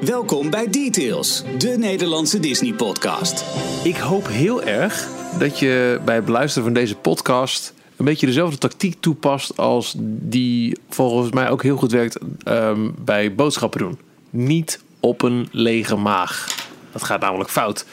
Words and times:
Welkom 0.00 0.50
bij 0.50 0.70
Details, 0.70 1.42
de 1.58 1.68
Nederlandse 1.78 2.40
Disney-podcast. 2.40 3.44
Ik 3.84 3.96
hoop 3.96 4.26
heel 4.28 4.62
erg 4.62 5.08
dat 5.38 5.58
je 5.58 6.00
bij 6.04 6.14
het 6.14 6.24
beluisteren 6.24 6.64
van 6.64 6.74
deze 6.74 6.96
podcast 6.96 7.74
een 7.96 8.04
beetje 8.04 8.26
dezelfde 8.26 8.58
tactiek 8.58 9.00
toepast 9.00 9.56
als 9.56 9.94
die 9.98 10.78
volgens 10.88 11.30
mij 11.30 11.50
ook 11.50 11.62
heel 11.62 11.76
goed 11.76 11.92
werkt 11.92 12.18
ehm, 12.42 12.90
bij 12.98 13.34
boodschappen 13.34 13.80
doen. 13.80 13.98
Niet 14.30 14.80
op 15.00 15.22
een 15.22 15.48
lege 15.52 15.96
maag. 15.96 16.46
Dat 16.92 17.04
gaat 17.04 17.20
namelijk 17.20 17.50
fout. 17.50 17.86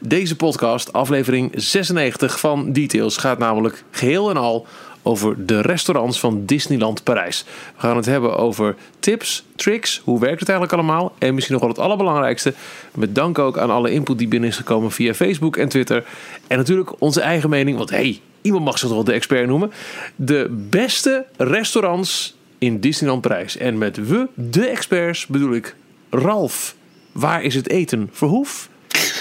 Deze 0.00 0.36
podcast, 0.36 0.92
aflevering 0.92 1.52
96 1.54 2.40
van 2.40 2.72
Details, 2.72 3.16
gaat 3.16 3.38
namelijk 3.38 3.84
geheel 3.90 4.30
en 4.30 4.36
al 4.36 4.66
over 5.08 5.46
de 5.46 5.60
restaurants 5.60 6.20
van 6.20 6.44
Disneyland 6.44 7.02
Parijs. 7.02 7.44
We 7.74 7.80
gaan 7.80 7.96
het 7.96 8.06
hebben 8.06 8.36
over 8.36 8.74
tips, 8.98 9.44
tricks, 9.56 10.00
hoe 10.04 10.20
werkt 10.20 10.40
het 10.40 10.48
eigenlijk 10.48 10.78
allemaal? 10.78 11.14
En 11.18 11.34
misschien 11.34 11.54
nog 11.54 11.64
wel 11.64 11.72
het 11.72 11.82
allerbelangrijkste, 11.82 12.54
met 12.94 13.14
dank 13.14 13.38
ook 13.38 13.58
aan 13.58 13.70
alle 13.70 13.90
input 13.90 14.18
die 14.18 14.28
binnen 14.28 14.48
is 14.48 14.56
gekomen 14.56 14.90
via 14.90 15.14
Facebook 15.14 15.56
en 15.56 15.68
Twitter. 15.68 16.04
En 16.46 16.56
natuurlijk 16.56 16.90
onze 16.98 17.20
eigen 17.20 17.50
mening, 17.50 17.76
want 17.76 17.90
hey, 17.90 18.20
iemand 18.42 18.64
mag 18.64 18.78
zich 18.78 18.88
toch 18.88 18.96
wel 18.96 19.04
de 19.04 19.12
expert 19.12 19.46
noemen. 19.46 19.72
De 20.16 20.66
beste 20.70 21.26
restaurants 21.36 22.36
in 22.58 22.80
Disneyland 22.80 23.20
Parijs. 23.20 23.56
En 23.56 23.78
met 23.78 23.96
we, 23.96 24.26
de 24.34 24.66
experts, 24.66 25.26
bedoel 25.26 25.54
ik 25.54 25.76
Ralf. 26.10 26.74
Waar 27.12 27.42
is 27.42 27.54
het 27.54 27.68
eten? 27.68 28.08
Verhoef? 28.12 28.68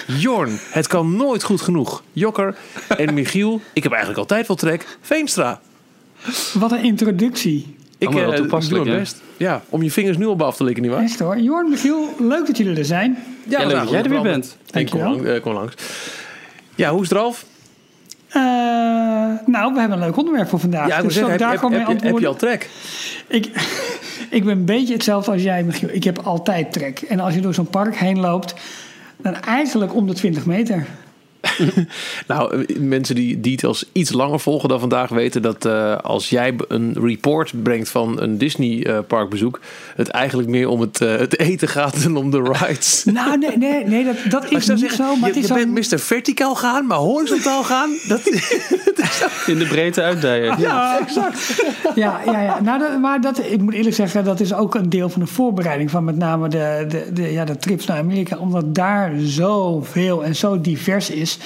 Jorn, 0.08 0.60
het 0.72 0.88
kan 0.88 1.16
nooit 1.16 1.44
goed 1.44 1.62
genoeg. 1.62 2.04
Jokker 2.14 2.56
en 2.98 3.14
Michiel, 3.14 3.62
ik 3.74 3.84
heb 3.84 3.92
eigenlijk 3.92 4.22
altijd 4.22 4.48
wel 4.48 4.56
trek. 4.56 4.98
Veenstra. 5.02 5.60
Wat 6.54 6.72
een 6.72 6.84
introductie. 6.84 7.76
Ik 7.98 8.10
wel 8.10 8.32
eh, 8.32 8.38
toepasselijk, 8.38 8.84
doe 8.84 8.94
mijn 8.94 9.04
best. 9.04 9.22
Ja, 9.38 9.62
om 9.70 9.84
je 9.84 9.92
vingers 9.92 10.18
nu 10.18 10.26
al 10.26 10.38
af 10.38 10.56
te 10.56 10.64
likken, 10.64 10.84
nietwaar? 10.84 11.04
Best 11.04 11.20
hoor. 11.20 11.40
Jorn, 11.40 11.70
Michiel, 11.70 12.10
leuk 12.20 12.48
dat 12.48 12.58
jullie 12.58 12.78
er 12.78 12.86
zijn. 12.86 13.18
Ja, 13.48 13.66
leuk 13.66 13.76
dat 13.76 13.90
jij 13.90 14.04
er 14.04 14.10
weer 14.10 14.22
bent. 14.22 14.58
Ik 14.72 14.90
kom, 14.90 15.00
lang, 15.00 15.26
eh, 15.26 15.42
kom 15.42 15.54
langs. 15.54 15.74
Ja, 16.76 16.92
hoe 16.92 17.02
is 17.02 17.10
het 17.10 17.18
Ralf? 17.18 17.46
Eh, 18.28 18.42
nou, 19.46 19.74
we 19.74 19.80
hebben 19.80 19.92
een 19.92 20.04
leuk 20.04 20.18
onderwerp 20.18 20.50
voor 20.50 20.60
vandaag. 20.60 20.88
Ja, 20.88 21.02
dus 21.02 21.14
zeggen, 21.14 21.32
heb, 21.32 21.40
daar 21.40 21.52
heb, 21.52 21.62
heb, 21.62 21.72
mee 21.72 22.12
heb 22.12 22.20
je 22.20 22.28
al 22.28 22.36
trek? 22.36 22.70
Ik, 23.28 23.46
ik 24.30 24.44
ben 24.44 24.58
een 24.58 24.66
beetje 24.66 24.94
hetzelfde 24.94 25.32
als 25.32 25.44
jij, 25.44 25.64
Michiel. 25.64 25.90
Ik 25.92 26.04
heb 26.04 26.20
altijd 26.20 26.74
trek. 26.74 27.02
En 27.02 27.20
als 27.20 27.34
je 27.34 27.42
door 27.42 27.54
zo'n 27.54 27.70
park 27.70 27.96
heen 27.96 28.20
loopt, 28.20 28.54
dan 29.18 29.36
eigenlijk 29.36 29.96
om 29.96 30.08
de 30.08 30.14
20 30.14 30.46
meter. 30.46 30.86
Nou, 32.28 32.66
mensen 32.80 33.16
die 33.16 33.40
details 33.40 33.86
iets 33.92 34.12
langer 34.12 34.40
volgen 34.40 34.70
dan 34.70 34.80
vandaag 34.80 35.10
weten 35.10 35.42
dat 35.42 35.66
eh, 35.66 35.98
als 35.98 36.30
jij 36.30 36.56
een 36.68 36.96
report 37.02 37.64
brengt 37.64 37.90
van 37.90 38.22
een 38.22 38.38
Disney 38.38 38.86
eh, 38.86 39.00
parkbezoek, 39.08 39.60
het 39.96 40.08
eigenlijk 40.08 40.50
meer 40.50 40.68
om 40.68 40.82
het, 40.82 41.02
eh, 41.02 41.18
het 41.18 41.40
eten 41.40 41.68
gaat 41.68 42.04
dan 42.04 42.16
om 42.16 42.32
de 42.32 42.42
rides. 42.42 43.04
Nou, 43.18 43.38
nee, 43.38 43.58
nee, 43.58 43.86
nee 43.86 44.06
dat, 44.06 44.16
dat 44.30 44.44
is 44.44 44.68
niet 44.68 44.80
zeggen, 44.80 44.98
zo. 44.98 45.04
Maar 45.04 45.16
je, 45.20 45.26
het 45.26 45.36
is 45.36 45.48
je 45.48 45.54
bent 45.54 45.92
Mr. 45.92 46.00
Verticaal 46.00 46.56
gaan, 46.56 46.86
maar 46.86 46.98
horizontaal 46.98 47.64
gaan, 47.64 47.90
dat, 48.08 48.22
In 49.46 49.58
de 49.58 49.66
breedte 49.68 50.02
uitdijen. 50.02 50.60
Ja, 50.60 51.00
exact. 51.00 51.64
Ja, 51.96 52.22
ja, 52.26 52.42
ja. 52.42 52.60
Nou, 52.62 52.80
dat, 52.80 53.00
maar 53.00 53.22
dat, 53.22 53.40
ik 53.40 53.62
moet 53.62 53.74
eerlijk 53.74 53.96
zeggen, 53.96 54.24
dat 54.24 54.40
is 54.40 54.54
ook 54.54 54.76
een 54.76 54.90
deel 54.90 55.10
van 55.10 55.22
de 55.22 55.28
voorbereiding 55.28 55.92
van 55.92 56.04
met 56.04 56.18
name 56.18 56.48
de, 56.48 56.86
de, 56.88 57.14
de, 57.14 57.32
ja, 57.32 57.46
de 57.46 57.58
trips 57.58 57.86
naar 57.86 57.98
Amerika. 57.98 58.38
Omdat 58.38 58.76
daar 58.76 59.14
zoveel 59.18 60.24
en 60.24 60.36
zo 60.36 60.62
divers 60.62 61.10
is. 61.10 61.37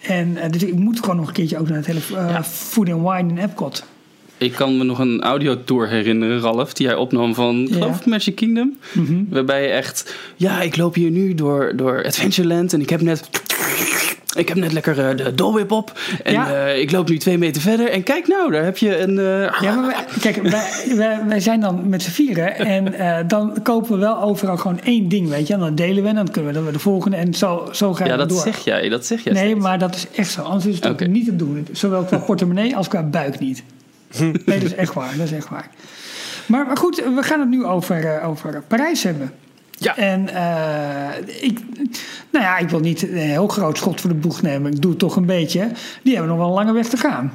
En 0.00 0.36
eh, 0.36 0.50
dus 0.50 0.62
ik 0.62 0.74
moet 0.74 1.00
gewoon 1.00 1.16
nog 1.16 1.26
een 1.26 1.32
keertje 1.32 1.58
ook 1.58 1.68
naar 1.68 1.76
het 1.76 1.86
hele 1.86 2.00
eh, 2.14 2.42
Food 2.42 2.90
and 2.90 3.08
Wine 3.08 3.28
in 3.28 3.38
Epcot. 3.38 3.84
Ik 4.38 4.52
kan 4.52 4.78
me 4.78 4.84
nog 4.84 4.98
een 4.98 5.22
audiotour 5.22 5.88
herinneren, 5.88 6.40
Ralf, 6.40 6.72
die 6.72 6.86
jij 6.86 6.94
opnam 6.94 7.34
van, 7.34 7.68
geloof 7.70 8.00
ik, 8.00 8.06
Magic 8.06 8.34
Kingdom. 8.34 8.78
Waarbij 9.28 9.62
je 9.62 9.68
echt, 9.68 10.14
ja, 10.36 10.60
ik 10.60 10.76
loop 10.76 10.94
hier 10.94 11.10
nu 11.10 11.34
door, 11.34 11.72
door 11.76 12.04
Adventureland 12.04 12.72
en 12.72 12.80
ik 12.80 12.90
heb 12.90 13.00
net... 13.00 13.28
Ik 14.36 14.48
heb 14.48 14.56
net 14.56 14.72
lekker 14.72 15.08
eh, 15.08 15.16
de 15.16 15.34
Dole 15.34 15.52
Whip 15.54 15.70
op. 15.70 15.98
En 16.24 16.32
Ja. 16.32 16.66
eh, 16.66 16.80
ik 16.80 16.90
loop 16.90 17.08
nu 17.08 17.18
twee 17.18 17.38
meter 17.38 17.62
verder. 17.62 17.88
En 17.90 18.02
kijk 18.02 18.26
nou, 18.28 18.50
daar 18.52 18.64
heb 18.64 18.76
je 18.78 18.98
een... 18.98 19.18
eh, 19.18 19.60
Ja, 19.60 19.74
maar 19.74 19.86
wij, 19.86 19.94
kijk, 20.20 20.36
wij, 20.42 20.70
wij, 20.96 21.20
wij 21.28 21.40
zijn 21.40 21.60
dan 21.60 21.88
met 21.88 22.02
z'n 22.02 22.10
vieren 22.10 22.56
en 22.56 23.28
dan 23.28 23.56
kopen 23.62 23.92
we 23.92 23.98
wel 23.98 24.22
overal 24.22 24.56
gewoon 24.56 24.80
één 24.80 25.08
ding, 25.08 25.28
weet 25.28 25.46
je. 25.46 25.54
En 25.54 25.60
dan 25.60 25.74
delen 25.74 26.02
we 26.02 26.08
en 26.08 26.14
dan 26.14 26.30
kunnen 26.30 26.52
we 26.54 26.62
dan 26.62 26.72
de 26.72 26.78
volgende 26.78 27.16
en 27.16 27.34
zo, 27.34 27.68
zo 27.72 27.94
gaan 27.94 28.06
ja, 28.06 28.12
we 28.12 28.18
dat 28.18 28.28
door. 28.28 28.40
zeg 28.42 28.58
jij. 28.64 28.88
Dat 28.88 29.06
zeg 29.06 29.24
jij 29.24 29.32
Nee, 29.32 29.44
steeds. 29.46 29.60
maar 29.60 29.78
dat 29.78 29.94
is 29.94 30.06
echt 30.16 30.30
zo. 30.30 30.42
Anders 30.42 30.66
is 30.66 30.74
het 30.74 30.88
ook 30.88 31.06
niet 31.06 31.24
te 31.24 31.36
doen. 31.36 31.66
Zowel 31.72 32.02
qua 32.04 32.18
portemonnee 32.18 32.76
als 32.76 32.88
qua 32.88 33.02
buik 33.02 33.38
niet. 33.38 33.62
Nee, 34.18 34.32
dat 34.44 34.62
is 34.62 34.74
echt 34.74 34.92
waar. 34.94 35.16
Dat 35.16 35.26
is 35.26 35.32
echt 35.32 35.48
waar. 35.48 35.68
Maar, 36.46 36.66
maar 36.66 36.76
goed, 36.76 36.96
we 37.14 37.22
gaan 37.22 37.40
het 37.40 37.48
nu 37.48 37.64
over, 37.64 38.22
over 38.22 38.62
Parijs 38.68 39.02
hebben. 39.02 39.32
Ja. 39.78 39.96
En 39.96 40.28
eh, 40.28 41.42
ik, 41.42 41.60
nou 42.30 42.44
ja, 42.44 42.58
ik 42.58 42.68
wil 42.68 42.80
niet 42.80 43.02
een 43.02 43.16
heel 43.16 43.48
groot 43.48 43.76
schot 43.76 44.00
voor 44.00 44.10
de 44.10 44.16
boeg 44.16 44.42
nemen. 44.42 44.72
Ik 44.72 44.82
doe 44.82 44.90
het 44.90 45.00
toch 45.00 45.16
een 45.16 45.26
beetje. 45.26 45.70
Die 46.02 46.12
hebben 46.12 46.30
nog 46.30 46.38
wel 46.38 46.48
een 46.48 46.64
lange 46.64 46.72
weg 46.72 46.88
te 46.88 46.96
gaan. 46.96 47.32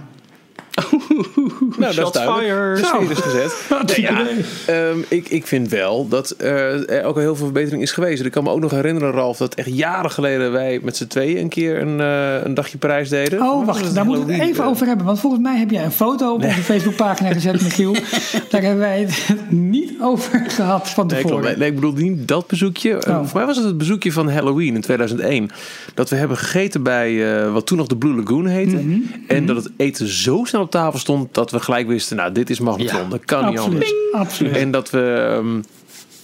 nou, 1.78 1.96
dat 1.96 2.16
is 2.16 2.22
fired. 2.22 2.78
De 2.78 3.08
is 3.10 3.18
gezet. 3.20 3.56
Nee, 3.88 4.02
ja, 4.02 4.26
ehm, 4.66 4.98
ik, 5.08 5.30
ik 5.30 5.48
vind 5.48 5.70
wel 5.70 6.08
dat 6.08 6.30
eh, 6.32 6.90
er 6.90 7.04
ook 7.04 7.16
al 7.16 7.22
heel 7.22 7.36
veel 7.36 7.46
verbetering 7.46 7.82
is 7.82 7.92
geweest. 7.92 8.26
Ik 8.26 8.32
kan 8.32 8.44
me 8.44 8.50
ook 8.50 8.60
nog 8.60 8.72
herinneren, 8.72 9.12
Ralf, 9.12 9.38
dat 9.38 9.56
echt 9.56 9.68
jaren 9.68 10.12
geleden 10.12 10.52
wij 10.52 10.80
met 10.84 10.98
z'n 10.98 11.08
tweeën 11.08 11.38
een 11.38 11.50
keer 11.50 11.82
een, 11.82 12.00
eh, 12.00 12.44
een 12.44 12.54
dagje 12.54 12.78
Parijs 12.78 13.10
deden. 13.10 13.42
Oh, 13.42 13.66
wacht, 13.66 13.96
daar 13.96 14.06
moeten 14.06 14.26
we 14.26 14.34
het 14.34 14.42
even 14.42 14.64
eh, 14.64 14.70
over 14.70 14.88
hebben. 14.88 15.06
Want 15.06 15.20
volgens 15.20 15.42
mij 15.42 15.58
heb 15.58 15.72
jij 15.72 15.84
een 15.84 15.92
foto 15.92 16.34
op 16.34 16.44
onze 16.44 16.62
Facebookpagina 16.62 17.34
gezet, 17.34 17.62
Michiel. 17.62 17.94
Daar 18.50 18.62
hebben 18.62 18.80
wij 18.80 19.00
het 19.00 19.36
niet 19.50 19.92
over 20.02 20.44
gehad 20.48 20.90
van 20.90 21.08
Nee, 21.08 21.16
tevoren. 21.16 21.40
klopt. 21.42 21.58
Nee, 21.58 21.58
nee, 21.58 21.70
ik 21.70 21.76
bedoel 21.76 21.94
niet 22.10 22.28
dat 22.28 22.48
bezoekje. 22.48 23.08
Oh. 23.08 23.26
Voor 23.26 23.38
mij 23.38 23.46
was 23.46 23.56
het 23.56 23.66
het 23.66 23.78
bezoekje 23.78 24.12
van 24.12 24.30
Halloween 24.30 24.76
in 24.76 24.82
2001. 24.82 25.50
Dat 25.94 26.10
we 26.10 26.16
hebben 26.16 26.38
gegeten 26.38 26.84
bij 26.84 27.42
eh, 27.44 27.54
wat 27.54 27.66
toen 27.66 27.78
nog 27.78 27.88
de 27.88 27.98
Blue 27.98 28.16
Lagoon 28.16 28.46
heette. 28.46 28.76
Mhm. 28.76 29.00
En 29.28 29.46
dat 29.46 29.56
het 29.56 29.70
eten 29.78 30.08
zo 30.08 30.44
snel 30.44 30.62
op 30.62 30.72
tafel 30.72 31.00
stond 31.00 31.34
dat 31.34 31.52
we 31.52 31.60
gelijk 31.68 31.88
wisten... 31.88 32.18
nou, 32.18 32.32
dit 32.32 32.50
is 32.50 32.60
magnetron, 32.60 33.02
Ja. 33.02 33.10
dat 33.10 33.26
kan 33.26 33.50
niet 33.50 33.60
anders. 33.60 33.86
Absoluut. 33.86 34.14
Absoluut. 34.14 34.56
En 34.56 34.72
dat 34.72 34.90
we 34.90 35.28
ehm, 35.38 35.62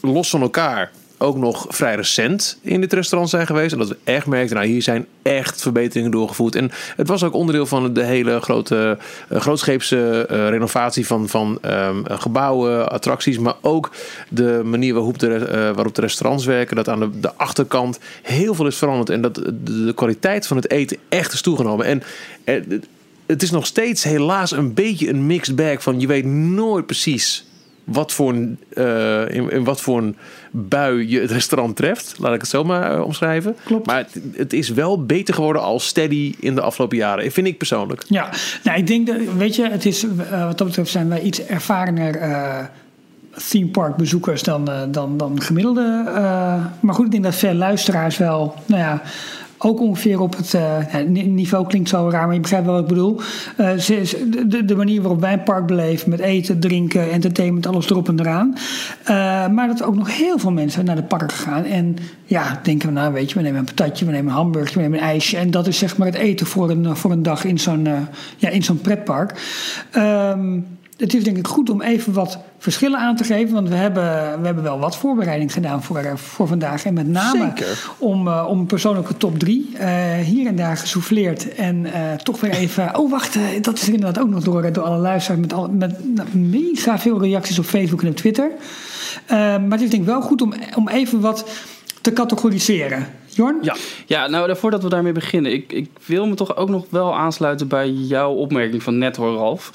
los 0.01 0.29
van 0.29 0.41
elkaar 0.41 0.91
ook 1.23 1.37
nog 1.37 1.65
vrij 1.69 1.95
recent 1.95 2.59
in 2.61 2.81
dit 2.81 2.93
restaurant 2.93 3.29
zijn 3.29 3.45
geweest. 3.45 3.71
En 3.71 3.77
dat 3.77 3.87
we 3.87 3.97
echt 4.03 4.25
merkten, 4.25 4.55
nou 4.55 4.67
hier 4.67 4.81
zijn 4.81 5.05
echt 5.21 5.61
verbeteringen 5.61 6.11
doorgevoerd. 6.11 6.55
En 6.55 6.71
het 6.95 7.07
was 7.07 7.23
ook 7.23 7.33
onderdeel 7.33 7.65
van 7.65 7.93
de 7.93 8.03
hele 8.03 8.39
grote, 8.39 8.97
eh, 9.29 9.39
grootscheepse 9.41 10.25
eh, 10.29 10.49
renovatie 10.49 11.05
van, 11.07 11.29
van 11.29 11.57
ehm, 11.61 12.03
gebouwen, 12.05 12.91
attracties. 12.91 13.37
Maar 13.37 13.55
ook 13.61 13.91
de 14.29 14.61
manier 14.63 14.93
waarop 14.93 15.19
de, 15.19 15.35
eh, 15.35 15.59
waarop 15.59 15.95
de 15.95 16.01
restaurants 16.01 16.45
werken. 16.45 16.75
Dat 16.75 16.89
aan 16.89 16.99
de, 16.99 17.19
de 17.19 17.35
achterkant 17.35 17.99
heel 18.21 18.53
veel 18.53 18.67
is 18.67 18.77
veranderd. 18.77 19.09
En 19.09 19.21
dat 19.21 19.35
de, 19.35 19.63
de 19.63 19.93
kwaliteit 19.95 20.47
van 20.47 20.57
het 20.57 20.71
eten 20.71 20.97
echt 21.09 21.33
is 21.33 21.41
toegenomen. 21.41 21.85
En 21.85 22.03
eh, 22.43 22.61
het 23.33 23.43
is 23.43 23.51
nog 23.51 23.65
steeds 23.65 24.03
helaas 24.03 24.51
een 24.51 24.73
beetje 24.73 25.09
een 25.09 25.25
mixed 25.25 25.55
bag 25.55 25.83
van 25.83 25.99
je 25.99 26.07
weet 26.07 26.25
nooit 26.25 26.85
precies 26.85 27.45
wat 27.83 28.11
voor 28.11 28.33
een, 28.33 28.59
eh, 28.73 29.35
in, 29.35 29.49
in 29.49 29.63
wat 29.63 29.81
voor 29.81 29.97
een 29.97 30.15
bui 30.51 31.09
je 31.09 31.19
het 31.19 31.31
restaurant 31.31 31.75
treft. 31.75 32.15
Laat 32.19 32.33
ik 32.33 32.41
het 32.41 32.49
zo 32.49 32.63
maar 32.63 32.95
eh, 32.95 33.03
omschrijven. 33.03 33.55
Klopt. 33.63 33.85
Maar 33.85 33.97
het, 33.97 34.19
het 34.33 34.53
is 34.53 34.69
wel 34.69 35.05
beter 35.05 35.33
geworden 35.33 35.61
als 35.61 35.87
steady 35.87 36.35
in 36.39 36.55
de 36.55 36.61
afgelopen 36.61 36.97
jaren. 36.97 37.31
Vind 37.31 37.47
ik 37.47 37.57
persoonlijk. 37.57 38.03
Ja, 38.07 38.29
nou, 38.63 38.77
ik 38.77 38.87
denk 38.87 39.07
dat, 39.07 39.17
weet 39.37 39.55
je, 39.55 39.69
het 39.69 39.85
is, 39.85 40.03
eh, 40.03 40.45
wat 40.45 40.57
dat 40.57 40.67
betreft 40.67 40.91
zijn 40.91 41.09
wij 41.09 41.21
iets 41.21 41.45
ervarener 41.45 42.69
theme 43.49 43.67
park 43.67 43.95
bezoekers 43.95 44.43
dan, 44.43 44.69
dan, 44.91 45.17
dan 45.17 45.41
gemiddelde. 45.41 46.03
maar 46.79 46.95
goed, 46.95 47.05
ik 47.05 47.11
denk 47.11 47.23
dat 47.23 47.35
veel 47.35 47.53
luisteraars 47.53 48.17
wel, 48.17 48.55
nou 48.65 48.81
ja, 48.81 49.01
ook 49.65 49.79
ongeveer 49.79 50.19
op 50.19 50.37
het 50.37 50.53
eh, 50.53 51.05
niveau 51.25 51.67
klinkt 51.67 51.89
zo 51.89 52.09
raar, 52.09 52.25
maar 52.25 52.33
je 52.33 52.41
begrijpt 52.41 52.65
wel 52.65 52.75
wat 52.75 52.83
ik 52.83 52.89
bedoel. 52.89 53.21
Eh, 53.57 53.69
de, 54.47 54.65
de, 54.65 54.75
manier 54.75 55.01
waarop 55.01 55.21
wij 55.21 55.33
een 55.33 55.43
park 55.43 55.65
beleven, 55.65 56.09
met 56.09 56.19
eten, 56.19 56.59
drinken, 56.59 57.11
entertainment, 57.11 57.67
alles 57.67 57.89
erop 57.89 58.07
en 58.07 58.19
eraan. 58.19 58.55
Eh, 59.03 59.47
maar 59.47 59.67
dat 59.67 59.83
ook 59.83 59.95
nog 59.95 60.17
heel 60.17 60.39
veel 60.39 60.51
mensen 60.51 60.85
naar 60.85 60.95
de 60.95 61.03
parken 61.03 61.37
gaan. 61.37 61.63
En 61.63 61.95
ja, 62.25 62.59
denken 62.63 62.87
we, 62.87 62.93
nou 62.93 63.13
weet 63.13 63.29
je, 63.29 63.35
we 63.35 63.41
nemen 63.41 63.59
een 63.59 63.65
patatje, 63.65 64.05
we 64.05 64.11
nemen 64.11 64.31
een 64.31 64.37
hamburger, 64.37 64.75
we 64.75 64.81
nemen 64.81 64.99
een 64.99 65.05
ijsje. 65.05 65.37
En 65.37 65.51
dat 65.51 65.67
is 65.67 65.77
zeg 65.77 65.97
maar 65.97 66.07
het 66.07 66.15
eten 66.15 66.45
voor 66.45 66.69
een, 66.69 66.95
voor 66.95 67.11
een 67.11 67.23
dag 67.23 67.43
in 67.43 67.59
zo'n 67.59 67.87
ja, 68.37 68.49
in 68.49 68.63
zo'n 68.63 68.81
pretpark. 68.81 69.41
Ehm, 69.91 70.59
het 70.97 71.13
is 71.13 71.23
denk 71.23 71.37
ik 71.37 71.47
goed 71.47 71.69
om 71.69 71.81
even 71.81 72.13
wat 72.13 72.37
verschillen 72.57 72.99
aan 72.99 73.15
te 73.15 73.23
geven. 73.23 73.53
Want 73.53 73.69
we 73.69 73.75
hebben, 73.75 74.03
we 74.39 74.45
hebben 74.45 74.63
wel 74.63 74.79
wat 74.79 74.97
voorbereiding 74.97 75.53
gedaan 75.53 75.83
voor, 75.83 75.97
eh, 75.97 76.15
voor 76.15 76.47
vandaag. 76.47 76.85
En 76.85 76.93
met 76.93 77.07
name 77.07 77.51
Zeker. 77.55 77.89
om, 77.97 78.27
eh, 78.27 78.45
om 78.49 78.59
een 78.59 78.65
persoonlijke 78.65 79.17
top 79.17 79.39
3. 79.39 79.71
hier 80.23 80.47
en 80.47 80.55
daar 80.55 80.77
gesouffleerd. 80.77 81.55
En 81.55 81.85
eh, 81.93 82.13
toch 82.13 82.39
weer 82.39 82.51
even. 82.51 82.97
Oh, 82.97 83.11
wacht. 83.11 83.35
eh, 83.35 83.41
dat 83.61 83.75
is 83.75 83.87
er 83.87 83.93
inderdaad 83.93 84.23
ook 84.23 84.29
nog 84.29 84.43
door, 84.43 84.71
door 84.71 84.83
alle 84.83 84.97
luisteraars. 84.97 85.41
Met, 85.41 85.53
al, 85.53 85.69
met 85.69 86.15
nou, 86.15 86.37
mega 86.37 86.99
veel 86.99 87.21
reacties 87.21 87.59
op 87.59 87.65
Facebook 87.65 88.01
en 88.01 88.07
op 88.07 88.15
Twitter. 88.15 88.51
Eh, 89.25 89.37
maar 89.37 89.71
het 89.71 89.81
is 89.81 89.89
denk 89.89 90.01
ik 90.01 90.07
wel 90.07 90.21
goed 90.21 90.41
om, 90.41 90.53
om 90.75 90.89
even 90.89 91.19
wat 91.19 91.45
te 92.01 92.13
categoriseren. 92.13 93.07
Jorn? 93.25 93.57
Ja. 93.61 93.75
Ja, 94.05 94.27
nou, 94.27 94.55
voordat 94.55 94.83
we 94.83 94.89
daarmee 94.89 95.11
beginnen. 95.11 95.53
Ik, 95.53 95.71
ik 95.71 95.89
wil 96.05 96.27
me 96.27 96.35
toch 96.35 96.55
ook 96.55 96.69
nog 96.69 96.85
wel 96.89 97.15
aansluiten 97.15 97.67
bij 97.67 97.89
jouw 97.89 98.31
opmerking 98.31 98.83
van 98.83 98.97
net 98.97 99.15
hoor, 99.15 99.35
Ralf. 99.35 99.71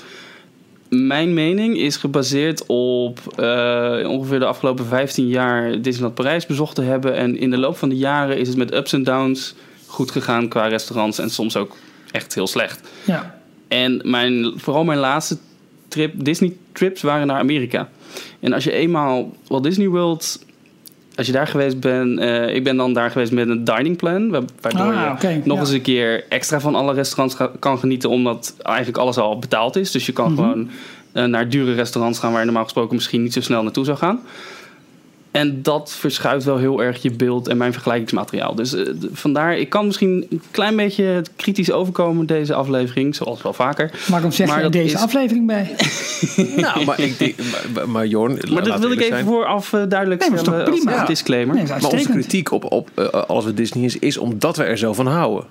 Mijn 0.88 1.34
mening 1.34 1.76
is 1.76 1.96
gebaseerd 1.96 2.66
op 2.66 3.20
eh, 3.36 4.08
ongeveer 4.08 4.38
de 4.38 4.44
afgelopen 4.44 4.86
15 4.86 5.28
jaar 5.28 5.80
Disneyland 5.80 6.14
Parijs 6.14 6.46
bezocht 6.46 6.74
te 6.74 6.82
hebben. 6.82 7.14
En 7.14 7.36
in 7.36 7.50
de 7.50 7.58
loop 7.58 7.76
van 7.76 7.88
de 7.88 7.96
jaren 7.96 8.38
is 8.38 8.48
het 8.48 8.56
met 8.56 8.74
ups 8.74 8.92
en 8.92 9.02
downs 9.02 9.54
goed 9.86 10.10
gegaan 10.10 10.48
qua 10.48 10.66
restaurants. 10.66 11.18
En 11.18 11.30
soms 11.30 11.56
ook 11.56 11.76
echt 12.10 12.34
heel 12.34 12.46
slecht. 12.46 12.88
Ja. 13.04 13.40
En 13.68 14.00
mijn, 14.04 14.52
vooral 14.56 14.84
mijn 14.84 14.98
laatste 14.98 15.36
trip, 15.88 16.12
Disney 16.16 16.56
trips 16.72 17.02
waren 17.02 17.26
naar 17.26 17.38
Amerika. 17.38 17.88
En 18.40 18.52
als 18.52 18.64
je 18.64 18.72
eenmaal 18.72 19.32
Walt 19.46 19.62
Disney 19.62 19.88
World, 19.88 20.46
als 21.18 21.26
je 21.26 21.32
daar 21.32 21.46
geweest 21.46 21.80
bent, 21.80 22.18
eh, 22.18 22.54
ik 22.54 22.64
ben 22.64 22.76
dan 22.76 22.92
daar 22.92 23.10
geweest 23.10 23.32
met 23.32 23.48
een 23.48 23.64
dining 23.64 23.96
plan, 23.96 24.30
wa- 24.30 24.40
waardoor 24.60 24.94
Ah, 24.94 25.20
je 25.20 25.40
nog 25.44 25.54
ja. 25.56 25.60
eens 25.62 25.70
een 25.70 25.82
keer 25.82 26.24
extra 26.28 26.60
van 26.60 26.74
alle 26.74 26.92
restaurants 26.94 27.34
ga- 27.34 27.50
kan 27.58 27.78
genieten, 27.78 28.10
omdat 28.10 28.54
eigenlijk 28.62 28.98
alles 28.98 29.16
al 29.18 29.38
betaald 29.38 29.76
is. 29.76 29.90
Dus 29.90 30.06
je 30.06 30.12
kan 30.12 30.32
Mhm. 30.32 30.42
gewoon 30.42 30.70
eh, 31.12 31.24
naar 31.24 31.48
dure 31.48 31.74
restaurants 31.74 32.18
gaan 32.18 32.30
waar 32.30 32.38
je 32.38 32.44
normaal 32.44 32.64
gesproken 32.64 32.94
misschien 32.94 33.22
niet 33.22 33.32
zo 33.32 33.40
snel 33.40 33.62
naartoe 33.62 33.84
zou 33.84 33.98
gaan. 33.98 34.20
En 35.30 35.62
dat 35.62 35.92
verschuift 35.98 36.44
wel 36.44 36.56
heel 36.56 36.82
erg 36.82 37.02
je 37.02 37.10
beeld 37.10 37.48
en 37.48 37.56
mijn 37.56 37.72
vergelijkingsmateriaal. 37.72 38.54
Dus 38.54 38.74
eh, 38.74 38.82
d- 38.84 39.06
vandaar, 39.12 39.58
ik 39.58 39.68
kan 39.68 39.86
misschien 39.86 40.26
een 40.30 40.42
klein 40.50 40.76
beetje 40.76 41.22
kritisch 41.36 41.70
overkomen 41.72 42.26
deze 42.26 42.54
aflevering, 42.54 43.14
zoals 43.14 43.42
wel 43.42 43.52
vaker. 43.52 43.90
Waarom 44.08 44.32
zeg 44.32 44.46
Maar 44.46 44.56
je 44.56 44.62
dat 44.62 44.72
deze 44.72 44.94
is- 44.94 45.02
aflevering 45.02 45.46
bij? 45.46 45.74
Nou, 46.56 46.84
maar 46.84 47.00
ik 47.00 47.18
denk, 47.18 47.34
maar, 47.74 47.88
maar 47.88 48.06
Jorn, 48.06 48.38
Maar 48.52 48.64
dat 48.64 48.78
wil 48.80 48.90
ik 48.90 48.98
even 49.00 49.12
zijn. 49.12 49.24
vooraf 49.24 49.72
eh, 49.72 49.82
duidelijk 49.88 50.28
Nee, 50.28 50.38
stellen 50.38 50.66
als 50.66 50.80
prima? 50.80 51.00
een 51.00 51.06
disclaimer. 51.06 51.54
Nee, 51.54 51.66
Maar 51.66 51.84
onze 51.84 52.08
kritiek 52.10 52.50
op, 52.52 52.72
op 52.72 52.90
eh, 52.94 53.06
alles 53.06 53.44
wat 53.44 53.56
Disney 53.56 53.84
is, 53.84 53.98
is 53.98 54.18
omdat 54.18 54.56
we 54.56 54.62
er 54.64 54.78
zo 54.78 54.92
van 54.92 55.06
houden. 55.06 55.44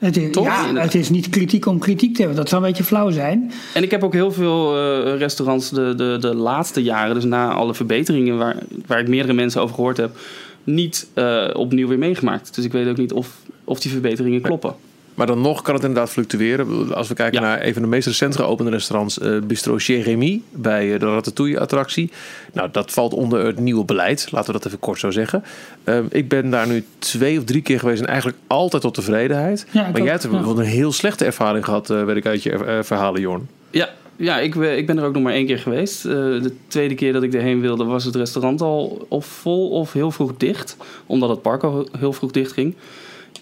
Het 0.00 0.16
is, 0.16 0.32
Toch? 0.32 0.44
ja, 0.44 0.74
het 0.74 0.94
is 0.94 1.10
niet 1.10 1.28
kritiek 1.28 1.66
om 1.66 1.78
kritiek 1.78 2.14
te 2.14 2.18
hebben. 2.18 2.36
Dat 2.38 2.48
zou 2.48 2.62
een 2.62 2.68
beetje 2.68 2.84
flauw 2.84 3.10
zijn. 3.10 3.52
en 3.74 3.82
ik 3.82 3.90
heb 3.90 4.04
ook 4.04 4.12
heel 4.12 4.32
veel 4.32 4.76
eh, 4.76 5.18
restaurants 5.18 5.70
de, 5.70 5.94
de, 5.96 6.16
de 6.20 6.34
laatste 6.34 6.82
jaren, 6.82 7.14
dus 7.14 7.24
na 7.24 7.52
alle 7.52 7.74
verbeteringen 7.74 8.38
waar, 8.38 8.56
waar 8.86 9.00
ik 9.00 9.08
meerdere 9.08 9.34
mensen 9.34 9.60
over 9.62 9.74
gehoord 9.74 9.96
heb, 9.96 10.18
niet 10.64 11.08
eh, 11.14 11.48
opnieuw 11.52 11.88
weer 11.88 11.98
meegemaakt. 11.98 12.54
Dus 12.54 12.64
ik 12.64 12.72
weet 12.72 12.88
ook 12.88 12.96
niet 12.96 13.12
of, 13.12 13.36
of 13.64 13.80
die 13.80 13.90
verbeteringen 13.90 14.40
kloppen. 14.40 14.74
Maar 15.20 15.28
dan 15.28 15.40
nog 15.40 15.62
kan 15.62 15.74
het 15.74 15.84
inderdaad 15.84 16.10
fluctueren. 16.10 16.94
Als 16.94 17.08
we 17.08 17.14
kijken 17.14 17.40
Ja. 17.40 17.46
naar 17.46 17.64
een 17.66 17.72
van 17.72 17.82
de 17.82 17.88
meest 17.88 18.06
recent 18.06 18.36
geopende 18.36 18.70
restaurants, 18.70 19.18
eh, 19.18 19.38
Bistro 19.38 19.76
Jérémy, 19.76 20.40
bij 20.50 20.92
eh, 20.94 21.00
de 21.00 21.06
Ratatouille-attractie. 21.06 22.10
Nou, 22.52 22.68
dat 22.72 22.90
valt 22.92 23.14
onder 23.14 23.46
het 23.46 23.58
nieuwe 23.58 23.84
beleid, 23.84 24.28
laten 24.30 24.46
we 24.52 24.58
dat 24.58 24.66
even 24.66 24.78
kort 24.78 24.98
zo 24.98 25.10
zeggen. 25.10 25.44
Ehm, 25.84 26.04
ik 26.10 26.28
ben 26.28 26.50
daar 26.50 26.66
nu 26.68 26.84
twee 26.98 27.38
of 27.38 27.44
drie 27.44 27.62
keer 27.62 27.78
geweest 27.78 28.00
en 28.00 28.06
eigenlijk 28.06 28.38
altijd 28.46 28.82
tot 28.82 28.94
tevredenheid. 28.94 29.66
Ja, 29.70 29.80
maar 29.80 29.90
ook, 29.90 29.96
jij 29.96 30.06
hebt 30.06 30.22
ja. 30.22 30.30
een 30.30 30.58
heel 30.58 30.92
slechte 30.92 31.24
ervaring 31.24 31.64
gehad, 31.64 31.90
eh 31.90 32.04
weet 32.04 32.16
ik 32.16 32.26
uit 32.26 32.42
je 32.42 32.52
eh, 32.52 32.78
verhalen, 32.82 33.20
Jorn. 33.20 33.48
Ja, 33.70 33.88
ja 34.16 34.38
ik, 34.38 34.54
ben- 34.54 34.76
ik 34.76 34.86
ben 34.86 34.98
er 34.98 35.04
ook 35.04 35.14
nog 35.14 35.22
maar 35.22 35.32
één 35.32 35.46
keer 35.46 35.58
geweest. 35.58 36.04
Eh, 36.04 36.12
de 36.12 36.52
tweede 36.68 36.94
keer 36.94 37.12
dat 37.12 37.22
ik 37.22 37.34
erheen 37.34 37.60
wilde, 37.60 37.84
was 37.84 38.04
het 38.04 38.14
restaurant 38.16 38.60
al 38.60 39.06
of 39.08 39.26
vol 39.26 39.68
of 39.70 39.92
heel 39.92 40.10
vroeg 40.10 40.36
dicht. 40.36 40.76
Omdat 41.06 41.28
het 41.28 41.42
park 41.42 41.62
al 41.62 41.88
heel 41.98 42.12
vroeg 42.12 42.30
dicht 42.30 42.52
ging. 42.52 42.74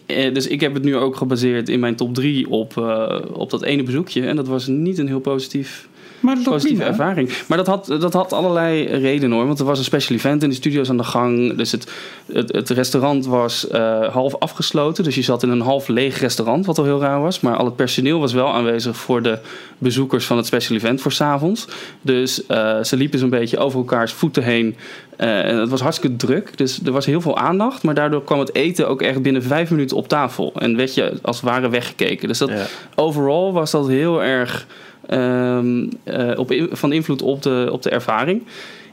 Eh, 0.09 0.35
dus 0.35 0.47
ik 0.47 0.61
heb 0.61 0.75
het 0.75 0.85
nu 0.85 0.97
ook 0.97 1.17
gebaseerd 1.17 1.69
in 1.69 1.81
mijn 1.81 1.97
top 1.97 2.15
3 2.15 2.51
op, 2.51 2.77
eh, 2.77 3.21
op 3.33 3.51
dat 3.51 3.63
ene 3.63 3.83
bezoekje. 3.83 4.27
En 4.27 4.37
dat 4.37 4.47
was 4.49 4.67
niet 4.67 4.99
een 4.99 5.07
heel 5.07 5.21
positief, 5.21 5.89
Maar 6.21 6.35
dat 6.35 6.45
positieve 6.45 6.83
prima. 6.83 6.97
ervaring. 6.99 7.31
Maar 7.47 7.59
dat 7.59 7.67
had, 7.67 7.87
dat 7.87 8.13
had 8.13 8.33
allerlei 8.33 8.85
redenen 8.85 9.37
hoor. 9.37 9.47
Want 9.47 9.59
er 9.59 9.65
was 9.65 9.79
een 9.79 9.85
special 9.85 10.17
event 10.17 10.43
in 10.43 10.49
de 10.49 10.55
studio's 10.55 10.91
aan 10.91 10.97
de 10.97 11.05
gang. 11.05 11.57
Dus 11.57 11.73
het, 11.73 11.91
het, 12.33 12.53
het 12.53 12.71
restaurant 12.71 13.27
was 13.27 13.69
eh, 13.69 14.09
half 14.09 14.35
afgesloten. 14.39 15.05
Dus 15.05 15.15
je 15.15 15.23
zat 15.23 15.43
in 15.43 15.49
een 15.51 15.61
half 15.61 15.89
leeg 15.89 16.21
restaurant, 16.21 16.67
wat 16.67 16.79
al 16.79 16.85
heel 16.85 17.01
raar 17.01 17.21
was. 17.21 17.41
Maar 17.41 17.57
al 17.57 17.65
het 17.65 17.77
personeel 17.77 18.21
was 18.21 18.33
wel 18.33 18.53
aanwezig 18.53 18.97
voor 18.97 19.23
de 19.23 19.39
bezoekers 19.79 20.25
van 20.27 20.37
het 20.37 20.47
special 20.47 20.77
event 20.77 21.01
voor 21.01 21.13
's 21.13 21.21
avonds. 21.21 21.67
Dus 22.03 22.47
eh, 22.47 22.83
ze 22.83 22.97
liepen 22.97 23.19
zo'n 23.19 23.31
beetje 23.31 23.59
over 23.59 23.79
elkaars 23.79 24.13
voeten 24.13 24.43
heen. 24.43 24.77
Eh, 25.17 25.45
en 25.45 25.57
het 25.57 25.69
was 25.69 25.81
hartstikke 25.81 26.17
druk. 26.17 26.57
Dus 26.57 26.81
er 26.85 26.93
was 26.93 27.07
heel 27.07 27.21
veel 27.21 27.37
aandacht. 27.37 27.83
Maar 27.83 27.95
daardoor 27.95 28.25
kwam 28.25 28.39
het 28.39 28.55
eten 28.55 28.89
ook 28.89 29.03
echt 29.03 29.23
binnen 29.23 29.43
vijf 29.43 29.71
minuten 29.71 29.97
op 29.97 30.09
tafel. 30.09 30.53
En 30.55 30.77
werd 30.77 30.95
je 30.95 31.13
als 31.23 31.37
het 31.41 31.45
ware 31.51 31.69
weggekeken. 31.69 32.29
Dus 32.29 32.39
dat, 32.39 32.49
Ja. 32.49 32.67
overal 32.95 33.53
was 33.53 33.71
dat 33.71 33.89
heel 33.89 34.23
erg 34.23 34.67
ehm, 35.09 35.87
eh, 36.05 36.39
op, 36.39 36.69
van 36.73 36.93
invloed 36.93 37.23
op 37.23 37.43
de, 37.43 37.69
op 37.73 37.83
de 37.83 37.91
ervaring. 37.91 38.43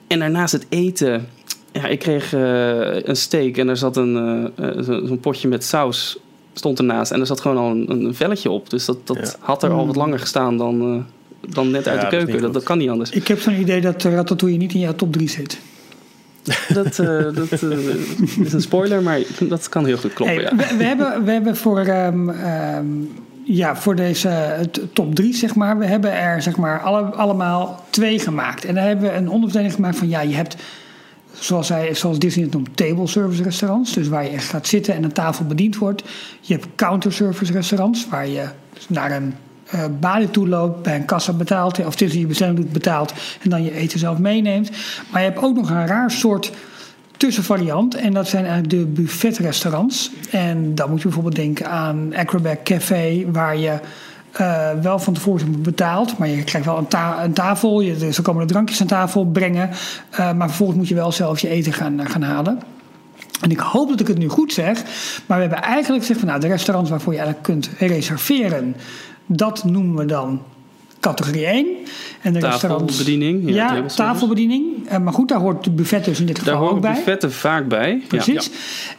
En 0.07 0.19
daarnaast 0.19 0.51
het 0.53 0.65
eten. 0.69 1.27
Ja, 1.71 1.85
ik 1.87 1.99
kreeg 1.99 2.33
eh, 2.33 3.03
een 3.03 3.15
steak 3.15 3.57
en 3.57 3.67
er 3.69 3.77
zat 3.77 3.97
een, 3.97 4.15
eh, 4.55 4.81
zo- 4.83 5.05
zo'n 5.05 5.19
potje 5.19 5.47
met 5.47 5.63
saus 5.63 6.17
stond 6.53 6.79
ernaast. 6.79 7.11
En 7.11 7.19
er 7.19 7.25
zat 7.25 7.41
gewoon 7.41 7.57
al 7.57 7.69
een, 7.71 7.89
een 8.05 8.15
velletje 8.15 8.49
op. 8.49 8.69
Dus 8.69 8.85
dat, 8.85 9.07
dat 9.07 9.17
Ja. 9.17 9.45
had 9.45 9.63
er 9.63 9.69
al 9.71 9.85
wat 9.87 9.95
langer 9.95 10.19
gestaan 10.19 10.57
dan, 10.57 10.81
eh, 10.81 11.53
dan 11.53 11.71
net 11.71 11.87
uit 11.87 12.01
Ja, 12.01 12.09
de 12.09 12.15
keuken. 12.25 12.51
Dat, 12.51 12.63
kan 12.63 12.77
niet 12.77 12.89
anders. 12.89 13.09
Ik 13.09 13.27
heb 13.27 13.39
zo'n 13.39 13.59
idee 13.59 13.81
dat 13.81 14.03
Ratatouille 14.03 14.57
niet 14.57 14.73
in 14.73 14.79
jouw 14.79 14.95
top 14.95 15.13
3 15.13 15.29
zit. 15.29 15.59
Dat, 16.73 16.99
eh, 16.99 17.23
dat 17.35 17.51
is 18.43 18.53
een 18.53 18.61
spoiler, 18.61 19.01
maar 19.01 19.19
dat 19.39 19.69
kan 19.69 19.85
heel 19.85 19.97
goed 19.97 20.13
kloppen. 20.13 20.35
Hey, 20.37 20.45
ja. 20.45 20.55
we, 20.55 20.75
we 20.77 20.83
hebben, 20.83 21.23
we 21.25 21.31
hebben 21.31 21.55
voor, 21.55 21.79
ehm, 21.79 22.29
ehm, 22.29 22.85
ja, 23.45 23.75
voor 23.75 23.95
deze 23.95 24.29
eh, 24.29 24.61
top 24.93 25.15
3, 25.15 25.33
zeg 25.33 25.55
maar, 25.55 25.77
we 25.77 25.85
hebben 25.85 26.13
er 26.13 26.41
zeg 26.41 26.57
maar, 26.57 26.79
alle, 26.79 27.01
allemaal 27.01 27.83
twee 27.89 28.19
gemaakt. 28.19 28.65
En 28.65 28.75
daar 28.75 28.85
hebben 28.85 29.11
we 29.11 29.15
een 29.15 29.29
onderverdeling 29.29 29.73
gemaakt 29.73 29.97
van, 29.97 30.09
ja, 30.09 30.21
je 30.21 30.35
hebt, 30.35 30.55
zoals, 31.33 31.69
hij, 31.69 31.95
zoals 31.95 32.19
Disney 32.19 32.43
het 32.43 32.53
noemt, 32.53 32.77
table 32.77 33.07
service 33.07 33.43
restaurants. 33.43 33.93
Dus 33.93 34.07
waar 34.07 34.23
je 34.23 34.29
echt 34.29 34.49
gaat 34.49 34.67
zitten 34.67 34.93
en 34.93 35.03
aan 35.03 35.11
tafel 35.11 35.45
bediend 35.45 35.77
wordt. 35.77 36.03
Je 36.41 36.53
hebt 36.53 36.67
counter 36.75 37.13
service 37.13 37.51
restaurants, 37.51 38.07
waar 38.09 38.27
je 38.27 38.45
naar 38.87 39.11
een 39.11 39.33
eh 39.65 39.85
balie 39.99 40.31
toe 40.31 40.47
loopt, 40.47 40.83
bij 40.83 40.95
een 40.95 41.05
kassa 41.05 41.33
betaalt, 41.33 41.85
of 41.85 41.95
tussen 41.95 42.19
je 42.19 42.25
bestelling 42.25 42.57
doet 42.57 42.71
betaalt 42.71 43.13
en 43.41 43.49
dan 43.49 43.63
je 43.63 43.73
eten 43.73 43.99
zelf 43.99 44.17
meeneemt. 44.17 44.69
Maar 45.11 45.21
je 45.21 45.29
hebt 45.29 45.43
ook 45.43 45.55
nog 45.55 45.69
een 45.69 45.87
raar 45.87 46.11
soort 46.11 46.51
tussenvariant. 47.25 47.95
En 47.95 48.13
dat 48.13 48.27
zijn 48.27 48.45
eigenlijk 48.45 48.73
de 48.73 49.01
buffetrestaurants. 49.01 50.11
En 50.31 50.75
dan 50.75 50.89
moet 50.89 50.97
je 50.97 51.03
bijvoorbeeld 51.03 51.35
denken 51.35 51.69
aan 51.69 52.15
Acrobat 52.15 52.57
Café, 52.63 53.25
waar 53.31 53.57
je 53.57 53.79
eh, 54.31 54.69
wel 54.81 54.99
van 54.99 55.13
tevoren 55.13 55.61
betaalt. 55.61 56.17
Maar 56.17 56.27
je 56.27 56.43
krijgt 56.43 56.67
wel 56.67 56.77
een, 56.77 56.87
ta- 56.87 57.23
een 57.23 57.33
tafel. 57.33 57.81
Je, 57.81 57.97
dus 57.97 58.17
er 58.17 58.23
komen 58.23 58.41
er 58.41 58.47
drankjes 58.47 58.81
aan 58.81 58.87
tafel 58.87 59.25
brengen. 59.25 59.69
Eh, 60.09 60.33
maar 60.33 60.47
vervolgens 60.47 60.77
moet 60.77 60.87
je 60.87 60.95
wel 60.95 61.11
zelf 61.11 61.39
je 61.39 61.49
eten 61.49 61.73
gaan, 61.73 62.07
gaan 62.09 62.21
halen. 62.21 62.59
En 63.41 63.51
ik 63.51 63.59
hoop 63.59 63.89
dat 63.89 63.99
ik 63.99 64.07
het 64.07 64.17
nu 64.17 64.27
goed 64.27 64.53
zeg. 64.53 64.83
Maar 65.25 65.37
we 65.37 65.43
hebben 65.43 65.61
eigenlijk 65.61 66.01
gezegd 66.01 66.19
van 66.19 66.29
nou, 66.29 66.41
de 66.41 66.47
restaurants 66.47 66.89
waarvoor 66.89 67.13
je 67.13 67.19
eigenlijk 67.19 67.47
kunt 67.47 67.69
reserveren. 67.77 68.75
Dat 69.25 69.63
noemen 69.63 69.95
we 69.95 70.05
dan 70.05 70.41
categorie 71.09 71.45
1. 71.45 71.67
En 72.21 72.33
de. 72.33 72.39
Tafelbediening. 72.39 73.49
Ja, 73.49 73.67
service. 73.69 73.95
tafelbediening. 73.95 74.87
Eh, 74.87 74.97
maar 74.99 75.13
goed, 75.13 75.27
daar 75.29 75.39
hoort 75.39 75.63
de 75.63 75.69
buffet 75.71 76.05
dus 76.05 76.19
in 76.19 76.25
dit 76.25 76.39
geval 76.39 76.53
Daar 76.53 76.61
ook 76.61 76.67
horen 76.67 76.81
bij. 76.81 76.93
buffetten 76.93 77.31
vaak 77.31 77.67
bij. 77.67 77.89
Ja. 78.01 78.07
Precies. 78.07 78.49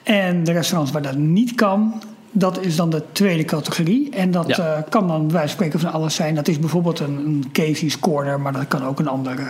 En 0.02 0.44
de 0.44 0.52
restaurants 0.52 0.92
waar 0.92 1.02
dat 1.02 1.16
niet 1.16 1.54
kan, 1.54 2.02
dat 2.32 2.64
is 2.64 2.76
dan 2.76 2.90
de 2.90 3.02
tweede 3.12 3.44
categorie. 3.44 4.10
En 4.10 4.30
dat 4.30 4.46
Ja. 4.48 4.56
eh, 4.76 4.82
kan 4.88 5.08
dan 5.08 5.18
bij 5.26 5.32
wijze 5.32 5.38
van 5.48 5.56
spreken 5.56 5.80
van 5.80 5.92
alles 5.92 6.14
zijn. 6.14 6.34
Dat 6.34 6.48
is 6.48 6.58
bijvoorbeeld 6.58 7.00
een, 7.00 7.16
een 7.26 7.44
Casey's 7.52 7.98
Corner, 7.98 8.40
maar 8.40 8.52
dat 8.52 8.68
kan 8.68 8.84
ook 8.84 8.98
een 8.98 9.08
andere. 9.08 9.42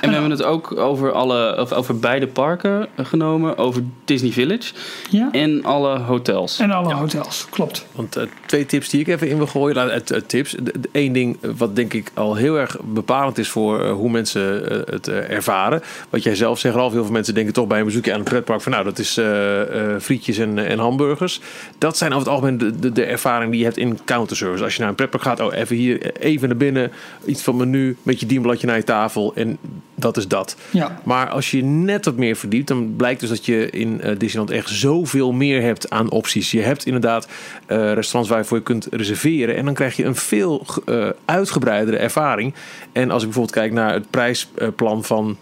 En 0.00 0.08
we 0.08 0.12
hebben 0.12 0.30
het 0.30 0.42
ook 0.42 0.76
over, 0.76 1.12
alle, 1.12 1.56
of 1.60 1.72
over 1.72 1.98
beide 1.98 2.26
parken 2.26 2.88
genomen. 2.96 3.58
Over 3.58 3.82
Disney 4.04 4.32
Village 4.32 4.72
Ja? 5.10 5.28
en 5.32 5.64
alle 5.64 5.98
hotels. 5.98 6.58
En 6.58 6.70
alle 6.70 6.94
hotels, 6.94 7.46
klopt. 7.50 7.86
Want 7.92 8.16
eh, 8.16 8.24
twee 8.46 8.66
tips 8.66 8.88
die 8.88 9.00
ik 9.00 9.08
even 9.08 9.28
in 9.28 9.36
wil 9.36 9.46
gooien. 9.46 9.76
Nou, 9.76 9.90
het, 9.90 10.08
het 10.08 10.28
tips. 10.28 10.54
Eén 10.92 11.12
ding 11.12 11.38
wat 11.56 11.76
denk 11.76 11.94
ik 11.94 12.10
al 12.14 12.34
heel 12.34 12.58
erg 12.58 12.76
bepalend 12.84 13.38
is 13.38 13.48
voor 13.48 13.84
eh, 13.84 13.92
hoe 13.92 14.10
mensen 14.10 14.70
eh, 14.70 14.92
het 14.92 15.08
eh, 15.08 15.30
ervaren. 15.30 15.82
Wat 16.10 16.22
jij 16.22 16.34
zelf 16.34 16.58
zegt, 16.58 16.74
Ralf. 16.74 16.92
Heel 16.92 17.04
veel 17.04 17.12
mensen 17.12 17.34
denken 17.34 17.52
toch 17.52 17.66
bij 17.66 17.78
een 17.78 17.84
bezoekje 17.84 18.12
aan 18.12 18.18
een 18.18 18.24
pretpark 18.24 18.60
van 18.62 18.72
nou, 18.72 18.84
dat 18.84 18.98
is 18.98 19.16
eh, 19.16 19.94
eh, 19.94 20.00
frietjes 20.00 20.38
en, 20.38 20.58
en 20.58 20.78
hamburgers. 20.78 21.40
Dat 21.78 21.96
zijn 21.96 22.12
over 22.12 22.24
het 22.24 22.34
algemeen 22.34 22.58
de, 22.58 22.78
de, 22.78 22.92
de 22.92 23.04
ervaring 23.04 23.50
die 23.50 23.58
je 23.60 23.66
hebt 23.66 23.76
in 23.76 23.98
counterservice. 24.04 24.64
Als 24.64 24.74
je 24.74 24.80
naar 24.80 24.88
een 24.88 24.94
pretpark 24.94 25.22
gaat, 25.22 25.40
oh 25.40 25.54
even 25.54 25.76
hier, 25.76 26.16
even 26.16 26.48
naar 26.48 26.56
binnen. 26.56 26.92
Iets 27.24 27.42
van 27.42 27.56
menu, 27.56 27.96
met 28.02 28.20
je 28.20 28.26
dienbladje 28.26 28.66
naar 28.66 28.76
je 28.76 28.84
tafel. 28.84 29.32
En 29.34 29.58
dat 29.98 30.16
is 30.16 30.28
dat. 30.28 30.56
Ja. 30.70 31.00
Maar 31.04 31.28
als 31.28 31.50
je 31.50 31.64
net 31.64 32.04
wat 32.04 32.16
meer 32.16 32.36
verdiept, 32.36 32.68
dan 32.68 32.94
blijkt 32.96 33.20
dus 33.20 33.28
dat 33.28 33.46
je 33.46 33.70
in 33.70 34.00
eh, 34.00 34.18
Disneyland 34.18 34.50
echt 34.50 34.68
zoveel 34.70 35.32
meer 35.32 35.62
hebt 35.62 35.90
aan 35.90 36.10
opties. 36.10 36.50
Je 36.50 36.60
hebt 36.60 36.86
inderdaad 36.86 37.28
eh, 37.66 37.76
restaurants 37.92 38.28
waar 38.30 38.38
je 38.38 38.44
voor 38.44 38.56
je 38.56 38.62
kunt 38.62 38.86
reserveren. 38.90 39.56
En 39.56 39.64
dan 39.64 39.74
krijg 39.74 39.96
je 39.96 40.04
een 40.04 40.14
veel 40.16 40.66
eh, 40.86 41.06
uitgebreidere 41.24 41.96
ervaring. 41.96 42.54
En 42.92 43.10
als 43.10 43.22
ik 43.22 43.28
bijvoorbeeld 43.28 43.56
kijk 43.56 43.72
naar 43.72 43.92
het 43.92 44.10
prijsplan 44.10 45.04
van. 45.04 45.36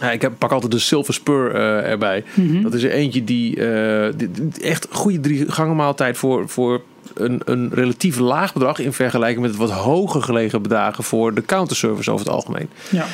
Ja, 0.00 0.10
ik 0.10 0.22
heb, 0.22 0.32
pak 0.38 0.50
altijd 0.52 0.72
de 0.72 0.78
Silver 0.78 1.14
Spur 1.14 1.54
erbij. 1.84 2.24
Dat 2.62 2.74
is 2.74 2.82
er 2.82 2.90
eentje 2.90 3.24
die, 3.24 3.60
die- 4.16 4.30
die 4.30 4.50
echt 4.62 4.86
goede 4.90 5.20
drie 5.20 5.50
gangen 5.52 5.76
maaltijd 5.76 6.16
voor, 6.18 6.48
voor 6.48 6.82
een, 7.14 7.40
een 7.44 7.70
relatief 7.74 8.18
laag 8.18 8.52
bedrag 8.52 8.78
in 8.78 8.92
vergelijking 8.92 9.46
met 9.46 9.56
wat 9.56 9.70
hoger 9.70 10.22
gelegen 10.22 10.62
bedragen 10.62 11.04
voor 11.04 11.34
de 11.34 11.42
counterservice 11.44 12.10
over 12.10 12.24
het 12.26 12.34
algemeen. 12.34 12.68
Ja. 12.90 13.04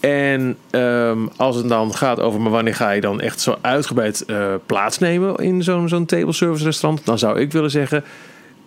En 0.00 0.56
ehm, 0.70 1.26
als 1.36 1.56
het 1.56 1.68
dan 1.68 1.94
gaat 1.94 2.20
over, 2.20 2.50
wanneer 2.50 2.74
ga 2.74 2.90
je 2.90 3.00
dan 3.00 3.20
echt 3.20 3.40
zo 3.40 3.56
uitgebreid 3.60 4.24
eh, 4.24 4.54
plaatsnemen 4.66 5.36
in 5.36 5.62
zo'n 5.62 5.88
zo'n 5.88 6.06
table 6.06 6.32
service 6.32 6.64
restaurant, 6.64 7.06
dan 7.06 7.18
zou 7.18 7.40
ik 7.40 7.52
willen 7.52 7.70
zeggen, 7.70 8.04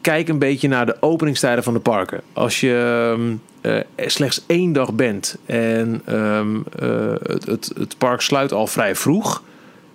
kijk 0.01 0.27
een 0.27 0.39
beetje 0.39 0.67
naar 0.67 0.85
de 0.85 0.97
openingstijden 0.99 1.63
van 1.63 1.73
de 1.73 1.79
parken. 1.79 2.21
Als 2.33 2.59
je 2.59 3.13
ehm, 3.15 3.35
eh, 3.61 4.07
slechts 4.07 4.43
één 4.47 4.73
dag 4.73 4.93
bent 4.93 5.37
en 5.45 6.01
ehm, 6.05 6.55
eh, 6.79 7.13
het, 7.23 7.45
het, 7.45 7.71
het 7.77 7.97
park 7.97 8.21
sluit 8.21 8.53
al 8.53 8.67
vrij 8.67 8.95
vroeg. 8.95 9.43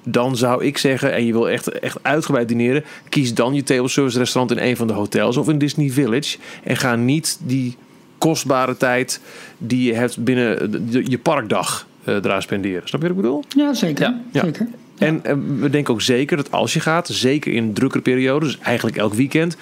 Dan 0.08 0.36
zou 0.36 0.64
ik 0.64 0.78
zeggen, 0.78 1.12
en 1.12 1.26
je 1.26 1.32
wil 1.32 1.48
echt, 1.48 1.68
echt 1.68 1.98
uitgebreid 2.02 2.48
dineren, 2.48 2.84
kies 3.08 3.34
dan 3.34 3.54
je 3.54 3.62
table 3.62 3.88
service 3.88 4.18
restaurant 4.18 4.58
in 4.58 4.66
een 4.68 4.76
van 4.76 4.86
de 4.86 4.92
hotels 4.92 5.36
of 5.36 5.48
in 5.48 5.58
Disney 5.58 5.90
Village. 5.90 6.38
En 6.64 6.76
ga 6.76 6.96
niet 6.96 7.38
die 7.42 7.76
kostbare 8.18 8.76
tijd 8.76 9.20
die 9.58 9.86
je 9.86 9.94
hebt 9.94 10.24
binnen 10.24 10.88
je 11.08 11.18
parkdag 11.18 11.86
eh 12.04 12.14
eraan 12.14 12.42
spenderen. 12.42 12.88
Snap 12.88 13.02
je 13.02 13.08
wat 13.08 13.16
ik 13.16 13.22
bedoel? 13.22 13.44
Ja, 13.56 13.74
zeker. 13.74 14.04
Ja. 14.04 14.20
Ja. 14.32 14.44
zeker. 14.44 14.66
En 14.98 15.24
eh, 15.24 15.34
we 15.58 15.70
denken 15.70 15.94
ook 15.94 16.02
zeker 16.02 16.36
dat 16.36 16.50
als 16.50 16.72
je 16.72 16.80
gaat, 16.80 17.08
zeker 17.12 17.52
in 17.52 17.72
drukkere 17.72 18.02
periodes, 18.02 18.48
dus 18.48 18.60
eigenlijk 18.60 18.96
elk 18.96 19.14
weekend, 19.14 19.56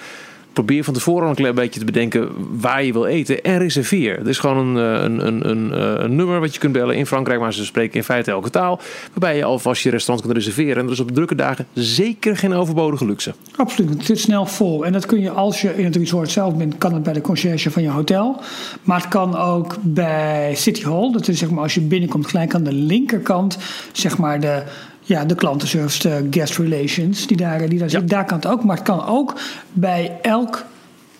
probeer 0.55 0.83
van 0.83 0.93
tevoren 0.93 1.29
een 1.29 1.35
klein 1.35 1.55
beetje 1.55 1.79
te 1.79 1.85
bedenken 1.85 2.29
waar 2.59 2.83
je 2.83 2.93
wil 2.93 3.05
eten 3.05 3.43
en 3.43 3.57
reserveer. 3.57 4.19
Er 4.19 4.27
is 4.27 4.37
gewoon 4.39 4.77
een, 4.77 4.95
eh, 4.95 5.03
een, 5.03 5.27
een, 5.27 5.49
een, 5.49 5.73
eh, 5.73 6.03
een 6.03 6.15
nummer 6.15 6.39
wat 6.39 6.53
je 6.53 6.59
kunt 6.59 6.73
bellen 6.73 6.95
in 6.95 7.05
Frankrijk, 7.05 7.39
maar 7.39 7.53
ze 7.53 7.65
spreken 7.65 7.95
in 7.95 8.03
feite 8.03 8.31
elke 8.31 8.49
taal, 8.49 8.79
waarbij 9.11 9.37
je 9.37 9.43
alvast 9.43 9.83
je 9.83 9.89
restaurant 9.89 10.27
kunt 10.27 10.37
reserveren. 10.37 10.75
En 10.75 10.83
dat 10.83 10.91
is 10.91 10.99
op 10.99 11.11
drukke 11.11 11.35
dagen 11.35 11.67
zeker 11.73 12.37
geen 12.37 12.53
overbodige 12.53 13.05
luxe. 13.05 13.33
Absoluut, 13.55 13.89
het 13.89 14.05
zit 14.05 14.19
snel 14.19 14.45
vol. 14.45 14.85
En 14.85 14.93
dat 14.93 15.05
kun 15.05 15.19
je 15.19 15.29
als 15.29 15.61
je 15.61 15.77
in 15.77 15.85
het 15.85 15.95
resort 15.95 16.31
zelf 16.31 16.55
bent, 16.55 16.77
kan 16.77 16.93
het 16.93 17.03
bij 17.03 17.13
de 17.13 17.21
conciërge 17.21 17.71
van 17.71 17.81
je 17.81 17.89
hotel. 17.89 18.41
Maar 18.83 18.99
het 18.99 19.07
kan 19.07 19.37
ook 19.37 19.75
bij 19.81 20.55
City 20.55 20.83
Hall. 20.83 21.11
Dat 21.11 21.27
is 21.27 21.39
zeg 21.39 21.49
maar 21.49 21.63
als 21.63 21.73
je 21.73 21.81
binnenkomt 21.81 22.27
gelijk 22.27 22.53
aan 22.53 22.63
de 22.63 22.73
linkerkant, 22.73 23.57
zeg 23.91 24.17
maar 24.17 24.39
de, 24.39 24.63
ja, 25.05 25.25
de 25.25 25.35
klantenservice, 25.35 26.07
de 26.07 26.27
guest 26.31 26.57
relations, 26.57 27.27
die 27.27 27.37
daar, 27.37 27.69
die 27.69 27.79
daar 27.79 27.89
zit. 27.89 28.09
Daar 28.09 28.25
kan 28.25 28.37
het 28.37 28.47
ook. 28.47 28.63
Maar 28.63 28.75
het 28.75 28.85
kan 28.85 29.05
ook 29.05 29.33
bij 29.73 30.19
elk 30.21 30.65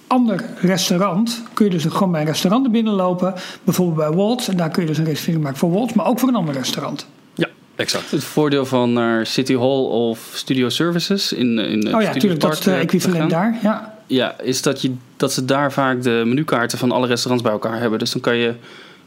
ander 0.08 0.44
restaurant. 0.62 1.44
Kun 1.54 1.66
je 1.66 1.72
dus 1.72 1.86
gewoon 1.86 2.12
bij 2.12 2.22
een 2.22 2.28
restaurant 2.28 2.72
binnenlopen. 2.72 3.34
Bijvoorbeeld 3.64 3.98
bij 3.98 4.18
Waltz. 4.18 4.50
En 4.50 4.58
daar 4.58 4.70
kun 4.70 4.82
je 4.82 4.88
dus 4.88 4.98
een 4.98 5.06
reservering 5.06 5.44
maken 5.44 5.58
voor 5.60 5.72
Waltz. 5.72 5.94
Maar 5.94 6.06
ook 6.06 6.20
voor 6.20 6.30
een 6.30 6.36
ander 6.36 6.54
restaurant. 6.54 7.08
Ja, 7.34 7.48
exact. 7.76 8.12
Het 8.12 8.24
voordeel 8.24 8.66
van 8.66 8.94
naar 8.94 9.26
City 9.26 9.56
Hall 9.56 9.84
of 9.84 10.32
Studio 10.34 10.70
Services 10.70 11.34
in, 11.34 11.60
in 11.60 11.86
het 11.86 11.94
Oh 11.94 12.02
ja, 12.02 12.10
Studio 12.10 12.14
natuurlijk. 12.14 12.42
Dat 12.42 12.54
is 12.54 12.60
de 12.60 12.72
eh, 12.72 12.80
equivalent 12.80 13.30
daar. 13.30 13.58
Ja. 13.62 13.94
Ja, 14.08 14.40
is 14.40 14.62
dat, 14.62 14.82
je, 14.82 14.94
dat 15.18 15.34
ze 15.34 15.46
daar 15.46 15.72
vaak 15.72 16.04
de 16.04 16.24
menukaarten 16.26 16.78
van 16.78 16.92
alle 16.92 17.08
restaurants 17.08 17.44
bij 17.44 17.54
elkaar 17.54 17.80
hebben. 17.80 18.00
Dus 18.00 18.12
dan, 18.12 18.22
kan 18.22 18.36
je, 18.36 18.54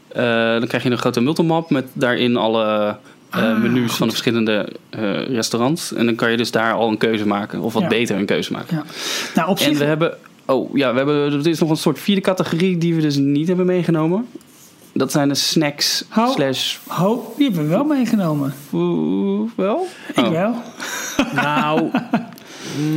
eh, 0.07 0.23
dan 0.59 0.67
krijg 0.67 0.83
je 0.83 0.89
een 0.89 0.97
grote 0.97 1.21
multimap 1.21 1.69
met 1.69 1.85
daarin 1.93 2.37
alle 2.37 2.97
Ah, 3.29 3.57
menus 3.61 3.93
van 3.93 4.07
de 4.07 4.13
verschillende 4.13 4.69
eh, 4.89 5.27
restaurants. 5.27 5.93
En 5.93 6.05
dan 6.05 6.15
kan 6.15 6.31
je 6.31 6.37
dus 6.37 6.51
daar 6.51 6.73
al 6.73 6.87
een 6.89 6.97
keuze 6.97 7.27
maken. 7.27 7.59
Of 7.61 7.73
wat 7.73 7.81
Ja. 7.81 7.87
beter 7.87 8.15
een 8.15 8.25
keuze 8.25 8.51
maken. 8.51 8.77
ja. 8.77 8.83
Nou, 9.35 9.49
op 9.49 9.57
En 9.57 9.63
zich... 9.63 9.77
we 9.77 9.83
hebben... 9.83 10.13
Oh 10.45 10.77
ja, 10.77 10.91
we 10.91 10.97
hebben, 10.97 11.15
er 11.33 11.47
is 11.47 11.59
nog 11.59 11.69
een 11.69 11.77
soort 11.77 11.99
vierde 11.99 12.21
categorie 12.21 12.77
die 12.77 12.95
we 12.95 13.01
dus 13.01 13.15
niet 13.15 13.47
hebben 13.47 13.65
meegenomen. 13.65 14.27
Dat 14.93 15.11
zijn 15.11 15.27
de 15.27 15.35
snacks 15.35 16.03
Hou- 16.07 16.31
slash... 16.33 16.77
Ho, 16.87 17.33
die 17.37 17.45
hebben 17.45 17.63
we 17.63 17.69
wel 17.69 17.83
meegenomen. 17.83 18.53
Oeh, 18.73 19.49
wel? 19.55 19.87
Ik 20.15 20.23
Oh. 20.25 20.29
wel. 20.31 20.55
Nou, 21.33 21.89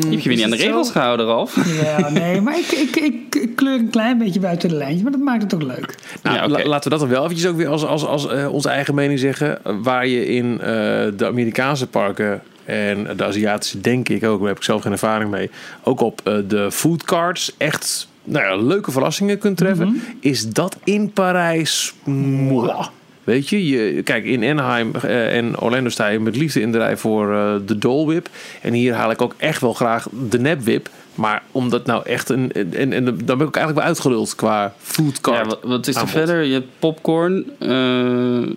Je 0.01 0.09
hebt 0.11 0.23
je 0.23 0.29
weer 0.29 0.37
niet 0.37 0.45
aan 0.45 0.51
de 0.51 0.57
zo? 0.57 0.65
regels 0.67 0.91
gehouden, 0.91 1.27
Ralf. 1.27 1.57
Ja, 1.83 2.09
nee, 2.11 2.41
maar 2.41 2.59
ik, 2.59 2.67
ik, 2.73 2.97
ik, 2.97 3.35
ik 3.35 3.57
kleur 3.57 3.79
een 3.79 3.91
klein 3.91 4.19
beetje 4.19 4.41
buiten 4.41 4.69
de 4.69 4.75
lijntjes, 4.75 5.03
maar 5.03 5.13
dat 5.13 5.21
maakt 5.21 5.43
het 5.43 5.55
ook 5.55 5.63
leuk. 5.63 5.95
Nou, 6.23 6.37
Ja, 6.37 6.45
oké. 6.45 6.53
la- 6.53 6.67
laten 6.69 6.85
we 6.85 6.91
dat 6.91 7.01
dan 7.01 7.09
wel 7.09 7.25
eventjes 7.25 7.49
ook 7.51 7.57
weer 7.57 7.69
als, 7.69 7.85
als, 7.85 8.07
als 8.07 8.29
eh, 8.29 8.53
onze 8.53 8.69
eigen 8.69 8.95
mening 8.95 9.19
zeggen. 9.19 9.59
Waar 9.83 10.07
je 10.07 10.27
in 10.27 10.61
eh, 10.61 10.67
de 11.17 11.27
Amerikaanse 11.27 11.87
parken 11.87 12.43
en 12.65 13.07
de 13.17 13.25
Aziatische 13.25 13.81
denk 13.81 14.09
ik 14.09 14.25
ook, 14.25 14.39
daar 14.39 14.49
heb 14.49 14.57
ik 14.57 14.63
zelf 14.63 14.83
geen 14.83 14.93
ervaring 14.93 15.31
mee, 15.31 15.51
ook 15.83 16.01
op 16.01 16.21
eh, 16.25 16.35
de 16.49 16.71
food 16.71 17.05
carts 17.05 17.55
echt 17.57 18.09
nou 18.25 18.45
ja, 18.45 18.65
leuke 18.67 18.91
verrassingen 18.91 19.39
kunt 19.39 19.57
treffen. 19.57 20.03
Is 20.21 20.49
dat 20.49 20.77
in 20.85 21.13
Parijs? 21.13 21.95
Mwah. 22.05 22.87
Weet 23.25 23.49
je, 23.49 23.67
je, 23.69 24.03
kijk, 24.03 24.25
in 24.25 24.45
Anaheim 24.45 24.91
eh, 25.03 25.37
en 25.37 25.61
Orlando 25.61 25.89
sta 25.91 26.07
je 26.09 26.21
met 26.21 26.37
liefde 26.37 26.61
in 26.61 26.73
de 26.73 26.79
rij 26.79 26.97
voor 26.97 27.35
eh, 27.35 27.55
de 27.67 27.79
Dole 27.79 28.07
Whip. 28.07 28.29
En 28.61 28.73
hier 28.73 28.95
haal 28.95 29.11
ik 29.11 29.23
ook 29.23 29.35
echt 29.37 29.61
wel 29.61 29.73
graag 29.73 30.07
de 30.31 30.39
Nep 30.39 30.61
Whip. 30.61 30.89
Maar 31.15 31.43
omdat 31.51 31.87
nou 31.87 32.07
echt 32.07 32.29
een. 32.29 32.53
En, 32.53 32.93
en 32.93 33.05
dan 33.05 33.17
ben 33.17 33.37
ik 33.41 33.43
ook 33.43 33.57
eigenlijk 33.57 33.75
wel 33.75 33.83
uitgeluld 33.85 34.35
qua 34.35 34.73
food 34.79 35.21
cart. 35.21 35.37
Ja, 35.39 35.45
wat, 35.45 35.59
wat 35.63 35.87
is 35.87 35.95
er 35.95 36.01
aanbod. 36.01 36.15
verder? 36.17 36.43
Je 36.43 36.53
hebt 36.53 36.67
popcorn. 36.79 37.45
eh, 37.59 37.69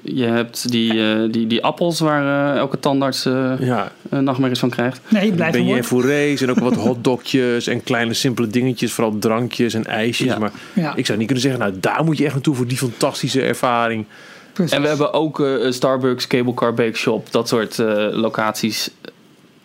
je 0.02 0.24
hebt 0.24 0.72
die, 0.72 0.94
die, 1.30 1.48
die 1.48 1.64
appels 1.64 2.00
waar 2.00 2.56
elke 2.58 2.80
tandarts 2.80 3.26
eh 3.26 3.54
Ja, 3.60 3.92
nachtmerries 4.10 4.60
van 4.60 4.70
krijgt. 4.70 5.00
Nee, 5.08 5.32
blijf 5.34 5.52
ben 5.52 5.66
je 5.66 5.84
fourets 5.84 6.42
en 6.42 6.50
ook 6.50 6.60
wat 6.60 6.76
hotdogjes 6.76 7.68
en 7.68 7.84
kleine 7.84 8.14
simpele 8.14 8.48
dingetjes, 8.48 8.94
vooral 8.94 9.18
drankjes 9.20 9.74
en 9.74 9.86
ijsjes. 9.86 10.28
Ja. 10.28 10.38
Maar 10.40 10.52
Ja. 10.74 10.96
ik 10.96 11.06
zou 11.06 11.18
niet 11.18 11.28
kunnen 11.28 11.44
zeggen, 11.44 11.62
nou 11.62 11.74
daar 11.80 12.04
moet 12.04 12.18
je 12.18 12.24
echt 12.24 12.34
naartoe 12.34 12.56
voor 12.56 12.68
die 12.68 12.78
fantastische 12.78 13.42
ervaring. 13.42 14.06
Precies. 14.56 14.74
En 14.76 14.82
we 14.82 14.88
hebben 14.88 15.14
ook 15.14 15.40
eh, 15.40 15.72
Starbucks, 15.72 16.28
Cable 16.28 16.54
Car 16.54 16.74
Bake 16.74 16.98
Shop, 16.98 17.32
dat 17.32 17.48
soort 17.48 17.80
eh, 17.80 18.08
locaties. 18.12 18.90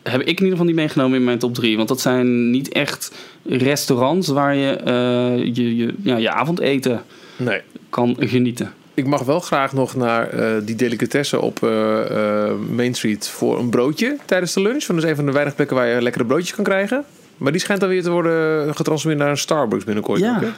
Heb 0.03 0.21
ik 0.21 0.27
in 0.27 0.33
ieder 0.37 0.51
geval 0.51 0.65
niet 0.65 0.75
meegenomen 0.75 1.19
in 1.19 1.25
mijn 1.25 1.39
top 1.39 1.55
3. 1.55 1.77
Want 1.77 1.89
dat 1.89 2.01
zijn 2.01 2.51
niet 2.51 2.69
echt 2.73 3.13
restaurants 3.45 4.29
waar 4.29 4.55
je 4.55 4.71
eh, 4.73 5.55
je, 5.55 5.77
je, 5.77 5.95
ja, 6.03 6.17
je 6.17 6.31
avondeten 6.31 7.03
Nee. 7.37 7.61
kan 7.91 8.17
genieten. 8.19 8.73
Ik 8.95 9.07
mag 9.07 9.23
wel 9.23 9.41
graag 9.41 9.73
nog 9.73 9.97
naar 9.97 10.29
eh, 10.29 10.47
die 10.65 10.75
delicatessen 10.75 11.41
op 11.41 11.63
eh, 11.63 12.47
eh, 12.47 12.53
Main 12.71 12.95
Street 12.95 13.29
voor 13.29 13.59
een 13.59 13.69
broodje 13.71 14.17
tijdens 14.27 14.53
de 14.53 14.61
lunch. 14.61 14.87
Want 14.87 15.01
dat 15.01 15.03
is 15.03 15.11
een 15.11 15.17
van 15.17 15.27
de 15.27 15.33
weinige 15.33 15.57
plekken 15.57 15.77
waar 15.77 15.87
je 15.87 16.03
lekkere 16.03 16.25
broodjes 16.25 16.55
kan 16.55 16.65
krijgen. 16.65 17.05
Maar 17.37 17.53
die 17.53 17.61
schijnt 17.61 17.81
dan 17.81 17.91
weer 17.91 18.03
te 18.03 18.11
worden 18.11 18.75
getransformeerd 18.75 19.23
naar 19.23 19.31
een 19.31 19.39
Starbucks 19.39 19.85
binnenkort. 19.85 20.21
Ja. 20.21 20.37
ook, 20.37 20.49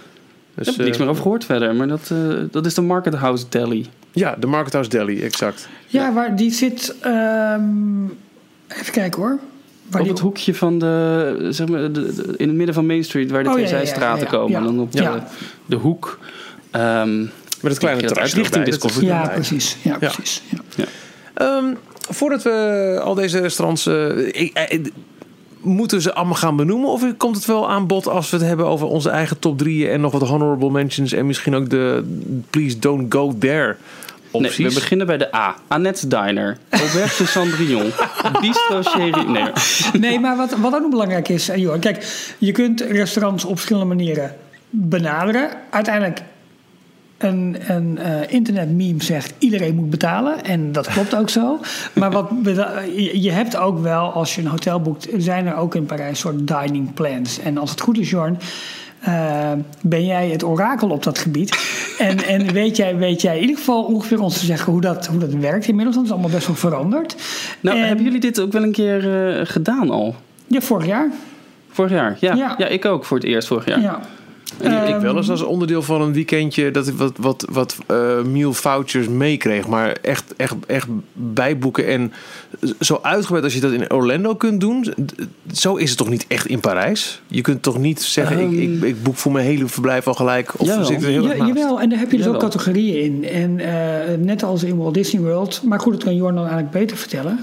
hè? 0.54 0.60
Ik 0.60 0.64
Dus, 0.66 0.76
heb 0.76 0.84
niks 0.84 0.96
eh, 0.96 1.00
meer 1.02 1.10
over 1.10 1.22
gehoord 1.22 1.44
verder, 1.44 1.74
maar 1.74 1.88
dat, 1.88 2.10
eh, 2.12 2.18
dat 2.50 2.66
is 2.66 2.74
de 2.74 2.80
Market 2.82 3.14
House 3.14 3.44
Deli. 3.48 3.88
Ja, 4.12 4.36
de 4.38 4.46
Market 4.46 4.72
House 4.72 4.90
Deli, 4.90 5.22
exact. 5.22 5.68
Ja, 5.86 6.12
waar 6.12 6.36
die 6.36 6.50
zit. 6.52 6.94
ehm, 7.00 8.04
even 8.68 8.92
kijken 8.92 9.20
hoor. 9.22 9.38
Waar 9.90 10.00
Op 10.00 10.06
die 10.06 10.16
het 10.16 10.22
hoekje 10.22 10.54
van 10.54 10.78
de, 10.78 11.46
zeg 11.50 11.68
maar, 11.68 11.80
de, 11.80 11.90
de- 11.92 12.34
in 12.36 12.48
het 12.48 12.56
midden 12.56 12.74
van 12.74 12.86
Main 12.86 13.04
Street, 13.04 13.30
waar 13.30 13.42
de 13.42 13.48
Oh, 13.48 13.54
twee 13.54 13.66
ja, 13.66 13.70
ja, 13.72 13.78
ja, 13.78 13.84
zijstraten 13.84 14.24
ja, 14.24 14.30
komen. 14.30 14.50
ja. 14.50 14.56
En 14.58 14.64
dan 14.64 14.80
op 14.80 14.92
de, 14.92 15.02
Ja. 15.02 15.26
de 15.66 15.76
hoek. 15.76 16.18
ehm, 16.70 17.20
Met 17.20 17.30
het 17.72 17.78
kleine 17.78 18.02
terrasje 18.02 18.36
richting 18.36 18.64
Discovery. 18.64 19.04
is 19.06 19.10
Ja, 19.12 19.28
precies. 19.28 19.76
Ja, 19.82 19.96
precies. 19.98 20.42
Ja. 20.76 20.84
Ehm, 21.34 21.64
voordat 22.10 22.42
we 22.42 23.00
al 23.04 23.14
deze 23.14 23.38
restaurants. 23.40 23.86
ik- 23.86 24.50
eh, 24.54 24.80
moeten 25.62 25.96
we 25.96 26.02
ze 26.02 26.14
allemaal 26.14 26.34
gaan 26.34 26.56
benoemen? 26.56 26.90
Of 26.90 27.16
komt 27.16 27.36
het 27.36 27.44
wel 27.44 27.70
aan 27.70 27.86
bod 27.86 28.08
als 28.08 28.30
we 28.30 28.36
het 28.36 28.46
hebben 28.46 28.66
over 28.66 28.86
onze 28.86 29.10
eigen 29.10 29.38
top 29.38 29.58
drieën 29.58 29.90
en 29.90 30.00
nog 30.00 30.12
wat 30.12 30.28
honorable 30.28 30.70
mentions 30.70 31.12
en 31.12 31.26
misschien 31.26 31.54
ook 31.54 31.70
de 31.70 32.04
Please 32.50 32.78
Don't 32.78 33.14
Go 33.14 33.34
There 33.38 33.76
nee, 34.40 34.50
opties? 34.50 34.74
we 34.74 34.80
beginnen 34.80 35.06
bij 35.06 35.18
de 35.18 35.34
A. 35.34 35.56
Annette 35.68 36.08
Diner. 36.08 36.58
Auberge 36.70 37.26
Cendrillon. 37.34 37.90
Bistro 38.40 38.82
Chéri. 38.82 39.24
Nee, 39.24 39.50
Nee, 39.98 40.20
maar 40.20 40.36
wat, 40.36 40.56
wat 40.58 40.74
ook 40.74 40.80
nog 40.80 40.90
belangrijk 40.90 41.28
is, 41.28 41.48
eh, 41.48 41.56
Johan. 41.56 41.80
Kijk, 41.80 42.06
je 42.38 42.52
kunt 42.52 42.80
restaurants 42.80 43.44
op 43.44 43.54
verschillende 43.54 43.94
manieren 43.94 44.36
benaderen. 44.70 45.50
Uiteindelijk, 45.70 46.22
een, 47.22 47.56
een 47.68 47.98
eh, 47.98 48.10
internetmeme 48.28 49.02
zegt 49.02 49.32
iedereen 49.38 49.74
moet 49.74 49.90
betalen. 49.90 50.44
En 50.44 50.72
dat 50.72 50.86
klopt 50.86 51.16
ook 51.16 51.28
zo. 51.28 51.60
Maar 51.92 52.10
wat, 52.10 52.30
je, 53.12 53.30
hebt 53.30 53.56
ook 53.56 53.78
wel, 53.78 54.12
als 54.12 54.34
je 54.34 54.40
een 54.40 54.46
hotel 54.46 54.80
boekt, 54.80 55.08
zijn 55.16 55.46
er 55.46 55.56
ook 55.56 55.74
in 55.74 55.86
Parijs 55.86 56.18
soort 56.18 56.46
dining 56.48 56.94
plans. 56.94 57.38
En 57.38 57.58
als 57.58 57.70
het 57.70 57.80
goed 57.80 57.98
is, 57.98 58.10
Jorn. 58.10 58.38
eh, 59.00 59.52
ben 59.80 60.06
jij 60.06 60.28
het 60.28 60.44
orakel 60.44 60.88
op 60.90 61.02
dat 61.02 61.18
gebied? 61.18 61.58
En, 61.98 62.24
en 62.24 62.52
weet, 62.52 62.76
jij, 62.76 62.96
weet 62.96 63.20
jij 63.20 63.34
in 63.34 63.40
ieder 63.40 63.56
geval 63.56 63.82
ongeveer 63.84 64.20
ons 64.20 64.38
te 64.38 64.44
zeggen 64.44 64.72
hoe 64.72 64.80
dat, 64.80 65.06
hoe 65.06 65.18
dat 65.18 65.32
werkt 65.32 65.66
inmiddels? 65.66 65.96
Want 65.96 66.08
het 66.08 66.16
is 66.16 66.22
allemaal 66.22 66.30
best 66.38 66.46
wel 66.46 66.70
veranderd. 66.70 67.16
Nou, 67.60 67.78
En- 67.78 67.86
hebben 67.86 68.04
jullie 68.04 68.20
dit 68.20 68.40
ook 68.40 68.52
wel 68.52 68.62
een 68.62 68.72
keer 68.72 69.28
eh, 69.38 69.46
gedaan 69.46 69.90
al? 69.90 70.14
Ja, 70.46 70.60
vorig 70.60 70.86
jaar. 70.86 71.10
Vorig 71.70 71.90
jaar? 71.90 72.16
Ja. 72.20 72.34
Ja. 72.34 72.54
ja. 72.58 72.66
ik 72.66 72.84
ook 72.84 73.04
voor 73.04 73.16
het 73.16 73.26
eerst 73.26 73.48
vorig 73.48 73.66
jaar. 73.66 73.80
Ja. 73.80 74.00
Ik, 74.60 74.88
ik 74.88 75.00
wel 75.00 75.16
eens 75.16 75.30
als 75.30 75.42
onderdeel 75.42 75.82
van 75.82 76.02
een 76.02 76.12
weekendje 76.12 76.70
dat 76.70 76.86
ik 76.86 76.94
wat, 76.94 77.12
wat, 77.16 77.46
wat 77.50 77.76
eh, 77.86 78.22
meal 78.22 78.52
vouchers 78.52 79.08
meekreeg. 79.08 79.66
Maar 79.66 79.96
echt, 80.02 80.36
echt, 80.36 80.54
echt 80.66 80.86
bijboeken 81.12 81.86
en 81.86 82.12
zo 82.80 82.98
uitgebreid 83.02 83.44
als 83.44 83.54
je 83.54 83.60
dat 83.60 83.72
in 83.72 83.92
Orlando 83.92 84.34
kunt 84.34 84.60
doen. 84.60 84.94
Zo 85.52 85.76
is 85.76 85.88
het 85.88 85.98
toch 85.98 86.08
niet 86.08 86.24
echt 86.28 86.46
in 86.46 86.60
Parijs? 86.60 87.20
Je 87.26 87.40
kunt 87.40 87.62
toch 87.62 87.78
niet 87.78 88.02
zeggen, 88.02 88.38
ik, 88.38 88.52
ik, 88.52 88.82
ik 88.82 89.02
boek 89.02 89.16
voor 89.16 89.32
mijn 89.32 89.46
hele 89.46 89.66
verblijf 89.66 90.06
al 90.06 90.14
gelijk. 90.14 90.60
Of 90.60 90.66
Jawel. 90.66 90.84
zit 90.84 91.02
er 91.02 91.08
heel 91.08 91.26
Ja, 91.26 91.46
jawel, 91.46 91.80
en 91.80 91.88
daar 91.88 91.98
heb 91.98 92.10
je 92.10 92.16
dus 92.16 92.26
ook 92.26 92.38
categorieën 92.38 93.04
in. 93.04 93.24
En 93.28 93.60
eh, 93.60 94.16
net 94.18 94.42
als 94.42 94.62
in 94.62 94.76
Walt 94.76 94.94
Disney 94.94 95.22
World. 95.22 95.62
Maar 95.64 95.80
goed, 95.80 95.92
dat 95.92 96.04
kan 96.04 96.16
Jorn 96.16 96.34
dan 96.34 96.44
eigenlijk 96.44 96.72
beter 96.72 96.96
vertellen. 96.96 97.38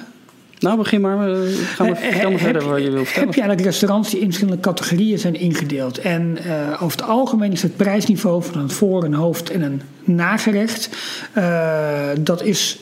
Nou, 0.59 0.77
begin 0.77 1.01
maar. 1.01 1.17
Ga 1.17 1.83
maar, 1.83 1.95
vertel 1.97 2.29
me 2.31 2.37
heb 2.37 2.39
verder 2.39 2.61
je- 2.63 2.67
wat 2.69 2.81
je 2.83 2.89
wil 2.91 3.03
vertellen. 3.05 3.27
Heb 3.27 3.35
je 3.35 3.41
eigenlijk 3.41 3.61
restaurants 3.69 4.09
die 4.09 4.19
in 4.19 4.25
verschillende 4.25 4.59
categorieën 4.61 5.19
zijn 5.19 5.35
ingedeeld. 5.35 5.97
En 5.97 6.37
eh, 6.43 6.83
over 6.83 6.97
het 6.99 7.07
algemeen 7.07 7.51
is 7.51 7.61
het 7.61 7.75
prijsniveau 7.77 8.43
van 8.43 8.61
een 8.61 8.69
voor, 8.69 9.03
een 9.03 9.13
hoofd 9.13 9.49
en 9.49 9.61
een 9.61 9.81
nagerecht. 10.03 10.89
eh, 11.33 12.09
dat 12.19 12.43
is 12.43 12.79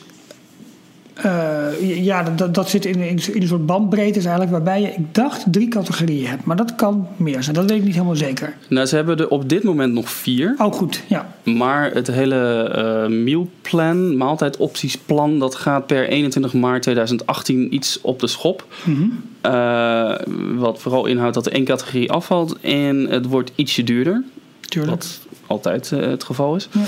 Uh, 1.26 2.04
ja, 2.04 2.22
dat, 2.22 2.54
dat 2.54 2.68
zit 2.68 2.84
in, 2.84 2.94
in, 2.94 3.20
in, 3.32 3.42
een 3.42 3.48
soort 3.48 3.66
bandbreedte 3.66 4.18
eigenlijk, 4.18 4.50
waarbij 4.50 4.80
je, 4.80 4.88
ik 4.88 5.14
dacht, 5.14 5.44
drie 5.50 5.68
categorieën 5.68 6.26
hebt. 6.26 6.44
Maar 6.44 6.56
dat 6.56 6.74
kan 6.74 7.06
meer 7.16 7.42
zijn, 7.42 7.54
dat 7.54 7.70
weet 7.70 7.78
ik 7.78 7.84
niet 7.84 7.94
helemaal 7.94 8.16
zeker. 8.16 8.54
Nou, 8.68 8.86
ze 8.86 8.94
hebben 8.94 9.18
er 9.18 9.28
op 9.28 9.48
dit 9.48 9.62
moment 9.62 9.92
nog 9.92 10.10
vier. 10.10 10.54
Oh, 10.58 10.72
goed, 10.72 11.02
ja. 11.06 11.34
Maar 11.44 11.90
het 11.92 12.06
hele 12.06 12.72
uh, 13.10 13.16
mealplan, 13.16 14.16
maaltijdoptiesplan, 14.16 15.38
dat 15.38 15.54
gaat 15.54 15.86
per 15.86 16.08
21 16.08 16.52
maart 16.52 16.82
2018 16.82 17.74
iets 17.74 18.00
op 18.00 18.20
de 18.20 18.26
schop. 18.26 18.66
Mhm. 18.84 19.02
Uh, 19.46 20.14
wat 20.56 20.78
vooral 20.78 21.06
inhoudt 21.06 21.34
dat 21.34 21.46
er 21.46 21.52
één 21.52 21.64
categorie 21.64 22.12
afvalt 22.12 22.60
en 22.60 22.96
het 22.96 23.26
wordt 23.26 23.52
ietsje 23.54 23.84
duurder. 23.84 24.22
Tuurlijk. 24.60 24.92
Wat 24.92 25.20
altijd 25.46 25.90
het 25.90 26.24
geval 26.24 26.56
is. 26.56 26.68
Ja. 26.72 26.80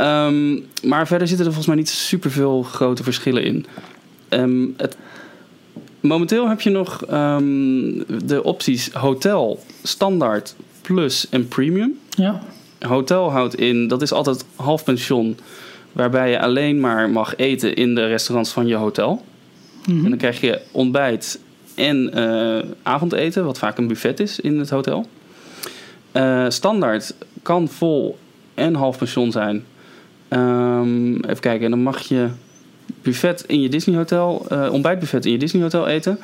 Um, 0.00 0.66
maar 0.82 1.06
verder 1.06 1.28
zitten 1.28 1.46
er 1.46 1.52
volgens 1.52 1.66
mij 1.66 1.76
niet 1.76 1.88
superveel 1.88 2.62
grote 2.62 3.02
verschillen 3.02 3.44
in. 3.44 3.66
Um, 4.28 4.74
het, 4.76 4.96
momenteel 6.00 6.48
heb 6.48 6.60
je 6.60 6.70
nog 6.70 7.10
um, 7.12 8.04
de 8.24 8.42
opties 8.42 8.92
hotel, 8.92 9.62
standaard, 9.82 10.54
plus 10.82 11.28
en 11.28 11.48
premium. 11.48 11.98
Ja. 12.08 12.42
Hotel 12.78 13.30
houdt 13.30 13.54
in, 13.54 13.88
dat 13.88 14.02
is 14.02 14.12
altijd 14.12 14.44
half 14.56 14.84
pension, 14.84 15.38
waarbij 15.92 16.30
je 16.30 16.40
alleen 16.40 16.80
maar 16.80 17.10
mag 17.10 17.36
eten 17.36 17.74
in 17.74 17.94
de 17.94 18.06
restaurants 18.06 18.50
van 18.50 18.66
je 18.66 18.74
hotel. 18.74 19.24
Mm 19.86 19.94
-hmm. 19.94 20.04
En 20.04 20.10
dan 20.10 20.18
krijg 20.18 20.40
je 20.40 20.60
ontbijt 20.70 21.40
en 21.74 22.18
uh, 22.18 22.58
avondeten, 22.82 23.44
wat 23.44 23.58
vaak 23.58 23.78
een 23.78 23.86
buffet 23.86 24.20
is 24.20 24.40
in 24.40 24.58
het 24.58 24.70
hotel. 24.70 25.06
Uh, 26.12 26.46
standaard 26.48 27.14
kan 27.42 27.68
vol 27.68 28.18
en 28.54 28.74
half 28.74 28.98
pension 28.98 29.32
zijn. 29.32 29.64
Um, 30.30 31.24
even 31.24 31.40
kijken, 31.40 31.64
en 31.64 31.70
dan 31.70 31.82
mag 31.82 32.00
je 32.00 32.28
buffet 33.02 33.44
in 33.46 33.60
je 33.60 33.68
Disney 33.68 33.96
Hotel, 33.96 34.46
uh, 34.52 34.68
ontbijtbuffet 34.72 35.26
in 35.26 35.32
je 35.32 35.38
Disney 35.38 35.62
Hotel 35.62 35.88
eten. 35.88 36.18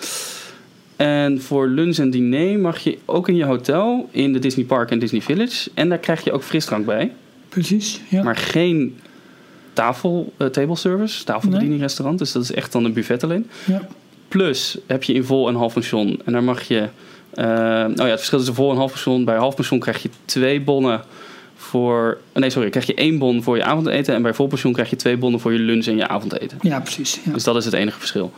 En 0.97 1.43
voor 1.43 1.69
lunch 1.69 1.97
en 1.97 2.11
diner 2.11 2.59
mag 2.59 2.79
je 2.79 2.99
ook 3.05 3.29
in 3.29 3.37
je 3.37 3.45
hotel, 3.45 4.09
in 4.11 4.33
de 4.33 4.39
Disney 4.39 4.65
Park 4.65 4.91
en 4.91 4.99
Disney 4.99 5.21
Village. 5.21 5.71
En 5.75 5.89
daar 5.89 5.99
krijg 5.99 6.25
je 6.25 6.33
ook 6.33 6.43
frisdrank 6.43 6.87
bij. 6.87 7.13
Precies, 7.49 8.01
ja. 8.09 8.23
Maar 8.23 8.37
geen 8.37 8.99
tafel, 9.73 10.33
uh, 10.39 10.49
table 10.49 10.77
service, 10.77 11.25
tafelbediening 11.25 11.81
restaurant. 11.81 12.19
Dus 12.19 12.33
dat 12.33 12.43
is 12.43 12.53
echt 12.53 12.73
dan 12.73 12.85
een 12.85 12.93
buffet 12.93 13.25
alleen. 13.25 13.51
Ja. 13.65 13.89
Plus 14.29 14.79
heb 14.87 15.03
je 15.03 15.13
in 15.13 15.25
vol 15.25 15.49
en 15.49 15.55
half 15.55 15.73
pension. 15.73 16.21
En 16.25 16.33
daar 16.33 16.45
mag 16.45 16.63
je... 16.63 16.89
Uh, 17.35 17.45
nou 17.45 17.97
ja, 17.97 18.05
het 18.05 18.17
verschil 18.17 18.39
tussen 18.39 18.55
vol 18.55 18.71
en 18.71 18.77
half 18.77 18.91
pension. 18.91 19.25
Bij 19.25 19.37
half 19.37 19.55
pension 19.55 19.79
krijg 19.79 20.03
je 20.03 20.09
twee 20.25 20.61
bonnen 20.61 21.03
voor... 21.75 22.19
Nee, 22.33 22.51
sorry. 22.51 22.71
krijg 22.71 22.87
je 22.87 22.95
één 22.95 23.19
bon 23.19 23.43
voor 23.43 23.57
je 23.57 23.65
avondeten. 23.65 24.15
En 24.15 24.23
bij 24.23 24.35
vol 24.35 24.47
pensioen 24.47 24.73
krijg 24.73 24.91
je 24.91 24.97
twee 24.97 25.17
bonnen 25.17 25.41
voor 25.41 25.53
je 25.53 25.59
lunch 25.59 25.87
en 25.87 25.97
je 25.97 26.09
avondeten. 26.09 26.59
Ja, 26.61 26.81
precies. 26.81 27.21
Ja. 27.25 27.33
Dus 27.33 27.45
dat 27.45 27.57
is 27.57 27.65
het 27.65 27.75
enige 27.75 27.99
verschil. 27.99 28.33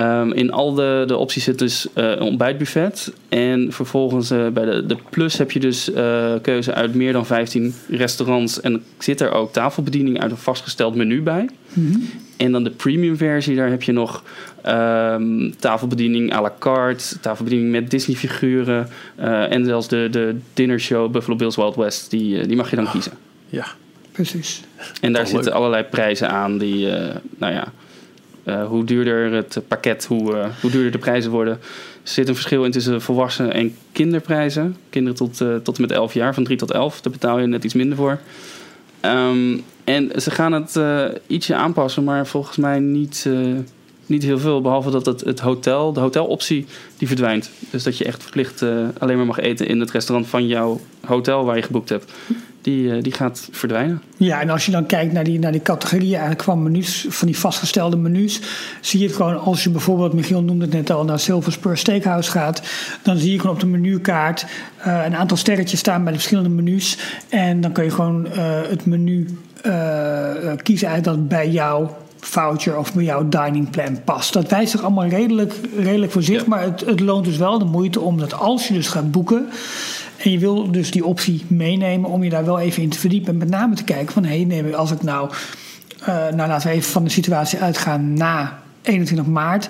Um, 0.00 0.32
in 0.32 0.52
al 0.52 0.74
de, 0.74 1.04
de 1.06 1.16
opties 1.16 1.44
zit 1.44 1.58
dus 1.58 1.86
uh, 1.94 2.10
een 2.10 2.20
ontbijtbuffet. 2.20 3.12
En 3.28 3.72
vervolgens 3.72 4.30
uh, 4.30 4.48
bij 4.48 4.64
de, 4.64 4.86
de 4.86 4.96
Plus 5.10 5.38
heb 5.38 5.50
je 5.50 5.60
dus 5.60 5.90
uh, 5.90 6.32
keuze 6.42 6.74
uit 6.74 6.94
meer 6.94 7.12
dan 7.12 7.26
15 7.26 7.74
restaurants. 7.90 8.60
En 8.60 8.84
zit 8.98 9.20
er 9.20 9.30
ook 9.32 9.52
tafelbediening 9.52 10.20
uit 10.20 10.30
een 10.30 10.36
vastgesteld 10.36 10.94
menu 10.94 11.22
bij. 11.22 11.48
Mm 11.72 11.92
-hmm. 11.92 12.08
En 12.36 12.52
dan 12.52 12.64
de 12.64 12.70
premium 12.70 13.16
versie, 13.16 13.56
daar 13.56 13.70
heb 13.70 13.82
je 13.82 13.92
nog 13.92 14.22
um, 14.66 15.54
tafelbediening 15.58 16.34
à 16.34 16.40
la 16.42 16.52
carte, 16.58 17.20
tafelbediening 17.20 17.70
met 17.70 17.90
Disney 17.90 18.16
figuren. 18.16 18.88
uh, 19.20 19.52
en 19.52 19.64
zelfs 19.64 19.88
de, 19.88 20.08
de 20.10 20.36
dinner 20.54 20.80
show 20.80 21.10
Buffalo 21.10 21.36
Bills 21.36 21.56
Wild 21.56 21.76
West, 21.76 22.10
die, 22.10 22.46
die 22.46 22.56
mag 22.56 22.70
je 22.70 22.76
dan 22.76 22.90
kiezen. 22.90 23.12
Ja. 23.48 23.66
Precies. 24.12 24.62
En 25.00 25.12
daar 25.12 25.22
Oh, 25.22 25.28
zitten 25.28 25.44
leuk. 25.48 25.54
allerlei 25.54 25.82
prijzen 25.82 26.30
aan 26.30 26.58
die, 26.58 26.86
uh, 26.86 26.92
nou 27.38 27.52
ja, 27.52 27.72
uh, 28.46 28.66
hoe 28.66 28.84
duurder 28.84 29.32
het 29.32 29.60
pakket, 29.68 30.04
hoe, 30.04 30.32
uh, 30.32 30.46
hoe 30.60 30.70
duurder 30.70 30.92
de 30.92 30.98
prijzen 30.98 31.30
worden. 31.30 31.54
Er 32.02 32.10
zit 32.12 32.28
een 32.28 32.34
verschil 32.34 32.64
in 32.64 32.70
tussen 32.70 33.02
volwassen 33.02 33.52
en 33.52 33.76
kinderprijzen. 33.92 34.76
Kinderen 34.90 35.18
tot, 35.18 35.40
uh, 35.40 35.56
tot 35.56 35.76
en 35.76 35.82
met 35.82 35.90
11 35.90 36.14
jaar, 36.14 36.34
van 36.34 36.44
3 36.44 36.56
tot 36.56 36.70
11, 36.70 37.00
daar 37.00 37.12
betaal 37.12 37.38
je 37.38 37.46
net 37.46 37.64
iets 37.64 37.74
minder 37.74 37.96
voor. 37.96 38.18
Um, 39.02 39.64
en 39.84 40.20
ze 40.20 40.30
gaan 40.30 40.52
het 40.52 40.80
ietsje 41.26 41.54
aanpassen, 41.54 42.04
maar 42.04 42.26
volgens 42.26 42.56
mij 42.56 42.78
niet, 42.78 43.28
niet 44.06 44.22
heel 44.22 44.38
veel. 44.38 44.60
Behalve 44.60 44.90
dat 44.90 45.06
het, 45.06 45.20
het 45.20 45.40
hotel, 45.40 45.92
de 45.92 46.00
hoteloptie, 46.00 46.66
die 46.98 47.08
verdwijnt. 47.08 47.50
Dus 47.70 47.82
dat 47.82 47.98
je 47.98 48.04
echt 48.04 48.22
verplicht 48.22 48.62
uh, 48.62 48.88
alleen 48.98 49.16
maar 49.16 49.26
mag 49.26 49.38
eten 49.38 49.66
in 49.66 49.80
het 49.80 49.90
restaurant 49.90 50.28
van 50.28 50.46
jouw 50.46 50.80
hotel 51.06 51.44
waar 51.44 51.56
je 51.56 51.62
geboekt 51.62 51.88
hebt. 51.88 52.12
Die, 52.60 53.02
die 53.02 53.12
gaat 53.12 53.48
verdwijnen. 53.50 54.02
Ja, 54.16 54.40
en 54.40 54.50
als 54.50 54.66
je 54.66 54.72
dan 54.72 54.86
kijkt 54.86 55.12
naar 55.12 55.24
die, 55.24 55.38
naar 55.38 55.52
die 55.52 55.62
categorieën 55.62 56.12
eigenlijk 56.12 56.42
van 56.42 56.62
menus, 56.62 57.06
van 57.08 57.26
die 57.26 57.38
vastgestelde 57.38 57.96
menus, 57.96 58.40
zie 58.80 59.00
je 59.00 59.06
het 59.06 59.16
gewoon 59.16 59.38
als 59.38 59.64
je 59.64 59.70
bijvoorbeeld, 59.70 60.12
Michiel 60.12 60.42
noemde 60.42 60.64
het 60.64 60.74
net 60.74 60.90
al, 60.90 61.04
naar 61.04 61.18
Silver 61.18 61.52
Spur 61.52 61.76
Steakhouse 61.76 62.30
gaat, 62.30 62.62
dan 63.02 63.16
zie 63.16 63.32
je 63.32 63.40
gewoon 63.40 63.54
op 63.54 63.60
de 63.60 63.66
menukaart 63.66 64.46
uh, 64.86 65.02
een 65.04 65.16
aantal 65.16 65.36
sterretjes 65.36 65.78
staan 65.78 66.02
bij 66.02 66.12
de 66.12 66.18
verschillende 66.18 66.50
menus. 66.50 66.98
En 67.28 67.60
dan 67.60 67.72
kun 67.72 67.84
je 67.84 67.90
gewoon 67.90 68.26
het 68.68 68.86
menu 68.86 69.38
kiezen 70.62 70.88
uit 70.88 71.04
dat 71.04 71.28
bij 71.28 71.50
jou 71.50 71.88
voucher 72.26 72.78
of 72.78 72.94
bij 72.94 73.04
jouw 73.04 73.28
dining 73.28 73.70
plan 73.70 74.02
past. 74.04 74.32
Dat 74.32 74.50
wijst 74.50 74.70
zich 74.70 74.82
allemaal 74.82 75.06
redelijk, 75.06 75.54
redelijk 75.76 76.12
voor 76.12 76.22
zich, 76.22 76.40
ja. 76.40 76.48
maar 76.48 76.62
het, 76.62 76.80
het 76.80 77.00
loont 77.00 77.24
dus 77.24 77.36
wel 77.36 77.58
de 77.58 77.64
moeite 77.64 78.00
om 78.00 78.18
dat 78.18 78.34
als 78.34 78.68
je 78.68 78.74
dus 78.74 78.88
gaat 78.88 79.10
boeken 79.10 79.48
en 80.16 80.30
je 80.30 80.38
wil 80.38 80.70
dus 80.70 80.90
die 80.90 81.04
optie 81.04 81.44
meenemen 81.48 82.10
om 82.10 82.22
je 82.24 82.30
daar 82.30 82.44
wel 82.44 82.58
even 82.58 82.82
in 82.82 82.88
te 82.88 82.98
verdiepen 82.98 83.32
en 83.32 83.38
met 83.38 83.50
name 83.50 83.74
te 83.74 83.84
kijken 83.84 84.12
van 84.12 84.24
hé, 84.24 84.36
hey, 84.36 84.44
nee, 84.44 84.76
als 84.76 84.90
ik 84.90 85.02
nou, 85.02 85.30
uh, 86.00 86.06
nou 86.06 86.48
laten 86.48 86.68
we 86.68 86.74
even 86.74 86.90
van 86.90 87.04
de 87.04 87.10
situatie 87.10 87.58
uitgaan 87.58 88.12
na 88.12 88.58
21 88.82 89.26
maart, 89.26 89.68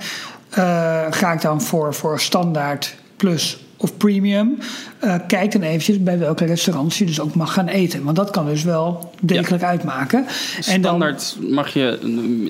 uh, 0.58 1.04
ga 1.10 1.32
ik 1.32 1.40
dan 1.40 1.62
voor, 1.62 1.94
voor 1.94 2.20
standaard 2.20 2.94
plus 3.16 3.65
of 3.76 3.96
premium, 3.96 4.58
uh, 5.04 5.14
kijk 5.26 5.52
dan 5.52 5.62
eventjes 5.62 6.02
bij 6.02 6.18
welke 6.18 6.44
restaurants 6.44 6.98
je 6.98 7.04
dus 7.04 7.20
ook 7.20 7.34
mag 7.34 7.52
gaan 7.52 7.68
eten. 7.68 8.04
Want 8.04 8.16
dat 8.16 8.30
kan 8.30 8.46
dus 8.46 8.62
wel 8.62 9.12
degelijk 9.20 9.62
ja. 9.62 9.68
uitmaken. 9.68 10.26
Standaard 10.60 11.34
en 11.36 11.42
dan, 11.42 11.54
mag 11.54 11.72
je, 11.74 11.98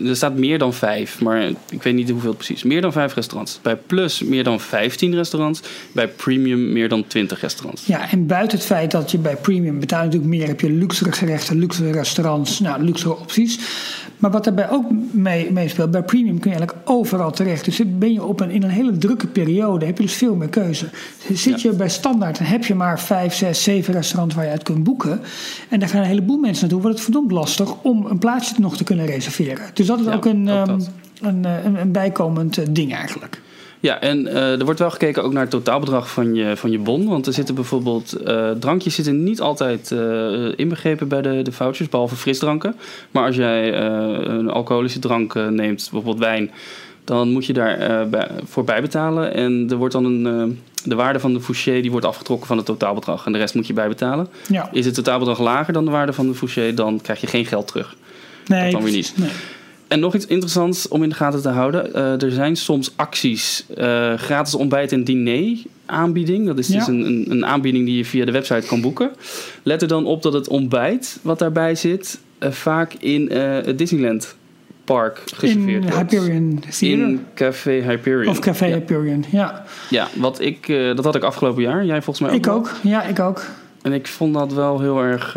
er 0.09 0.17
staat 0.17 0.37
meer 0.37 0.59
dan 0.59 0.75
vijf, 0.75 1.21
maar 1.21 1.43
ik 1.71 1.83
weet 1.83 1.95
niet 1.95 2.11
hoeveel 2.11 2.35
precies. 2.35 2.63
Meer 2.63 2.81
dan 2.81 2.93
vijf 2.93 3.15
restaurants. 3.15 3.59
Bij 3.63 3.77
Plus 3.77 4.23
meer 4.23 4.45
dan 4.45 4.61
15 4.61 5.15
restaurants. 5.15 5.61
Bij 5.93 6.09
Premium 6.09 6.73
meer 6.73 6.89
dan 6.89 7.07
20 7.07 7.41
restaurants. 7.41 7.87
Ja, 7.87 8.11
en 8.11 8.27
buiten 8.27 8.59
het 8.59 8.67
feit 8.67 8.91
dat 8.91 9.11
je 9.11 9.19
bij 9.19 9.37
Premium 9.37 9.81
betaalt 9.81 10.05
natuurlijk 10.05 10.31
meer, 10.31 10.47
heb 10.47 10.61
je 10.61 10.71
luxere 10.71 11.13
gerechten, 11.13 11.59
luxere 11.59 11.93
restaurants, 11.93 12.61
nou, 12.61 12.83
luxere 12.83 13.19
opties. 13.19 13.59
Maar 14.17 14.31
wat 14.31 14.45
daarbij 14.45 14.71
ook 14.71 14.85
mee, 15.11 15.53
meespeelt, 15.53 15.91
bij 15.91 16.03
premium 16.03 16.39
kun 16.39 16.51
je 16.51 16.57
eigenlijk 16.57 16.89
overal 16.89 17.31
terecht. 17.31 17.65
Dus 17.65 17.83
ben 17.87 18.13
je 18.13 18.25
op 18.25 18.41
een, 18.41 18.51
in 18.51 18.63
een 18.63 18.71
hele 18.71 18.99
drukke 18.99 19.27
periode, 19.27 19.87
heb 19.87 19.97
je 19.97 20.03
dus 20.03 20.15
veel 20.15 20.35
meer 20.35 20.49
keuze. 20.49 20.89
Zit 21.33 21.63
je 21.63 21.73
bij 21.73 21.89
standaard, 21.89 22.39
dan 22.39 22.47
heb 22.47 22.65
je 22.65 22.75
maar 22.75 23.01
vijf, 23.01 23.35
zes, 23.35 23.63
zeven 23.63 23.95
restaurants 23.95 24.35
waar 24.35 24.45
je 24.45 24.51
uit 24.51 24.63
kunt 24.63 24.85
boeken. 24.85 25.21
En 25.69 25.81
daar 25.81 25.89
gaan 25.89 26.01
een 26.01 26.07
heleboel 26.07 26.39
mensen 26.39 26.63
naartoe. 26.63 26.81
Wordt 26.81 26.97
het 26.97 27.05
verdomd 27.05 27.33
lastig 27.33 27.83
om 27.83 28.07
een 28.07 28.19
plaatsje 28.19 28.55
nog 28.59 28.77
te 28.77 28.85
kunnen 28.85 29.07
reserveren. 29.07 29.71
Dus 29.75 29.87
dat 29.87 29.99
is 30.01 30.07
ja, 30.07 30.15
ook, 30.15 30.25
een, 30.25 30.49
ook 30.49 30.69
um, 30.69 30.81
een, 31.21 31.45
een, 31.45 31.81
een, 31.81 31.93
bijkomend 31.93 32.75
ding 32.75 32.95
eigenlijk. 32.95 33.41
Ja, 33.81 34.01
en 34.01 34.27
uh, 34.27 34.59
er 34.59 34.65
wordt 34.65 34.81
wel 34.81 34.91
gekeken 34.91 35.23
ook 35.23 35.33
naar 35.33 35.43
het 35.43 35.51
totaalbedrag 35.51 36.11
van 36.11 36.35
je, 36.35 36.57
van 36.57 36.71
je 36.71 36.79
bon. 36.79 37.09
Want 37.09 37.27
er 37.27 37.33
zitten 37.33 37.55
bijvoorbeeld 37.55 38.17
uh, 38.27 38.51
drankjes 38.51 38.95
zitten 38.95 39.25
niet 39.25 39.41
altijd 39.41 39.91
uh, 39.91 40.53
inbegrepen 40.57 41.09
bij 41.09 41.23
de, 41.23 41.43
de 41.43 41.53
vouchers, 41.53 41.89
behalve 41.89 42.17
frisdranken. 42.17 42.77
Maar 43.11 43.27
als 43.27 43.37
jij 43.37 43.75
een 43.75 44.51
alcoholische 44.51 44.99
drank 44.99 45.35
neemt, 45.35 45.89
bijvoorbeeld 45.91 46.19
wijn, 46.19 46.51
dan 47.05 47.33
moet 47.33 47.47
je 47.47 47.53
daar 47.53 48.09
bij, 48.09 48.29
voor 48.45 48.65
bijbetalen. 48.65 49.35
En 49.35 49.67
er 49.71 49.77
wordt 49.77 49.93
dan 49.93 50.05
een, 50.05 50.61
de 50.85 50.95
waarde 50.95 51.21
van 51.21 51.33
de 51.33 51.41
fouché 51.41 51.81
die 51.81 51.91
wordt 51.91 52.07
afgetrokken 52.07 52.47
van 52.47 52.57
het 52.57 52.67
totaalbedrag. 52.67 53.27
En 53.27 53.33
de 53.33 53.39
rest 53.39 53.55
moet 53.55 53.67
je 53.67 53.73
bijbetalen. 53.73 54.29
Ja. 54.49 54.69
Is 54.73 54.85
het 54.85 54.95
totaalbedrag 54.95 55.39
lager 55.39 55.73
dan 55.73 55.85
de 55.85 55.91
waarde 55.91 56.13
van 56.13 56.27
de 56.27 56.35
fouché, 56.35 56.75
dan 56.75 57.01
krijg 57.01 57.21
je 57.21 57.27
geen 57.27 57.47
geld 57.47 57.67
terug. 57.67 57.97
Nee, 58.47 58.63
dat 58.63 58.73
dan 58.73 58.83
weer 58.83 58.93
niet. 58.93 59.13
Nee. 59.17 59.31
En 59.89 60.01
nog 60.01 60.15
iets 60.15 60.27
interessants 60.27 60.89
om 60.89 61.03
in 61.03 61.09
de 61.09 61.15
gaten 61.15 61.43
te 61.43 61.49
houden. 61.49 61.91
Uh, 61.95 62.23
er 62.23 62.31
zijn 62.31 62.57
soms 62.57 62.93
acties, 62.97 63.65
uh, 63.79 64.15
gratis 64.15 64.55
ontbijt 64.55 64.93
en 64.93 65.05
diner 65.05 65.57
aanbieding. 65.87 66.47
Dat 66.47 66.59
is 66.59 66.69
Ja. 66.69 66.79
dus 66.79 66.87
een, 66.87 67.07
een, 67.07 67.25
een 67.31 67.47
aanbieding 67.47 67.87
die 67.87 67.97
je 67.97 68.05
via 68.05 68.25
de 68.25 68.33
website 68.33 68.67
kan 68.67 68.81
boeken. 68.81 69.11
Let 69.63 69.83
er 69.83 69.89
dan 69.89 70.05
op 70.07 70.23
dat 70.23 70.33
het 70.33 70.49
ontbijt 70.49 71.19
wat 71.23 71.39
daarbij 71.39 71.75
zit... 71.75 72.19
uh, 72.41 72.51
vaak 72.51 72.95
in 72.95 73.31
het 73.33 73.79
Disneyland 73.79 74.37
Park 74.85 75.23
geserveerd 75.35 75.85
In. 75.85 75.91
Hyperion 75.93 76.59
Theater. 76.61 76.89
In 76.89 77.27
Café 77.35 77.71
Hyperion. 77.71 78.29
Of 78.29 78.39
Café 78.39 78.67
ja. 78.67 78.75
Hyperion, 78.75 79.25
ja. 79.31 79.65
Ja, 79.91 80.09
wat 80.15 80.41
ik, 80.41 80.67
dat 80.97 81.05
had 81.05 81.15
ik 81.15 81.23
afgelopen 81.23 81.63
jaar. 81.63 81.85
Jij 81.85 82.03
volgens 82.03 82.21
mij 82.21 82.31
ook 82.31 82.37
Ik 82.37 82.45
wel. 82.45 82.55
ook, 82.55 82.71
ja, 82.83 83.03
ik 83.03 83.19
ook. 83.21 83.45
En 83.83 83.93
ik 83.93 84.07
vond 84.07 84.35
dat 84.35 84.53
wel 84.53 84.81
heel 84.81 85.01
erg 85.01 85.37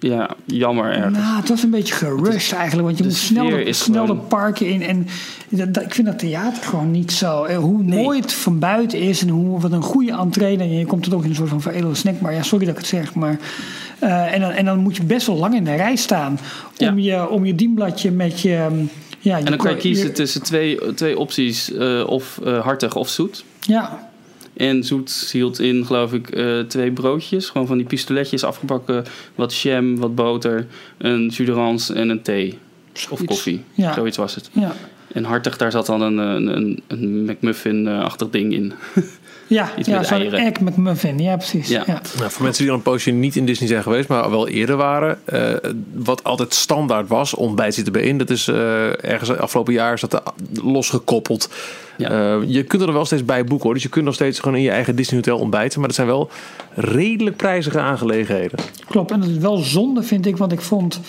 ja, 0.00 0.30
jammer 0.44 0.92
ergens. 0.92 1.18
Nou, 1.18 1.36
het 1.40 1.48
was 1.48 1.62
een 1.62 1.70
beetje 1.70 1.94
gerushed 1.94 2.52
eigenlijk, 2.58 2.86
want 2.86 2.98
je 2.98 3.04
moet 3.04 3.14
snel, 3.14 3.48
de, 3.48 3.72
snel 3.72 4.06
de 4.06 4.14
parken 4.14 4.66
in. 4.66 4.82
En 4.82 5.06
dat, 5.48 5.74
dat- 5.74 5.82
ik 5.84 5.94
vind 5.94 6.06
dat 6.06 6.18
theater 6.18 6.62
gewoon 6.62 6.90
niet 6.90 7.12
zo. 7.12 7.44
eh, 7.44 7.56
Hoe 7.58 7.82
Nee. 7.82 8.02
mooi 8.02 8.20
het 8.20 8.32
van 8.32 8.58
buiten 8.58 8.98
is 8.98 9.22
en 9.22 9.28
hoe, 9.28 9.60
wat 9.60 9.72
een 9.72 9.82
goede 9.82 10.12
entree. 10.12 10.58
En 10.58 10.72
je 10.72 10.86
komt 10.86 11.06
er 11.06 11.14
ook 11.14 11.22
in 11.24 11.30
een 11.30 11.34
soort 11.36 11.48
van 11.48 11.60
veredelde 11.62 11.94
snack. 11.94 12.20
Maar 12.20 12.32
ja, 12.34 12.42
sorry 12.42 12.64
dat 12.64 12.74
ik 12.74 12.80
het 12.80 12.88
zeg, 12.90 13.14
maar... 13.14 13.38
eh, 13.98 14.34
en, 14.34 14.40
dan, 14.40 14.50
en 14.50 14.64
dan 14.64 14.78
moet 14.78 14.96
je 14.96 15.02
best 15.04 15.26
wel 15.26 15.36
lang 15.36 15.54
in 15.54 15.64
de 15.64 15.74
rij 15.74 15.96
staan 15.96 16.38
om, 16.78 16.98
je, 16.98 17.28
om 17.28 17.44
je 17.44 17.54
dienbladje 17.54 18.10
met 18.10 18.40
je, 18.40 18.84
Ja, 19.22 19.38
En 19.38 19.44
dan 19.44 19.56
kan 19.56 19.70
je 19.70 19.76
kiezen 19.76 20.14
tussen 20.14 20.42
twee, 20.42 20.94
twee 20.94 21.18
opties, 21.18 21.72
eh, 21.72 22.02
of 22.06 22.40
hartig 22.62 22.96
of 22.96 23.08
zoet. 23.08 23.44
Ja, 23.60 24.09
En 24.60 24.84
zoet 24.84 25.28
hield 25.32 25.58
in, 25.60 25.86
geloof 25.86 26.12
ik, 26.12 26.30
eh, 26.30 26.60
twee 26.60 26.92
broodjes. 26.92 27.48
Gewoon 27.48 27.66
van 27.66 27.76
die 27.76 27.86
pistoletjes 27.86 28.44
afgebakken. 28.44 29.04
Wat 29.34 29.56
jam, 29.56 29.96
wat 29.96 30.14
boter, 30.14 30.66
een 30.98 31.28
jus 31.28 31.90
en 31.90 32.08
een 32.08 32.22
thee. 32.22 32.58
Of 33.10 33.24
koffie. 33.24 33.64
Ja. 33.74 33.94
Zoiets 33.94 34.16
was 34.16 34.34
het. 34.34 34.50
ja. 34.52 34.74
En 35.12 35.24
hartig, 35.24 35.56
daar 35.56 35.70
zat 35.70 35.86
dan 35.86 36.00
een, 36.00 36.18
een, 36.18 36.46
een, 36.56 36.82
een 36.86 37.24
McMuffin-achtig 37.24 38.30
ding 38.30 38.52
in. 38.52 38.72
Ja, 39.50 39.70
Iets 39.76 39.88
ja 39.88 39.96
met 39.98 40.06
zo'n 40.06 40.18
eieren. 40.20 40.38
egg 40.38 40.60
McMuffin. 40.60 41.18
Ja, 41.18 41.36
precies. 41.36 41.68
Ja. 41.68 41.82
Ja. 41.86 42.00
Nou, 42.18 42.30
voor 42.30 42.42
mensen 42.42 42.62
die 42.62 42.72
al 42.72 42.76
een 42.78 42.82
poosje 42.84 43.10
niet 43.10 43.36
in 43.36 43.44
Disney 43.46 43.68
zijn 43.68 43.82
geweest, 43.82 44.08
maar 44.08 44.30
wel 44.30 44.48
eerder 44.48 44.76
waren. 44.76 45.18
eh, 45.24 45.54
wat 45.94 46.24
altijd 46.24 46.54
standaard 46.54 47.08
was, 47.08 47.34
ontbijt 47.34 47.74
zit 47.74 47.86
erbij 47.86 48.02
in. 48.02 48.18
Dat 48.18 48.30
is 48.30 48.48
eh, 48.48 49.04
ergens 49.04 49.36
afgelopen 49.36 49.72
jaar 49.72 49.92
is 49.92 50.00
dat 50.00 50.12
er 50.12 50.22
losgekoppeld. 50.62 51.48
Ja. 51.96 52.10
Eh, 52.10 52.38
je 52.46 52.62
kunt 52.62 52.82
er 52.82 52.92
wel 52.92 53.04
steeds 53.04 53.24
bij 53.24 53.44
boeken 53.44 53.64
hoor. 53.64 53.74
Dus 53.74 53.82
je 53.82 53.88
kunt 53.88 54.04
nog 54.04 54.14
steeds 54.14 54.38
gewoon 54.38 54.56
in 54.56 54.62
je 54.62 54.70
eigen 54.70 54.96
Disney 54.96 55.16
hotel 55.16 55.38
ontbijten. 55.38 55.78
Maar 55.78 55.88
dat 55.88 55.96
zijn 55.96 56.08
wel 56.08 56.30
redelijk 56.74 57.36
prijzige 57.36 57.78
aangelegenheden. 57.80 58.58
Klopt. 58.88 59.10
En 59.10 59.20
dat 59.20 59.28
is 59.28 59.36
wel 59.38 59.56
zonde, 59.56 60.02
vind 60.02 60.26
ik. 60.26 60.36
Want 60.36 60.52
ik 60.52 60.60
vond 60.60 61.00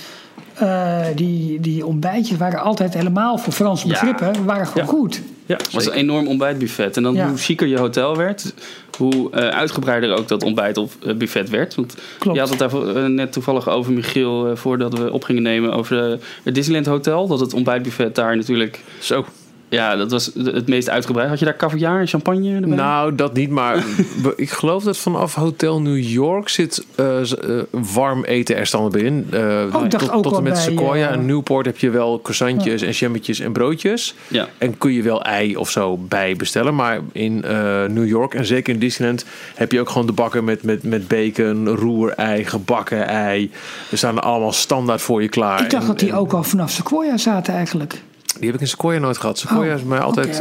eh, 0.62 1.06
die, 1.16 1.60
die 1.60 1.86
ontbijtjes 1.86 2.38
waren 2.38 2.62
altijd 2.62 2.94
helemaal 2.94 3.38
voor 3.38 3.54
Franse 3.54 3.88
Ja. 3.88 3.92
begrippen. 3.94 4.46
waren 4.46 4.68
gewoon 4.68 4.84
Ja. 4.84 4.90
goed. 4.92 5.22
Ja, 5.46 5.56
Het 5.58 5.72
was 5.74 5.86
een 5.86 5.92
enorm 5.94 6.28
ontbijtbuffet. 6.28 6.98
En 6.98 7.04
dan 7.04 7.14
Ja. 7.14 7.28
hoe 7.28 7.38
chiquer 7.38 7.68
je 7.68 7.78
hotel 7.78 8.16
werd, 8.18 8.54
hoe 8.98 9.32
eh, 9.32 9.48
uitgebreider 9.48 10.18
ook 10.18 10.28
dat 10.28 10.44
ontbijt 10.44 10.78
of 10.78 10.98
eh, 11.06 11.16
buffet 11.16 11.50
werd. 11.50 11.76
Want 11.76 11.96
Klopt. 12.20 12.36
je 12.38 12.44
had 12.44 12.50
het 12.60 12.60
daar 12.72 13.10
net 13.10 13.32
toevallig 13.32 13.70
over, 13.70 13.94
Michiel, 13.94 14.48
eh, 14.50 14.56
voordat 14.56 14.98
we 14.98 15.12
op 15.12 15.24
gingen 15.24 15.42
nemen 15.44 15.74
over 15.74 16.20
het 16.44 16.56
Disneyland 16.56 16.86
Hotel. 16.86 17.28
Dat 17.28 17.40
het 17.40 17.54
ontbijtbuffet 17.54 18.16
daar 18.16 18.36
natuurlijk, 18.36 18.80
Zo. 19.00 19.26
Ja, 19.72 19.96
dat 19.96 20.12
was 20.12 20.32
het 20.34 20.68
meest 20.68 20.90
uitgebreid. 20.90 21.30
Had 21.30 21.40
je 21.40 21.46
daar 21.46 21.56
caviar 21.56 22.00
en 22.00 22.08
champagne 22.08 22.56
erbij? 22.56 22.76
Nou, 22.76 23.16
dat 23.16 23.34
niet, 23.34 23.50
maar 23.50 23.84
ik 24.36 24.50
geloof 24.50 24.84
dat 24.84 24.98
vanaf 24.98 25.36
Hotel 25.36 25.82
New 25.82 26.00
York 26.04 26.50
zit 26.50 26.86
eh, 26.96 27.22
eh, 27.22 27.28
warm 27.70 28.24
eten 28.24 28.56
er 28.56 28.66
standaard 28.68 28.94
bij 28.94 29.02
in. 29.04 29.28
Eh, 29.32 29.40
Oh, 29.74 29.84
ik 29.84 29.92
dacht 29.92 30.06
tot, 30.06 30.14
ook 30.14 30.24
tot 30.24 30.38
en 30.38 30.44
met 30.44 30.54
bij, 30.54 30.62
Sequoia 30.62 31.10
en 31.10 31.26
Newport 31.26 31.66
heb 31.66 31.78
je 31.78 31.90
wel 31.90 32.20
croissantjes 32.22 32.82
en 32.82 32.92
jammetjes 32.92 33.40
en 33.40 33.52
broodjes. 33.52 34.16
Ja. 34.28 34.48
En 34.58 34.78
kun 34.78 34.92
je 34.94 35.02
wel 35.02 35.24
ei 35.24 35.56
of 35.56 35.70
zo 35.70 35.98
bij 35.98 36.36
bestellen. 36.36 36.76
Maar 36.76 37.00
in 37.12 37.44
eh, 37.44 37.84
New 37.86 38.08
York 38.08 38.34
en 38.34 38.46
zeker 38.46 38.74
in 38.74 38.80
Disneyland 38.80 39.26
heb 39.56 39.72
je 39.72 39.80
ook 39.80 39.90
gewoon 39.90 40.08
de 40.08 40.14
bakken 40.14 40.44
met, 40.44 40.64
met, 40.64 40.84
met 40.84 41.08
bacon, 41.08 41.68
roerei, 41.68 42.46
gebakken 42.46 43.08
ei. 43.08 43.52
Er 43.92 43.98
staan 43.98 44.16
er 44.18 44.24
allemaal 44.24 44.52
standaard 44.54 45.02
voor 45.02 45.22
je 45.22 45.30
klaar. 45.30 45.64
Ik 45.64 45.70
dacht 45.70 45.84
En- 45.84 45.90
dat 45.90 46.00
die 46.00 46.10
en 46.10 46.16
ook 46.16 46.34
al 46.34 46.44
vanaf 46.44 46.72
Sequoia 46.72 47.18
zaten 47.18 47.54
eigenlijk. 47.54 48.02
Die 48.40 48.46
heb 48.46 48.56
ik 48.56 48.62
in 48.62 48.68
Sequoia 48.68 49.00
nooit 49.00 49.18
gehad. 49.18 49.40
Sequoia 49.40 49.74
Oh, 49.74 49.80
is 49.80 49.84
mij 49.84 50.00
altijd 50.00 50.40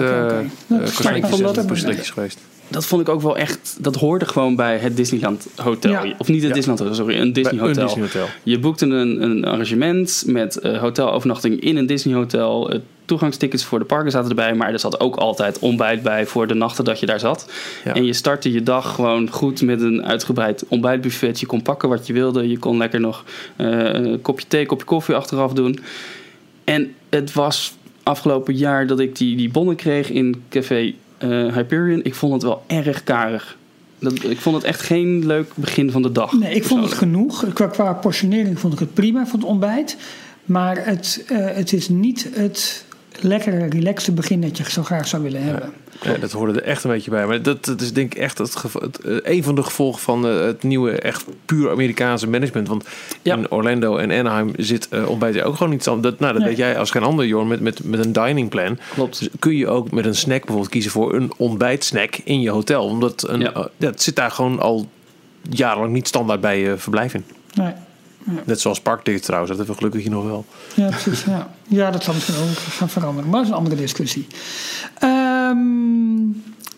Maar 1.03 1.16
ik 1.16 1.26
vond 1.26 1.42
dat 1.42 1.57
en 1.57 1.76
geweest. 2.05 2.38
Dat 2.70 2.87
vond 2.87 3.03
ik 3.03 3.09
ook 3.09 3.20
wel 3.20 3.37
echt, 3.37 3.76
dat 3.81 3.96
hoorde 3.96 4.26
gewoon 4.26 4.57
bij 4.57 4.79
het 4.79 4.96
Disneyland 4.96 5.46
Hotel. 5.57 5.90
Ja. 5.90 6.14
Of 6.18 6.29
niet 6.29 6.42
het 6.42 6.48
Ja. 6.48 6.55
Disneyland 6.55 6.79
Hotel, 6.79 6.94
sorry, 6.94 7.20
een 7.20 7.33
Disney 7.33 7.53
een 7.53 7.59
Hotel. 7.59 7.85
Disney 7.85 8.05
Hotel. 8.05 8.26
Je 8.42 8.59
boekte 8.59 8.87
een, 8.87 9.22
een 9.22 9.44
arrangement 9.44 10.22
met 10.26 10.57
eh, 10.57 10.79
hotelovernachting 10.79 11.61
in 11.61 11.76
een 11.76 11.87
Disney 11.87 12.14
hotel. 12.14 12.70
Eh, 12.70 12.79
toegangstickets 13.05 13.64
voor 13.64 13.79
de 13.79 13.85
parken 13.85 14.11
zaten 14.11 14.29
erbij, 14.29 14.55
maar 14.55 14.72
er 14.72 14.79
zat 14.79 15.00
ook 15.00 15.16
altijd 15.16 15.59
ontbijt 15.59 16.03
bij 16.03 16.26
voor 16.26 16.46
de 16.46 16.55
nachten 16.55 16.85
dat 16.85 17.00
je 17.00 17.07
daar 17.07 17.20
zat. 17.20 17.50
Ja. 17.85 17.94
En 17.94 18.05
je 18.05 18.12
startte 18.12 18.53
je 18.53 18.62
dag 18.62 18.94
gewoon 18.94 19.31
goed 19.31 19.62
met 19.62 19.81
een 19.81 20.05
uitgebreid 20.05 20.64
ontbijtbuffet. 20.68 21.40
Je 21.40 21.46
kon 21.46 21.62
pakken 21.62 21.88
wat 21.88 22.07
je 22.07 22.12
wilde. 22.12 22.48
Je 22.48 22.59
kon 22.59 22.76
lekker 22.76 23.00
nog 23.00 23.24
eh, 23.57 23.68
een 23.68 24.20
kopje 24.20 24.46
thee, 24.48 24.66
kopje 24.66 24.85
koffie 24.85 25.14
achteraf 25.14 25.53
doen. 25.53 25.79
En 26.64 26.94
het 27.09 27.33
was 27.33 27.72
afgelopen 28.02 28.56
jaar 28.56 28.86
dat 28.86 29.00
ik 29.00 29.16
die, 29.16 29.36
die 29.36 29.50
bonnen 29.50 29.76
kreeg 29.76 30.10
in 30.10 30.42
Café 30.48 30.94
eh, 31.18 31.28
Hyperion. 31.54 32.00
Ik 32.02 32.14
vond 32.14 32.32
het 32.32 32.42
wel 32.42 32.62
erg 32.66 33.04
karig. 33.04 33.56
Dat, 33.98 34.24
ik 34.24 34.38
vond 34.38 34.56
het 34.56 34.64
echt 34.64 34.80
geen 34.80 35.26
leuk 35.26 35.52
begin 35.54 35.90
van 35.90 36.02
de 36.02 36.12
dag. 36.12 36.32
Nee, 36.32 36.54
ik 36.54 36.64
vond 36.64 36.84
het 36.84 36.92
genoeg. 36.92 37.52
Qua, 37.52 37.66
qua 37.66 37.92
portionering 37.92 38.58
vond 38.58 38.72
ik 38.72 38.78
het 38.78 38.94
prima 38.94 39.26
voor 39.26 39.38
het 39.38 39.48
ontbijt. 39.48 39.96
Maar 40.44 40.84
het, 40.84 41.24
eh, 41.26 41.38
het 41.38 41.72
is 41.72 41.88
niet 41.88 42.28
het 42.32 42.84
lekkere, 43.20 43.66
relaxte 43.68 44.12
begin 44.12 44.40
dat 44.40 44.56
je 44.56 44.70
zo 44.70 44.82
graag 44.82 45.06
zou 45.06 45.22
willen 45.22 45.42
hebben. 45.42 45.72
Ja, 46.02 46.14
dat 46.16 46.32
hoorde 46.32 46.60
er 46.60 46.66
echt 46.66 46.84
een 46.84 46.90
beetje 46.90 47.10
bij. 47.10 47.26
Maar 47.26 47.42
dat, 47.42 47.64
dat 47.64 47.80
is 47.80 47.92
denk 47.92 48.14
ik 48.14 48.20
echt 48.20 48.38
het, 48.38 48.98
eh, 49.00 49.16
een 49.22 49.42
van 49.42 49.54
de 49.54 49.62
gevolgen 49.62 50.00
van 50.00 50.26
eh, 50.26 50.40
het 50.40 50.62
nieuwe, 50.62 50.90
echt 50.90 51.24
puur 51.46 51.70
Amerikaanse 51.70 52.28
management. 52.28 52.68
Want 52.68 52.84
Ja. 53.22 53.36
in 53.36 53.50
Orlando 53.50 53.96
en 53.96 54.10
Anaheim 54.10 54.52
zit 54.56 54.88
eh 54.88 55.08
ontbijt 55.08 55.42
ook 55.42 55.56
gewoon 55.56 55.72
niet 55.72 55.82
zo. 55.82 56.00
Dat, 56.00 56.18
nou, 56.18 56.32
dat 56.32 56.40
Nee. 56.40 56.48
weet 56.50 56.58
jij 56.58 56.78
als 56.78 56.90
geen 56.90 57.02
ander, 57.02 57.26
Jorn, 57.26 57.48
met, 57.48 57.60
met, 57.60 57.84
met 57.84 58.04
een 58.04 58.12
dining 58.12 58.48
plan. 58.48 58.78
Klopt. 58.94 59.18
Dus 59.18 59.28
kun 59.38 59.56
je 59.56 59.68
ook 59.68 59.90
met 59.90 60.04
een 60.04 60.14
snack 60.14 60.38
bijvoorbeeld 60.40 60.68
kiezen 60.70 60.90
voor 60.90 61.14
een 61.14 61.32
ontbijtsnack 61.36 62.16
in 62.24 62.40
je 62.40 62.50
hotel. 62.50 62.84
Omdat 62.84 63.28
een, 63.28 63.40
Ja. 63.40 63.68
ja, 63.76 63.86
het 63.86 64.02
zit 64.02 64.16
daar 64.16 64.30
gewoon 64.30 64.60
al 64.60 64.88
jarenlang 65.50 65.92
niet 65.92 66.08
standaard 66.08 66.40
bij 66.40 66.60
je 66.60 66.76
verblijf 66.76 67.14
in. 67.14 67.24
Nee. 67.54 67.72
Net 68.44 68.61
zoals 68.61 68.80
parktickets 68.80 69.24
trouwens, 69.26 69.50
dat 69.56 69.59
hebben 69.66 69.76
we 69.76 69.80
gelukkig 69.87 70.09
hier 70.11 70.18
nog 70.20 70.30
wel. 70.30 70.44
Ja, 70.74 70.88
precies. 70.88 71.24
Ja, 71.24 71.50
ja 71.68 71.90
dat 71.90 72.04
zal 72.04 72.14
misschien 72.14 72.35
ook 72.37 72.56
gaan 72.56 72.88
veranderen. 72.88 73.24
Maar 73.30 73.38
dat 73.38 73.42
is 73.44 73.48
een 73.50 73.59
andere 73.59 73.76
discussie. 73.76 74.26
Ehm, 74.98 76.20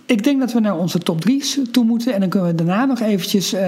ik 0.07 0.25
denk 0.25 0.41
dat 0.41 0.53
we 0.53 0.61
naar 0.61 0.77
onze 0.77 0.99
top 0.99 1.25
3's 1.29 1.59
toe 1.71 1.85
moeten. 1.85 2.13
En 2.15 2.21
dan 2.21 2.29
kunnen 2.29 2.49
we 2.49 2.55
daarna 2.55 2.85
nog 2.85 3.01
eventjes 3.01 3.53
eh, 3.53 3.61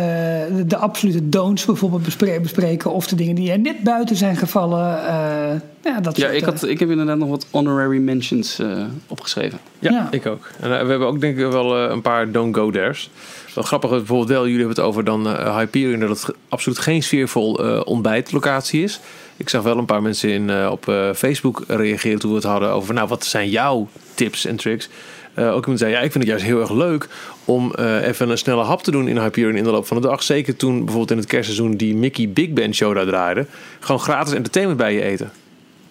de, 0.57 0.65
de 0.67 0.77
absolute 0.77 1.29
don'ts 1.29 1.65
bijvoorbeeld 1.65 2.03
bespre- 2.03 2.41
bespreken. 2.41 2.93
Of 2.93 3.07
de 3.07 3.17
dingen 3.17 3.35
die 3.35 3.51
er 3.51 3.59
net 3.59 3.83
buiten 3.83 4.17
zijn 4.17 4.37
gevallen. 4.37 5.07
eh, 5.07 5.61
ja, 5.85 6.01
dat 6.01 6.17
Ja, 6.17 6.25
soort, 6.27 6.37
ik, 6.37 6.45
had, 6.45 6.63
ik 6.69 6.79
heb 6.79 6.91
inderdaad 6.91 7.19
nog 7.19 7.29
wat 7.29 7.47
honorary 7.51 7.99
mentions 7.99 8.59
eh, 8.59 8.85
opgeschreven. 9.07 9.59
Ja, 9.79 9.91
Ja. 9.91 10.09
ik 10.11 10.27
ook. 10.27 10.49
En 10.61 10.69
we 10.71 10.75
hebben 10.77 11.07
ook 11.09 11.21
denk 11.21 11.39
ik 11.39 11.47
wel 11.51 11.77
eh, 11.85 11.91
een 11.91 12.03
paar 12.03 12.33
don't 12.33 12.55
go 12.57 12.71
there's. 12.71 13.11
Wel 13.55 13.65
grappig, 13.65 13.91
is 13.91 13.97
bijvoorbeeld 13.97 14.29
wel, 14.29 14.43
jullie 14.47 14.59
hebben 14.59 14.77
het 14.77 14.85
over 14.87 15.05
dan 15.05 15.29
eh 15.29 15.57
Hyperion, 15.57 16.01
dat 16.01 16.09
het 16.23 16.35
absoluut 16.49 16.79
geen 16.79 17.03
sfeervol 17.03 17.65
eh, 17.65 17.81
ontbijtlocatie 17.85 18.83
is. 18.83 19.01
Ik 19.37 19.49
zag 19.49 19.63
wel 19.63 19.79
een 19.79 19.85
paar 19.85 20.03
mensen 20.03 20.31
in, 20.31 20.51
eh, 20.51 20.69
op 20.71 20.89
eh, 20.89 21.11
Facebook 21.15 21.65
reageren 21.67 22.19
toen 22.19 22.31
we 22.31 22.37
het 22.37 22.45
hadden 22.45 22.71
over, 22.71 22.95
nou, 22.95 23.09
wat 23.09 23.25
zijn 23.25 23.49
jouw 23.51 23.89
tips 24.15 24.45
en 24.45 24.57
tricks? 24.57 24.89
Eh, 25.35 25.53
ook 25.53 25.61
iemand 25.61 25.79
zei, 25.79 25.91
ja, 25.93 26.01
ik 26.01 26.13
vind 26.13 26.25
het 26.25 26.33
juist 26.33 26.45
heel 26.45 26.61
erg 26.61 26.71
leuk 26.71 27.09
om 27.45 27.75
eh, 27.75 28.07
even 28.07 28.31
een 28.31 28.39
snelle 28.39 28.63
hap 28.63 28.83
te 28.83 28.91
doen 28.91 29.09
in 29.09 29.19
Hyperion 29.19 29.57
in 29.57 29.65
de 29.65 29.71
loop 29.71 29.87
van 29.87 30.01
de 30.01 30.09
dag. 30.09 30.23
Zeker 30.23 30.57
toen 30.57 30.79
bijvoorbeeld 30.79 31.11
in 31.11 31.17
het 31.17 31.27
kerstseizoen 31.27 31.77
die 31.77 31.95
Mickey 31.95 32.29
Big 32.29 32.51
Band 32.53 32.75
show 32.75 32.95
daar 32.95 33.07
draaide. 33.07 33.47
Gewoon 33.81 34.01
gratis 34.01 34.33
entertainment 34.35 34.79
bij 34.81 34.95
je 34.95 35.03
eten. 35.03 35.31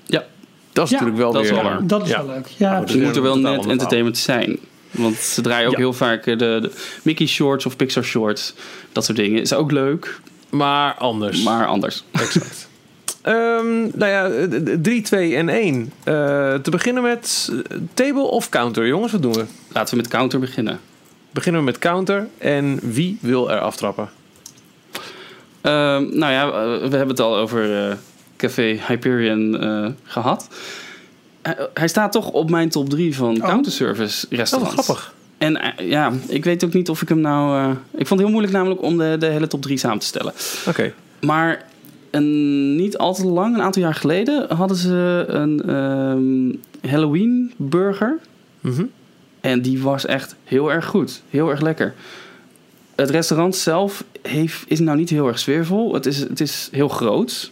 Ja, 0.06 0.24
Dat 0.74 0.86
is 0.86 0.92
Ja, 0.92 0.96
natuurlijk 1.00 1.24
wel 1.24 1.32
dat 1.34 1.44
is 1.44 1.50
weer... 1.50 1.64
wel 1.64 1.80
dat 1.88 2.04
is 2.04 2.10
Ja. 2.10 2.26
wel 2.26 2.36
leuk. 2.36 2.48
Ja, 2.58 2.80
het 2.80 2.96
moet 3.02 3.16
er 3.16 3.22
wel 3.22 3.38
net 3.38 3.66
entertainment 3.66 4.18
zijn. 4.18 4.60
Want 4.94 5.16
ze 5.16 5.42
draaien 5.42 5.66
ook 5.68 5.74
Ja. 5.74 5.80
heel 5.80 5.94
vaak 5.94 6.26
eh, 6.26 6.38
de, 6.38 6.58
de 6.62 6.72
Mickey 7.04 7.26
shorts 7.28 7.66
of 7.66 7.76
Pixar 7.76 8.04
shorts. 8.04 8.54
Dat 8.92 9.06
soort 9.06 9.18
dingen. 9.18 9.42
Is 9.42 9.54
ook 9.54 9.72
leuk, 9.72 10.20
Maar 10.50 10.94
anders. 10.96 11.44
maar 11.44 11.68
anders. 11.68 12.04
Exact. 12.12 12.68
Ehm, 13.22 13.82
nou 13.98 14.06
ja, 14.06 14.30
3, 14.82 15.02
2 15.02 15.36
en 15.36 15.50
1. 15.50 15.92
Eh, 16.04 16.14
te 16.54 16.70
beginnen 16.70 17.04
met 17.04 17.50
eh, 17.52 17.78
table 17.94 18.22
of 18.22 18.50
counter. 18.50 18.88
Jongens, 18.88 19.12
wat 19.12 19.22
doen 19.22 19.34
we? 19.34 19.46
Laten 19.74 19.96
we 19.96 20.02
met 20.02 20.12
counter 20.12 20.40
beginnen. 20.40 20.80
Beginnen 21.32 21.62
we 21.62 21.68
met 21.68 21.80
counter. 21.80 22.28
En 22.38 22.80
wie 22.82 23.18
wil 23.22 23.52
er 23.52 23.60
aftrappen? 23.60 24.10
Ehm, 25.62 26.18
nou 26.18 26.32
ja, 26.32 26.52
we 26.80 26.96
hebben 26.96 27.08
het 27.08 27.20
al 27.20 27.36
over 27.38 27.98
Café 28.38 28.80
Hyperion 28.88 29.60
eh, 29.62 29.88
gehad. 30.04 30.48
Hij- 31.44 31.68
hij 31.74 31.88
staat 31.88 32.12
toch 32.12 32.30
op 32.32 32.50
mijn 32.50 32.70
top 32.70 32.90
3 32.90 33.16
van 33.16 33.36
Oh. 33.42 33.48
counterservice 33.48 34.22
Dat 34.22 34.32
is 34.32 34.38
restaurants. 34.38 34.74
grappig. 34.84 35.14
En 35.38 35.58
eh, 35.78 35.90
ja, 35.90 36.12
ik 36.28 36.44
weet 36.44 36.64
ook 36.64 36.74
niet 36.74 36.90
of 36.90 37.02
ik 37.02 37.10
hem 37.10 37.20
nou... 37.20 37.58
eh, 37.64 37.70
ik 37.92 38.08
vond 38.08 38.10
het 38.10 38.20
heel 38.20 38.30
moeilijk 38.30 38.54
namelijk 38.54 38.82
om 38.82 38.98
de, 38.98 39.16
de 39.20 39.26
hele 39.26 39.48
top 39.48 39.62
3 39.62 39.78
samen 39.78 40.00
te 40.00 40.06
stellen. 40.06 40.34
Oké. 40.68 40.94
Maar 41.22 41.66
een, 42.12 42.76
niet 42.76 42.98
al 42.98 43.14
te 43.14 43.26
lang, 43.26 43.56
een 43.56 43.62
aantal 43.62 43.82
jaar 43.82 43.96
geleden, 43.96 44.56
hadden 44.56 44.78
ze 44.78 45.24
een 45.28 45.62
ehm, 45.70 46.90
Halloween 46.92 47.54
burger. 47.58 48.20
Mhm. 48.62 48.84
En 49.42 49.62
die 49.62 49.82
was 49.82 50.06
echt 50.06 50.36
heel 50.44 50.72
erg 50.72 50.86
goed. 50.86 51.22
Heel 51.30 51.50
erg 51.50 51.62
lekker. 51.62 51.94
Het 52.96 53.10
restaurant 53.10 53.56
zelf 53.56 54.04
heeft, 54.22 54.64
is 54.68 54.80
nou 54.80 54.98
niet 54.98 55.10
heel 55.10 55.28
erg 55.28 55.40
sfeervol. 55.40 55.94
Het 55.94 56.06
is, 56.06 56.20
het 56.20 56.40
is 56.42 56.70
heel 56.72 56.88
groot. 56.90 57.52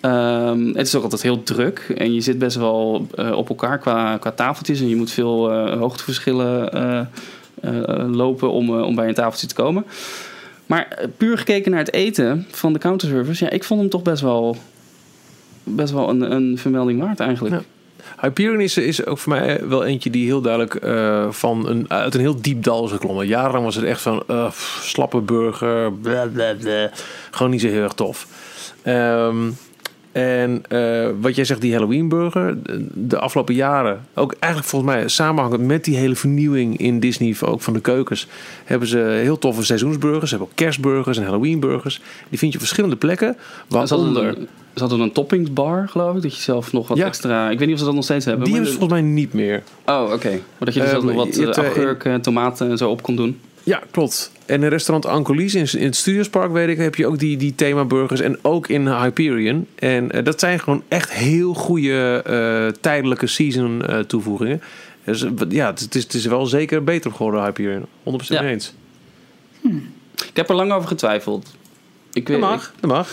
Ehm, 0.00 0.66
het 0.66 0.86
is 0.86 0.94
ook 0.94 1.02
altijd 1.02 1.22
heel 1.22 1.42
druk. 1.42 1.92
En 1.96 2.14
je 2.14 2.20
zit 2.20 2.38
best 2.38 2.56
wel 2.56 3.06
eh, 3.14 3.32
op 3.32 3.48
elkaar 3.48 3.78
qua, 3.78 4.16
qua 4.16 4.30
tafeltjes. 4.30 4.80
En 4.80 4.88
je 4.88 4.96
moet 4.96 5.10
veel 5.10 5.52
eh, 5.52 5.78
hoogteverschillen 5.78 6.72
eh, 6.72 7.06
lopen 8.10 8.50
om, 8.50 8.80
om 8.80 8.94
bij 8.94 9.08
een 9.08 9.14
tafeltje 9.14 9.46
te 9.46 9.54
komen. 9.54 9.84
Maar 10.66 10.98
puur 11.16 11.38
gekeken 11.38 11.70
naar 11.70 11.80
het 11.80 11.92
eten 11.92 12.46
van 12.50 12.72
de 12.72 12.78
counterservice... 12.78 13.44
Ja, 13.44 13.50
ik 13.50 13.64
vond 13.64 13.80
hem 13.80 13.88
toch 13.88 14.02
best 14.02 14.22
wel, 14.22 14.56
best 15.64 15.92
wel 15.92 16.08
een, 16.08 16.32
een 16.32 16.58
vermelding 16.58 17.00
waard 17.00 17.20
eigenlijk. 17.20 17.54
Ja. 17.54 17.62
Hyperion 18.20 18.60
is, 18.60 19.06
ook 19.06 19.18
voor 19.18 19.32
mij 19.32 19.60
wel 19.68 19.84
eentje 19.84 20.10
die 20.10 20.24
heel 20.24 20.40
duidelijk 20.40 20.78
van 21.34 21.68
een, 21.68 21.90
uit 21.90 22.14
een 22.14 22.20
heel 22.20 22.40
diep 22.40 22.62
dal 22.62 22.84
is 22.84 22.90
geklommen. 22.90 23.26
Jarenlang 23.26 23.64
was 23.64 23.74
het 23.74 23.84
echt 23.84 24.00
van 24.00 24.22
slappe 24.80 25.20
burger, 25.20 25.92
bla 25.92 26.26
bla 26.26 26.54
bla. 26.54 26.90
Gewoon 27.30 27.52
niet 27.52 27.60
zo 27.60 27.68
heel 27.68 27.82
erg 27.82 27.92
tof. 27.92 28.26
Ehm, 28.82 29.50
En 30.18 30.62
eh, 30.68 31.08
wat 31.20 31.34
jij 31.36 31.44
zegt, 31.44 31.60
die 31.60 31.72
Halloween 31.72 32.08
burger, 32.08 32.56
de- 32.94 33.18
afgelopen 33.18 33.54
jaren, 33.54 34.00
ook 34.14 34.34
eigenlijk 34.38 34.70
volgens 34.72 34.92
mij 34.92 35.08
samenhangend 35.08 35.62
met 35.66 35.84
die 35.84 35.96
hele 35.96 36.14
vernieuwing 36.16 36.78
in 36.78 37.00
Disney, 37.00 37.36
ook 37.44 37.60
van 37.60 37.72
de 37.72 37.80
keukens, 37.80 38.26
hebben 38.64 38.88
ze 38.88 38.98
heel 38.98 39.38
toffe 39.38 39.64
seizoensburgers. 39.64 40.30
Ze 40.30 40.36
hebben 40.36 40.48
ook 40.52 40.56
kerstburgers 40.56 41.16
en 41.18 41.24
Halloween 41.24 41.60
burgers. 41.60 42.00
Die 42.28 42.38
vind 42.38 42.52
je 42.52 42.58
op 42.58 42.64
verschillende 42.64 42.96
plekken. 42.96 43.36
Waaronder, 43.68 44.26
een, 44.28 44.48
ze 44.74 44.80
hadden 44.80 45.00
een 45.00 45.12
toppingsbar, 45.12 45.88
geloof 45.88 46.16
ik. 46.16 46.22
Dat 46.22 46.36
je 46.36 46.42
zelf 46.42 46.72
nog 46.72 46.88
wat 46.88 46.98
Ja. 46.98 47.06
extra... 47.06 47.50
Ik 47.50 47.58
weet 47.58 47.66
niet 47.66 47.74
of 47.76 47.80
ze 47.80 47.86
dat 47.86 47.94
nog 47.94 48.04
steeds 48.04 48.24
hebben. 48.24 48.44
die 48.44 48.54
hebben 48.54 48.72
ze 48.72 48.78
volgens 48.78 49.00
mij 49.00 49.10
niet 49.10 49.32
meer. 49.32 49.62
Oh, 49.86 50.10
oké. 50.12 50.30
Maar 50.30 50.40
dat 50.58 50.74
je 50.74 50.80
er 50.80 50.86
Eh, 50.86 50.92
zelf 50.92 51.04
nog 51.04 51.14
wat 51.14 51.34
je 51.36 51.44
hebt, 51.44 52.04
eh, 52.06 52.14
tomaten 52.14 52.70
en 52.70 52.76
zo 52.78 52.90
op 52.90 53.02
kon 53.02 53.16
doen. 53.16 53.38
Ja, 53.68 53.82
klopt. 53.90 54.32
En 54.46 54.62
in 54.62 54.68
restaurant 54.68 55.06
Ancolis 55.06 55.54
in, 55.54 55.80
in 55.80 55.86
het 55.86 55.96
Studiospark, 55.96 56.52
weet 56.52 56.68
ik, 56.68 56.76
heb 56.78 56.94
je 56.94 57.06
ook 57.06 57.18
die, 57.18 57.36
die 57.36 57.54
themaburgers. 57.54 58.20
En 58.20 58.38
ook 58.42 58.68
in 58.68 58.88
Hyperion. 58.88 59.66
En 59.74 60.10
eh, 60.10 60.24
dat 60.24 60.40
zijn 60.40 60.60
gewoon 60.60 60.82
echt 60.88 61.12
heel 61.12 61.54
goede 61.54 62.22
eh, 62.26 62.80
tijdelijke 62.80 63.26
season 63.26 63.86
eh, 63.86 63.98
toevoegingen. 63.98 64.62
Dus 65.04 65.24
ja, 65.48 65.66
het, 65.66 65.94
is, 65.94 66.02
het 66.02 66.14
is 66.14 66.26
wel 66.26 66.46
zeker 66.46 66.84
beter 66.84 67.12
geworden, 67.12 67.42
Hyperion. 67.42 67.86
100% 67.86 67.86
Ja. 68.26 68.42
eens. 68.42 68.74
Ik 70.28 70.36
heb 70.36 70.48
er 70.48 70.54
lang 70.54 70.72
over 70.72 70.88
getwijfeld. 70.88 71.54
Ik 72.12 72.26
Dat 72.26 72.32
weet, 72.36 72.44
mag, 72.44 72.72
dat 72.80 72.90
mag. 72.90 73.10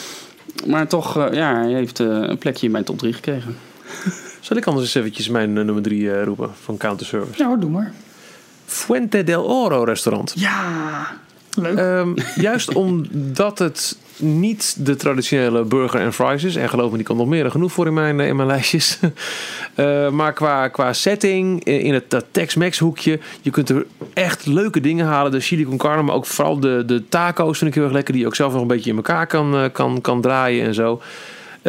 maar 0.68 0.88
toch, 0.88 1.18
eh, 1.18 1.34
ja, 1.34 1.56
hij 1.56 1.74
heeft 1.74 2.00
eh, 2.00 2.08
een 2.08 2.38
plekje 2.38 2.66
in 2.66 2.72
mijn 2.72 2.84
top 2.84 2.98
3 2.98 3.14
gekregen. 3.14 3.56
Zal 4.42 4.58
ik 4.58 4.66
anders 4.66 4.86
eens 4.86 4.96
eventjes 4.96 5.30
mijn 5.30 5.54
nummer 5.54 5.82
3 5.82 6.24
roepen 6.24 6.50
van 6.64 6.78
Counter 6.78 7.06
Service? 7.06 7.38
Ja, 7.42 7.48
hoor, 7.48 7.60
doe 7.60 7.70
maar. 7.70 7.94
Fuente 8.66 9.24
del 9.24 9.44
Oro 9.44 9.84
restaurant. 9.84 10.34
Ja, 10.36 11.18
leuk. 11.56 11.78
Ehm, 11.78 12.14
juist 12.48 12.74
omdat 12.74 13.60
het 13.60 13.98
niet 14.18 14.76
de 14.86 14.96
traditionele 14.96 15.64
burger 15.64 16.00
en 16.00 16.14
fries 16.14 16.44
is. 16.44 16.56
En 16.56 16.70
geloof 16.70 16.92
me, 16.92 16.98
die 16.98 17.06
komt 17.06 17.20
nog 17.20 17.28
meer 17.28 17.42
dan 17.42 17.52
genoeg 17.52 17.72
voor 17.72 17.88
in 17.88 17.94
mijn, 17.94 18.20
eh, 18.20 18.28
in 18.28 18.36
mijn 18.36 18.48
lijstjes. 18.56 19.00
Eh, 19.76 20.10
maar 20.10 20.34
qua, 20.34 20.68
qua 20.68 20.94
setting, 20.94 21.64
in 21.64 21.82
in 21.82 21.94
het 21.94 22.10
dat 22.10 22.26
Tex-Mex 22.32 22.80
hoekje. 22.80 23.20
Je 23.42 23.50
kunt 23.50 23.70
er 23.70 23.86
echt 24.14 24.46
leuke 24.46 24.82
dingen 24.82 25.06
halen. 25.06 25.32
De 25.32 25.40
chili 25.40 25.66
con 25.66 25.78
carne, 25.78 26.02
maar 26.02 26.16
ook 26.16 26.26
vooral 26.26 26.60
de, 26.60 26.84
de 26.86 27.10
taco's 27.10 27.58
vind 27.58 27.70
ik 27.70 27.76
heel 27.76 27.84
erg 27.84 27.94
lekker. 27.94 28.14
Die 28.14 28.22
je 28.22 28.28
ook 28.28 28.36
zelf 28.36 28.52
nog 28.52 28.62
een 28.62 28.68
beetje 28.68 28.90
in 28.90 28.96
elkaar 28.96 29.28
kan, 29.28 29.56
eh, 29.56 29.64
kan, 29.72 30.02
kan 30.02 30.22
draaien 30.22 30.66
en 30.66 30.74
zo. 30.74 31.02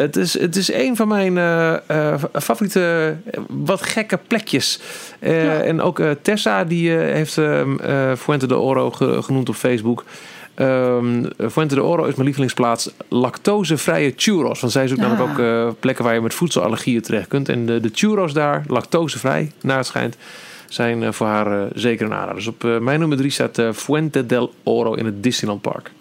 Het 0.01 0.15
is, 0.15 0.39
het 0.39 0.55
is 0.55 0.73
een 0.73 0.95
van 0.95 1.07
mijn 1.07 1.37
eh, 1.37 1.73
eh, 1.87 2.21
favoriete, 2.33 3.15
wat 3.47 3.81
gekke 3.81 4.19
plekjes. 4.27 4.79
Eh, 5.19 5.43
Ja. 5.43 5.59
En 5.61 5.81
ook 5.81 6.01
Tessa, 6.21 6.63
die 6.63 6.89
heeft 6.91 7.37
ehm, 7.37 7.79
eh, 7.79 8.11
Fuente 8.15 8.47
de 8.47 8.57
Oro 8.57 8.91
ge- 8.91 9.21
genoemd 9.23 9.49
op 9.49 9.55
Facebook. 9.55 10.03
Ehm, 10.53 11.23
Fuente 11.51 11.75
de 11.75 11.83
Oro 11.83 12.03
is 12.03 12.11
mijn 12.13 12.23
lievelingsplaats. 12.25 12.91
Lactosevrije 13.07 14.13
churros. 14.15 14.59
Want 14.59 14.73
zij 14.73 14.87
zoekt 14.87 15.01
Ah. 15.01 15.07
namelijk 15.09 15.31
ook 15.31 15.45
eh, 15.45 15.79
plekken 15.79 16.03
waar 16.03 16.13
je 16.13 16.21
met 16.21 16.33
voedselallergieën 16.33 17.01
terecht 17.01 17.27
kunt. 17.27 17.49
En 17.49 17.65
de, 17.65 17.79
de 17.79 17.89
churros 17.93 18.33
daar, 18.33 18.63
lactosevrij, 18.67 19.51
naar 19.61 19.77
het 19.77 19.85
schijnt, 19.85 20.17
zijn 20.67 21.13
voor 21.13 21.27
haar 21.27 21.67
zeker 21.75 22.05
een 22.05 22.13
aanrader. 22.13 22.35
Dus 22.35 22.47
op 22.47 22.63
mijn 22.81 22.99
nummer 22.99 23.17
drie 23.17 23.31
staat 23.31 23.61
Fuente 23.73 24.25
del 24.25 24.53
Oro 24.63 24.93
in 24.93 25.05
het 25.05 25.23
Disneyland 25.23 25.61
Park. 25.61 25.91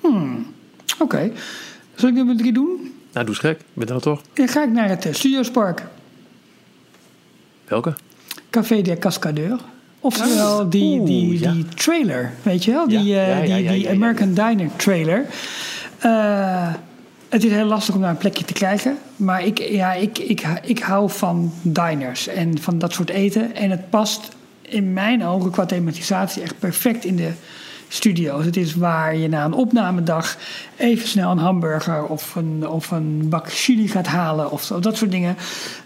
Oké. 0.99 1.31
Zal 1.95 2.09
ik 2.09 2.15
nummer 2.15 2.37
drie 2.37 2.53
doen? 2.53 2.95
Nou, 3.17 3.29
doe 3.29 3.37
eens 3.37 3.45
gek. 3.45 3.61
Ben 3.73 3.87
dan 3.87 4.01
toch? 4.01 4.23
Dan 4.33 4.49
ga 4.49 4.63
ik 4.63 4.71
naar 4.71 4.89
het 4.89 5.07
eh, 5.07 5.13
Studiospark. 5.13 5.83
Welke? 7.65 7.95
Café 8.51 8.83
de 8.83 8.99
Cascadeur. 8.99 9.59
Oftewel 10.01 10.71
die, 10.71 10.99
Oeh, 10.99 11.07
die, 11.07 11.41
ja. 11.41 11.53
die 11.53 11.65
trailer, 11.65 12.33
weet 12.43 12.65
je 12.65 12.71
wel? 12.71 12.89
Die, 12.89 13.05
Ja, 13.05 13.41
eh, 13.41 13.47
ja, 13.47 13.57
die, 13.57 13.79
die 13.79 13.89
American 13.89 14.35
Diner 14.35 14.71
trailer. 14.77 15.25
Eh, 15.99 16.75
het 17.29 17.45
is 17.45 17.51
heel 17.51 17.65
lastig 17.65 17.95
om 17.95 18.01
daar 18.01 18.11
een 18.11 18.17
plekje 18.17 18.45
te 18.45 18.53
krijgen. 18.53 18.99
Maar 19.17 19.45
ik, 19.45 19.59
ja, 19.59 19.93
ik, 19.93 20.19
ik, 20.19 20.43
ik 20.63 20.79
hou 20.79 21.11
van 21.11 21.53
diners 21.63 22.27
en 22.27 22.61
van 22.61 22.79
dat 22.79 22.93
soort 22.93 23.11
eten. 23.11 23.55
En 23.55 23.71
het 23.71 23.91
past 23.91 24.29
in 24.63 24.93
mijn 24.93 25.25
ogen 25.25 25.51
qua 25.51 25.67
thematisatie 25.67 26.43
echt 26.43 26.59
perfect 26.59 27.05
in 27.05 27.17
de 27.17 27.33
studio's. 27.89 28.45
Het 28.45 28.57
is 28.57 28.75
waar 28.75 29.17
je 29.17 29.29
na 29.29 29.45
een 29.45 29.53
opnamedag 29.53 30.37
even 30.77 31.09
snel 31.09 31.31
een 31.31 31.39
hamburger 31.39 32.05
of 32.05 32.35
een, 32.35 32.69
of 32.69 32.91
een 32.91 33.29
bak 33.29 33.53
chili 33.53 33.89
gaat 33.89 34.07
halen 34.07 34.51
of 34.51 34.63
zo, 34.63 34.81
dat 34.81 34.97
soort 34.97 35.11
dingen. 35.11 35.37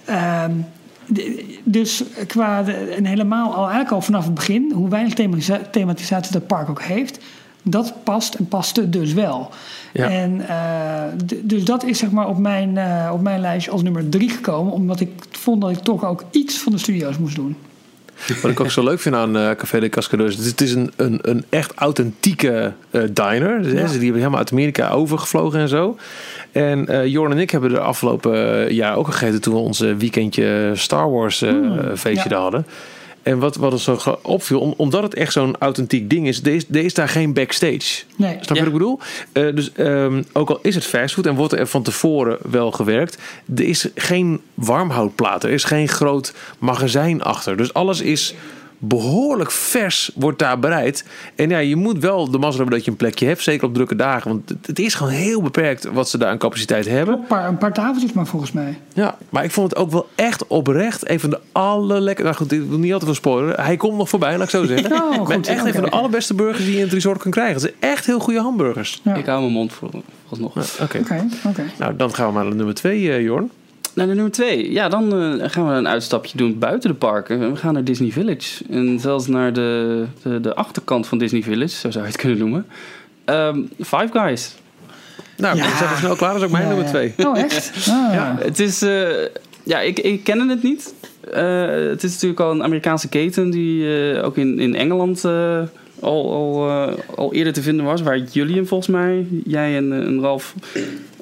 Ehm, 0.05 0.53
dus 1.65 2.03
qua 2.27 2.63
de, 2.63 2.73
en 2.73 3.05
helemaal 3.05 3.51
al 3.55 3.63
eigenlijk 3.63 3.91
al 3.91 4.01
vanaf 4.01 4.25
het 4.25 4.35
begin, 4.35 4.73
hoe 4.75 4.89
weinig 4.89 5.15
thematisatie, 5.15 5.71
thematisatie 5.71 6.33
dat 6.33 6.47
park 6.47 6.69
ook 6.69 6.83
heeft, 6.83 7.19
dat 7.63 7.95
past 8.05 8.35
en 8.35 8.49
paste 8.49 8.91
dus 8.91 9.13
wel. 9.13 9.51
Ja. 9.93 10.11
En 10.11 10.49
eh, 10.49 11.03
dus 11.43 11.65
dat 11.65 11.85
is 11.85 11.99
zeg 11.99 12.11
maar 12.11 12.29
op 12.29 12.39
mijn, 12.39 12.77
eh, 12.77 13.11
op 13.13 13.21
mijn 13.21 13.41
lijstje 13.41 13.71
als 13.71 13.83
nummer 13.83 14.09
drie 14.09 14.31
gekomen, 14.31 14.73
omdat 14.73 15.01
ik 15.01 15.11
vond 15.31 15.61
dat 15.61 15.71
ik 15.71 15.79
toch 15.79 16.05
ook 16.05 16.25
iets 16.31 16.59
van 16.59 16.73
de 16.73 16.79
studio's 16.79 17.19
moest 17.19 17.37
doen. 17.37 17.57
Wat 18.43 18.51
ik 18.51 18.61
ook 18.61 18.71
zo 18.71 18.85
leuk 18.85 19.01
vind 19.01 19.15
aan 19.15 19.37
eh, 19.37 19.51
Café 19.51 19.81
de 19.81 19.89
Cascadeurs. 19.89 20.35
Het 20.37 20.45
is- 20.45 20.51
Het 20.51 20.61
is 20.61 20.73
een, 20.75 20.93
een, 20.97 21.19
een 21.23 21.45
echt 21.49 21.73
authentieke 21.75 22.73
eh, 22.91 23.03
diner. 23.13 23.63
Dus, 23.63 23.73
hè. 23.73 23.79
Die 23.87 24.01
hebben 24.03 24.15
helemaal 24.15 24.39
uit 24.39 24.51
Amerika 24.53 24.91
overgevlogen 24.91 25.61
en 25.61 25.69
zo. 25.69 25.97
En 26.53 26.87
eh 26.89 27.07
Jorn 27.07 27.33
en 27.33 27.39
ik 27.39 27.51
hebben 27.51 27.71
er 27.75 27.79
afgelopen 27.81 28.75
jaar 28.75 28.97
ook 28.97 29.07
gegeten 29.07 29.41
toen 29.41 29.55
we 29.55 29.61
ons 29.61 29.79
weekendje 29.81 30.71
Star 30.75 31.11
Wars 31.11 31.43
eh, 31.43 31.55
feestje 31.97 32.23
ja. 32.29 32.29
daar 32.29 32.41
hadden. 32.41 32.67
En 33.23 33.39
wat, 33.39 33.57
wat 33.57 33.73
ons 33.73 33.85
zo 33.85 34.19
opviel, 34.23 34.61
om- 34.61 34.75
omdat 34.77 35.03
het 35.03 35.15
echt 35.15 35.33
zo'n 35.33 35.57
authentiek 35.59 36.11
ding 36.11 36.27
is, 36.29 36.43
er 36.45 36.77
is, 36.85 36.95
daar 36.95 37.09
geen 37.09 37.33
backstage. 37.33 38.03
Nee. 38.17 38.39
Snap 38.41 38.47
je 38.49 38.55
Ja. 38.55 38.61
wat 38.61 38.67
ik 38.67 38.73
bedoel? 38.73 38.99
Eh, 39.33 39.55
dus 39.55 39.73
ehm, 39.73 40.23
ook 40.33 40.51
al 40.51 40.59
is 40.63 40.75
het 40.75 40.85
fastfood 40.85 41.27
en 41.27 41.35
wordt 41.35 41.53
er 41.53 41.67
van 41.67 41.83
tevoren 41.83 42.39
wel 42.51 42.71
gewerkt, 42.71 43.19
er 43.57 43.65
is 43.65 43.89
geen 43.95 44.41
warmhoudplaat, 44.55 45.45
er 45.45 45.51
is 45.51 45.65
geen 45.65 45.89
groot 45.89 46.35
magazijn 46.59 47.23
achter. 47.23 47.57
Dus 47.57 47.75
alles 47.75 48.01
is 48.01 48.35
behoorlijk 48.83 49.51
vers, 49.51 50.11
wordt 50.15 50.39
daar 50.39 50.59
bereid. 50.59 51.05
En 51.35 51.49
ja, 51.49 51.59
je 51.59 51.77
moet 51.77 51.99
wel 51.99 52.31
de 52.31 52.39
mazzel 52.39 52.57
hebben 52.61 52.75
dat 52.77 52.85
je 52.85 52.91
een 52.91 52.97
plekje 52.97 53.27
hebt, 53.27 53.43
zeker 53.43 53.67
op 53.67 53.75
drukke 53.75 53.97
dagen. 53.97 54.29
Want 54.31 54.55
het- 54.67 54.79
is 54.79 54.95
gewoon 54.95 55.13
heel 55.13 55.43
beperkt 55.43 55.85
wat 55.93 56.09
ze 56.09 56.19
daar 56.19 56.29
aan 56.31 56.39
capaciteit 56.39 56.87
hebben. 56.89 57.15
Een 57.19 57.27
paar, 57.27 57.49
een 57.49 57.59
paar 57.59 57.73
tafeltjes 57.73 58.13
maar 58.13 58.27
volgens 58.27 58.53
mij. 58.53 58.79
Ja, 58.95 59.17
maar 59.29 59.45
ik 59.45 59.51
vond 59.51 59.71
het 59.71 59.79
ook 59.79 59.91
wel 59.91 60.09
echt 60.15 60.47
oprecht 60.47 61.11
een 61.11 61.21
van 61.21 61.31
de 61.31 61.39
allerlekker. 61.53 62.25
Nou 62.25 62.37
goed, 62.37 62.53
ik 62.53 62.63
wil 62.69 62.79
niet 62.79 62.93
altijd 62.93 63.11
veel 63.11 63.21
spoileren. 63.21 63.65
Hij 63.65 63.77
komt 63.77 63.97
nog 63.97 64.09
voorbij, 64.09 64.33
laat 64.33 64.43
ik 64.43 64.51
zo 64.51 64.65
zeggen. 64.65 64.93
Oh, 65.11 65.17
goed. 65.17 65.29
maar 65.29 65.37
echt 65.57 65.65
een 65.65 65.73
van 65.73 65.83
de 65.83 65.91
allerbeste 65.91 66.35
burgers 66.35 66.65
die 66.65 66.71
je 66.73 66.79
in 66.79 66.85
het 66.85 66.93
resort 66.93 67.23
kan 67.23 67.31
krijgen. 67.31 67.53
Het 67.55 67.63
zijn 67.63 67.93
echt 67.93 68.07
heel 68.07 68.19
goede 68.19 68.41
hamburgers. 68.41 69.01
Ja. 69.05 69.15
Ik 69.15 69.27
hou 69.27 69.41
mijn 69.41 69.53
mond 69.53 69.73
voor. 69.73 69.89
Ja, 69.93 69.99
Oké. 70.81 70.99
Oké, 70.99 71.27
oké. 71.47 71.63
Nou, 71.79 71.97
dan 71.97 72.15
gaan 72.15 72.27
we 72.27 72.33
maar 72.33 72.45
naar 72.45 72.55
nummer 72.55 72.75
twee, 72.75 73.13
eh, 73.13 73.21
Jorn. 73.23 73.51
Naar 73.95 74.07
de 74.07 74.15
nummer 74.15 74.33
twee. 74.33 74.73
Ja, 74.73 74.89
dan 74.89 75.13
eh, 75.41 75.49
gaan 75.51 75.67
we 75.69 75.73
een 75.75 75.89
uitstapje 75.89 76.37
doen 76.37 76.59
buiten 76.59 76.91
de 76.91 76.97
parken. 76.97 77.51
We 77.53 77.57
gaan 77.57 77.73
naar 77.75 77.85
Disney 77.85 78.11
Village. 78.11 78.65
En 78.71 78.99
zelfs 79.01 79.27
naar 79.27 79.53
de, 79.53 80.05
de, 80.23 80.41
de 80.41 80.55
achterkant 80.55 81.07
van 81.07 81.19
Disney 81.19 81.43
Village, 81.43 81.77
zo 81.77 81.91
zou 81.91 82.05
je 82.05 82.11
het 82.11 82.21
kunnen 82.21 82.39
noemen. 82.39 82.67
Ehm, 83.25 83.61
Five 83.77 84.09
Guys. 84.13 84.55
Nou, 85.37 85.57
Ja. 85.57 85.77
zijn 85.77 85.91
we 85.91 85.97
snel 85.97 86.17
klaar. 86.17 86.33
Dat 86.33 86.39
is 86.41 86.47
ook 86.47 86.53
mijn 86.53 86.63
Ja, 86.63 86.69
nummer 86.69 86.87
ja. 86.87 86.91
twee. 86.91 87.15
Oh, 87.27 87.39
echt? 87.39 87.73
Ah. 87.91 88.15
Ja. 88.15 88.37
Het 88.41 88.59
is... 88.61 88.83
eh, 88.83 89.09
ja, 89.65 89.81
ik, 89.81 89.99
ik 89.99 90.25
ken 90.25 90.49
het 90.49 90.63
niet. 90.63 90.95
Eh, 91.33 91.67
het 91.89 92.03
is 92.03 92.13
natuurlijk 92.13 92.41
al 92.41 92.51
een 92.51 92.63
Amerikaanse 92.63 93.09
keten 93.09 93.51
die 93.51 93.97
eh, 94.13 94.25
ook 94.25 94.37
in, 94.37 94.59
in 94.59 94.75
Engeland 94.75 95.25
eh, 95.25 95.61
al, 96.01 96.33
al, 96.33 96.69
eh, 96.69 96.93
al 97.17 97.33
eerder 97.35 97.53
te 97.53 97.63
vinden 97.63 97.85
was. 97.85 98.03
Waar 98.03 98.19
jullie 98.19 98.55
hem 98.55 98.67
volgens 98.67 98.89
mij, 98.91 99.27
jij 99.45 99.77
en, 99.77 99.93
eh, 99.93 99.99
en 99.99 100.21
Ralf, 100.21 100.55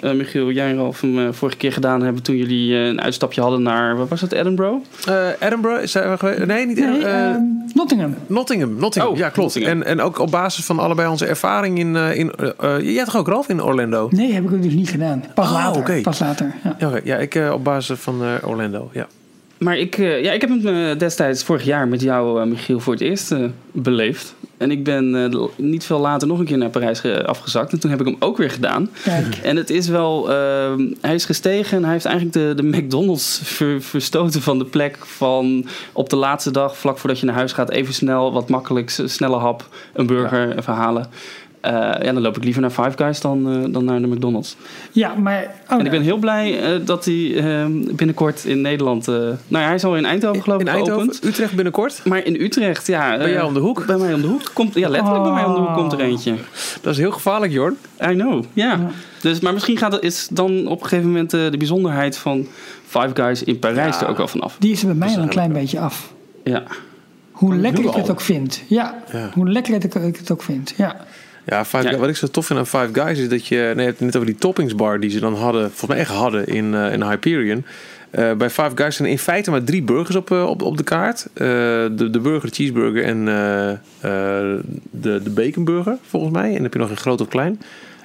eh, 0.00 0.12
Michiel, 0.12 0.50
jij 0.50 0.70
en 0.70 0.76
Ralf 0.76 1.00
hem 1.00 1.18
eh, 1.18 1.28
vorige 1.32 1.56
keer 1.56 1.72
gedaan 1.72 2.02
hebben 2.02 2.22
toen 2.22 2.36
jullie 2.36 2.74
een 2.74 3.00
uitstapje 3.00 3.40
hadden 3.40 3.62
naar, 3.62 3.96
wat 3.96 4.08
was 4.08 4.20
het, 4.20 4.32
Edinburgh? 4.32 4.76
Eh, 5.06 5.26
Edinburgh, 5.40 5.86
zijn 5.86 6.10
we 6.10 6.18
geweest? 6.18 6.46
Nee, 6.46 6.66
niet 6.66 6.76
Nee, 6.78 6.86
Edinburgh. 6.88 7.36
Nottingham. 7.74 8.14
Nottingham, 8.26 8.74
Nottingham. 8.78 9.12
Oh, 9.12 9.18
ja, 9.18 9.28
klopt. 9.28 9.54
Nottingham. 9.54 9.82
En, 9.82 9.86
en 9.88 10.00
ook 10.00 10.18
op 10.18 10.30
basis 10.30 10.64
van 10.64 10.78
allebei 10.78 11.08
onze 11.08 11.26
ervaring 11.26 11.78
in... 11.78 11.96
eh, 11.96 12.16
in 12.18 12.32
jij 12.82 13.04
toch 13.04 13.16
ook, 13.16 13.28
Ralf, 13.28 13.48
in 13.48 13.62
Orlando? 13.62 14.08
Nee, 14.10 14.32
heb 14.32 14.44
ik 14.44 14.52
ook 14.52 14.62
dus 14.62 14.72
niet 14.74 14.88
gedaan. 14.90 15.24
Pas 15.34 15.46
Oh, 15.46 15.52
later. 15.52 15.80
oké. 15.80 16.00
Pas 16.00 16.18
later. 16.18 16.54
Ja. 16.64 16.76
Ja, 16.78 16.88
oké. 16.88 17.00
ja 17.04 17.16
ik 17.16 17.34
eh, 17.34 17.52
op 17.52 17.64
basis 17.64 17.98
van 17.98 18.22
eh, 18.22 18.48
Orlando, 18.48 18.90
ja. 18.92 19.06
Maar 19.58 19.78
ik, 19.78 19.98
eh, 19.98 20.22
ja, 20.22 20.32
ik 20.32 20.40
heb 20.40 20.50
hem 20.50 20.66
eh, 20.66 20.98
destijds 20.98 21.44
vorig 21.44 21.64
jaar 21.64 21.88
met 21.88 22.00
jou, 22.00 22.40
eh, 22.40 22.46
Michiel, 22.46 22.80
voor 22.80 22.92
het 22.92 23.02
eerst 23.02 23.34
beleefd. 23.72 24.34
En 24.56 24.70
ik 24.70 24.84
ben 24.84 25.30
niet 25.56 25.84
veel 25.84 25.98
later 25.98 26.28
nog 26.28 26.38
een 26.38 26.44
keer 26.44 26.58
naar 26.58 26.68
Parijs 26.70 27.00
ge- 27.00 27.26
afgezakt. 27.26 27.72
En 27.72 27.80
toen 27.80 27.90
heb 27.90 28.00
ik 28.00 28.06
hem 28.06 28.16
ook 28.18 28.36
weer 28.36 28.50
gedaan. 28.50 28.90
Kijk. 29.04 29.36
En 29.42 29.56
het 29.56 29.70
is 29.70 29.88
wel, 29.88 30.30
ehm, 30.32 30.86
hij 31.00 31.14
is 31.14 31.24
gestegen 31.24 31.76
en 31.76 31.82
hij 31.82 31.92
heeft 31.92 32.04
eigenlijk 32.04 32.36
de, 32.36 32.62
de 32.62 32.78
McDonald's 32.78 33.40
ver- 33.42 33.82
verstoten 33.82 34.42
van 34.42 34.58
de 34.58 34.64
plek 34.64 34.96
van 35.06 35.66
op 35.92 36.10
de 36.10 36.16
laatste 36.16 36.50
dag, 36.50 36.76
vlak 36.78 36.98
voordat 36.98 37.18
je 37.20 37.26
naar 37.26 37.34
huis 37.34 37.52
gaat, 37.52 37.70
even 37.70 37.94
snel, 37.94 38.32
wat 38.32 38.48
makkelijks, 38.48 39.00
snelle 39.04 39.36
hap, 39.36 39.68
een 39.94 40.06
burger 40.06 40.58
even 40.58 40.72
halen. 40.74 41.06
Eh, 41.60 41.72
ja, 41.72 42.12
dan 42.12 42.20
loop 42.20 42.36
ik 42.36 42.44
liever 42.44 42.60
naar 42.62 42.70
Five 42.70 42.92
Guys 42.96 43.20
dan, 43.20 43.52
eh, 43.64 43.72
dan 43.72 43.84
naar 43.84 44.00
de 44.00 44.06
McDonald's. 44.06 44.56
Ja, 44.92 45.14
maar... 45.14 45.54
Oh, 45.70 45.78
en 45.78 45.84
ik 45.84 45.90
ben 45.90 46.02
heel 46.02 46.16
blij 46.16 46.60
eh, 46.62 46.80
dat 46.84 47.04
hij 47.04 47.36
ehm, 47.36 47.72
binnenkort 47.96 48.44
in 48.44 48.60
Nederland... 48.60 49.08
eh, 49.08 49.14
nou 49.14 49.36
ja, 49.48 49.60
hij 49.64 49.74
is 49.74 49.84
al 49.84 49.96
in 49.96 50.04
Eindhoven 50.04 50.42
geloof 50.42 50.60
ik 50.60 50.66
In 50.66 50.72
Eindhoven, 50.72 51.02
geopend. 51.04 51.24
Utrecht 51.24 51.54
binnenkort. 51.54 52.00
Maar 52.04 52.24
in 52.24 52.40
Utrecht, 52.40 52.86
ja... 52.86 53.16
Bij 53.16 53.30
jou 53.32 53.46
om 53.46 53.54
de 53.54 53.60
hoek. 53.60 53.86
Bij 53.86 53.96
mij 53.98 54.14
om 54.14 54.20
de 54.20 54.26
hoek. 54.26 54.50
Komt, 54.52 54.74
ja, 54.74 54.88
letterlijk 54.88 55.22
bij 55.24 55.32
mij 55.32 55.44
om 55.44 55.54
de 55.54 55.60
hoek 55.60 55.74
komt 55.74 55.92
er 55.92 55.98
Oh. 55.98 56.04
eentje. 56.04 56.34
Dat 56.82 56.92
is 56.92 56.98
heel 56.98 57.10
gevaarlijk, 57.12 57.52
Jorn. 57.52 57.76
I 58.02 58.12
know, 58.12 58.44
ja. 58.52 58.70
Ja. 58.72 58.90
Dus, 59.20 59.40
maar 59.40 59.52
misschien 59.52 59.76
gaat 59.76 59.92
het, 59.92 60.02
is 60.02 60.28
dan 60.30 60.66
op 60.66 60.80
een 60.82 60.88
gegeven 60.88 61.06
moment 61.10 61.34
eh, 61.34 61.50
de 61.50 61.56
bijzonderheid 61.56 62.16
van 62.18 62.46
Five 62.86 63.10
Guys 63.14 63.42
in 63.44 63.58
Parijs 63.58 63.94
Ja. 63.98 64.02
er 64.02 64.08
ook 64.08 64.16
wel 64.16 64.28
vanaf. 64.28 64.56
Die 64.58 64.72
is 64.72 64.80
er 64.80 64.86
bij 64.86 64.96
mij 64.96 65.16
al 65.16 65.22
een 65.22 65.28
klein 65.28 65.52
beetje 65.52 65.80
af. 65.80 66.12
Ja. 66.44 66.62
Hoe 67.30 67.56
lekker 67.56 67.84
ik 67.84 67.92
het 67.94 68.10
ook 68.10 68.20
vind. 68.20 68.62
Ja, 68.68 69.02
Ja. 69.12 69.30
hoe 69.34 69.48
lekker 69.50 69.74
ik 69.74 69.94
ik 69.94 70.16
het 70.16 70.30
ook 70.30 70.42
vind. 70.42 70.74
Ja. 70.76 70.96
Ja, 71.48 71.64
Five 71.64 71.90
Ja. 71.90 71.96
wat 71.96 72.08
ik 72.08 72.16
zo 72.16 72.26
tof 72.26 72.46
vind 72.46 72.58
aan 72.58 72.66
Five 72.66 72.88
Guys 72.92 73.18
is 73.18 73.28
dat 73.28 73.46
je... 73.46 73.72
Nee, 73.76 73.86
het 73.86 74.00
net 74.00 74.16
over 74.16 74.28
die 74.28 74.38
toppingsbar 74.38 75.00
die 75.00 75.10
ze 75.10 75.20
dan 75.20 75.34
hadden... 75.34 75.62
Volgens 75.62 75.86
mij 75.90 75.98
echt 75.98 76.10
hadden 76.10 76.46
in, 76.46 76.74
eh, 76.74 76.92
in 76.92 77.02
Hyperion. 77.02 77.64
Eh, 78.10 78.32
bij 78.32 78.50
Five 78.50 78.70
Guys 78.74 78.96
zijn 78.96 79.08
in 79.08 79.18
feite 79.18 79.50
maar 79.50 79.64
drie 79.64 79.82
burgers 79.82 80.16
op, 80.16 80.30
eh, 80.30 80.44
op, 80.48 80.62
op 80.62 80.76
de 80.76 80.82
kaart. 80.82 81.26
Eh, 81.34 81.46
de, 81.92 82.08
de 82.10 82.20
burger, 82.20 82.48
de 82.48 82.54
cheeseburger 82.54 83.04
en 83.04 83.28
eh, 83.28 83.70
eh, 83.70 83.78
de, 84.90 85.20
de 85.22 85.30
baconburger, 85.30 85.96
volgens 86.08 86.32
mij. 86.32 86.46
En 86.46 86.52
dan 86.54 86.62
heb 86.62 86.72
je 86.72 86.78
nog 86.78 86.90
een 86.90 86.96
groot 86.96 87.20
of 87.20 87.28
klein. 87.28 87.60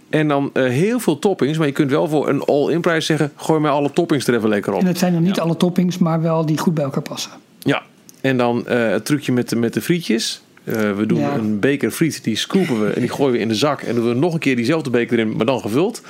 En 0.09 0.27
dan 0.27 0.49
eh, 0.53 0.63
heel 0.63 0.99
veel 0.99 1.19
toppings. 1.19 1.57
Maar 1.57 1.67
je 1.67 1.73
kunt 1.73 1.89
wel 1.91 2.07
voor 2.07 2.29
een 2.29 2.41
all-in 2.41 2.81
prijs 2.81 3.05
zeggen... 3.05 3.31
gooi 3.35 3.59
mij 3.59 3.71
alle 3.71 3.91
toppings 3.93 4.27
er 4.27 4.35
even 4.35 4.49
lekker 4.49 4.73
op. 4.73 4.79
En 4.81 4.87
het 4.87 4.97
zijn 4.97 5.13
nog 5.13 5.21
niet 5.21 5.35
Ja. 5.35 5.41
alle 5.41 5.57
toppings, 5.57 5.97
maar 5.97 6.21
wel 6.21 6.45
die 6.45 6.57
goed 6.57 6.73
bij 6.73 6.83
elkaar 6.83 7.01
passen. 7.03 7.31
Ja, 7.59 7.81
en 8.21 8.37
dan 8.37 8.67
eh, 8.67 8.89
het 8.89 9.05
trucje 9.05 9.31
met 9.31 9.49
de, 9.49 9.55
met 9.55 9.73
de 9.73 9.81
frietjes. 9.81 10.41
Eh, 10.63 10.91
we 10.95 11.05
doen 11.05 11.19
Ja. 11.19 11.33
een 11.33 11.59
beker 11.59 11.91
friet, 11.91 12.23
die 12.23 12.35
scoopen 12.35 12.85
we 12.85 12.91
en 12.93 13.01
die 13.01 13.09
gooien 13.09 13.31
we 13.33 13.39
in 13.39 13.47
de 13.47 13.55
zak. 13.55 13.81
En 13.81 13.95
doen 13.95 14.07
we 14.07 14.13
nog 14.13 14.33
een 14.33 14.39
keer 14.39 14.55
diezelfde 14.55 14.89
beker 14.89 15.19
erin, 15.19 15.35
maar 15.35 15.45
dan 15.45 15.59
gevuld. 15.59 16.01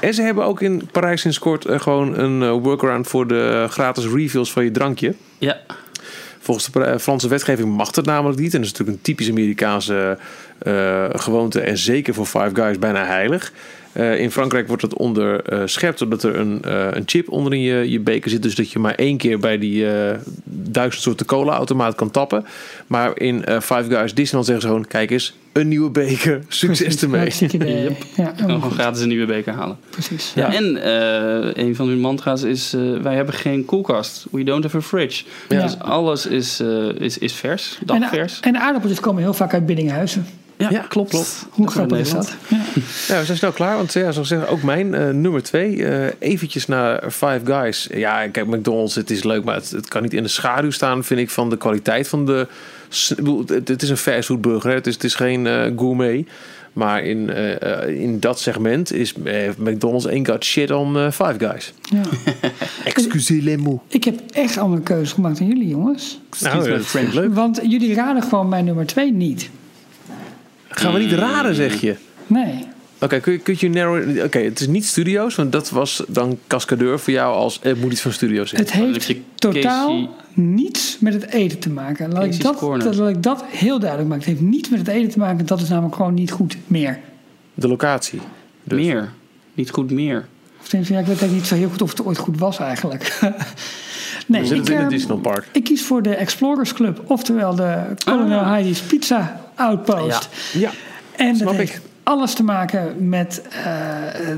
En 0.00 0.14
ze 0.14 0.22
hebben 0.22 0.44
ook 0.44 0.60
in 0.62 0.88
Parijs 0.92 1.20
sinds 1.20 1.38
kort 1.38 1.64
eh, 1.64 1.80
gewoon 1.80 2.18
een 2.18 2.42
eh, 2.42 2.50
workaround 2.62 3.06
voor 3.06 3.26
de 3.26 3.66
gratis 3.70 4.06
refills 4.06 4.52
van 4.52 4.64
je 4.64 4.70
drankje. 4.70 5.14
Ja. 5.38 5.60
Volgens 6.40 6.70
de 6.72 6.98
Franse 6.98 7.28
wetgeving 7.28 7.76
mag 7.76 7.90
dat 7.90 8.04
namelijk 8.04 8.38
niet. 8.40 8.54
En 8.54 8.58
dat 8.60 8.66
is 8.66 8.70
natuurlijk 8.72 8.98
een 8.98 9.04
typisch 9.04 9.30
Amerikaanse 9.30 10.18
eh, 10.58 11.04
gewoonte. 11.12 11.60
En 11.60 11.78
zeker 11.78 12.14
voor 12.14 12.26
Five 12.26 12.50
Guys 12.52 12.78
bijna 12.78 13.04
heilig. 13.04 13.52
Eh, 13.94 14.18
in 14.20 14.30
Frankrijk 14.30 14.66
wordt 14.66 14.82
dat 14.82 14.96
onderschept 14.96 15.98
doordat 15.98 16.22
er 16.22 16.36
een, 16.36 16.62
eh, 16.64 16.86
een 16.90 17.02
chip 17.06 17.28
onder 17.30 17.52
in 17.52 17.60
je, 17.60 17.90
je 17.90 18.00
beker 18.00 18.30
zit. 18.30 18.42
Dus 18.42 18.54
dat 18.54 18.70
je 18.70 18.78
maar 18.78 18.94
één 18.94 19.16
keer 19.16 19.38
bij 19.38 19.58
die 19.58 19.90
eh, 19.90 20.18
duizend 20.44 21.02
soorten 21.02 21.26
cola-automaat 21.26 21.94
kan 21.94 22.10
tappen. 22.10 22.44
Maar 22.86 23.20
in 23.20 23.44
eh, 23.44 23.60
Five 23.60 23.84
Guys 23.88 24.14
Disneyland 24.14 24.46
zeggen 24.46 24.60
ze 24.60 24.66
gewoon... 24.66 24.86
Kijk 24.86 25.10
eens, 25.10 25.34
een 25.52 25.68
nieuwe 25.68 25.90
beker. 25.90 26.42
Succes 26.48 27.02
ermee. 27.02 27.30
Yep. 27.38 27.96
Ja, 28.16 28.24
Je 28.24 28.24
kan 28.24 28.36
gewoon 28.36 28.62
goed. 28.62 28.72
gratis 28.72 29.02
een 29.02 29.08
nieuwe 29.08 29.26
beker 29.26 29.52
halen. 29.52 29.76
precies. 29.90 30.32
Ja. 30.34 30.50
Ja. 30.52 30.56
En 30.56 30.82
eh, 30.82 31.64
een 31.64 31.76
van 31.76 31.88
hun 31.88 32.00
mantra's 32.00 32.42
is: 32.42 32.72
eh, 32.74 32.80
wij 33.02 33.14
hebben 33.14 33.34
geen 33.34 33.64
koelkast. 33.64 34.26
We 34.30 34.44
don't 34.44 34.62
have 34.62 34.76
a 34.76 34.80
fridge. 34.80 35.24
Ja. 35.48 35.62
Dus 35.62 35.78
alles 35.78 36.26
is, 36.26 36.60
eh, 36.60 36.88
is, 36.98 37.18
is 37.18 37.32
vers, 37.32 37.78
En, 37.86 38.00
dagvers. 38.00 38.40
en 38.40 38.52
de 38.52 38.58
aardappeltjes 38.60 39.00
komen 39.00 39.22
heel 39.22 39.34
vaak 39.34 39.52
uit 39.52 39.66
Biddinghuizen. 39.66 40.26
Ja, 40.58 40.70
Ja, 40.70 40.80
klopt. 40.88 41.10
klopt. 41.10 41.46
Hoe 41.50 41.64
Dat 41.64 41.74
grappig 41.74 41.96
in 41.98 42.04
is 42.04 42.10
dat? 42.10 42.34
Ja. 42.48 42.56
Ja, 43.08 43.18
we 43.18 43.24
zijn 43.24 43.36
snel 43.38 43.52
klaar. 43.52 43.76
Want 43.76 43.92
ja, 43.92 44.12
zoals 44.12 44.30
ik 44.30 44.38
zeg, 44.38 44.48
ook 44.48 44.62
mijn 44.62 44.94
eh, 44.94 45.08
nummer 45.10 45.42
twee. 45.42 45.84
eh 45.86 46.06
eventjes 46.18 46.66
naar 46.66 47.10
Five 47.10 47.40
Guys. 47.44 47.88
Ja, 47.94 48.28
kijk, 48.28 48.46
McDonald's, 48.46 48.94
het 48.94 49.10
is 49.10 49.22
leuk. 49.24 49.44
Maar 49.44 49.54
het, 49.54 49.70
het 49.70 49.88
kan 49.88 50.02
niet 50.02 50.14
in 50.14 50.22
de 50.22 50.28
schaduw 50.28 50.70
staan, 50.70 51.04
vind 51.04 51.20
ik, 51.20 51.30
van 51.30 51.50
de 51.50 51.56
kwaliteit 51.56 52.08
van 52.08 52.26
de... 52.26 52.46
Het, 53.46 53.68
het 53.68 53.82
is 53.82 53.88
een 53.90 53.96
fastfoodburger, 53.96 54.68
hè. 54.70 54.74
Het 54.76 54.86
is, 54.86 54.94
het 54.94 55.04
is 55.04 55.14
geen 55.14 55.46
eh, 55.46 55.62
gourmet. 55.76 56.26
Maar 56.72 57.02
in, 57.04 57.28
in 57.88 58.20
dat 58.20 58.40
segment 58.40 58.92
is 58.92 59.14
McDonald's 59.58 60.06
één 60.06 60.26
got 60.26 60.44
shit 60.44 60.70
on 60.70 60.96
eh, 60.96 61.10
Five 61.10 61.34
Guys. 61.38 61.72
Ja. 61.82 62.00
Excusez-les 62.84 63.56
mots. 63.56 63.82
Ik 63.88 64.04
heb 64.04 64.20
echt 64.32 64.58
andere 64.58 64.82
keuzes 64.82 65.12
gemaakt 65.12 65.38
dan 65.38 65.46
jullie, 65.46 65.68
jongens. 65.68 66.20
Nou, 66.40 66.56
dat 66.56 66.64
vind 66.66 66.80
ik 66.80 66.86
French. 66.86 67.12
leuk. 67.12 67.34
Want 67.34 67.60
jullie 67.68 67.94
raden 67.94 68.22
gewoon 68.22 68.48
mijn 68.48 68.64
nummer 68.64 68.86
twee 68.86 69.12
niet. 69.12 69.50
Gaan 70.74 70.92
we 70.92 70.98
niet 70.98 71.12
raden, 71.12 71.54
zeg 71.54 71.80
je? 71.80 71.96
Nee. 72.26 72.66
Oké, 73.00 73.20
kun, 73.20 73.32
je- 73.32 73.38
kun 73.38 73.56
je 73.58 73.70
narrow... 73.70 74.24
Oké, 74.24 74.38
het 74.38 74.60
is 74.60 74.66
niet 74.66 74.84
studio's, 74.84 75.34
want 75.34 75.52
dat 75.52 75.70
was 75.70 76.02
dan 76.08 76.38
cascadeur 76.46 76.98
voor 77.00 77.12
jou 77.12 77.34
als... 77.34 77.58
Het 77.62 77.80
moet 77.80 77.92
iets 77.92 78.00
van 78.00 78.12
studio's 78.12 78.48
zijn. 78.50 78.62
Het 78.62 78.72
dan 78.72 78.92
heeft 78.92 79.14
totaal 79.34 79.88
Casey- 79.88 80.08
niets 80.34 80.96
met 81.00 81.12
het 81.12 81.26
eten 81.32 81.58
te 81.58 81.70
maken. 81.70 82.12
Laat 82.12 82.24
ik, 82.24 82.40
dat, 82.42 82.56
Corner. 82.56 82.84
dat, 82.84 82.94
laat 82.94 83.08
ik 83.08 83.22
dat 83.22 83.44
heel 83.48 83.78
duidelijk 83.78 84.08
maken. 84.10 84.24
Het 84.30 84.38
heeft 84.38 84.50
niets 84.50 84.68
met 84.68 84.78
het 84.78 84.88
eten 84.88 85.10
te 85.10 85.18
maken. 85.18 85.46
Dat 85.46 85.60
is 85.60 85.68
namelijk 85.68 85.94
gewoon 85.96 86.14
niet 86.14 86.30
goed 86.30 86.56
meer. 86.66 86.98
De 87.54 87.68
locatie. 87.68 88.20
Dus. 88.64 88.78
Meer. 88.78 89.12
Niet 89.54 89.70
goed 89.70 89.90
meer. 89.90 90.26
Of 90.60 90.88
ja, 90.88 90.98
ik 90.98 91.06
weet 91.06 91.30
niet 91.32 91.46
zo 91.46 91.54
heel 91.54 91.68
goed 91.68 91.82
of 91.82 91.90
het 91.90 92.04
ooit 92.04 92.18
goed 92.18 92.38
was 92.38 92.58
eigenlijk. 92.58 93.18
nee, 94.26 94.40
We 94.40 94.46
zitten 94.46 94.66
in 94.72 94.76
eh, 94.78 94.80
het 94.84 94.90
Disneyland 94.92 95.22
Park. 95.22 95.46
ik 95.52 95.64
kies 95.64 95.82
voor 95.82 96.02
de 96.02 96.14
Explorers 96.14 96.72
Club. 96.72 97.02
Oftewel 97.06 97.54
de 97.54 97.78
Colonel 98.04 98.38
Ah. 98.38 98.46
Heidi's 98.46 98.80
Pizza 98.80 99.40
Outpost. 99.54 100.28
Ja. 100.52 100.70
En 101.16 101.28
dat 101.28 101.36
Snap 101.36 101.52
ik. 101.60 101.80
alles 102.02 102.34
te 102.34 102.42
maken 102.42 103.08
met 103.08 103.42
eh, 103.64 103.72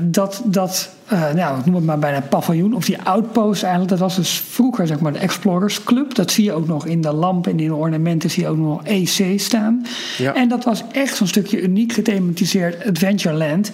dat, 0.01 0.41
dat 0.45 0.89
eh, 1.07 1.33
nou, 1.33 1.59
ik 1.59 1.65
noem 1.65 1.75
het 1.75 1.83
maar 1.85 1.99
bijna 1.99 2.21
paviljoen, 2.21 2.73
of 2.73 2.85
die 2.85 3.01
outpost 3.03 3.61
eigenlijk. 3.61 3.91
Dat 3.91 3.99
was 4.01 4.15
dus 4.15 4.29
vroeger 4.49 4.87
zeg 4.87 4.99
maar 4.99 5.13
de 5.13 5.19
Explorers 5.19 5.83
Club. 5.83 6.15
Dat 6.15 6.31
zie 6.31 6.43
je 6.43 6.53
ook 6.53 6.67
nog 6.67 6.85
in 6.85 7.01
de 7.01 7.13
lampen 7.13 7.51
en 7.51 7.59
in 7.59 7.67
de 7.67 7.75
ornamenten 7.75 8.29
zie 8.29 8.43
je 8.43 8.49
ook 8.49 8.57
nog 8.57 8.83
EC 8.83 9.39
staan. 9.39 9.85
Ja. 10.17 10.33
En 10.33 10.47
dat 10.49 10.63
was 10.63 10.83
echt 10.91 11.15
zo'n 11.15 11.27
stukje 11.27 11.61
uniek 11.61 11.93
gethematiseerd 11.93 12.85
Adventureland. 12.85 13.71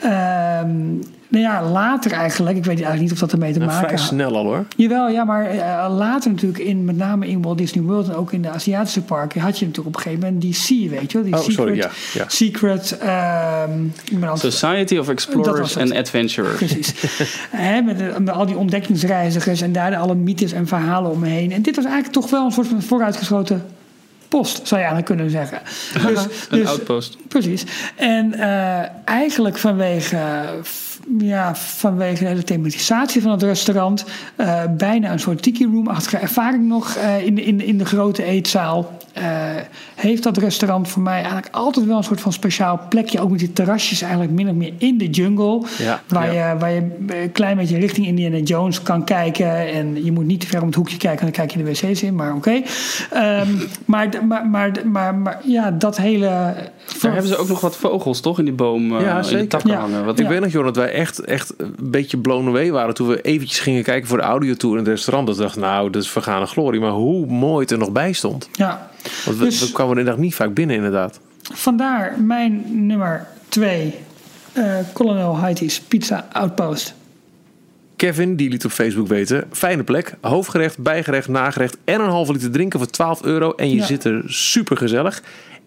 Ehm 0.00 0.76
nou 1.40 1.46
ja, 1.46 1.70
later 1.70 2.12
eigenlijk, 2.12 2.56
ik 2.56 2.64
weet 2.64 2.74
eigenlijk 2.74 3.02
niet 3.02 3.12
of 3.12 3.18
dat 3.18 3.32
ermee 3.32 3.52
te 3.52 3.58
Nou, 3.58 3.70
maken 3.70 3.86
vrij 3.88 3.98
had. 3.98 4.08
snel 4.08 4.36
al 4.36 4.44
hoor. 4.44 4.64
Jawel, 4.76 5.08
ja, 5.08 5.24
maar 5.24 5.46
eh, 5.46 5.94
later 5.96 6.30
natuurlijk, 6.30 6.58
in, 6.64 6.84
met 6.84 6.96
name 6.96 7.28
in 7.28 7.42
Walt 7.42 7.58
Disney 7.58 7.84
World 7.84 8.08
en 8.08 8.14
ook 8.14 8.32
in 8.32 8.42
de 8.42 8.48
Aziatische 8.48 9.02
parken, 9.02 9.40
had 9.40 9.58
je 9.58 9.66
natuurlijk 9.66 9.96
op 9.96 9.96
een 9.96 10.02
gegeven 10.02 10.24
moment 10.24 10.42
die 10.42 10.54
Sea, 10.54 10.88
weet 10.88 11.12
je 11.12 11.18
wel? 11.18 11.26
Die 11.26 11.32
Oh, 11.34 11.38
secret, 11.40 11.56
sorry, 11.56 11.76
ja, 11.76 11.90
ja. 12.14 12.24
secret 12.28 12.98
ehm, 12.98 14.36
Society 14.36 14.96
of 14.96 15.08
Explorers 15.08 15.76
and 15.76 15.94
Adventurers. 15.94 16.56
Precies. 16.56 16.94
Hè, 17.50 17.80
met, 17.80 18.18
met 18.18 18.34
al 18.34 18.46
die 18.46 18.56
ontdekkingsreizigers 18.56 19.60
en 19.60 19.72
daar 19.72 19.96
alle 19.96 20.14
mythes 20.14 20.52
en 20.52 20.66
verhalen 20.66 21.10
omheen. 21.10 21.52
En 21.52 21.62
dit 21.62 21.76
was 21.76 21.84
eigenlijk 21.84 22.14
toch 22.14 22.30
wel 22.30 22.44
een 22.44 22.52
soort 22.52 22.66
van 22.66 22.82
vooruitgeschoten 22.82 23.64
post, 24.36 24.56
zou 24.56 24.80
je 24.80 24.86
eigenlijk 24.86 25.06
kunnen 25.06 25.30
zeggen. 25.30 25.60
Dus, 26.14 26.24
Een 26.48 26.58
dus- 26.58 26.68
outpost. 26.68 27.16
Precies. 27.28 27.64
En 27.96 28.34
eh, 28.34 28.88
eigenlijk 29.04 29.58
vanwege, 29.58 30.18
ja, 31.18 31.54
vanwege 31.54 32.22
de 32.22 32.28
hele 32.28 32.42
thematisatie 32.42 33.22
van 33.22 33.30
het 33.30 33.42
restaurant, 33.42 34.04
eh, 34.36 34.62
bijna 34.76 35.12
een 35.12 35.20
soort 35.20 35.42
tiki 35.42 35.64
room-achtige 35.64 36.16
ervaring 36.16 36.66
nog 36.66 36.94
eh, 36.94 37.26
in, 37.26 37.38
in, 37.38 37.60
in 37.60 37.78
de 37.78 37.84
grote 37.84 38.24
eetzaal. 38.24 38.98
Eh, 39.14 39.24
heeft 39.94 40.22
dat 40.22 40.36
restaurant 40.36 40.88
voor 40.88 41.02
mij 41.02 41.14
eigenlijk 41.16 41.48
altijd 41.50 41.86
wel 41.86 41.96
een 41.96 42.04
soort 42.04 42.20
van 42.20 42.32
speciaal 42.32 42.80
plekje. 42.88 43.20
Ook 43.20 43.30
met 43.30 43.38
die 43.38 43.52
terrasjes 43.52 44.02
eigenlijk 44.02 44.32
min 44.32 44.48
of 44.48 44.54
meer 44.54 44.72
in 44.78 44.98
de 44.98 45.10
jungle. 45.10 45.62
Ja, 45.78 46.02
waar, 46.08 46.34
ja. 46.34 46.50
Je, 46.50 46.58
waar 46.58 46.70
je 46.70 46.82
een 47.06 47.32
klein 47.32 47.56
beetje 47.56 47.78
richting 47.78 48.06
Indiana 48.06 48.38
Jones 48.38 48.82
kan 48.82 49.04
kijken. 49.04 49.72
En 49.72 50.04
je 50.04 50.12
moet 50.12 50.24
niet 50.24 50.40
te 50.40 50.46
ver 50.46 50.60
om 50.60 50.66
het 50.66 50.76
hoekje 50.76 50.96
kijken, 50.96 51.22
dan 51.22 51.30
kijk 51.34 51.50
je 51.50 51.58
de 51.58 51.70
wc's 51.70 52.02
in. 52.02 52.14
Maar 52.14 52.34
oké. 52.34 52.62
Ehm, 53.10 53.48
maar, 53.84 54.08
maar, 54.28 54.46
maar, 54.46 54.72
maar, 54.84 55.14
maar 55.14 55.40
ja, 55.44 55.70
dat 55.70 55.96
hele... 55.96 56.26
Daar 57.00 57.12
hebben 57.12 57.26
ze 57.30 57.36
ook 57.36 57.48
nog 57.48 57.60
wat 57.60 57.76
vogels, 57.76 58.20
toch? 58.20 58.38
In 58.38 58.44
die 58.44 58.54
boom, 58.54 58.96
eh, 58.96 59.02
Ja, 59.02 59.22
in 59.28 59.38
de 59.38 59.46
takken 59.46 59.70
Ja. 59.70 59.78
hangen. 59.80 60.04
Wat 60.04 60.18
Ik 60.18 60.26
weet 60.26 60.40
nog, 60.40 60.52
Johan, 60.52 60.66
dat 60.66 60.76
wij 60.76 60.92
echt, 60.92 61.18
echt 61.18 61.54
een 61.56 61.74
beetje 61.80 62.18
blown 62.18 62.48
away 62.48 62.70
waren 62.72 62.94
toen 62.94 63.08
we 63.08 63.20
eventjes 63.20 63.58
gingen 63.60 63.82
kijken 63.82 64.08
voor 64.08 64.18
de 64.18 64.24
audiotour 64.24 64.72
in 64.72 64.78
het 64.78 64.88
restaurant. 64.88 65.26
Dat 65.26 65.36
we 65.36 65.42
dachten, 65.42 65.60
nou, 65.60 65.90
dat 65.90 66.02
is 66.02 66.10
vergane 66.10 66.46
glorie. 66.46 66.80
Maar 66.80 66.90
hoe 66.90 67.26
mooi 67.26 67.60
het 67.60 67.70
er 67.70 67.78
nog 67.78 67.92
bij 67.92 68.12
stond. 68.12 68.48
Ja, 68.52 68.90
Want 69.24 69.38
we, 69.38 69.44
Dus- 69.44 69.60
we 69.60 69.72
kwamen 69.72 69.92
er 69.92 69.98
inderdaad 69.98 70.22
niet 70.22 70.34
vaak 70.34 70.54
binnen, 70.54 70.76
inderdaad. 70.76 71.20
vandaar 71.52 72.20
mijn 72.20 72.64
nummer 72.86 73.26
twee. 73.48 73.94
eh 74.52 74.74
Colonel 74.92 75.38
Heidi's 75.38 75.80
Pizza 75.80 76.28
Outpost. 76.32 76.94
Kevin, 77.96 78.36
die 78.36 78.50
liet 78.50 78.64
op 78.64 78.70
Facebook 78.70 79.08
weten, 79.08 79.44
fijne 79.52 79.82
plek, 79.84 80.14
hoofdgerecht, 80.20 80.78
bijgerecht, 80.78 81.28
nagerecht 81.28 81.76
en 81.84 82.00
een 82.00 82.08
halve 82.08 82.32
liter 82.32 82.50
drinken 82.50 82.78
voor 82.78 82.88
12 82.90 83.22
euro. 83.22 83.52
En 83.52 83.70
je 83.70 83.76
Ja. 83.76 83.84
zit 83.84 84.04
er 84.04 84.22
super 84.26 84.76
gezellig. 84.76 85.22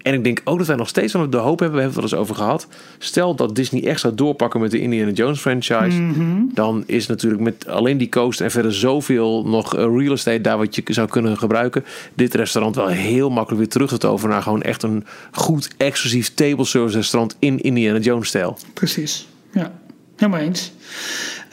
En 0.07 0.13
ik 0.13 0.23
denk 0.23 0.41
ook 0.43 0.57
dat 0.57 0.67
wij 0.67 0.75
nog 0.75 0.87
steeds 0.87 1.15
aan 1.15 1.29
de 1.29 1.37
hoop 1.37 1.59
hebben, 1.59 1.77
we 1.77 1.83
hebben 1.83 2.01
het 2.03 2.11
wel 2.11 2.19
eens 2.19 2.29
over 2.29 2.43
gehad. 2.43 2.67
Stel 2.97 3.35
dat 3.35 3.55
Disney 3.55 3.85
echt 3.85 3.99
zou 3.99 4.15
doorpakken 4.15 4.59
met 4.59 4.71
de 4.71 4.79
Indiana 4.79 5.11
Jones 5.11 5.39
franchise. 5.39 6.01
Mhm. 6.01 6.41
Dan 6.53 6.83
is 6.85 7.07
natuurlijk 7.07 7.41
met 7.41 7.67
alleen 7.67 7.97
die 7.97 8.09
coast 8.09 8.41
en 8.41 8.51
verder 8.51 8.73
zoveel 8.73 9.47
nog 9.47 9.75
eh, 9.75 9.83
real 9.83 10.13
estate 10.13 10.41
daar 10.41 10.57
wat 10.57 10.75
je 10.75 10.83
zou 10.85 11.07
kunnen 11.07 11.37
gebruiken. 11.37 11.85
Dit 12.13 12.33
restaurant 12.33 12.75
wel 12.75 12.87
heel 12.87 13.29
makkelijk 13.29 13.61
weer 13.61 13.71
terug 13.71 13.89
te 13.89 13.97
toveren 13.97 14.29
naar 14.29 14.41
gewoon 14.41 14.61
echt 14.61 14.83
een 14.83 15.05
goed 15.31 15.69
exclusief 15.77 16.33
table 16.33 16.65
service 16.65 16.97
restaurant 16.97 17.35
in 17.39 17.59
Indiana 17.59 17.99
Jones 17.99 18.27
stijl. 18.27 18.57
Precies. 18.73 19.27
Ja, 19.53 19.71
helemaal 20.15 20.41
eens. 20.41 20.71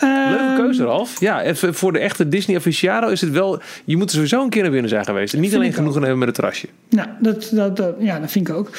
Leuke 0.00 0.54
keuze, 0.56 0.84
Ralf. 0.84 1.20
Ja, 1.20 1.42
even 1.42 1.74
voor 1.74 1.92
de 1.92 1.98
echte 1.98 2.28
Disney 2.28 2.56
aficionado 2.56 3.08
is 3.08 3.20
het 3.20 3.30
wel... 3.30 3.60
Je 3.84 3.96
moet 3.96 4.06
er 4.08 4.14
sowieso 4.14 4.42
een 4.42 4.50
keer 4.50 4.62
naar 4.62 4.70
binnen 4.70 4.90
zijn 4.90 5.04
geweest. 5.04 5.34
En 5.34 5.40
niet 5.40 5.54
alleen 5.54 5.72
genoegen 5.72 6.00
hebben 6.00 6.18
met 6.18 6.26
het 6.28 6.36
terrasje. 6.36 6.66
Nou, 6.90 7.08
dat, 7.20 7.48
dat, 7.52 7.76
dat- 7.76 7.94
ja, 7.98 8.20
dat 8.20 8.30
vind 8.30 8.48
ik 8.48 8.54
ook. 8.54 8.70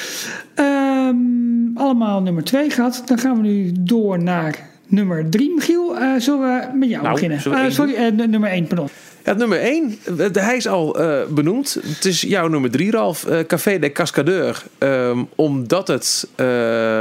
Ehm, 0.54 1.14
allemaal 1.74 2.22
nummer 2.22 2.44
2 2.44 2.70
gehad. 2.70 3.02
Dan 3.06 3.18
gaan 3.18 3.36
we 3.36 3.42
nu 3.42 3.72
door 3.80 4.22
naar 4.22 4.54
nummer 4.86 5.30
3. 5.30 5.54
Michiel, 5.54 6.00
uh, 6.00 6.12
zullen 6.18 6.40
we 6.40 6.76
met 6.78 6.88
jou 6.88 7.02
Nou, 7.02 7.14
beginnen? 7.14 7.40
Uh, 7.46 7.58
één 7.58 7.72
sorry, 7.72 7.94
eh, 7.94 8.12
nummer 8.28 8.50
1, 8.50 8.66
pardon. 8.66 8.88
Ja, 9.26 9.32
nummer 9.32 9.58
1, 9.58 9.98
hij 10.32 10.56
is 10.56 10.68
al 10.68 11.00
eh, 11.00 11.26
benoemd. 11.28 11.78
Het 11.82 12.04
is 12.04 12.20
jouw 12.20 12.48
nummer 12.48 12.70
3, 12.70 12.90
Ralf. 12.90 13.24
eh, 13.24 13.40
Café 13.40 13.78
de 13.78 13.92
Cascadeur. 13.92 14.62
Ehm, 14.78 15.24
omdat 15.34 15.88
het 15.88 16.28
eh, 16.34 16.46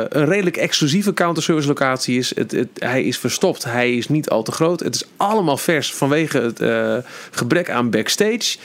een 0.09 0.26
redelijk 0.26 0.57
exclusieve 0.57 1.13
counterservice 1.13 1.67
locatie 1.67 2.17
is. 2.17 2.36
Het, 2.36 2.51
het, 2.51 2.67
hij 2.73 3.03
is 3.03 3.17
verstopt. 3.17 3.63
Hij 3.63 3.95
is 3.95 4.07
niet 4.09 4.30
al 4.30 4.43
te 4.43 4.51
groot. 4.51 4.80
Het 4.80 4.95
is 4.95 5.07
allemaal 5.17 5.57
vers 5.57 5.93
vanwege 5.93 6.39
het 6.39 6.59
eh, 6.59 6.97
gebrek 7.32 7.69
aan 7.69 7.89
backstage. 7.89 8.57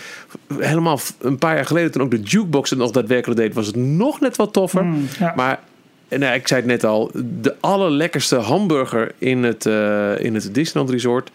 Helemaal 0.58 1.00
een 1.18 1.38
paar 1.38 1.54
jaar 1.54 1.66
geleden, 1.66 1.90
toen 1.90 2.02
ook 2.02 2.10
de 2.10 2.20
jukebox 2.20 2.70
het 2.70 2.78
nog 2.78 2.90
daadwerkelijk 2.90 3.40
deed, 3.40 3.54
was 3.54 3.66
het 3.66 3.76
nog 3.76 4.20
net 4.20 4.36
wat 4.36 4.52
toffer. 4.52 4.84
Mm, 4.84 5.08
ja. 5.18 5.32
Maar 5.36 5.60
en 6.08 6.20
nou, 6.20 6.34
ik 6.34 6.48
zei 6.48 6.60
het 6.60 6.70
net 6.70 6.84
al, 6.84 7.10
de 7.40 7.54
allerlekkerste 7.60 8.36
hamburger 8.36 9.12
in 9.18 9.42
het, 9.44 9.66
eh, 9.66 10.18
in 10.18 10.34
het 10.34 10.54
Disneyland 10.54 10.90
Resort 10.90 11.30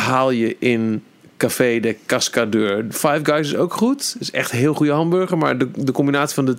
haal 0.00 0.30
je 0.30 0.56
in 0.58 1.02
Café 1.36 1.80
de 1.80 1.96
Cascadeur. 2.06 2.84
Five 2.90 3.20
Guys 3.22 3.46
is 3.46 3.56
ook 3.56 3.74
goed. 3.74 4.12
Het 4.12 4.22
is 4.22 4.30
echt 4.30 4.52
een 4.52 4.58
heel 4.58 4.74
goede 4.74 4.92
hamburger. 4.92 5.38
Maar 5.38 5.58
de, 5.58 5.68
de 5.76 5.92
combinatie 5.92 6.34
van 6.34 6.44
de 6.44 6.56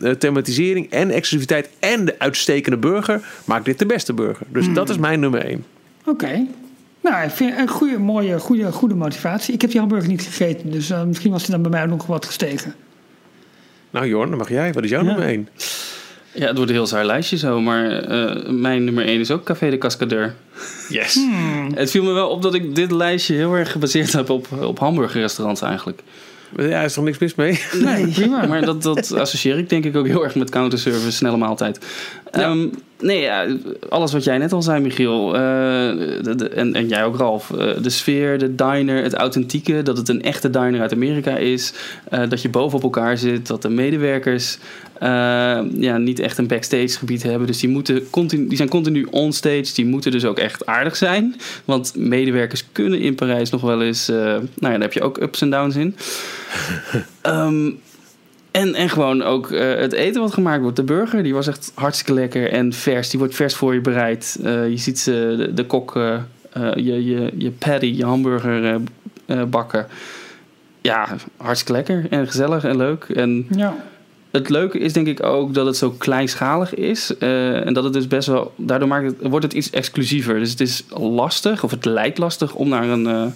eh, 0.00 0.10
thematisering 0.10 0.90
en 0.90 1.10
exclusiviteit 1.10 1.68
en 1.78 2.04
de 2.04 2.18
uitstekende 2.18 2.76
burger 2.78 3.20
maakt 3.44 3.64
dit 3.64 3.78
de 3.78 3.86
beste 3.86 4.12
burger. 4.12 4.46
Dus 4.48 4.72
dat 4.72 4.88
is 4.88 4.98
mijn 4.98 5.20
nummer 5.20 5.44
1. 5.44 5.64
Oké. 6.04 6.46
Nou, 7.00 7.24
ik 7.24 7.30
vind 7.30 7.58
een 7.58 7.68
goede, 7.68 7.98
mooie, 7.98 8.38
goede, 8.40 8.72
goede 8.72 8.94
motivatie. 8.94 9.54
Ik 9.54 9.60
heb 9.60 9.70
die 9.70 9.80
hamburger 9.80 10.08
niet 10.08 10.22
gegeten, 10.22 10.70
dus 10.70 10.90
eh, 10.90 11.02
misschien 11.02 11.30
was 11.30 11.42
die 11.42 11.50
dan 11.50 11.62
bij 11.62 11.70
mij 11.70 11.82
ook 11.82 11.88
nog 11.88 12.06
wat 12.06 12.24
gestegen. 12.26 12.74
Nou 13.90 14.06
Jorn, 14.06 14.28
dan 14.28 14.38
mag 14.38 14.48
jij. 14.48 14.72
Wat 14.72 14.84
is 14.84 14.90
jouw 14.90 15.02
Ja. 15.02 15.06
nummer 15.06 15.26
1? 15.26 15.48
Ja, 16.36 16.46
het 16.46 16.56
wordt 16.56 16.70
een 16.70 16.76
heel 16.76 16.86
saai 16.86 17.06
lijstje 17.06 17.36
zo, 17.36 17.60
maar 17.60 17.90
eh, 17.90 18.48
mijn 18.48 18.84
nummer 18.84 19.04
1 19.04 19.20
is 19.20 19.30
ook 19.30 19.44
Café 19.44 19.70
de 19.70 19.78
Cascadeur. 19.78 20.34
Yes. 20.88 21.18
Het 21.74 21.90
viel 21.90 22.02
me 22.02 22.12
wel 22.12 22.28
op 22.28 22.42
dat 22.42 22.54
ik 22.54 22.74
dit 22.74 22.90
lijstje 22.90 23.34
heel 23.34 23.54
erg 23.54 23.72
gebaseerd 23.72 24.12
heb 24.12 24.30
op, 24.30 24.46
op 24.60 24.78
hamburgerrestaurants 24.78 25.60
eigenlijk. 25.60 26.02
Ja, 26.56 26.62
er 26.62 26.84
is 26.84 26.94
toch 26.94 27.04
niks 27.04 27.18
mis 27.18 27.34
mee? 27.34 27.60
Nee, 27.72 28.06
prima. 28.18 28.46
Maar 28.46 28.64
dat, 28.64 28.82
dat 28.82 29.12
associeer 29.12 29.58
ik 29.58 29.68
denk 29.68 29.84
ik 29.84 29.96
ook 29.96 30.06
heel 30.06 30.24
erg 30.24 30.34
met 30.34 30.50
counterservice, 30.50 31.12
snelle 31.12 31.36
maaltijd. 31.36 31.78
Ehm, 32.30 32.68
nee, 33.00 33.20
ja, 33.20 33.46
alles 33.88 34.12
wat 34.12 34.24
jij 34.24 34.38
net 34.38 34.52
al 34.52 34.62
zei, 34.62 34.80
Michiel. 34.82 35.34
eh, 35.34 35.40
de- 36.22 36.34
de- 36.36 36.48
en, 36.48 36.74
en 36.74 36.88
jij 36.88 37.04
ook, 37.04 37.16
Ralf. 37.16 37.50
eh, 37.50 37.82
de 37.82 37.90
sfeer, 37.90 38.38
de 38.38 38.54
diner, 38.54 39.02
het 39.02 39.14
authentieke. 39.14 39.82
Dat 39.82 39.96
het 39.96 40.08
een 40.08 40.22
echte 40.22 40.50
diner 40.50 40.80
uit 40.80 40.92
Amerika 40.92 41.36
is. 41.36 41.72
eh, 42.10 42.28
dat 42.28 42.42
je 42.42 42.48
bovenop 42.48 42.82
elkaar 42.82 43.18
zit. 43.18 43.46
Dat 43.46 43.62
de 43.62 43.68
medewerkers 43.68 44.58
ja, 45.78 45.96
niet 45.98 46.18
echt 46.18 46.38
een 46.38 46.46
backstage 46.46 46.88
gebied 46.98 47.22
hebben. 47.22 47.46
Dus 47.46 47.58
die, 47.58 47.68
moeten 47.68 48.10
continu, 48.10 48.46
die 48.48 48.56
zijn 48.56 48.68
continu 48.68 49.06
onstage. 49.10 49.74
Die 49.74 49.86
moeten 49.86 50.10
dus 50.10 50.24
ook 50.24 50.38
echt 50.38 50.66
aardig 50.66 50.96
zijn. 50.96 51.36
Want 51.64 51.92
medewerkers 51.96 52.64
kunnen 52.72 53.00
in 53.00 53.14
Parijs 53.14 53.50
nog 53.50 53.60
wel 53.60 53.82
eens... 53.82 54.06
nou 54.06 54.40
ja, 54.60 54.68
daar 54.70 54.80
heb 54.80 54.92
je 54.92 55.02
ook 55.02 55.20
ups 55.22 55.40
en 55.40 55.50
downs 55.50 55.76
in. 55.76 55.96
Ehm, 57.22 57.70
en, 58.60 58.74
en 58.74 58.88
gewoon 58.88 59.22
ook 59.22 59.50
eh, 59.50 59.74
het 59.74 59.92
eten 59.92 60.20
wat 60.20 60.34
gemaakt 60.34 60.60
wordt. 60.62 60.76
De 60.76 60.82
burger, 60.82 61.22
die 61.22 61.34
was 61.34 61.46
echt 61.46 61.72
hartstikke 61.74 62.12
lekker 62.14 62.50
en 62.52 62.72
vers. 62.72 63.10
Die 63.10 63.18
wordt 63.18 63.34
vers 63.34 63.54
voor 63.54 63.74
je 63.74 63.80
bereid. 63.80 64.38
Eh, 64.44 64.68
je 64.68 64.76
ziet 64.76 64.98
ze, 64.98 65.34
de, 65.38 65.54
de 65.54 65.64
kok, 65.66 65.96
eh, 65.96 66.18
je, 66.74 67.04
je, 67.04 67.32
je 67.38 67.50
patty, 67.50 67.86
je 67.86 68.04
hamburger 68.04 68.80
bakken. 69.48 69.86
Ja, 70.80 71.16
hartstikke 71.36 71.72
lekker 71.72 72.06
en 72.10 72.26
gezellig 72.26 72.64
en 72.64 72.76
leuk. 72.76 73.04
En 73.04 73.46
Ja. 73.50 73.76
het 74.30 74.48
leuke 74.48 74.78
is 74.78 74.92
denk 74.92 75.06
ik 75.06 75.22
ook 75.22 75.54
dat 75.54 75.66
het 75.66 75.76
zo 75.76 75.90
kleinschalig 75.90 76.74
is. 76.74 77.16
eh, 77.18 77.66
en 77.66 77.74
dat 77.74 77.84
het 77.84 77.92
dus 77.92 78.06
best 78.06 78.28
wel... 78.28 78.52
Daardoor 78.56 78.88
maakt 78.88 79.04
het, 79.06 79.16
wordt 79.30 79.44
het 79.44 79.54
iets 79.54 79.70
exclusiever. 79.70 80.38
Dus 80.38 80.50
het 80.50 80.60
is 80.60 80.84
lastig, 80.90 81.64
of 81.64 81.70
het 81.70 81.84
lijkt 81.84 82.18
lastig... 82.18 82.54
om 82.54 82.68
naar 82.68 82.88
een, 82.88 83.06
eh, 83.06 83.26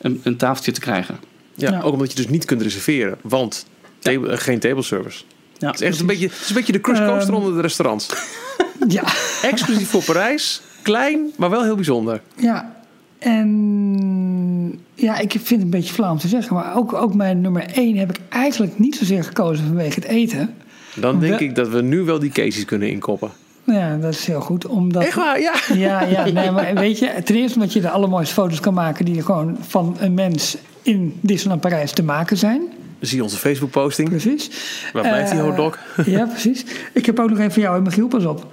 een, 0.00 0.20
een 0.24 0.36
tafeltje 0.36 0.72
te 0.72 0.80
krijgen. 0.80 1.18
Ja, 1.54 1.70
Ja. 1.70 1.80
ook 1.82 1.92
omdat 1.92 2.10
je 2.10 2.16
dus 2.16 2.28
niet 2.28 2.44
kunt 2.44 2.62
reserveren. 2.62 3.16
Want 3.22 3.66
table- 4.04 4.30
eh, 4.30 4.38
geen 4.38 4.58
table 4.58 4.82
service. 4.82 5.22
Ja, 5.58 5.66
Het 5.70 5.80
is 5.80 5.86
echt 5.86 6.00
een 6.00 6.06
beetje, 6.06 6.26
het 6.26 6.40
is 6.40 6.48
een 6.48 6.54
beetje 6.54 6.72
de 6.72 6.80
coaster 6.80 7.08
Ehm. 7.08 7.34
onder 7.34 7.54
de 7.54 7.60
restaurants. 7.60 8.08
Ja. 8.88 9.02
Exclusief 9.42 9.88
voor 9.90 10.02
Parijs. 10.02 10.62
Klein, 10.82 11.30
maar 11.36 11.50
wel 11.50 11.62
heel 11.62 11.74
bijzonder. 11.74 12.20
Ja, 12.36 12.74
en 13.18 14.80
ja, 14.94 15.18
ik 15.18 15.30
vind 15.30 15.48
het 15.48 15.60
een 15.62 15.70
beetje 15.70 15.94
flauw 15.94 16.10
om 16.10 16.18
te 16.18 16.28
zeggen, 16.28 16.54
maar 16.56 16.76
ook, 16.76 16.92
ook 16.92 17.14
mijn 17.14 17.40
nummer 17.40 17.66
1 17.74 17.96
heb 17.96 18.10
ik 18.10 18.18
eigenlijk 18.28 18.78
niet 18.78 18.96
zozeer 18.96 19.24
gekozen 19.24 19.66
vanwege 19.66 19.94
het 19.94 20.04
eten. 20.04 20.54
Dan 20.94 21.20
denk 21.20 21.40
ik 21.40 21.54
dat 21.54 21.68
we 21.68 21.82
nu 21.82 22.02
wel 22.02 22.18
die 22.18 22.30
cases 22.30 22.64
kunnen 22.64 22.90
inkoppen. 22.90 23.30
Nou 23.64 23.78
ja, 23.78 23.96
dat 23.96 24.14
is 24.14 24.26
heel 24.26 24.40
goed, 24.40 24.66
omdat... 24.66 25.04
Echt 25.04 25.14
waar, 25.14 25.40
ja. 25.40 25.52
Ja, 25.74 26.02
ja, 26.02 26.24
nee, 26.32 26.50
maar 26.50 26.74
weet 26.74 26.98
je, 26.98 27.12
ten 27.24 27.34
eerste 27.36 27.58
omdat 27.58 27.72
je 27.72 27.80
de 27.80 27.90
allermooiste 27.90 28.34
foto's 28.34 28.60
kan 28.60 28.74
maken 28.74 29.04
die 29.04 29.22
gewoon 29.22 29.56
van 29.68 29.96
een 30.00 30.14
mens 30.14 30.56
in 30.82 31.14
Disneyland 31.20 31.60
Parijs 31.60 31.92
te 31.92 32.02
maken 32.02 32.36
zijn. 32.36 32.62
Zie 33.00 33.22
onze 33.22 33.36
Facebook 33.36 33.70
posting. 33.70 34.08
Precies. 34.08 34.50
Waar 34.92 35.02
blijft 35.02 35.30
die 35.30 35.40
Eh, 35.40 35.44
hotdog? 35.46 35.78
Ja, 36.06 36.26
precies. 36.26 36.64
Ik 36.92 37.06
heb 37.06 37.18
ook 37.20 37.28
nog 37.30 37.38
even 37.38 37.52
voor 37.52 37.62
jou 37.62 37.82
Michiel, 37.82 38.08
pas 38.08 38.24
op. 38.24 38.52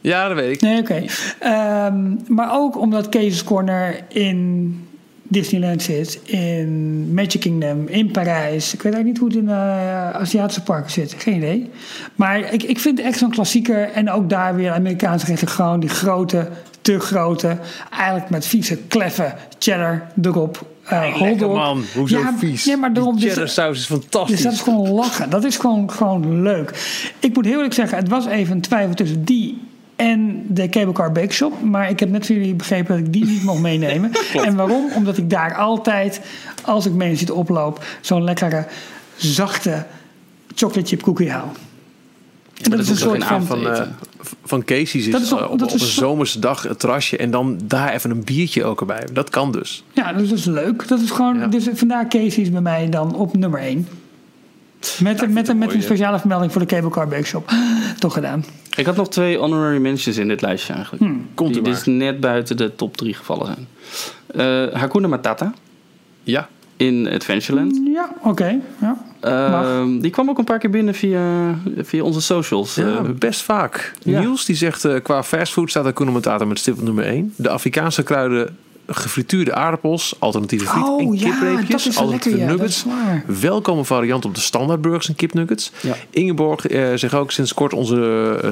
Ja, 0.00 0.28
dat 0.28 0.36
weet 0.36 0.52
ik. 0.54 0.60
Nee, 0.60 0.80
oké. 0.80 1.04
Ehm, 1.38 2.14
maar 2.28 2.48
ook 2.52 2.78
omdat 2.78 3.08
Cases 3.08 3.44
Corner 3.44 4.00
in 4.08 4.74
Disneyland 5.22 5.82
zit, 5.82 6.20
in 6.24 7.14
Magic 7.14 7.40
Kingdom, 7.40 7.86
in 7.88 8.10
Parijs. 8.10 8.74
Ik 8.74 8.82
weet 8.82 8.94
eigenlijk 8.94 9.04
niet 9.04 9.18
hoe 9.18 9.28
het 9.28 9.36
in 9.38 9.46
de 9.46 10.18
Aziatische 10.18 10.62
parken 10.62 10.90
zit. 10.90 11.14
Geen 11.18 11.36
idee. 11.36 11.70
Maar 12.14 12.52
ik, 12.52 12.62
ik 12.62 12.78
vind 12.78 12.98
het 12.98 13.06
echt 13.06 13.18
zo'n 13.18 13.30
klassieker. 13.30 13.90
En 13.92 14.10
ook 14.10 14.30
daar 14.30 14.54
weer 14.54 14.72
Amerikaanse 14.72 15.24
gerechten. 15.24 15.48
Gewoon 15.48 15.80
die 15.80 15.88
grote, 15.88 16.48
te 16.80 16.98
grote. 17.00 17.56
Eigenlijk 17.90 18.30
met 18.30 18.46
vieze, 18.46 18.76
kleffe 18.88 19.34
cheddar 19.58 20.06
erop. 20.22 20.66
Lekker 20.90 21.28
hotdog. 21.28 21.54
man, 21.54 21.84
hoezo 21.94 22.18
Ja, 22.18 22.34
vies? 22.38 22.64
Nee, 22.64 22.76
maar 22.76 22.92
daarom... 22.92 23.16
Die 23.16 23.34
dus- 23.34 23.38
is 23.38 23.54
dus 23.54 23.86
fantastisch. 23.86 24.42
dat 24.42 24.52
is 24.52 24.60
gewoon 24.60 24.90
lachen. 24.90 25.30
Dat 25.30 25.44
is 25.44 25.56
gewoon, 25.56 25.90
gewoon 25.90 26.42
leuk. 26.42 26.72
Ik 27.18 27.34
moet 27.34 27.44
heel 27.44 27.54
eerlijk 27.54 27.74
zeggen, 27.74 27.98
het 27.98 28.08
was 28.08 28.26
even 28.26 28.54
een 28.54 28.60
twijfel 28.60 28.94
tussen 28.94 29.24
die 29.24 29.58
en 29.96 30.44
de 30.48 30.68
Cable 30.68 30.92
Car 30.92 31.12
Bake 31.12 31.32
Shop. 31.32 31.62
Maar 31.62 31.90
ik 31.90 32.00
heb 32.00 32.08
net 32.08 32.26
van 32.26 32.34
jullie 32.34 32.54
begrepen 32.54 32.96
dat 32.96 33.06
ik 33.06 33.12
die 33.12 33.24
niet 33.24 33.42
mocht 33.42 33.60
meenemen. 33.60 34.12
en 34.46 34.56
waarom? 34.56 34.90
Omdat 34.94 35.16
ik 35.16 35.30
daar 35.30 35.54
altijd, 35.56 36.20
als 36.62 36.86
ik 36.86 36.92
mee 36.92 37.16
zit 37.16 37.30
oploop, 37.30 37.84
zo'n 38.00 38.24
lekkere, 38.24 38.66
zachte 39.16 39.86
chocolate 40.54 40.88
chip 40.88 41.02
cookie 41.02 41.32
dat 42.62 42.78
is 42.78 42.88
een 42.88 42.96
soort 42.96 43.24
van... 43.24 43.42
van, 43.46 43.66
eh, 43.68 43.82
van 44.44 44.64
Casey's 44.64 44.94
is, 44.94 45.10
Dat 45.10 45.20
is 45.20 45.28
toch- 45.28 45.40
eh, 45.40 45.50
op, 45.50 45.58
dat 45.58 45.68
op 45.68 45.74
is 45.74 45.80
een 45.82 45.86
zo- 45.88 46.00
zomerse 46.00 46.38
dag 46.38 46.62
het 46.62 46.78
terrasje 46.78 47.16
en 47.16 47.30
dan 47.30 47.58
daar 47.64 47.92
even 47.92 48.10
een 48.10 48.24
biertje 48.24 48.64
ook 48.64 48.80
erbij. 48.80 49.08
Dat 49.12 49.30
kan 49.30 49.52
dus. 49.52 49.84
Ja, 49.92 50.12
dus 50.12 50.28
dat 50.28 50.38
is 50.38 50.44
leuk. 50.44 50.88
Dat 50.88 51.00
is 51.00 51.10
gewoon, 51.10 51.38
Ja. 51.38 51.46
dus 51.46 51.68
vandaar 51.74 52.08
Casey's 52.08 52.50
bij 52.50 52.60
mij 52.60 52.88
dan 52.88 53.14
op 53.14 53.36
nummer 53.36 53.60
1. 53.60 53.86
Met, 54.80 55.00
met, 55.00 55.02
met, 55.02 55.26
een 55.26 55.32
met 55.32 55.48
een 55.48 55.56
mooie. 55.58 55.82
speciale 55.82 56.18
vermelding 56.18 56.52
voor 56.52 56.60
de 56.60 56.66
Cable 56.66 56.90
Car 56.90 57.08
Bake 57.08 57.24
Shop. 57.26 57.50
Toch 57.98 58.12
gedaan. 58.12 58.44
Ik 58.76 58.86
had 58.86 58.96
nog 58.96 59.08
twee 59.08 59.36
honorary 59.38 59.78
mentions 59.78 60.16
in 60.16 60.28
dit 60.28 60.40
lijstje 60.42 60.72
eigenlijk. 60.72 61.12
Komt 61.34 61.52
die 61.54 61.62
dus 61.62 61.84
net 61.84 62.20
buiten 62.20 62.56
de 62.56 62.74
top 62.76 62.96
3 62.96 63.14
gevallen 63.14 63.46
zijn. 63.46 63.66
Eh 64.72 64.80
Hakuna 64.80 65.08
Matata 65.08 65.52
Ja. 66.22 66.48
in 66.76 67.08
Adventureland. 67.08 67.80
Ja, 67.94 68.10
oké. 68.22 68.58
Ja. 68.80 68.96
Ehm, 69.20 69.98
die 69.98 70.10
kwam 70.10 70.28
ook 70.28 70.38
een 70.38 70.44
paar 70.44 70.58
keer 70.58 70.70
binnen 70.70 70.94
via, 70.94 71.54
via 71.76 72.02
onze 72.02 72.20
socials. 72.20 72.74
Ja, 72.74 72.84
Eh, 72.86 73.00
best 73.18 73.42
vaak. 73.42 73.92
ja. 74.02 74.20
Niels 74.20 74.44
die 74.44 74.56
zegt 74.56 74.84
eh, 74.84 74.94
qua 75.02 75.22
fastfood 75.22 75.70
staat 75.70 75.84
Hakuna 75.84 76.10
Matata 76.10 76.44
met 76.44 76.58
stip 76.58 76.74
op 76.78 76.82
nummer 76.82 77.04
1. 77.04 77.32
De 77.36 77.48
Afrikaanse 77.50 78.02
kruiden, 78.02 78.56
gefrituurde 78.86 79.54
aardappels, 79.54 80.14
alternatieve 80.18 80.66
friet 80.66 80.82
Oh, 80.84 81.00
en 81.00 81.12
ja, 81.12 81.30
kipreepjes, 81.30 81.84
wel 81.84 81.94
alternatieve 81.96 82.36
lekker, 82.38 82.54
ja, 82.56 82.60
nuggets. 82.62 82.84
Welkome 83.40 83.84
variant 83.84 84.24
op 84.24 84.34
de 84.34 84.40
standaardburgers 84.40 85.08
en 85.08 85.14
kipnuggets. 85.14 85.72
Ja. 85.80 85.94
Ingeborg 86.10 86.66
eh, 86.66 86.88
zegt 86.94 87.14
ook 87.14 87.30
sinds 87.30 87.54
kort 87.54 87.72
onze 87.72 87.94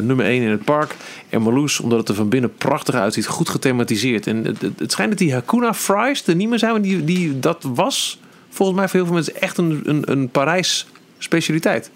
nummer 0.03 0.27
1 0.27 0.43
in 0.43 0.51
het 0.51 0.64
park. 0.64 0.97
En 1.29 1.43
Marloes, 1.43 1.81
omdat 1.81 1.99
het 1.99 2.09
er 2.09 2.14
van 2.14 2.29
binnen 2.29 2.53
prachtig 2.59 2.95
uitziet, 2.95 3.27
goed 3.27 3.49
gethematiseerd. 3.49 4.27
En 4.27 4.45
het, 4.45 4.61
het, 4.62 4.79
het 4.79 4.93
schijnt 4.93 5.11
dat 5.11 5.19
die 5.19 5.33
Hakuna 5.33 5.75
fries 5.75 6.27
er 6.27 6.35
niet 6.35 6.49
meer 6.49 6.59
zijn, 6.59 6.73
maar 6.73 6.83
die, 6.83 7.05
die, 7.05 7.39
dat 7.39 7.64
was 7.75 8.19
volgens 8.49 8.78
mij 8.78 8.88
voor 8.88 8.96
heel 8.96 9.07
veel 9.07 9.14
mensen 9.14 9.40
echt 9.40 9.59
een, 9.59 9.82
een, 9.84 10.03
een 10.11 10.28
Parijs 10.28 10.86
specialiteit. 11.18 11.90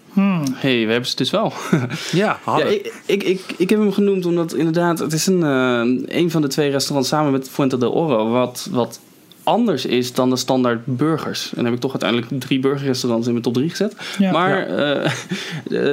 hey, 0.54 0.86
we 0.86 0.90
hebben 0.92 1.08
ze 1.08 1.16
dus 1.16 1.30
wel. 1.30 1.52
Ja, 1.70 1.88
ja, 2.12 2.38
hadden. 2.42 2.74
ik, 2.74 2.92
ik, 3.06 3.22
ik, 3.22 3.40
ik 3.56 3.70
heb 3.70 3.78
hem 3.78 3.92
genoemd 3.92 4.26
omdat 4.26 4.54
inderdaad, 4.54 4.98
het 4.98 5.12
is 5.12 5.26
een, 5.26 5.42
eh, 5.42 6.16
een 6.18 6.30
van 6.30 6.42
de 6.42 6.48
twee 6.48 6.70
restaurants 6.70 7.08
samen 7.08 7.32
met 7.32 7.50
Fuente 7.50 7.78
del 7.78 7.92
Oro, 7.92 8.30
wat, 8.30 8.68
wat 8.70 9.00
anders 9.42 9.86
is 9.86 10.12
dan 10.12 10.30
de 10.30 10.36
standaard 10.36 10.80
burgers. 10.84 11.48
En 11.48 11.54
dan 11.54 11.64
heb 11.64 11.74
ik 11.74 11.80
toch 11.80 11.90
uiteindelijk 11.90 12.42
drie 12.44 12.58
burgerrestaurants 12.58 13.26
in 13.26 13.32
mijn 13.32 13.44
top 13.44 13.54
3 13.54 13.70
gezet. 13.70 13.96
Ja. 14.18 14.32
maar 14.32 14.66
eh, 14.66 15.12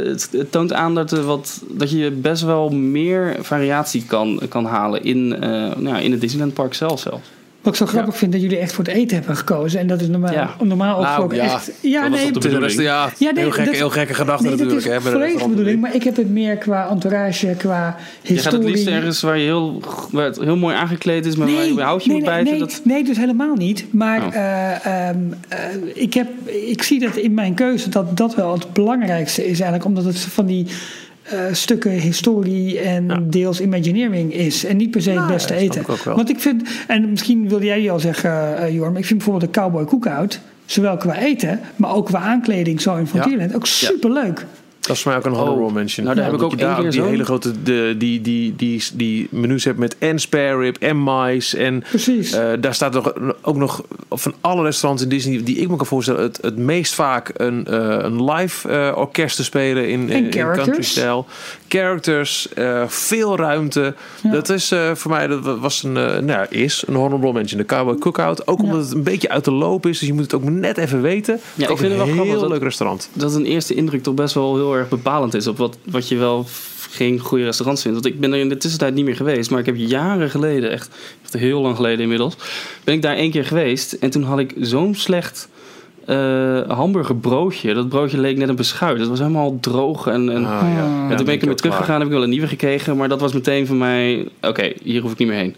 het, 0.06 0.30
het 0.32 0.52
toont 0.52 0.74
aan 0.74 0.96
dat, 0.96 1.12
er 1.12 1.24
wat, 1.24 1.64
dat 1.70 1.92
je 1.92 2.12
best 2.12 2.44
wel 2.44 2.70
meer 2.70 3.38
variatie 3.40 4.06
kan, 4.06 4.42
kan 4.50 4.66
halen 4.66 5.04
in, 5.04 5.34
eh, 5.34 5.50
nou 5.52 5.88
ja, 5.88 6.00
in 6.00 6.12
het 6.12 6.22
Disneyland 6.22 6.54
Park 6.54 6.74
zelf 6.74 7.00
zelf. 7.00 7.22
Wat 7.70 7.80
ik 7.80 7.88
zo 7.88 7.94
grappig 7.98 8.18
vind 8.18 8.32
dat 8.32 8.42
jullie 8.42 8.58
echt 8.58 8.74
voor 8.74 8.84
het 8.86 8.94
eten 8.94 9.18
hebben 9.18 9.38
gekozen. 9.38 9.80
En 9.80 9.88
dat 9.88 10.02
is 10.02 10.08
normaal, 10.08 10.32
Ja. 10.34 10.56
normaal 10.64 10.98
ook 10.98 11.04
Nou, 11.04 11.22
voor 11.22 11.36
ja, 11.36 11.44
echt... 11.44 11.72
Ja, 11.82 12.02
dat 12.02 12.12
nee, 12.12 12.32
de 12.32 12.40
bedoeling. 12.40 12.82
Ja, 12.82 13.10
Ja, 13.18 13.32
nee, 13.32 13.44
heel, 13.44 13.52
gekke, 13.52 13.70
dat- 13.70 13.80
heel 13.80 13.90
gekke 13.90 14.14
gedachte 14.14 14.44
nee, 14.44 14.52
dat 14.52 14.60
natuurlijk. 14.68 14.88
is 14.88 15.04
hè, 15.04 15.12
volledig 15.12 15.42
de 15.42 15.50
bedoeling. 15.50 15.82
Maar 15.82 15.96
ik 15.96 16.04
heb 16.04 16.16
het 16.16 16.30
meer 16.30 16.58
qua 16.58 16.90
entourage, 16.90 17.54
qua 17.58 17.96
Je 18.22 18.38
gaat 18.38 18.52
het 18.52 18.62
liefst 18.64 18.74
historie. 18.76 18.96
ergens 18.98 19.22
waar, 19.22 19.38
je 19.38 19.44
heel, 19.44 19.82
waar 20.12 20.26
het 20.26 20.40
heel 20.40 20.58
mooi 20.58 20.76
aangekleed 20.76 21.26
is, 21.26 21.36
maar 21.36 21.48
waar 21.48 21.66
je 21.66 21.82
houtje 21.82 22.10
nee, 22.10 22.18
moet 22.18 22.26
nee, 22.28 22.36
bijten. 22.36 22.52
nee, 22.52 22.68
dat... 22.68 22.82
nee, 22.84 23.04
dus 23.04 23.18
helemaal 23.18 23.56
niet. 23.56 23.86
Maar 23.94 24.26
Oh. 24.26 24.36
eh, 24.36 25.08
ehm, 25.10 25.18
eh, 25.48 25.58
ik, 25.94 26.14
heb, 26.14 26.28
ik 26.46 26.84
zie 26.84 27.00
dat 27.00 27.16
in 27.16 27.34
mijn 27.34 27.54
keuze 27.54 27.90
dat 27.90 28.18
dat 28.18 28.36
wel 28.36 28.54
het 28.54 28.74
belangrijkste 28.74 29.42
is 29.42 29.60
eigenlijk. 29.60 29.86
Omdat 29.86 30.04
het 30.04 30.20
van 30.20 30.46
die 30.46 30.66
eh, 31.30 31.40
stukken 31.52 31.92
historie 31.92 32.80
en 32.80 33.08
Ja. 33.08 33.20
deels 33.24 33.62
imagineering 33.62 34.34
is. 34.34 34.66
En 34.66 34.78
niet 34.78 34.92
per 34.92 35.02
se 35.02 35.10
Nou, 35.10 35.22
het 35.22 35.34
beste 35.34 35.54
eten. 35.56 35.82
ik. 35.82 35.88
Want 36.04 36.30
ik 36.30 36.40
vind, 36.40 36.70
en 36.88 37.10
misschien 37.10 37.50
wilde 37.50 37.66
jij 37.66 37.80
die 37.80 37.92
al 37.92 38.00
zeggen, 38.00 38.58
eh 38.58 38.74
Jorm. 38.74 38.98
Ik 38.98 39.06
vind 39.06 39.20
bijvoorbeeld 39.24 39.54
de 39.54 39.60
Cowboy 39.60 39.86
Cookout, 39.86 40.40
zowel 40.66 40.98
qua 40.98 41.18
eten, 41.18 41.60
maar 41.76 41.94
ook 41.96 42.06
qua 42.06 42.20
aankleding 42.20 42.82
zo 42.82 42.96
in 42.96 43.08
Frontierland, 43.08 43.56
ook 43.56 43.66
superleuk. 43.68 44.46
Dat 44.90 44.98
is 44.98 45.04
voor 45.04 45.12
mij 45.12 45.22
ook 45.22 45.28
een 45.28 45.40
honorable 45.40 45.72
mention. 45.72 46.06
nou, 46.06 46.18
daar 46.18 46.26
heb 46.26 46.34
ik 46.34 46.44
ook 46.44 46.52
één 46.52 46.60
daar 46.60 46.82
keer 46.82 46.92
die 46.92 47.02
hele 47.02 47.24
grote 47.24 47.64
de, 47.64 47.96
die, 47.98 48.22
die, 48.22 48.56
die, 48.56 48.84
die 48.94 49.28
menus 49.32 49.64
hebt 49.64 49.78
met 49.78 49.98
en 49.98 50.20
spare 50.20 50.58
rib 50.58 50.78
en 50.80 50.98
mais. 50.98 51.56
En 51.56 51.84
Precies. 51.90 52.32
eh, 52.32 52.48
daar 52.60 52.74
staat 52.74 52.94
nog, 52.94 53.14
ook 53.42 53.56
nog 53.56 53.84
van 54.10 54.34
alle 54.42 54.64
restaurants 54.64 55.04
in 55.04 55.10
Disney 55.10 55.44
die 55.44 55.58
ik 55.58 55.70
me 55.70 55.76
kan 55.76 55.86
voorstellen 55.86 56.22
het, 56.22 56.38
het 56.42 56.58
meest 56.58 56.94
vaak 56.94 57.32
een, 57.34 57.66
eh, 57.66 57.98
een 58.02 58.32
live 58.32 58.70
eh, 58.70 58.98
orkest 58.98 59.36
te 59.36 59.44
spelen 59.44 59.90
in, 59.90 60.10
in, 60.10 60.30
country 60.30 60.84
stijl. 60.84 61.26
Characters, 61.68 62.48
veel 62.88 63.38
ruimte. 63.38 63.94
Dat 64.24 64.50
is 64.50 64.74
voor 64.94 65.12
mij 65.12 65.28
dat 65.28 65.60
was 65.60 65.84
een, 65.84 65.92
nou 65.92 66.26
ja, 66.26 66.50
is 66.50 66.84
een 66.88 66.96
honorable 66.96 67.34
mention. 67.34 67.60
De 67.60 67.66
Cowboy 67.66 67.96
Cookout. 67.96 68.48
Ook 68.48 68.62
omdat 68.62 68.82
het 68.82 68.94
een 68.94 69.04
beetje 69.04 69.30
uit 69.30 69.46
de 69.46 69.52
loop 69.52 69.86
is, 69.86 70.00
dus 70.00 70.08
je 70.08 70.14
moet 70.14 70.24
het 70.24 70.34
ook 70.34 70.44
net 70.44 70.78
even 70.78 71.02
weten. 71.02 71.40
Ja, 71.56 71.70
ik 71.70 71.78
vind 71.78 71.90
het 71.90 71.98
wel 71.98 72.08
een 72.08 72.38
heel 72.38 72.48
leuk 72.48 72.64
restaurant. 72.64 73.10
dat 73.14 73.36
een 73.36 73.46
eerste 73.46 73.74
indruk 73.74 74.04
toch 74.04 74.14
best 74.14 74.34
wel 74.34 74.56
heel 74.56 74.76
erg 74.76 74.79
bepalend 74.88 75.34
is 75.34 75.48
op 75.48 75.58
wat, 75.58 75.78
wat 75.84 76.08
je 76.08 76.18
wel 76.18 76.46
geen 76.90 77.20
goede 77.20 77.44
restaurants 77.44 77.82
vindt. 77.82 78.02
Want 78.02 78.14
ik 78.14 78.20
ben 78.22 78.34
er 78.34 78.40
in 78.40 78.50
de 78.50 78.58
tussentijd 78.58 78.94
niet 78.94 79.06
meer 79.06 79.16
geweest, 79.16 79.50
maar 79.50 79.60
ik 79.60 79.66
heb 79.66 79.76
jaren 79.78 80.30
geleden, 80.30 80.72
echt, 80.72 80.90
echt 81.24 81.34
heel 81.34 81.62
lang 81.62 81.76
geleden 81.76 82.00
inmiddels, 82.00 82.36
ben 82.84 82.94
ik 82.94 83.02
daar 83.02 83.16
één 83.16 83.32
keer 83.32 83.46
geweest 83.46 83.94
en 83.94 84.10
toen 84.10 84.24
had 84.24 84.40
ik 84.40 84.54
zo'n 84.60 84.96
slecht 84.96 85.50
eh, 86.06 86.62
hamburgerbroodje. 86.70 87.74
Dat 87.74 87.90
broodje 87.90 88.20
leek 88.20 88.38
net 88.38 88.50
een 88.50 88.56
beschuit. 88.56 89.00
Het 89.00 89.10
was 89.10 89.20
helemaal 89.20 89.58
droog 89.60 90.08
en, 90.08 90.30
en, 90.30 90.46
Ah, 90.46 90.62
ja. 90.76 91.08
en 91.10 91.16
toen 91.16 91.26
ben 91.26 91.34
ik 91.36 91.42
ermee 91.42 91.56
teruggegaan, 91.56 91.98
heb 92.00 92.08
ik 92.08 92.14
wel 92.14 92.24
een 92.24 92.30
nieuwe 92.30 92.48
gekregen, 92.48 92.98
maar 92.98 93.10
dat 93.10 93.20
was 93.20 93.34
meteen 93.34 93.68
voor 93.68 93.76
mij, 93.76 94.28
oké, 94.42 94.72
hier 94.84 95.02
hoef 95.02 95.12
ik 95.12 95.18
niet 95.18 95.28
meer 95.28 95.38
heen. 95.38 95.56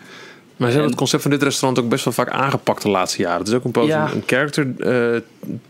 Maar 0.62 0.70
ze 0.72 0.76
hebben 0.78 0.82
En- 0.84 0.90
het 0.90 0.98
concept 1.12 1.22
van 1.22 1.32
dit 1.32 1.44
restaurant 1.44 1.80
ook 1.84 1.90
best 1.90 2.04
wel 2.06 2.14
vaak 2.14 2.30
aangepakt 2.30 2.82
de 2.82 2.90
laatste 2.90 3.22
jaren. 3.22 3.40
Het 3.40 3.48
is 3.48 3.54
ook 3.54 3.64
een 3.64 3.72
poos 3.72 3.88
Ja. 3.88 4.12
een, 4.14 4.24
character 4.26 4.68
eh, 4.80 5.22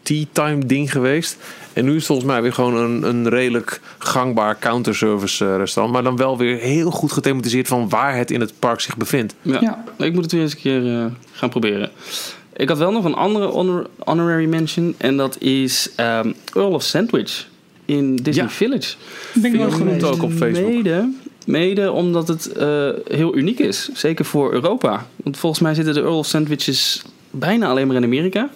tea 0.02 0.24
time 0.32 0.66
ding 0.66 0.92
geweest. 0.92 1.38
En 1.74 1.84
nu 1.86 1.90
is 1.92 1.96
het 1.96 2.06
volgens 2.06 2.28
mij 2.28 2.42
weer 2.42 2.54
gewoon 2.54 2.76
een, 2.76 3.04
een 3.04 3.30
redelijk 3.30 3.82
gangbaar 3.98 4.60
counterservice 4.60 5.46
eh, 5.46 5.56
restaurant. 5.58 5.94
Maar 5.96 6.04
dan 6.04 6.18
wel 6.18 6.38
weer 6.38 6.58
heel 6.58 6.92
goed 6.92 7.12
gethematiseerd 7.12 7.68
van 7.68 7.90
waar 7.90 8.16
het 8.18 8.32
in 8.32 8.40
het 8.40 8.54
park 8.60 8.80
zich 8.80 8.98
bevindt. 8.98 9.36
Ja. 9.42 9.58
Ja. 9.62 9.84
Ik 10.06 10.14
moet 10.14 10.24
het 10.24 10.32
weer 10.32 10.42
eens 10.42 10.54
een 10.54 10.60
keer 10.60 10.98
eh, 11.00 11.06
gaan 11.32 11.50
proberen. 11.50 11.90
Ik 12.56 12.70
had 12.70 12.78
wel 12.78 12.92
nog 12.92 13.06
een 13.06 13.14
andere 13.16 13.46
honor- 13.48 13.88
honorary 14.00 14.46
mention. 14.46 14.96
En 14.98 15.18
dat 15.18 15.42
is 15.42 15.90
ehm, 15.96 16.32
Earl 16.54 16.72
of 16.74 16.84
Sandwich 16.84 17.48
in 17.86 18.16
Disney 18.16 18.46
Ja. 18.46 18.52
Village. 18.52 18.96
ben 19.34 19.54
ik 19.54 19.62
ook 19.62 19.74
genoemd 19.74 20.04
ook 20.04 20.24
op 20.24 20.32
Facebook. 20.32 20.70
Mede, 20.74 21.10
mede 21.48 21.92
omdat 21.92 22.28
het 22.28 22.52
eh, 22.52 22.90
heel 23.08 23.36
uniek 23.38 23.60
is. 23.60 23.90
Zeker 23.94 24.26
voor 24.26 24.54
Europa. 24.54 25.06
Want 25.24 25.38
volgens 25.38 25.62
mij 25.62 25.74
zitten 25.74 25.94
de 25.94 26.00
Earl 26.02 26.18
of 26.18 26.26
Sandwiches 26.26 27.02
bijna 27.32 27.68
alleen 27.70 27.88
maar 27.88 27.96
in 27.96 28.04
Amerika. 28.04 28.50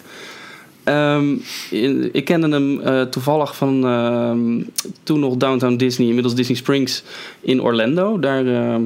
Ehm, 0.83 1.35
in- 1.69 2.09
ik 2.11 2.25
kende 2.25 2.49
hem 2.49 2.81
eh, 2.81 3.01
toevallig 3.01 3.55
van 3.55 3.85
ehm, 3.85 4.61
toen 5.03 5.19
nog 5.19 5.35
Downtown 5.35 5.75
Disney, 5.75 6.07
inmiddels 6.07 6.35
Disney 6.35 6.57
Springs 6.57 7.03
in 7.41 7.61
Orlando. 7.61 8.19
Daar, 8.19 8.45
ehm, 8.45 8.81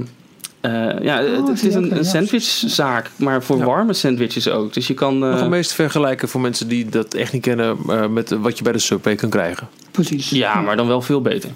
eh, 0.62 0.72
ja, 1.02 1.22
het, 1.24 1.48
het 1.48 1.64
is 1.64 1.74
een, 1.76 1.98
een 1.98 2.06
sandwichzaak, 2.06 3.10
maar 3.16 3.44
voor 3.44 3.58
Ja. 3.58 3.66
warme 3.66 3.94
sandwiches 3.94 4.50
ook. 4.50 4.74
Dus 4.74 4.88
je 4.88 4.94
kan. 4.94 5.24
eh, 5.24 5.30
Nog 5.32 5.42
een 5.42 5.50
meest 5.50 5.74
vergelijken 5.74 6.30
voor 6.30 6.42
mensen 6.42 6.68
die 6.68 6.86
dat 6.90 7.14
echt 7.14 7.34
niet 7.34 7.42
kennen 7.42 7.78
eh, 7.90 8.08
met 8.08 8.30
wat 8.30 8.58
je 8.58 8.64
bij 8.64 8.74
de 8.74 8.80
Subway 8.80 9.16
kan 9.16 9.30
krijgen. 9.30 9.68
Precies. 9.92 10.30
ja, 10.30 10.62
maar 10.62 10.76
dan 10.76 10.88
wel 10.88 11.02
veel 11.02 11.22
beter. 11.22 11.50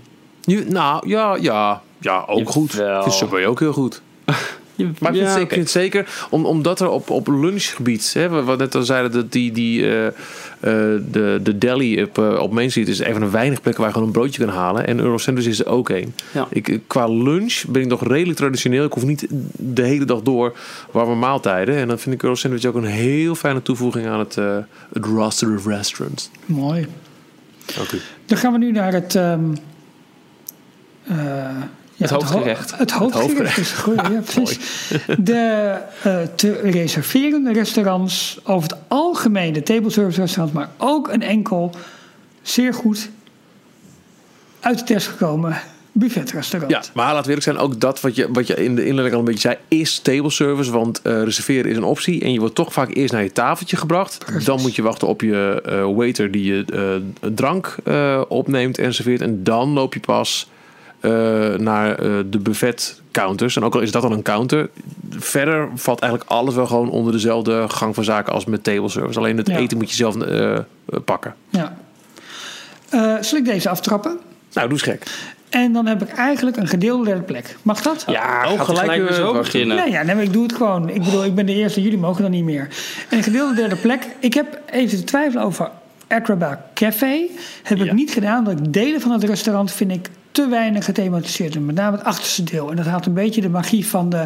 Nu, 0.45 0.65
nou, 0.69 1.09
ja, 1.09 1.37
ja, 1.41 1.81
ja, 2.03 2.23
ook 2.27 2.49
goed. 2.49 2.73
Ik 2.73 2.79
Jawel. 2.79 3.01
vind 3.03 3.15
Subway 3.15 3.45
ook 3.45 3.59
heel 3.59 3.73
goed. 3.73 4.01
Je- 4.75 4.83
Maar 4.99 5.11
ik 5.15 5.17
vind, 5.17 5.17
ja, 5.17 5.23
het 5.23 5.31
zeker, 5.31 5.41
oké. 5.43 5.43
ik 5.43 5.49
vind 5.49 5.61
het 5.61 5.69
zeker 5.71 6.27
om, 6.29 6.45
omdat 6.45 6.79
er 6.79 6.89
op, 6.89 7.09
op 7.09 7.27
lunchgebied, 7.27 8.13
hè, 8.13 8.29
wat 8.29 8.45
we 8.45 8.55
net 8.55 8.75
al 8.75 8.83
zeiden, 8.83 9.11
dat 9.11 9.31
die, 9.31 9.51
die, 9.51 9.85
eh, 9.89 10.07
eh, 10.07 10.13
de, 11.11 11.39
de 11.43 11.57
deli 11.57 12.03
op, 12.03 12.17
eh, 12.17 12.39
op 12.39 12.51
Main 12.51 12.69
Street 12.69 12.87
is 12.87 12.99
een 12.99 13.11
van 13.11 13.21
de 13.21 13.29
weinig 13.29 13.61
plekken 13.61 13.81
waar 13.83 13.89
je 13.91 13.97
gewoon 13.97 14.07
een 14.13 14.19
broodje 14.19 14.45
kan 14.45 14.53
halen. 14.55 14.87
En 14.87 14.99
Euro 14.99 15.17
Sandwich 15.17 15.45
is 15.47 15.59
er 15.59 15.67
ook 15.67 15.89
een. 15.89 16.13
Ja. 16.31 16.47
Ik, 16.49 16.79
qua 16.87 17.07
lunch 17.07 17.63
ben 17.67 17.81
ik 17.81 17.87
nog 17.87 18.07
redelijk 18.07 18.37
traditioneel. 18.37 18.85
Ik 18.85 18.93
hoef 18.93 19.05
niet 19.05 19.25
de 19.57 19.81
hele 19.83 20.05
dag 20.05 20.21
door 20.21 20.57
warme 20.91 21.15
maaltijden. 21.15 21.75
En 21.75 21.87
dan 21.87 21.99
vind 21.99 22.15
ik 22.15 22.23
Euro 22.23 22.35
Sandwich 22.35 22.65
ook 22.65 22.75
een 22.75 22.83
heel 22.85 23.35
fijne 23.35 23.61
toevoeging 23.61 24.07
aan 24.07 24.19
het, 24.19 24.37
eh, 24.37 24.57
het 24.93 25.05
roster 25.05 25.55
of 25.55 25.65
restaurants. 25.67 26.29
Mooi. 26.45 26.87
Dank 27.75 27.91
u. 27.91 27.99
Dan 28.25 28.37
gaan 28.37 28.51
we 28.51 28.57
nu 28.57 28.71
naar 28.71 28.93
het... 28.93 29.15
ehm, 29.15 29.43
eh, 31.03 31.15
Het 31.97 32.09
hoofdgerecht. 32.09 32.71
ho- 32.71 32.77
Het 32.77 32.91
hoofdgerecht 32.91 33.57
is 33.57 33.71
goed, 33.71 33.95
ja, 33.95 34.21
precies. 34.33 34.59
De 35.17 35.77
eh, 36.03 36.17
te 36.35 36.51
reserveren 36.63 37.53
restaurants, 37.53 38.39
over 38.43 38.69
het 38.69 38.77
algemeen 38.87 39.53
de 39.53 39.63
table 39.63 39.89
service 39.89 40.19
restaurants, 40.21 40.53
maar 40.57 40.69
ook 40.77 41.07
een 41.07 41.21
enkel 41.21 41.71
zeer 42.41 42.73
goed 42.73 43.09
uit 44.59 44.77
de 44.77 44.83
test 44.83 45.07
gekomen 45.07 45.57
buffetrestaurant. 45.95 46.71
Ja, 46.71 46.81
maar 46.93 47.13
we 47.15 47.21
eerlijk 47.27 47.43
zijn, 47.43 47.57
ook 47.57 47.79
dat 47.79 48.01
wat 48.01 48.15
je, 48.15 48.27
wat 48.31 48.47
je 48.47 48.53
in 48.63 48.75
de 48.75 48.85
inleiding 48.85 49.13
al 49.13 49.19
een 49.19 49.25
beetje 49.25 49.39
zei, 49.39 49.57
is 49.67 49.99
table 49.99 50.29
service. 50.29 50.71
Want 50.71 51.01
eh, 51.01 51.23
reserveren 51.23 51.71
is 51.71 51.77
een 51.77 51.83
optie 51.83 52.21
en 52.23 52.33
je 52.33 52.39
wordt 52.39 52.55
toch 52.55 52.73
vaak 52.73 52.95
eerst 52.95 53.13
naar 53.13 53.23
je 53.23 53.31
tafeltje 53.31 53.77
gebracht. 53.77 54.45
Dan 54.45 54.61
moet 54.61 54.75
je 54.75 54.81
wachten 54.81 55.07
op 55.07 55.21
je 55.21 55.61
eh, 55.65 55.95
waiter 55.95 56.31
die 56.31 56.43
je 56.53 57.01
drank 57.33 57.75
opneemt 58.27 58.77
en 58.77 58.93
serveert. 58.93 59.21
En 59.21 59.43
dan 59.43 59.69
loop 59.69 59.93
je 59.93 59.99
pas 59.99 60.49
naar 61.57 61.89
eh, 61.99 62.11
de 62.25 62.39
buffet 62.39 63.01
counters. 63.11 63.55
En 63.55 63.63
ook 63.63 63.75
al 63.75 63.81
is 63.81 63.91
dat 63.91 64.01
dan 64.01 64.11
een 64.11 64.21
counter, 64.21 64.69
verder 65.09 65.69
valt 65.75 65.99
eigenlijk 65.99 66.31
alles 66.31 66.55
wel 66.55 66.65
gewoon 66.67 66.89
onder 66.89 67.11
dezelfde 67.13 67.65
gang 67.69 67.95
van 67.95 68.03
zaken 68.03 68.33
als 68.33 68.45
met 68.45 68.63
table 68.63 68.89
service. 68.89 69.19
Alleen 69.19 69.37
het 69.37 69.47
Ja. 69.47 69.57
eten 69.57 69.77
moet 69.77 69.89
je 69.89 69.95
zelf 69.95 70.21
eh, 70.21 70.55
eh, 70.55 70.63
pakken. 71.05 71.35
Ja. 71.49 71.75
Eh, 72.89 73.15
zal 73.21 73.37
ik 73.37 73.45
deze 73.45 73.69
aftrappen? 73.69 74.17
Nou, 74.53 74.67
doe 74.69 74.77
eens 74.77 74.87
gek. 74.87 75.03
En 75.49 75.73
dan 75.73 75.85
heb 75.85 76.01
ik 76.01 76.09
eigenlijk 76.09 76.57
een 76.57 76.67
gedeelde 76.67 77.05
derde 77.05 77.21
plek. 77.21 77.55
Mag 77.61 77.81
dat? 77.81 78.03
Ja, 78.07 78.41
Oh, 78.51 78.57
gaat 78.57 78.65
gelijk, 78.65 78.79
gelijk, 78.79 79.01
weer 79.01 79.09
eh, 79.09 79.15
zo 79.15 79.33
beginnen. 79.33 79.77
Nee, 79.77 79.91
ja, 79.91 80.01
nee, 80.03 80.15
maar 80.15 80.23
ik 80.23 80.33
doe 80.33 80.43
het 80.43 80.53
gewoon. 80.53 80.89
Ik 80.89 81.03
bedoel, 81.03 81.25
ik 81.25 81.35
ben 81.35 81.45
de 81.45 81.53
eerste, 81.53 81.81
jullie 81.81 81.97
mogen 81.97 82.21
dan 82.21 82.31
niet 82.31 82.43
meer. 82.43 82.67
En 83.09 83.17
een 83.17 83.23
gedeelde 83.23 83.55
derde 83.55 83.75
plek. 83.75 84.07
Ik 84.19 84.33
heb 84.33 84.59
even 84.71 84.97
te 84.97 85.03
twijfelen 85.03 85.43
over 85.45 85.69
Acrobat 86.13 86.57
Café. 86.73 87.21
Heb 87.63 87.77
Ja. 87.77 87.83
ik 87.85 87.93
niet 87.93 88.11
gedaan, 88.11 88.37
omdat 88.47 88.59
ik 88.67 88.73
delen 88.73 89.01
van 89.01 89.11
het 89.11 89.23
restaurant 89.23 89.71
vind 89.71 89.91
ik 89.91 90.09
te 90.31 90.47
weinig 90.47 90.85
gethematiseerd. 90.85 91.55
En 91.55 91.65
met 91.65 91.75
name 91.75 91.97
het 91.97 92.05
achterste 92.05 92.43
deel. 92.43 92.69
En 92.69 92.75
dat 92.75 92.85
haalt 92.85 93.05
een 93.05 93.13
beetje 93.13 93.41
de 93.41 93.49
magie 93.49 93.87
van 93.87 94.09
de, 94.09 94.25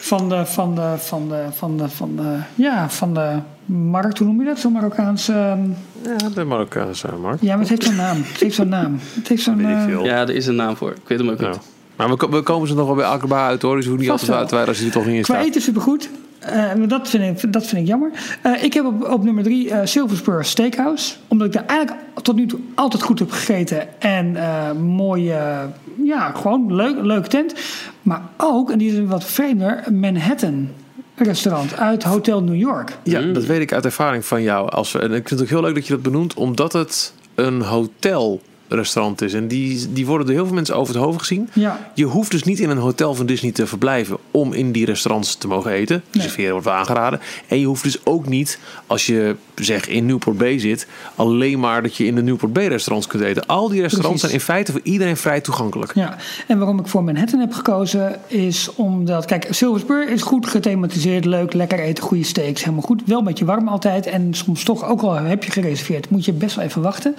van 0.00 0.28
de, 0.28 0.46
van 0.46 0.74
de, 0.74 0.94
van 0.98 1.28
de, 1.28 1.44
van 1.50 1.76
de, 1.76 1.88
van 1.88 2.16
de, 2.16 2.36
ja, 2.54 2.90
van 2.90 3.14
de 3.14 3.32
markt. 3.64 4.18
Hoe 4.18 4.26
noem 4.26 4.38
je 4.40 4.46
dat? 4.46 4.58
Zo'n 4.58 4.72
Marokkaanse... 4.72 5.32
ehm, 5.32 5.70
Ja, 6.18 6.28
de 6.34 6.44
Marokkaanse 6.44 7.08
markt. 7.20 7.40
Ja, 7.42 7.50
maar 7.50 7.58
het 7.60 7.68
heeft 7.68 7.84
zo'n 7.84 7.96
naam. 7.96 8.16
Het 8.32 8.40
heeft 8.40 8.54
zo'n 8.54 8.68
naam. 8.68 8.98
Het 9.14 9.28
heeft 9.28 9.42
zo'n... 9.42 9.60
Eh. 9.64 10.04
Ja, 10.04 10.20
er 10.20 10.30
is 10.34 10.46
een 10.46 10.56
naam 10.56 10.76
voor. 10.76 10.90
Ik 10.90 11.08
weet 11.08 11.18
hem 11.18 11.30
ook 11.30 11.40
niet. 11.40 11.58
Maar 11.98 12.08
we, 12.08 12.16
ko- 12.16 12.28
we 12.30 12.42
komen 12.42 12.68
ze 12.68 12.74
nog 12.74 12.86
wel 12.86 12.94
bij 12.94 13.04
Akaba 13.04 13.46
uit 13.46 13.62
hoor. 13.62 13.76
Dus 13.76 13.86
hoeft 13.86 14.00
niet 14.00 14.10
altijd 14.10 14.30
uit 14.30 14.50
wijden 14.50 14.68
als 14.68 14.78
je 14.78 14.84
er 14.86 14.92
toch 14.92 15.06
niet 15.06 15.14
in 15.16 15.22
Qua 15.22 15.34
staat. 15.34 15.46
eten 15.46 15.60
supergoed. 15.62 16.08
Eh, 16.38 16.54
maar 16.74 16.88
dat, 16.88 17.08
vind 17.08 17.42
ik, 17.42 17.52
dat 17.52 17.66
vind 17.66 17.82
ik 17.82 17.86
jammer. 17.88 18.10
Eh, 18.42 18.62
ik 18.62 18.72
heb 18.72 18.84
op, 18.84 19.10
op 19.10 19.24
nummer 19.24 19.42
drie 19.44 19.70
eh 19.70 19.80
Silver 19.86 20.16
Spur 20.16 20.44
Steakhouse. 20.44 21.14
Omdat 21.28 21.46
ik 21.46 21.52
daar 21.52 21.66
eigenlijk 21.66 22.00
tot 22.22 22.36
nu 22.36 22.46
toe 22.46 22.58
altijd 22.74 23.02
goed 23.02 23.18
heb 23.18 23.30
gegeten. 23.30 24.00
En 24.00 24.36
eh 24.36 24.72
mooi, 24.72 25.30
eh, 25.30 25.58
ja, 26.04 26.30
gewoon 26.36 26.74
leuk, 26.74 26.96
leuk 27.02 27.26
tent. 27.26 27.54
Maar 28.02 28.22
ook, 28.36 28.70
en 28.70 28.78
die 28.78 28.92
is 28.92 29.06
wat 29.08 29.24
vreemder, 29.24 29.84
Manhattan 29.92 30.68
restaurant 31.14 31.76
uit 31.78 32.02
Hotel 32.02 32.42
New 32.42 32.56
York. 32.56 32.96
Ja, 33.02 33.20
Mm. 33.20 33.32
dat 33.32 33.44
weet 33.44 33.60
ik 33.60 33.72
uit 33.72 33.84
ervaring 33.84 34.24
van 34.24 34.42
jou. 34.42 34.70
Als 34.70 34.92
we, 34.92 34.98
en 34.98 35.12
ik 35.12 35.28
vind 35.28 35.30
het 35.30 35.40
ook 35.40 35.48
heel 35.48 35.60
leuk 35.62 35.74
dat 35.74 35.86
je 35.86 35.92
dat 35.92 36.02
benoemt. 36.02 36.34
Omdat 36.34 36.72
het 36.72 37.12
een 37.34 37.60
hotel 37.62 38.40
restaurant 38.68 39.22
is. 39.22 39.34
En 39.34 39.48
die, 39.48 39.92
die 39.92 40.06
worden 40.06 40.26
door 40.26 40.34
heel 40.34 40.44
veel 40.46 40.54
mensen 40.54 40.76
over 40.76 40.94
het 40.94 41.02
hoofd 41.04 41.18
gezien. 41.18 41.48
Ja, 41.52 41.90
Je 41.94 42.04
hoeft 42.04 42.30
dus 42.30 42.42
niet 42.42 42.60
in 42.60 42.70
een 42.70 42.78
hotel 42.78 43.14
van 43.14 43.26
Disney 43.26 43.52
te 43.52 43.66
verblijven 43.66 44.16
om 44.30 44.52
in 44.52 44.72
die 44.72 44.84
restaurants 44.84 45.34
te 45.34 45.46
mogen 45.48 45.70
eten. 45.70 46.02
Nee. 46.12 46.22
Serveren 46.22 46.50
wordt 46.50 46.66
wel 46.66 46.74
aangeraden. 46.74 47.20
En 47.48 47.60
je 47.60 47.66
hoeft 47.66 47.82
dus 47.82 48.04
ook 48.04 48.26
niet, 48.28 48.58
als 48.86 49.06
je 49.06 49.36
zeg 49.54 49.88
in 49.88 50.06
Newport 50.06 50.38
Bay 50.38 50.58
zit, 50.58 50.86
alleen 51.14 51.60
maar 51.60 51.82
dat 51.82 51.96
je 51.96 52.04
in 52.06 52.14
de 52.14 52.22
Newport 52.22 52.52
Bay 52.52 52.66
restaurants 52.66 53.06
kunt 53.06 53.22
eten. 53.22 53.46
Al 53.46 53.68
die 53.68 53.80
restaurants 53.80 54.20
Precies. 54.20 54.20
zijn 54.20 54.32
in 54.32 54.54
feite 54.54 54.72
voor 54.72 54.80
iedereen 54.92 55.16
vrij 55.16 55.40
toegankelijk. 55.40 55.94
ja. 55.94 56.16
En 56.46 56.58
waarom 56.58 56.78
ik 56.78 56.86
voor 56.86 57.04
Manhattan 57.04 57.40
heb 57.40 57.52
gekozen 57.52 58.20
is 58.26 58.70
omdat... 58.74 59.24
Kijk, 59.24 59.46
Silver 59.50 59.80
Spur 59.80 60.08
is 60.10 60.22
goed 60.22 60.46
gethematiseerd, 60.46 61.24
leuk, 61.24 61.52
lekker 61.52 61.78
eten, 61.78 62.04
goede 62.04 62.24
steaks, 62.24 62.60
helemaal 62.60 62.82
goed. 62.84 63.02
Wel 63.06 63.18
een 63.18 63.24
beetje 63.24 63.44
warm 63.44 63.68
altijd 63.68 64.06
en 64.06 64.34
soms 64.34 64.62
toch, 64.64 64.84
ook 64.88 65.00
al 65.02 65.14
heb 65.14 65.44
je 65.44 65.50
gereserveerd, 65.50 66.10
moet 66.10 66.24
je 66.24 66.32
best 66.32 66.56
wel 66.56 66.64
even 66.64 66.82
wachten. 66.82 67.16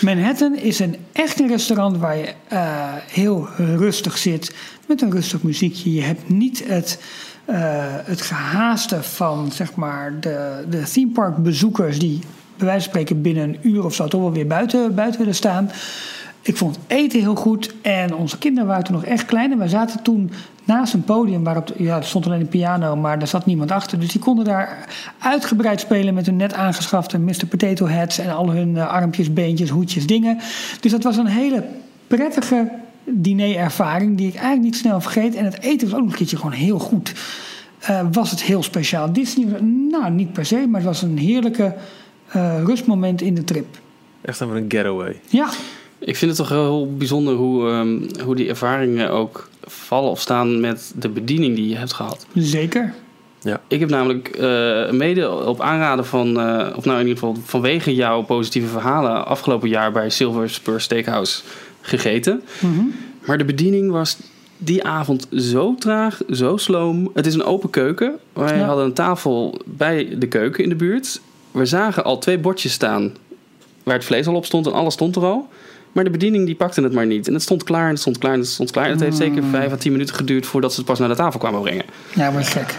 Manhattan 0.00 0.56
is 0.56 0.75
een 0.78 0.96
echt 1.12 1.40
een 1.40 1.48
restaurant 1.48 1.96
waar 1.98 2.16
je 2.16 2.32
eh, 2.48 2.92
heel 3.06 3.48
rustig 3.56 4.18
zit, 4.18 4.54
met 4.86 5.02
een 5.02 5.10
rustig 5.10 5.42
muziekje. 5.42 5.92
Je 5.92 6.02
hebt 6.02 6.28
niet 6.28 6.68
het... 6.68 6.98
eh, 7.44 7.56
het 8.04 8.20
gehaaste 8.20 9.02
van 9.02 9.52
zeg 9.52 9.74
maar, 9.74 10.20
de, 10.20 10.64
de 10.70 10.82
theme 10.82 11.12
park 11.12 11.36
bezoekers 11.36 11.98
die 11.98 12.20
bij 12.56 12.66
wijze 12.66 12.82
van 12.82 12.90
spreken 12.90 13.22
binnen 13.22 13.48
een 13.48 13.58
uur 13.62 13.84
of 13.84 13.94
zo 13.94 14.06
toch 14.08 14.20
wel 14.20 14.32
weer 14.32 14.46
buiten, 14.46 14.94
buiten 14.94 15.20
willen 15.20 15.34
staan. 15.34 15.70
Ik 16.46 16.56
vond 16.56 16.76
het 16.76 16.84
eten 16.86 17.20
heel 17.20 17.34
goed 17.34 17.74
en 17.82 18.14
onze 18.14 18.38
kinderen 18.38 18.68
waren 18.68 18.84
toen 18.84 18.94
nog 18.94 19.04
echt 19.04 19.26
klein. 19.26 19.52
En 19.52 19.58
wij 19.58 19.68
zaten 19.68 20.02
toen 20.02 20.30
naast 20.64 20.94
een 20.94 21.04
podium 21.04 21.44
waarop, 21.44 21.72
ja, 21.76 21.96
er 21.96 22.04
stond 22.04 22.26
alleen 22.26 22.40
een 22.40 22.48
piano, 22.48 22.96
maar 22.96 23.20
er 23.20 23.26
zat 23.26 23.46
niemand 23.46 23.70
achter. 23.70 24.00
Dus 24.00 24.12
die 24.12 24.20
konden 24.20 24.44
daar 24.44 24.88
uitgebreid 25.18 25.80
spelen 25.80 26.14
met 26.14 26.26
hun 26.26 26.36
net 26.36 26.54
aangeschafte 26.54 27.18
Mr. 27.18 27.46
Potato 27.48 27.86
Heads 27.86 28.18
en 28.18 28.34
al 28.34 28.50
hun 28.50 28.76
eh, 28.76 28.88
armpjes, 28.88 29.32
beentjes, 29.32 29.68
hoedjes, 29.68 30.06
dingen. 30.06 30.38
Dus 30.80 30.90
dat 30.90 31.02
was 31.02 31.16
een 31.16 31.26
hele 31.26 31.64
prettige 32.06 32.70
dinerervaring 33.04 34.16
die 34.16 34.28
ik 34.28 34.34
eigenlijk 34.34 34.64
niet 34.64 34.76
snel 34.76 35.00
vergeet. 35.00 35.34
En 35.34 35.44
het 35.44 35.60
eten 35.60 35.90
was 35.90 36.00
ook 36.00 36.06
een 36.06 36.14
keertje 36.14 36.36
gewoon 36.36 36.52
heel 36.52 36.78
goed. 36.78 37.12
Eh, 37.78 38.06
was 38.12 38.30
het 38.30 38.42
heel 38.42 38.62
speciaal. 38.62 39.12
Disney, 39.12 39.60
nou 39.90 40.10
niet 40.10 40.32
per 40.32 40.46
se, 40.46 40.66
maar 40.66 40.80
het 40.80 40.88
was 40.88 41.02
een 41.02 41.18
heerlijke 41.18 41.74
eh, 42.26 42.62
rustmoment 42.64 43.20
in 43.20 43.34
de 43.34 43.44
trip. 43.44 43.78
Echt 44.20 44.40
even 44.40 44.56
een 44.56 44.64
getaway. 44.68 45.20
Ja, 45.28 45.48
Ik 46.06 46.16
vind 46.16 46.30
het 46.30 46.40
toch 46.40 46.48
heel 46.48 46.94
bijzonder 46.96 47.34
hoe, 47.34 47.68
ehm, 47.70 48.22
hoe 48.24 48.34
die 48.36 48.48
ervaringen 48.48 49.10
ook 49.10 49.48
vallen 49.64 50.10
of 50.10 50.20
staan 50.20 50.60
met 50.60 50.92
de 50.96 51.08
bediening 51.08 51.56
die 51.56 51.68
je 51.68 51.76
hebt 51.76 51.92
gehad. 51.92 52.26
zeker. 52.34 52.94
Ik 53.68 53.80
heb 53.80 53.88
namelijk 53.90 54.28
eh, 54.28 54.90
mede 54.90 55.30
op 55.30 55.60
aanraden 55.60 56.06
van, 56.06 56.40
eh, 56.40 56.76
of 56.76 56.84
nou 56.84 57.00
in 57.00 57.06
ieder 57.06 57.18
geval 57.22 57.36
vanwege 57.44 57.94
jouw 57.94 58.22
positieve 58.22 58.68
verhalen 58.68 59.26
afgelopen 59.26 59.68
jaar 59.68 59.92
bij 59.92 60.10
Silver 60.10 60.50
Spur 60.50 60.80
Steakhouse 60.80 61.42
gegeten. 61.80 62.42
Mhm. 62.60 62.84
Maar 63.26 63.38
de 63.38 63.44
bediening 63.44 63.90
was 63.90 64.16
die 64.58 64.84
avond 64.84 65.26
zo 65.36 65.74
traag, 65.78 66.20
zo 66.30 66.56
sloom. 66.56 67.10
Het 67.14 67.26
is 67.26 67.34
een 67.34 67.44
open 67.44 67.70
keuken. 67.70 68.18
Wij 68.32 68.56
Ja. 68.58 68.64
hadden 68.64 68.84
een 68.84 68.92
tafel 68.92 69.60
bij 69.64 70.08
de 70.18 70.26
keuken 70.28 70.62
in 70.62 70.68
de 70.68 70.76
buurt. 70.76 71.20
We 71.50 71.66
zagen 71.66 72.04
al 72.04 72.18
twee 72.18 72.38
bordjes 72.38 72.72
staan 72.72 73.12
waar 73.82 73.94
het 73.94 74.04
vlees 74.04 74.26
al 74.26 74.34
op 74.34 74.44
stond 74.44 74.66
en 74.66 74.72
alles 74.72 74.94
stond 74.94 75.16
er 75.16 75.24
al. 75.24 75.48
Maar 75.96 76.04
de 76.04 76.10
bediening 76.10 76.46
die 76.46 76.54
pakte 76.54 76.82
het 76.82 76.92
maar 76.92 77.06
niet. 77.06 77.26
En 77.28 77.32
het 77.32 77.42
stond 77.42 77.64
klaar 77.64 77.84
en 77.84 77.90
het 77.90 78.00
stond 78.00 78.18
klaar 78.18 78.32
en 78.32 78.38
het 78.38 78.48
stond 78.48 78.70
klaar. 78.70 78.84
En 78.84 78.90
het 78.90 79.00
heeft 79.00 79.16
zeker 79.16 79.42
Mm. 79.42 79.50
vijf 79.50 79.72
à 79.72 79.76
tien 79.76 79.92
minuten 79.92 80.14
geduurd 80.14 80.46
voordat 80.46 80.70
ze 80.72 80.76
het 80.76 80.86
pas 80.86 80.98
naar 80.98 81.08
de 81.08 81.14
tafel 81.14 81.38
kwamen 81.40 81.60
brengen. 81.62 81.84
Ja, 82.14 82.30
maar 82.30 82.44
gek. 82.44 82.74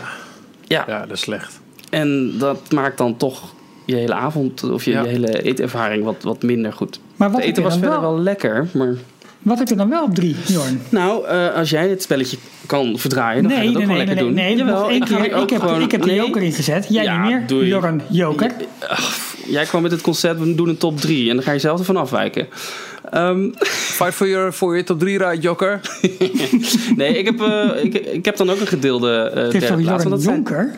Ja, 0.63 0.83
Ja, 0.87 0.99
dat 1.01 1.11
is 1.11 1.19
slecht. 1.21 1.59
en 1.89 2.33
dat 2.37 2.71
maakt 2.71 2.97
dan 2.97 3.17
toch 3.17 3.53
je 3.85 3.95
hele 3.95 4.13
avond 4.13 4.63
of 4.71 4.83
je, 4.85 4.91
Ja. 4.91 5.01
je 5.01 5.07
hele 5.07 5.41
eetervaring 5.41 6.03
wat, 6.03 6.15
wat 6.21 6.41
minder 6.43 6.73
goed. 6.73 6.99
Maar 7.15 7.31
wat 7.31 7.39
het 7.39 7.49
eten 7.49 7.63
was 7.63 7.73
verder 7.73 7.89
wel, 7.89 8.01
wel 8.01 8.19
lekker, 8.19 8.67
maar... 8.73 8.93
wat 9.41 9.59
heb 9.59 9.67
je 9.67 9.75
dan 9.75 9.89
wel 9.89 10.03
op 10.03 10.15
drie, 10.15 10.35
Jorn? 10.45 10.81
Nou, 10.89 11.25
eh, 11.27 11.53
als 11.55 11.69
jij 11.69 11.89
het 11.89 12.01
spelletje 12.01 12.37
kan 12.65 12.97
verdraaien, 12.99 13.43
dan 13.43 13.51
ga 13.51 13.57
je 13.57 13.63
Nee, 13.63 13.73
dat 13.73 13.81
nee, 13.81 13.91
ook 13.91 13.95
nee, 13.97 14.05
nee, 14.05 14.15
lekker 14.15 14.33
nee, 14.35 14.55
doen. 14.57 14.65
nee, 14.65 14.75
nog 14.75 14.89
één 14.89 15.07
ga 15.07 15.21
keer. 15.21 15.35
ook 15.35 15.43
Ik 15.43 15.49
heb, 15.49 15.61
gewoon- 15.61 15.81
ik 15.81 15.91
heb 15.91 16.01
de 16.01 16.07
nee. 16.07 16.15
joker 16.15 16.41
ingezet. 16.41 16.85
Jij 16.89 17.03
Ja, 17.03 17.21
niet 17.21 17.31
meer. 17.31 17.47
doei. 17.47 17.67
Jorn, 17.67 18.01
joker. 18.09 18.51
Ach, 18.87 19.35
jij 19.47 19.65
kwam 19.65 19.81
met 19.81 19.91
het 19.91 20.01
concept, 20.01 20.39
we 20.39 20.55
doen 20.55 20.69
een 20.69 20.77
top 20.77 20.99
3 20.99 21.29
en 21.29 21.35
dan 21.35 21.43
ga 21.43 21.51
je 21.51 21.59
zelf 21.59 21.79
ervan 21.79 21.97
afwijken. 21.97 22.47
Ehm, 23.11 23.49
Fight 23.97 24.13
for 24.13 24.27
your, 24.27 24.51
for 24.51 24.69
your 24.69 24.85
top 24.85 24.99
3 24.99 25.17
ride, 25.17 25.41
Joker. 25.41 25.81
nee, 26.95 27.17
ik 27.17 27.25
heb, 27.25 27.41
eh, 27.41 27.83
ik, 27.83 27.93
ik 27.93 28.25
heb 28.25 28.37
dan 28.37 28.49
ook 28.49 28.59
een 28.59 28.67
gedeelde 28.67 29.31
eh 29.35 29.43
is 29.43 29.51
derde 29.51 29.83
plaats. 29.83 30.03
Jorn 30.03 30.09
dat, 30.09 30.21
zijn, 30.21 30.35
Jonker? 30.35 30.75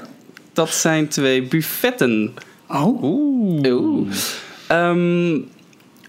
dat 0.53 0.69
zijn 0.69 1.07
twee 1.07 1.43
buffetten. 1.43 2.33
Oh, 2.67 3.03
Oeh. 3.03 4.07
Ehm, 4.67 5.37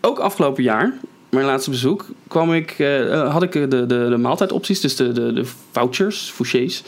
ook 0.00 0.18
afgelopen 0.18 0.62
jaar, 0.62 0.94
mijn 1.30 1.46
laatste 1.46 1.70
bezoek, 1.70 2.06
kwam 2.28 2.52
ik, 2.52 2.70
eh, 2.78 3.32
had 3.32 3.42
ik 3.42 3.52
de, 3.52 3.68
de, 3.68 3.86
de 3.86 4.16
maaltijdopties, 4.20 4.80
dus 4.80 4.96
de, 4.96 5.12
de, 5.12 5.32
de 5.32 5.44
vouchers, 5.72 6.30
fouchés. 6.34 6.82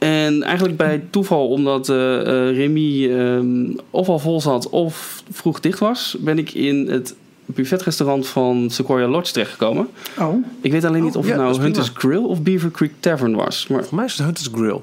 En 0.00 0.42
eigenlijk 0.42 0.76
bij 0.76 1.02
toeval, 1.10 1.48
omdat 1.48 1.88
eh 1.88 2.20
eh, 2.20 2.56
Remy 2.56 3.10
ehm, 3.10 3.72
of 3.90 4.08
al 4.08 4.18
vol 4.18 4.40
zat 4.40 4.68
of 4.68 5.22
vroeg 5.30 5.60
dicht 5.60 5.78
was, 5.78 6.16
ben 6.20 6.38
ik 6.38 6.54
in 6.54 6.88
het 6.88 7.14
buffetrestaurant 7.46 8.26
van 8.26 8.70
Sequoia 8.70 9.08
Lodge 9.08 9.32
terechtgekomen. 9.32 9.88
oh. 10.18 10.44
Ik 10.60 10.72
weet 10.72 10.84
alleen 10.84 11.02
niet 11.02 11.14
Oh, 11.14 11.20
of 11.20 11.26
het 11.26 11.36
nou. 11.36 11.60
Hunter's 11.60 11.90
Grill 11.94 12.22
of 12.22 12.42
Beaver 12.42 12.70
Creek 12.70 12.92
Tavern 13.00 13.34
was. 13.34 13.66
Maar 13.66 13.84
Voor 13.84 13.96
mij 13.96 14.04
is 14.04 14.12
het 14.16 14.24
Hunter's 14.24 14.50
Grill. 14.52 14.80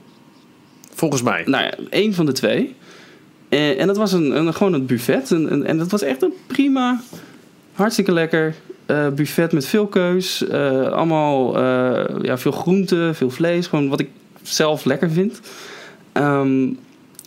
Volgens 0.94 1.22
mij. 1.22 1.44
nou 1.46 1.64
ja, 1.64 1.74
één 1.90 2.14
van 2.14 2.26
de 2.26 2.32
twee. 2.32 2.76
En, 3.50 3.78
en 3.78 3.88
dat 3.88 3.98
was 3.98 4.12
een, 4.12 4.38
een, 4.38 4.54
gewoon 4.54 4.74
een 4.74 4.86
buffet. 4.86 5.32
En, 5.32 5.50
en, 5.50 5.66
en 5.66 5.78
dat 5.78 5.92
was 5.92 6.02
echt 6.02 6.22
een 6.22 6.34
prima, 6.48 7.02
hartstikke 7.74 8.12
lekker 8.12 8.56
eh, 8.86 9.08
buffet 9.08 9.52
met 9.52 9.66
veel 9.66 9.88
keus. 9.88 10.48
Eh, 10.48 10.82
allemaal 10.82 11.58
eh, 11.58 12.16
ja, 12.22 12.38
veel 12.38 12.52
groenten, 12.52 13.16
veel 13.16 13.30
vlees. 13.30 13.68
Gewoon 13.68 13.90
wat 13.90 14.00
ik 14.00 14.10
zelf 14.50 14.86
lekker 14.86 15.12
vind. 15.12 15.40
Ehm, 16.12 16.68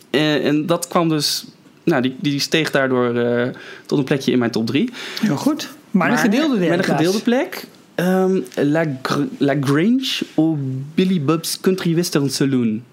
en, 0.09 0.41
en 0.41 0.65
dat 0.65 0.87
kwam 0.87 1.09
dus... 1.09 1.45
Nou, 1.83 2.01
die, 2.01 2.15
die 2.19 2.39
steeg 2.39 2.71
daardoor 2.71 3.15
eh, 3.15 3.49
tot 3.85 3.97
een 3.97 4.03
plekje 4.03 4.31
in 4.31 4.39
mijn 4.39 4.51
top 4.51 4.67
3. 4.67 4.89
Heel 5.21 5.35
goed. 5.35 5.69
Maar, 5.91 6.09
de 6.11 6.17
gedeelde 6.17 6.59
derde 6.59 6.77
Met 6.77 6.87
een 6.87 6.95
gedeelde 6.95 7.19
plek. 7.21 7.65
ehm, 7.95 8.39
La, 8.55 8.83
Gr- 9.01 9.21
La 9.37 9.55
Grange 9.61 10.21
au 10.35 10.57
Billy 10.95 11.21
Bob's 11.21 11.59
Country 11.61 11.95
Western 11.95 12.29
Saloon. 12.29 12.83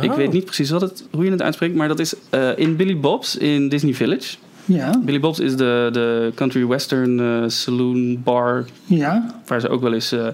Ik 0.00 0.10
Oh. 0.10 0.16
weet 0.16 0.32
niet 0.32 0.44
precies 0.44 0.70
wat 0.70 0.80
het, 0.80 1.04
hoe 1.10 1.24
je 1.24 1.30
het 1.30 1.42
uitspreekt, 1.42 1.74
maar 1.74 1.88
dat 1.88 1.98
is 1.98 2.14
eh, 2.30 2.48
in 2.56 2.76
Billy 2.76 2.98
Bob's 3.00 3.36
in 3.36 3.68
Disney 3.68 3.94
Village. 3.94 4.36
Ja, 4.64 5.00
Billy 5.04 5.20
Bob's 5.20 5.38
is 5.38 5.56
de, 5.56 5.88
de 5.92 6.32
country 6.34 6.66
western 6.66 7.20
eh, 7.20 7.44
saloon 7.48 8.22
bar 8.22 8.64
ja. 8.84 9.40
waar 9.46 9.60
ze 9.60 9.68
ook 9.68 9.80
wel 9.82 9.92
eens 9.92 10.12
eh, 10.12 10.26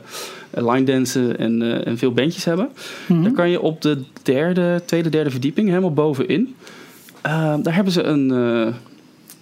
line 0.55 0.85
dansen 0.85 1.39
en, 1.39 1.63
eh, 1.63 1.87
en 1.87 1.99
veel 1.99 2.13
bandjes 2.13 2.45
hebben. 2.45 2.69
Mhm. 3.07 3.23
Daar 3.23 3.33
kan 3.33 3.51
je 3.51 3.61
op 3.61 3.83
de 3.83 4.03
derde, 4.23 4.83
tweede, 4.85 5.09
derde 5.09 5.31
verdieping, 5.31 5.69
helemaal 5.69 5.93
bovenin, 5.93 6.55
eh, 7.23 7.55
daar 7.63 7.75
hebben 7.75 7.93
ze 7.93 8.03
een, 8.03 8.31
eh, 8.31 8.67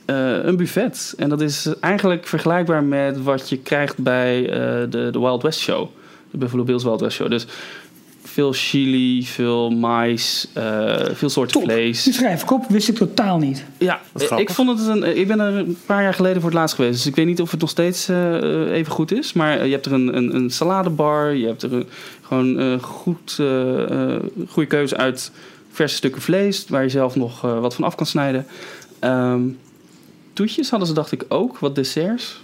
eh, 0.04 0.44
een 0.44 0.56
buffet. 0.56 1.14
En 1.16 1.28
dat 1.28 1.40
is 1.40 1.68
eigenlijk 1.80 2.26
vergelijkbaar 2.26 2.84
met 2.84 3.22
wat 3.22 3.48
je 3.48 3.58
krijgt 3.58 3.98
bij 3.98 4.50
eh, 4.50 4.90
de, 4.90 5.08
de 5.11 5.20
Wild 5.20 5.42
West 5.42 5.61
Show. 5.61 5.88
De 6.30 6.38
Buffalo 6.38 6.64
Bills 6.64 6.84
Wild 6.84 7.00
West 7.00 7.16
Show. 7.16 7.30
Dus 7.30 7.46
veel 8.30 8.52
chili, 8.52 9.24
veel 9.24 9.70
mais, 9.70 10.48
eh, 10.52 10.96
veel 11.12 11.28
soorten 11.28 11.52
Top. 11.52 11.62
vlees. 11.62 12.02
Die 12.02 12.12
schrijf 12.12 12.42
ik 12.42 12.50
op, 12.50 12.64
wist 12.68 12.88
ik 12.88 12.96
totaal 12.96 13.38
niet. 13.38 13.64
Ja, 13.78 14.00
ik 14.36 14.50
vond 14.50 14.78
het 14.78 14.88
een. 14.88 15.18
Ik 15.18 15.26
ben 15.26 15.40
er 15.40 15.54
een 15.54 15.76
paar 15.86 16.02
jaar 16.02 16.14
geleden 16.14 16.40
voor 16.40 16.50
het 16.50 16.58
laatst 16.58 16.74
geweest. 16.74 16.96
Dus 16.96 17.06
ik 17.06 17.16
weet 17.16 17.26
niet 17.26 17.40
of 17.40 17.50
het 17.50 17.60
nog 17.60 17.70
steeds 17.70 18.08
eh, 18.08 18.36
eh, 18.36 18.72
even 18.72 18.92
goed 18.92 19.12
is. 19.12 19.32
Maar 19.32 19.66
je 19.66 19.72
hebt 19.72 19.86
er 19.86 19.92
een, 19.92 20.16
een, 20.16 20.34
een 20.34 20.50
saladebar. 20.50 21.34
Je 21.34 21.46
hebt 21.46 21.62
er 21.62 21.72
een, 21.72 21.86
gewoon 22.22 22.58
eh, 22.58 22.82
goed, 22.82 23.38
goede 24.48 24.68
keuze 24.68 24.96
uit 24.96 25.30
verse 25.70 25.96
stukken 25.96 26.22
vlees. 26.22 26.64
Waar 26.68 26.82
je 26.82 26.88
zelf 26.88 27.16
nog 27.16 27.44
eh, 27.44 27.60
wat 27.60 27.74
van 27.74 27.84
af 27.84 27.94
kan 27.94 28.06
snijden. 28.06 28.46
Ehm, 28.98 29.42
toetjes 30.32 30.70
hadden 30.70 30.88
ze, 30.88 30.94
dacht 30.94 31.12
ik, 31.12 31.24
ook. 31.28 31.58
Wat 31.58 31.74
desserts. 31.74 32.42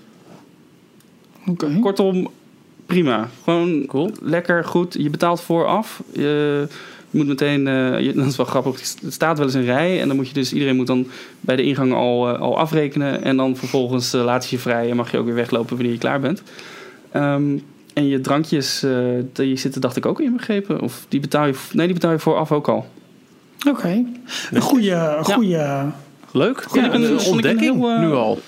Oké. 1.47 1.78
Kortom, 1.80 2.30
prima. 2.87 3.28
Gewoon 3.45 3.87
Cool. 3.87 4.11
lekker, 4.22 4.64
goed. 4.64 4.95
Je 4.99 5.11
betaalt 5.11 5.41
vooraf. 5.41 6.03
Je, 6.12 6.66
je 7.11 7.18
moet 7.18 7.26
meteen, 7.26 7.66
eh, 7.66 8.01
je, 8.01 8.12
dat 8.16 8.26
is 8.26 8.37
wel 8.37 8.47
grappig, 8.47 8.80
er 8.80 9.12
staat 9.12 9.37
wel 9.37 9.47
eens 9.47 9.55
een 9.57 9.64
rij. 9.64 10.01
En 10.01 10.07
dan 10.09 10.16
moet 10.16 10.28
je 10.28 10.34
dus, 10.34 10.53
iedereen 10.53 10.76
moet 10.76 10.87
dan 10.87 11.07
bij 11.41 11.57
de 11.57 11.62
ingang 11.62 11.93
al, 11.95 12.28
eh, 12.34 12.41
al 12.41 12.59
afrekenen. 12.59 13.22
En 13.22 13.37
dan 13.37 13.57
vervolgens 13.57 14.14
eh, 14.14 14.24
laat 14.24 14.49
je 14.49 14.57
je 14.57 14.62
vrij 14.62 14.91
en 14.91 14.97
mag 14.97 15.11
je 15.11 15.18
ook 15.18 15.24
weer 15.26 15.34
weglopen 15.34 15.74
wanneer 15.76 15.93
je 15.93 15.99
klaar 15.99 16.20
bent. 16.20 16.43
Ehm, 17.12 17.59
en 17.95 18.07
je 18.07 18.20
drankjes, 18.20 18.82
eh, 18.82 18.93
die 19.32 19.57
zitten 19.57 19.80
dacht 19.80 19.97
ik 19.97 20.07
ook 20.07 20.20
inbegrepen. 20.20 20.80
Of 20.80 21.07
die 21.09 21.20
betaal 21.20 21.47
je, 21.47 21.55
nee, 21.72 21.87
die 21.87 21.95
betaal 21.95 22.12
je 22.12 22.18
vooraf 22.18 22.53
ook 22.53 22.68
al. 22.68 22.87
Oké. 23.68 24.05
Een 24.51 24.61
goede, 24.61 25.14
een 25.18 25.24
goede... 25.24 25.87
Leuk. 26.32 26.66
Ja, 26.72 26.95
een- 26.95 27.18
ontdekking 27.20 27.80
heel, 27.82 27.99
nu 27.99 28.12
al. 28.12 28.41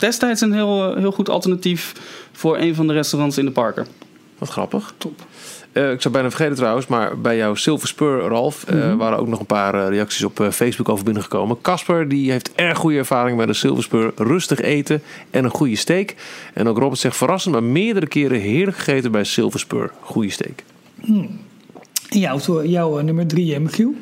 Destijds 0.00 0.40
een 0.40 0.52
heel, 0.52 0.90
eh, 0.94 0.98
heel 0.98 1.12
goed 1.12 1.28
alternatief 1.28 1.92
voor 2.32 2.58
een 2.58 2.74
van 2.74 2.86
de 2.86 2.92
restaurants 2.92 3.38
in 3.38 3.44
de 3.44 3.50
parken. 3.50 3.86
Wat 4.38 4.48
grappig. 4.48 4.94
Top. 4.98 5.20
Eh, 5.72 5.90
ik 5.92 6.00
zou 6.00 6.14
bijna 6.14 6.28
vergeten 6.28 6.56
trouwens, 6.56 6.86
maar 6.86 7.18
bij 7.18 7.36
jouw 7.36 7.54
Silver 7.54 7.88
Spur, 7.88 8.18
Ralf, 8.20 8.64
eh, 8.64 8.74
Mhm. 8.74 8.96
waren 8.96 9.18
ook 9.18 9.26
nog 9.28 9.40
een 9.40 9.46
paar 9.46 9.88
reacties 9.88 10.24
op 10.24 10.40
eh, 10.40 10.50
Facebook 10.50 10.88
over 10.88 11.04
binnengekomen. 11.04 11.60
Casper, 11.62 12.08
die 12.08 12.30
heeft 12.30 12.52
erg 12.54 12.78
goede 12.78 12.98
ervaring 12.98 13.36
met 13.36 13.48
een 13.48 13.54
Silver 13.54 13.82
Spur. 13.82 14.12
Rustig 14.16 14.60
eten 14.60 15.02
en 15.30 15.44
een 15.44 15.50
goede 15.50 15.76
steak. 15.76 16.14
En 16.54 16.68
ook 16.68 16.78
Robert 16.78 17.00
zegt 17.00 17.16
verrassend, 17.16 17.54
maar 17.54 17.64
meerdere 17.64 18.06
keren 18.06 18.40
heerlijk 18.40 18.76
gegeten 18.76 19.12
bij 19.12 19.24
Silver 19.24 19.60
Spur. 19.60 19.90
Goede 20.00 20.30
steak. 20.30 20.62
En 22.08 22.18
jouw, 22.18 22.64
jouw 22.64 23.00
nummer 23.00 23.26
drie, 23.26 23.52
hè, 23.52 23.60
Michiel? 23.60 23.94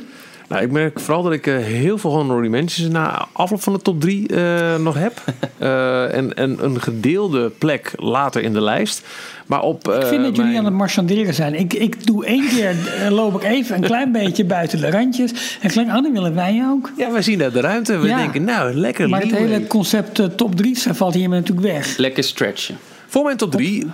Nou, 0.49 0.62
ik 0.62 0.70
merk 0.70 1.01
vooral 1.01 1.22
dat 1.22 1.32
ik 1.32 1.46
eh, 1.46 1.57
heel 1.57 1.99
veel 1.99 2.11
honorary 2.11 2.49
mentions 2.49 2.88
na 2.92 3.26
afloop 3.32 3.62
van 3.62 3.72
de 3.72 3.82
top 3.82 4.01
3 4.01 4.32
nog 4.78 4.94
heb. 4.99 5.22
Eh, 5.59 6.14
en, 6.14 6.34
en 6.36 6.64
een 6.64 6.80
gedeelde 6.82 7.51
plek 7.59 7.92
later 7.96 8.42
in 8.42 8.53
de 8.53 8.61
lijst. 8.61 9.03
Maar 9.46 9.62
op, 9.62 9.88
Ik 9.88 9.92
vind 9.92 10.05
eh, 10.05 10.11
dat 10.11 10.20
jullie 10.20 10.42
mijn- 10.42 10.57
aan 10.57 10.64
het 10.64 10.74
marchanderen 10.74 11.34
zijn. 11.34 11.55
Ik, 11.55 11.74
ik 11.74 12.07
doe 12.07 12.24
één 12.26 12.49
keer, 12.49 12.68
eh, 13.05 13.11
loop 13.11 13.34
ik 13.34 13.42
even 13.51 13.76
een 13.76 13.82
klein 13.82 14.12
beetje 14.12 14.44
buiten 14.44 14.80
de 14.80 14.90
randjes. 14.90 15.59
En 15.61 15.70
gelijk, 15.70 15.88
oh, 15.88 16.03
dan 16.03 16.12
willen 16.12 16.34
wij 16.34 16.62
ook. 16.70 16.90
Ja, 16.96 17.12
wij 17.12 17.22
zien 17.22 17.38
daar 17.38 17.53
de 17.53 17.61
ruimte. 17.61 17.96
We 17.99 18.07
Ja. 18.07 18.16
denken, 18.16 18.44
nou, 18.44 18.74
lekker 18.74 19.09
Maar 19.09 19.20
het 19.20 19.30
hele 19.36 19.66
concept 19.66 20.18
eh, 20.18 20.26
top 20.26 20.57
3 20.57 20.78
valt 20.92 21.14
hiermee 21.14 21.40
natuurlijk 21.40 21.66
weg. 21.66 21.96
Lekker 21.96 22.24
stretchen. 22.24 22.76
Voor 23.11 23.24
mijn 23.24 23.36
top 23.36 23.50
3 23.50 23.86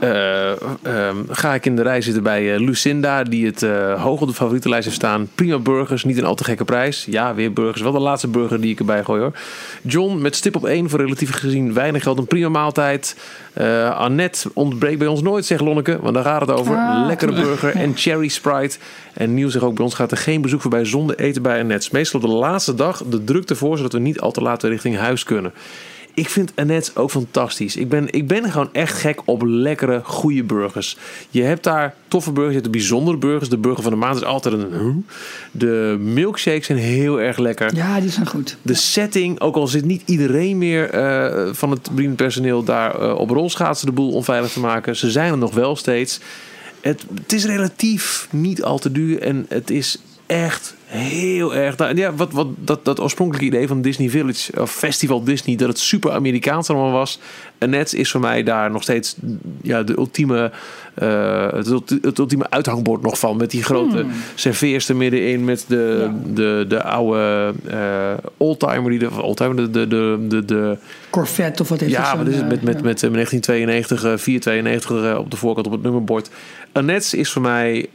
ga 1.28 1.54
ik 1.54 1.66
in 1.66 1.76
de 1.76 1.82
rij 1.82 2.00
zitten 2.00 2.22
bij 2.22 2.54
eh, 2.54 2.60
Lucinda, 2.60 3.22
die 3.22 3.46
het 3.46 3.62
eh, 3.62 4.02
hoog 4.02 4.20
op 4.20 4.28
de 4.28 4.34
favorietenlijst 4.34 4.84
heeft 4.84 4.96
staan. 4.96 5.28
Prima 5.34 5.58
burgers, 5.58 6.04
niet 6.04 6.18
een 6.18 6.24
al 6.24 6.34
te 6.34 6.44
gekke 6.44 6.64
prijs. 6.64 7.04
Ja, 7.04 7.34
weer 7.34 7.52
burgers. 7.52 7.82
Wel 7.82 7.92
de 7.92 7.98
laatste 7.98 8.28
burger 8.28 8.60
die 8.60 8.70
ik 8.70 8.78
erbij 8.78 9.04
gooi 9.04 9.20
hoor. 9.20 9.32
John 9.82 10.18
met 10.18 10.36
stip 10.36 10.56
op 10.56 10.66
1 10.66 10.90
voor 10.90 11.00
relatief 11.00 11.30
gezien 11.30 11.74
weinig 11.74 12.02
geld. 12.02 12.18
Een 12.18 12.26
prima 12.26 12.48
maaltijd. 12.48 13.16
Eh, 13.52 13.98
Annette 13.98 14.50
ontbreekt 14.54 14.98
bij 14.98 15.06
ons 15.06 15.22
nooit, 15.22 15.44
zegt 15.44 15.60
Lonneke. 15.60 15.98
Want 16.00 16.14
daar 16.14 16.24
gaat 16.24 16.40
het 16.40 16.50
over. 16.50 16.76
Ah. 16.76 17.06
Lekkere 17.06 17.32
burger 17.32 17.74
en 17.74 17.96
cherry 17.96 18.28
sprite. 18.28 18.78
En 19.12 19.34
Nieuw 19.34 19.48
zegt 19.48 19.64
ook 19.64 19.74
bij 19.74 19.84
ons 19.84 19.94
gaat 19.94 20.10
er 20.10 20.16
geen 20.16 20.40
bezoek 20.40 20.60
voorbij 20.60 20.84
zonder 20.84 21.18
eten 21.18 21.42
bij 21.42 21.60
Annette. 21.60 21.88
Meestal 21.92 22.20
op 22.20 22.26
de 22.26 22.32
laatste 22.32 22.74
dag 22.74 23.02
de 23.04 23.24
druk 23.24 23.50
ervoor, 23.50 23.76
zodat 23.76 23.92
we 23.92 23.98
niet 23.98 24.20
al 24.20 24.32
te 24.32 24.40
laat 24.40 24.62
weer 24.62 24.70
richting 24.70 24.96
huis 24.96 25.24
kunnen. 25.24 25.52
Ik 26.14 26.28
vind 26.28 26.52
Annette 26.54 26.90
ook 26.94 27.10
fantastisch. 27.10 27.76
Ik 27.76 27.88
ben, 27.88 28.12
ik 28.12 28.26
ben 28.26 28.50
gewoon 28.50 28.68
echt 28.72 28.98
gek 28.98 29.20
op 29.24 29.42
lekkere, 29.42 30.00
goede 30.04 30.42
burgers. 30.42 30.96
Je 31.30 31.42
hebt 31.42 31.64
daar 31.64 31.94
toffe 32.08 32.32
burgers, 32.32 32.54
je 32.54 32.60
hebt 32.60 32.72
de 32.72 32.78
bijzondere 32.78 33.16
burgers. 33.16 33.48
De 33.48 33.58
burger 33.58 33.82
van 33.82 33.92
de 33.92 33.98
maand 33.98 34.16
is 34.16 34.24
altijd 34.24 34.54
een... 34.54 35.06
De 35.50 35.96
milkshakes 36.00 36.66
zijn 36.66 36.78
heel 36.78 37.20
erg 37.20 37.38
lekker. 37.38 37.74
Ja, 37.74 38.00
die 38.00 38.10
zijn 38.10 38.26
goed. 38.26 38.56
De 38.62 38.74
setting, 38.74 39.40
ook 39.40 39.56
al 39.56 39.66
zit 39.66 39.84
niet 39.84 40.02
iedereen 40.04 40.58
meer 40.58 40.90
eh, 40.90 41.52
van 41.52 41.70
het 41.70 42.16
personeel 42.16 42.62
daar 42.62 43.00
eh, 43.00 43.14
op 43.14 43.30
rolschaatsen 43.30 43.86
de 43.86 43.92
boel 43.92 44.12
onveilig 44.12 44.52
te 44.52 44.60
maken. 44.60 44.96
Ze 44.96 45.10
zijn 45.10 45.32
er 45.32 45.38
nog 45.38 45.54
wel 45.54 45.76
steeds. 45.76 46.20
Het, 46.80 47.04
het 47.14 47.32
is 47.32 47.44
relatief 47.44 48.28
niet 48.30 48.62
al 48.62 48.78
te 48.78 48.92
duur 48.92 49.20
en 49.20 49.46
het 49.48 49.70
is 49.70 49.98
echt 50.26 50.74
heel 50.84 51.54
erg. 51.54 51.76
nou, 51.76 51.96
ja, 51.96 52.14
wat, 52.14 52.32
wat, 52.32 52.46
dat, 52.56 52.84
dat 52.84 53.00
oorspronkelijke 53.00 53.46
idee 53.46 53.66
van 53.68 53.82
Disney 53.82 54.08
Village 54.08 54.60
of 54.60 54.72
Festival 54.72 55.24
Disney, 55.24 55.56
dat 55.56 55.68
het 55.68 55.78
super 55.78 56.10
Amerikaans 56.12 56.70
allemaal 56.70 56.90
was. 56.92 57.18
Annette 57.58 57.96
is 57.96 58.10
voor 58.10 58.20
mij 58.20 58.42
daar 58.42 58.70
nog 58.70 58.82
steeds 58.82 59.16
ja, 59.62 59.82
de 59.82 59.96
ultieme, 59.96 60.50
eh, 60.94 61.50
het, 61.52 61.66
ulti- 61.66 61.98
het 62.02 62.18
ultieme 62.18 62.50
uithangbord 62.50 63.02
nog 63.02 63.18
van. 63.18 63.36
Met 63.36 63.50
die 63.50 63.62
grote 63.62 64.04
serveers 64.34 64.88
er 64.88 64.96
middenin, 64.96 65.44
met 65.44 65.64
de, 65.68 65.96
Ja. 66.00 66.32
de, 66.34 66.64
de 66.68 66.82
oude 66.82 67.54
oldtimer, 68.36 68.90
die 68.90 68.98
de, 68.98 69.22
oldtimer, 69.22 69.56
de, 69.56 69.70
de, 69.70 69.86
de, 69.88 70.26
de, 70.28 70.44
de 70.44 70.76
Corvette 71.10 71.62
of 71.62 71.68
wat 71.68 71.80
is 71.80 71.90
ja, 71.90 72.08
dat? 72.10 72.18
wat 72.18 72.26
is 72.28 72.36
het 72.36 72.48
met, 72.48 72.58
eh, 72.58 72.64
met, 72.64 72.74
ja. 72.76 72.82
met 72.82 73.02
eh, 73.02 73.10
1992, 73.10 74.04
eh, 74.04 74.18
492 74.18 75.04
eh, 75.12 75.18
op 75.18 75.30
de 75.30 75.36
voorkant 75.36 75.66
op 75.66 75.72
het 75.72 75.82
nummerbord. 75.82 76.30
Annette 76.72 77.16
is 77.16 77.30
voor 77.30 77.42
mij 77.42 77.86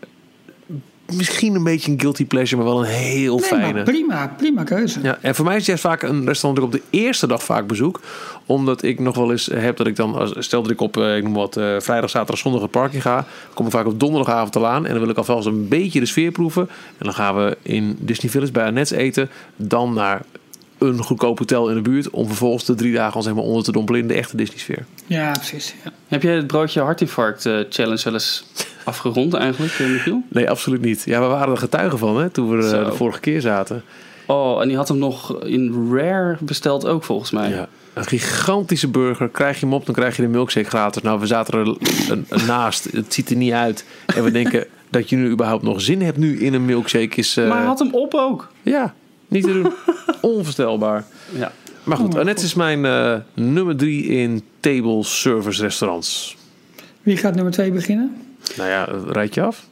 misschien 1.14 1.55
een 1.55 1.64
beetje 1.64 1.91
een 1.91 1.99
guilty 1.99 2.26
pleasure, 2.26 2.62
maar 2.64 2.72
wel 2.72 2.80
een 2.84 2.89
heel 2.89 3.36
Nee, 3.38 3.45
fijne. 3.45 3.74
maar 3.74 3.84
prima, 3.84 4.34
prima 4.38 4.64
keuze. 4.64 4.99
Ja, 5.03 5.18
en 5.22 5.36
voor 5.36 5.45
mij 5.45 5.53
is 5.53 5.60
het 5.60 5.68
juist 5.68 5.82
vaak 5.84 6.01
een 6.01 6.26
restaurant 6.26 6.62
dat 6.62 6.74
ik 6.74 6.82
op 6.84 6.91
de 6.91 6.97
eerste 6.97 7.28
dag 7.28 7.43
vaak 7.43 7.68
bezoek. 7.68 7.99
Omdat 8.45 8.84
ik 8.84 8.99
nog 8.99 9.16
wel 9.16 9.32
eens 9.32 9.49
heb 9.53 9.78
dat 9.78 9.88
ik 9.88 9.95
dan, 9.95 10.16
als- 10.16 10.34
stel 10.38 10.62
dat 10.62 10.72
ik 10.72 10.82
op 10.82 10.97
eh, 10.97 11.18
ik 11.18 11.24
noem 11.24 11.34
wat, 11.34 11.57
eh, 11.57 11.76
vrijdag, 11.80 12.10
zaterdag, 12.10 12.38
zondag 12.38 12.62
het 12.62 12.72
parkje 12.72 13.01
ga. 13.01 13.26
Kom 13.53 13.66
ik 13.66 13.72
vaak 13.72 13.86
op 13.86 13.99
donderdagavond 13.99 14.51
te 14.51 14.60
laan. 14.60 14.86
En 14.86 14.91
dan 14.91 14.99
wil 15.01 15.10
ik 15.10 15.18
alvast 15.18 15.47
een 15.47 15.68
beetje 15.68 15.99
de 15.99 16.05
sfeer 16.05 16.32
proeven. 16.32 16.70
En 16.97 17.05
dan 17.05 17.14
gaan 17.14 17.36
we 17.36 17.57
in 17.62 17.97
Disney 17.99 18.32
Village 18.32 18.51
bij 18.51 18.66
Annette 18.66 18.97
eten. 18.97 19.30
Dan 19.55 19.93
naar 19.93 20.22
een 20.80 21.03
goedkoop 21.03 21.39
hotel 21.39 21.69
in 21.69 21.75
de 21.75 21.82
buurt. 21.82 22.09
Om 22.09 22.27
vervolgens 22.27 22.65
de 22.65 22.75
drie 22.75 22.93
dagen 22.93 23.15
ons 23.15 23.25
helemaal 23.25 23.47
onder 23.47 23.63
te 23.63 23.71
dompelen 23.71 24.01
in 24.01 24.07
de 24.07 24.13
echte 24.13 24.38
Disney 24.38 24.57
sfeer. 24.57 24.86
Ja, 25.05 25.32
precies. 25.32 25.75
Ja. 25.84 25.91
Heb 26.07 26.21
jij 26.21 26.36
het 26.36 26.47
broodje 26.47 26.82
hartinfarct 26.82 27.45
eh, 27.45 27.59
challenge 27.69 28.03
wel 28.03 28.13
eens 28.13 28.45
afgerond 28.84 29.34
eigenlijk, 29.34 29.73
eh, 29.73 29.88
Michiel? 29.88 30.23
Nee, 30.27 30.49
absoluut 30.49 30.82
niet. 30.82 31.03
Ja, 31.05 31.21
we 31.21 31.27
waren 31.27 31.51
er 31.51 31.57
getuigen 31.57 31.97
van 31.97 32.19
hè, 32.19 32.30
toen 32.30 32.49
we 32.49 32.77
eh, 32.77 32.86
de 32.86 32.95
vorige 32.95 33.19
keer 33.19 33.41
zaten. 33.41 33.84
Oh, 34.25 34.61
en 34.61 34.67
die 34.67 34.77
had 34.77 34.88
hem 34.88 34.97
nog 34.97 35.43
in 35.43 35.91
Rare 35.93 36.38
besteld 36.39 36.86
ook 36.86 37.03
volgens 37.03 37.32
mij. 37.32 37.49
Ja. 37.49 37.67
Een 37.93 38.05
gigantische 38.05 38.88
burger. 38.88 39.30
Krijg 39.30 39.59
je 39.59 39.65
hem 39.65 39.75
op, 39.75 39.86
dan 39.86 39.95
krijg 39.95 40.15
je 40.15 40.21
de 40.21 40.27
milkshake 40.27 40.69
gratis. 40.69 41.01
Nou, 41.01 41.19
we 41.19 41.25
zaten 41.25 41.77
er 42.30 42.45
naast. 42.47 42.91
Het 42.91 43.13
ziet 43.13 43.30
er 43.30 43.36
niet 43.36 43.51
uit. 43.51 43.86
En 44.05 44.23
we 44.23 44.32
denken 44.32 44.65
dat 44.89 45.09
je 45.09 45.15
nu 45.15 45.30
überhaupt 45.30 45.63
nog 45.63 45.82
zin 45.82 46.01
hebt 46.01 46.17
nu 46.17 46.39
in 46.39 46.53
een 46.53 46.65
milkshake. 46.65 47.15
Is, 47.15 47.36
Maar 47.36 47.57
hij 47.57 47.65
had 47.65 47.80
hem 47.80 47.93
op 47.93 48.13
ook. 48.13 48.51
Ja, 48.61 48.93
niet 49.30 49.43
te 49.43 49.53
doen. 49.53 49.73
Onvoorstelbaar. 50.32 51.05
Ja. 51.36 51.51
Maar 51.84 51.97
goed, 51.97 52.15
Annette 52.15 52.43
is 52.43 52.53
mijn 52.53 52.86
eh, 52.86 53.15
nummer 53.34 53.75
drie 53.75 54.03
in 54.05 54.43
table 54.59 55.03
service 55.03 55.61
restaurants. 55.61 56.38
Wie 57.01 57.17
gaat 57.17 57.36
nummer 57.36 57.53
2 57.53 57.71
beginnen? 57.71 58.15
Nou 58.57 58.69
ja, 58.69 58.84
rijd 59.07 59.34
je 59.34 59.41
af? 59.41 59.67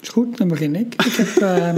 Is 0.00 0.08
goed, 0.08 0.36
dan 0.36 0.48
begin 0.48 0.74
ik. 0.76 0.94
Ik 1.04 1.12
heb 1.12 1.36
eh, 1.42 1.76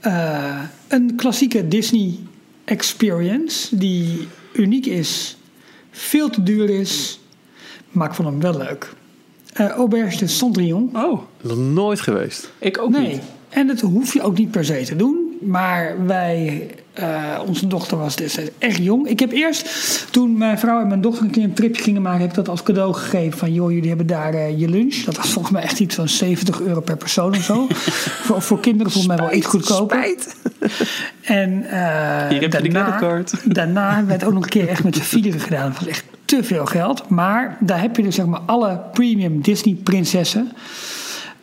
eh, 0.00 0.62
een 0.88 1.12
klassieke 1.16 1.68
Disney 1.68 2.18
experience 2.64 3.76
die 3.76 4.28
uniek 4.52 4.86
is, 4.86 5.36
veel 5.90 6.30
te 6.30 6.42
duur 6.42 6.70
is, 6.70 7.20
maar 7.90 8.08
ik 8.08 8.14
vond 8.14 8.28
hem 8.28 8.40
wel 8.40 8.56
leuk. 8.56 8.92
Eh 9.52 9.68
Auberge 9.68 10.18
de 10.18 10.26
Cendrillon. 10.26 10.90
Oh, 10.94 11.22
Nog 11.40 11.56
nooit 11.58 12.00
geweest. 12.00 12.50
ik 12.58 12.78
ook 12.78 12.90
Nee, 12.90 13.08
niet. 13.08 13.22
en 13.48 13.66
dat 13.66 13.80
hoef 13.80 14.12
je 14.12 14.22
ook 14.22 14.38
niet 14.38 14.50
per 14.50 14.64
se 14.64 14.82
te 14.84 14.96
doen. 14.96 15.23
Maar 15.44 16.06
wij, 16.06 16.70
eh, 16.92 17.40
onze 17.46 17.66
dochter 17.66 17.98
was 17.98 18.16
destijds 18.16 18.50
echt 18.58 18.76
jong. 18.76 19.08
Ik 19.08 19.20
heb 19.20 19.32
eerst, 19.32 19.68
toen 20.10 20.38
mijn 20.38 20.58
vrouw 20.58 20.80
en 20.80 20.88
mijn 20.88 21.00
dochter 21.00 21.24
een 21.24 21.30
keer 21.30 21.42
een 21.42 21.54
tripje 21.54 21.82
gingen 21.82 22.02
maken, 22.02 22.20
heb 22.20 22.28
ik 22.28 22.34
dat 22.34 22.48
als 22.48 22.62
cadeau 22.62 22.94
gegeven. 22.94 23.38
Van 23.38 23.52
joh, 23.52 23.70
jullie 23.70 23.88
hebben 23.88 24.06
daar 24.06 24.34
eh, 24.34 24.58
je 24.58 24.68
lunch. 24.68 24.94
Dat 24.94 25.16
was 25.16 25.30
volgens 25.30 25.54
mij 25.54 25.62
echt 25.62 25.80
iets 25.80 25.94
van 25.94 26.08
70 26.08 26.60
euro 26.60 26.80
per 26.80 26.96
persoon 26.96 27.30
of 27.36 27.42
zo. 27.42 27.66
voor, 28.26 28.42
voor 28.42 28.60
kinderen 28.60 28.92
volgens 28.92 29.16
mij 29.16 29.26
wel 29.26 29.36
iets 29.36 29.46
goedkoper. 29.46 30.16
En 31.20 31.64
eh, 31.70 32.28
Hier 32.28 32.40
heb 32.40 32.52
je 32.52 32.62
de 32.62 32.68
daarna, 32.68 32.96
creditcard. 32.96 33.34
daarna 33.54 34.04
werd 34.04 34.24
ook 34.24 34.32
nog 34.32 34.42
een 34.42 34.48
keer 34.48 34.68
echt 34.68 34.84
met 34.84 34.96
z'n 34.96 35.02
vieren 35.02 35.40
gedaan. 35.40 35.68
Dat 35.68 35.78
was 35.78 35.88
echt 35.88 36.04
te 36.24 36.44
veel 36.44 36.66
geld. 36.66 37.08
Maar 37.08 37.56
daar 37.60 37.80
heb 37.80 37.96
je 37.96 38.02
dus 38.02 38.14
zeg 38.14 38.26
maar 38.26 38.40
alle 38.46 38.80
premium 38.92 39.40
Disney 39.40 39.74
prinsessen. 39.74 40.52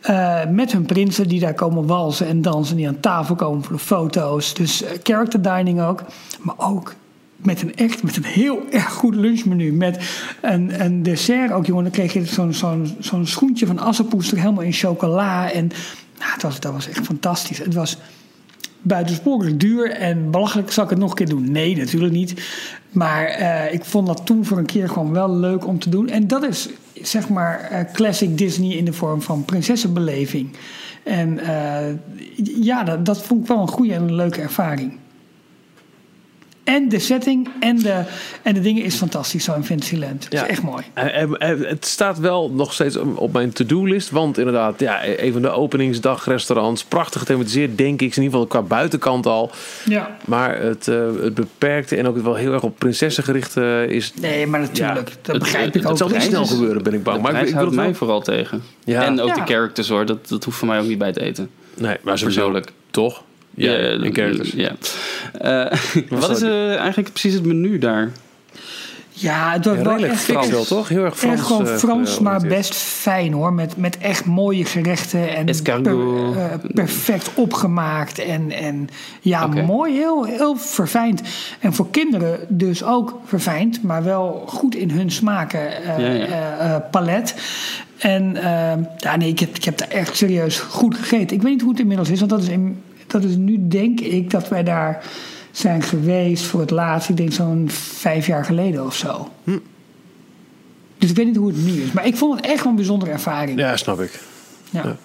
Eh, 0.02 0.46
met 0.50 0.72
hun 0.72 0.86
prinsen 0.86 1.28
die 1.28 1.40
daar 1.40 1.54
komen 1.54 1.86
walsen 1.86 2.26
en 2.26 2.42
dansen. 2.42 2.76
Die 2.76 2.88
aan 2.88 3.00
tafel 3.00 3.34
komen 3.34 3.64
voor 3.64 3.76
de 3.76 3.82
foto's. 3.82 4.54
Dus 4.54 4.82
eh, 4.82 4.90
character 5.02 5.42
dining 5.42 5.82
ook. 5.82 6.02
Maar 6.40 6.54
ook 6.58 6.94
met 7.36 7.62
een 7.62 7.74
echt, 7.74 8.02
met 8.02 8.16
een 8.16 8.24
heel 8.24 8.62
erg 8.70 8.92
goed 8.92 9.14
lunchmenu. 9.14 9.72
Met 9.72 9.98
een, 10.40 11.02
dessert 11.02 11.52
ook, 11.52 11.66
jongen. 11.66 11.82
Dan 11.82 11.92
kreeg 11.92 12.12
je 12.12 12.52
zo'n 12.98 13.26
schoentje 13.26 13.66
van 13.66 13.78
assenpoester 13.78 14.38
helemaal 14.38 14.62
in 14.62 14.72
chocola. 14.72 15.52
En 15.52 15.70
nou, 16.18 16.54
dat 16.60 16.72
was 16.72 16.88
echt 16.88 17.06
fantastisch. 17.06 17.58
Het 17.58 17.74
was 17.74 17.96
buitensporig 18.82 19.56
duur 19.56 19.90
en 19.90 20.30
belachelijk. 20.30 20.70
Zal 20.70 20.84
ik 20.84 20.90
het 20.90 20.98
nog 20.98 21.10
een 21.10 21.16
keer 21.16 21.28
doen? 21.28 21.52
Nee, 21.52 21.76
natuurlijk 21.76 22.12
niet. 22.12 22.34
Maar 22.90 23.24
eh, 23.24 23.74
ik 23.74 23.84
vond 23.84 24.06
dat 24.06 24.26
toen 24.26 24.44
voor 24.44 24.58
een 24.58 24.66
keer 24.66 24.88
gewoon 24.88 25.12
wel 25.12 25.36
leuk 25.36 25.66
om 25.66 25.78
te 25.78 25.90
doen. 25.90 26.08
En 26.08 26.26
dat 26.26 26.42
is 26.42 26.68
zeg 27.02 27.28
maar 27.28 27.60
eh, 27.60 27.92
classic 27.92 28.38
Disney 28.38 28.76
in 28.76 28.84
de 28.84 28.92
vorm 28.92 29.22
van 29.22 29.44
prinsessenbeleving. 29.44 30.56
En 31.02 31.38
eh, 31.38 31.94
ja, 32.60 32.84
dat, 32.84 33.06
dat 33.06 33.22
vond 33.22 33.42
ik 33.42 33.48
wel 33.48 33.60
een 33.60 33.68
goede 33.68 33.94
en 33.94 34.02
een 34.02 34.14
leuke 34.14 34.40
ervaring. 34.40 34.98
En 36.64 36.88
de 36.88 36.98
setting 36.98 37.48
en 37.60 37.78
de, 37.78 38.02
en 38.42 38.54
de 38.54 38.60
dingen 38.60 38.82
is 38.84 38.94
fantastisch 38.94 39.44
zo 39.44 39.54
in 39.54 39.64
Fantasyland. 39.64 40.24
Het 40.24 40.32
Ja. 40.32 40.42
is 40.44 40.48
echt 40.50 40.62
mooi. 40.62 40.82
Eh, 40.94 41.22
eh, 41.22 41.50
eh, 41.50 41.58
Het 41.68 41.84
staat 41.86 42.18
wel 42.18 42.50
nog 42.50 42.72
steeds 42.72 42.96
op 42.96 43.32
mijn 43.32 43.52
to-do-list. 43.52 44.10
Want 44.10 44.38
inderdaad, 44.38 44.80
ja, 44.80 45.00
een 45.06 45.32
van 45.32 45.42
de 45.42 45.50
openingsdagrestaurants. 45.50 46.84
Prachtig 46.84 47.20
gethematiseerd, 47.20 47.78
denk 47.78 48.00
ik. 48.02 48.16
In 48.16 48.22
ieder 48.22 48.30
geval 48.40 48.46
qua 48.46 48.62
buitenkant 48.62 49.26
al. 49.26 49.50
Ja. 49.84 50.16
Maar 50.24 50.60
het, 50.60 50.88
eh, 50.88 50.96
het 51.22 51.34
beperkte 51.34 51.96
en 51.96 52.06
ook 52.06 52.16
wel 52.22 52.34
heel 52.34 52.52
erg 52.52 52.62
op 52.62 52.78
prinsessen 52.78 53.24
gericht 53.24 53.56
eh, 53.56 53.82
is... 53.88 54.12
Nee, 54.20 54.46
maar 54.46 54.60
natuurlijk. 54.60 54.98
Ja, 54.98 55.04
dat 55.22 55.26
het- 55.26 55.38
begrijp 55.38 55.64
het- 55.66 55.74
ik 55.74 55.80
het 55.82 55.90
ook. 55.90 55.98
Het 55.98 56.08
zal 56.08 56.18
niet 56.18 56.22
snel 56.28 56.46
gebeuren, 56.46 56.82
ben 56.82 56.94
ik 56.94 57.02
bang. 57.02 57.16
De 57.16 57.22
Maar 57.22 57.40
ik, 57.42 57.48
ik 57.48 57.54
wil 57.54 57.64
het 57.64 57.74
mij 57.74 57.84
wel... 57.84 57.94
vooral 57.94 58.20
tegen. 58.20 58.62
Ja. 58.84 59.02
En 59.04 59.20
ook 59.20 59.28
Ja. 59.28 59.34
de 59.34 59.52
characters 59.52 59.88
hoor, 59.88 60.06
dat, 60.06 60.28
dat 60.28 60.44
hoeft 60.44 60.56
voor 60.58 60.68
mij 60.68 60.80
ook 60.80 60.86
niet 60.86 60.98
bij 60.98 61.12
te 61.12 61.20
eten. 61.20 61.50
Nee, 61.74 61.96
maar 62.02 62.18
sowieso. 62.18 62.40
Persoonlijk. 62.40 62.72
Toch? 62.90 63.22
Ja, 63.54 63.74
en 63.76 64.14
characters. 64.14 64.52
Ja. 64.52 64.72
Eh, 65.32 65.78
wat 66.20 66.30
is 66.30 66.42
eh, 66.42 66.76
eigenlijk 66.76 67.10
precies 67.10 67.34
het 67.34 67.44
menu 67.44 67.78
daar? 67.78 68.10
Ja, 69.22 69.52
het 69.52 69.64
was 69.84 70.02
echt 70.02 70.20
Frans 70.20 70.48
wel, 70.48 70.64
toch? 70.64 70.88
Heel 70.88 71.04
erg 71.04 71.18
Frans. 71.18 71.34
Echt 71.38 71.46
gewoon 71.46 71.66
eh, 71.66 71.76
Frans, 71.76 72.18
maar 72.18 72.32
georiënteerd. 72.32 72.68
best 72.68 72.74
fijn 72.74 73.32
hoor. 73.32 73.52
Met, 73.52 73.76
met 73.76 73.98
echt 73.98 74.24
mooie 74.24 74.64
gerechten. 74.64 75.34
En 75.36 75.48
eh, 75.48 76.44
perfect 76.74 77.30
opgemaakt. 77.34 78.18
En, 78.18 78.50
en 78.50 78.88
ja, 79.20 79.46
mooi. 79.46 79.94
Heel, 79.94 80.24
heel 80.24 80.56
verfijnd. 80.56 81.22
En 81.60 81.74
voor 81.74 81.90
kinderen 81.90 82.38
dus 82.48 82.84
ook 82.84 83.18
verfijnd. 83.24 83.82
Maar 83.82 84.04
wel 84.04 84.44
goed 84.46 84.74
in 84.74 84.90
hun 84.90 85.10
smaken 85.10 85.82
eh, 85.82 85.98
Ja, 85.98 86.12
ja. 86.12 86.26
eh, 86.26 86.74
eh, 86.74 86.82
palet. 86.90 87.34
En 87.98 88.36
eh, 88.36 88.84
ja, 88.98 89.16
nee, 89.16 89.28
ik 89.28 89.38
heb, 89.38 89.56
ik 89.56 89.64
heb 89.64 89.78
daar 89.78 89.88
echt 89.88 90.16
serieus 90.16 90.58
goed 90.58 90.96
gegeten. 90.96 91.36
Ik 91.36 91.42
weet 91.42 91.52
niet 91.52 91.60
hoe 91.60 91.70
het 91.70 91.80
inmiddels 91.80 92.10
is. 92.10 92.18
Want 92.18 92.30
dat 92.30 92.42
is, 92.42 92.48
in, 92.48 92.82
dat 93.12 93.24
is 93.24 93.36
nu 93.36 93.68
denk 93.68 94.00
ik 94.00 94.30
dat 94.30 94.48
wij 94.48 94.62
daar 94.62 95.04
zijn 95.50 95.82
geweest 95.82 96.44
voor 96.44 96.60
het 96.60 96.70
laatst. 96.70 97.08
Ik 97.08 97.16
denk 97.16 97.32
zo'n 97.32 97.66
vijf 97.70 98.26
jaar 98.26 98.44
geleden 98.44 98.84
of 98.86 98.96
zo. 98.96 99.28
Hm. 99.44 99.58
Dus 100.98 101.10
ik 101.10 101.16
weet 101.16 101.26
niet 101.26 101.36
hoe 101.36 101.48
het 101.48 101.64
nu 101.64 101.72
is. 101.82 101.92
Maar 101.92 102.06
ik 102.06 102.16
vond 102.16 102.36
het 102.36 102.46
echt 102.46 102.58
wel 102.62 102.70
een 102.70 102.76
bijzondere 102.76 103.10
ervaring. 103.10 103.58
Ja, 103.58 103.76
snap 103.76 104.00
ik. 104.00 104.20
Ja. 104.70 104.96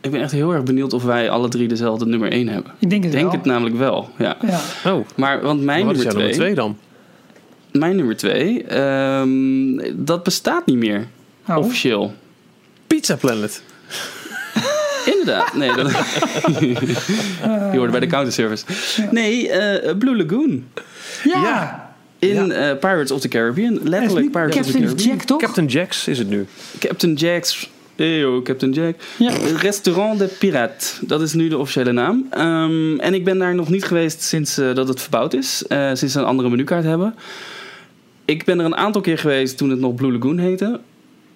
Ik 0.00 0.10
ben 0.10 0.20
echt 0.20 0.32
heel 0.32 0.52
erg 0.52 0.62
benieuwd 0.62 0.92
of 0.92 1.02
wij 1.02 1.30
alle 1.30 1.48
drie 1.48 1.68
dezelfde 1.68 2.06
nummer 2.06 2.32
1 2.32 2.48
hebben. 2.48 2.72
Ik 2.78 2.90
denk 2.90 3.04
Ik 3.04 3.10
het 3.10 3.12
denk 3.12 3.24
wel. 3.24 3.34
het 3.34 3.44
namelijk 3.44 3.76
wel, 3.76 4.08
ja. 4.18 4.36
Ja. 4.46 4.60
Oh, 4.92 5.06
Maar, 5.16 5.42
want 5.42 5.62
mijn 5.62 5.86
wat 5.86 5.96
is 5.96 6.04
nummer 6.04 6.22
jouw 6.22 6.32
2, 6.32 6.38
nummer 6.48 6.54
twee 6.54 6.54
dan? 6.54 6.76
mijn 7.80 7.96
nummer 7.96 8.16
2, 8.16 9.94
dat 10.04 10.22
bestaat 10.22 10.66
niet 10.66 10.76
meer. 10.76 11.06
Oh. 11.48 11.56
Officieel. 11.56 12.14
Pizza 12.86 13.16
Planet. 13.16 13.62
Inderdaad. 15.04 15.54
Nee, 15.54 15.74
dat... 15.74 15.90
Je 17.72 17.76
hoorde 17.76 17.90
bij 17.90 18.00
de 18.00 18.06
counterservice. 18.06 18.64
Nee, 19.10 19.50
eh, 19.50 19.96
Blue 19.96 20.16
Lagoon. 20.16 20.64
Ja. 21.24 21.42
Ja. 21.42 21.94
In 22.18 22.52
eh, 22.52 22.78
Pirates 22.78 23.10
of 23.10 23.20
the 23.20 23.28
Caribbean. 23.28 23.78
Letterlijk 23.82 24.30
Pirates 24.30 24.56
of 24.58 24.66
the 24.66 24.72
Captain 24.72 24.84
Caribbean. 24.84 25.08
Jack, 25.08 25.22
toch? 25.22 25.40
Captain 25.40 25.66
Jacks 25.66 26.08
is 26.08 26.18
het 26.18 26.28
nu. 26.28 26.46
Captain 26.78 27.14
Jack's. 27.14 27.70
Eyo, 27.96 28.42
Captain 28.42 28.72
Jack. 28.72 28.94
Ja. 29.18 29.32
Restaurant 29.60 30.18
de 30.18 30.26
Pirate. 30.38 30.86
Dat 31.00 31.20
is 31.20 31.32
nu 31.32 31.48
de 31.48 31.58
officiële 31.58 31.92
naam. 31.92 32.26
Ehm, 32.30 32.98
en 32.98 33.14
ik 33.14 33.24
ben 33.24 33.38
daar 33.38 33.54
nog 33.54 33.68
niet 33.68 33.84
geweest 33.84 34.22
sinds 34.22 34.58
eh, 34.58 34.74
dat 34.74 34.88
het 34.88 35.00
verbouwd 35.00 35.34
is. 35.34 35.66
Eh, 35.66 35.90
sinds 35.92 36.12
ze 36.14 36.18
een 36.20 36.24
andere 36.24 36.50
menukaart 36.50 36.84
hebben. 36.84 37.14
Ik 38.24 38.44
ben 38.44 38.58
er 38.58 38.64
een 38.64 38.76
aantal 38.76 39.00
keer 39.00 39.18
geweest 39.18 39.56
toen 39.56 39.70
het 39.70 39.78
nog 39.78 39.94
Blue 39.94 40.12
Lagoon 40.12 40.38
heette. 40.38 40.80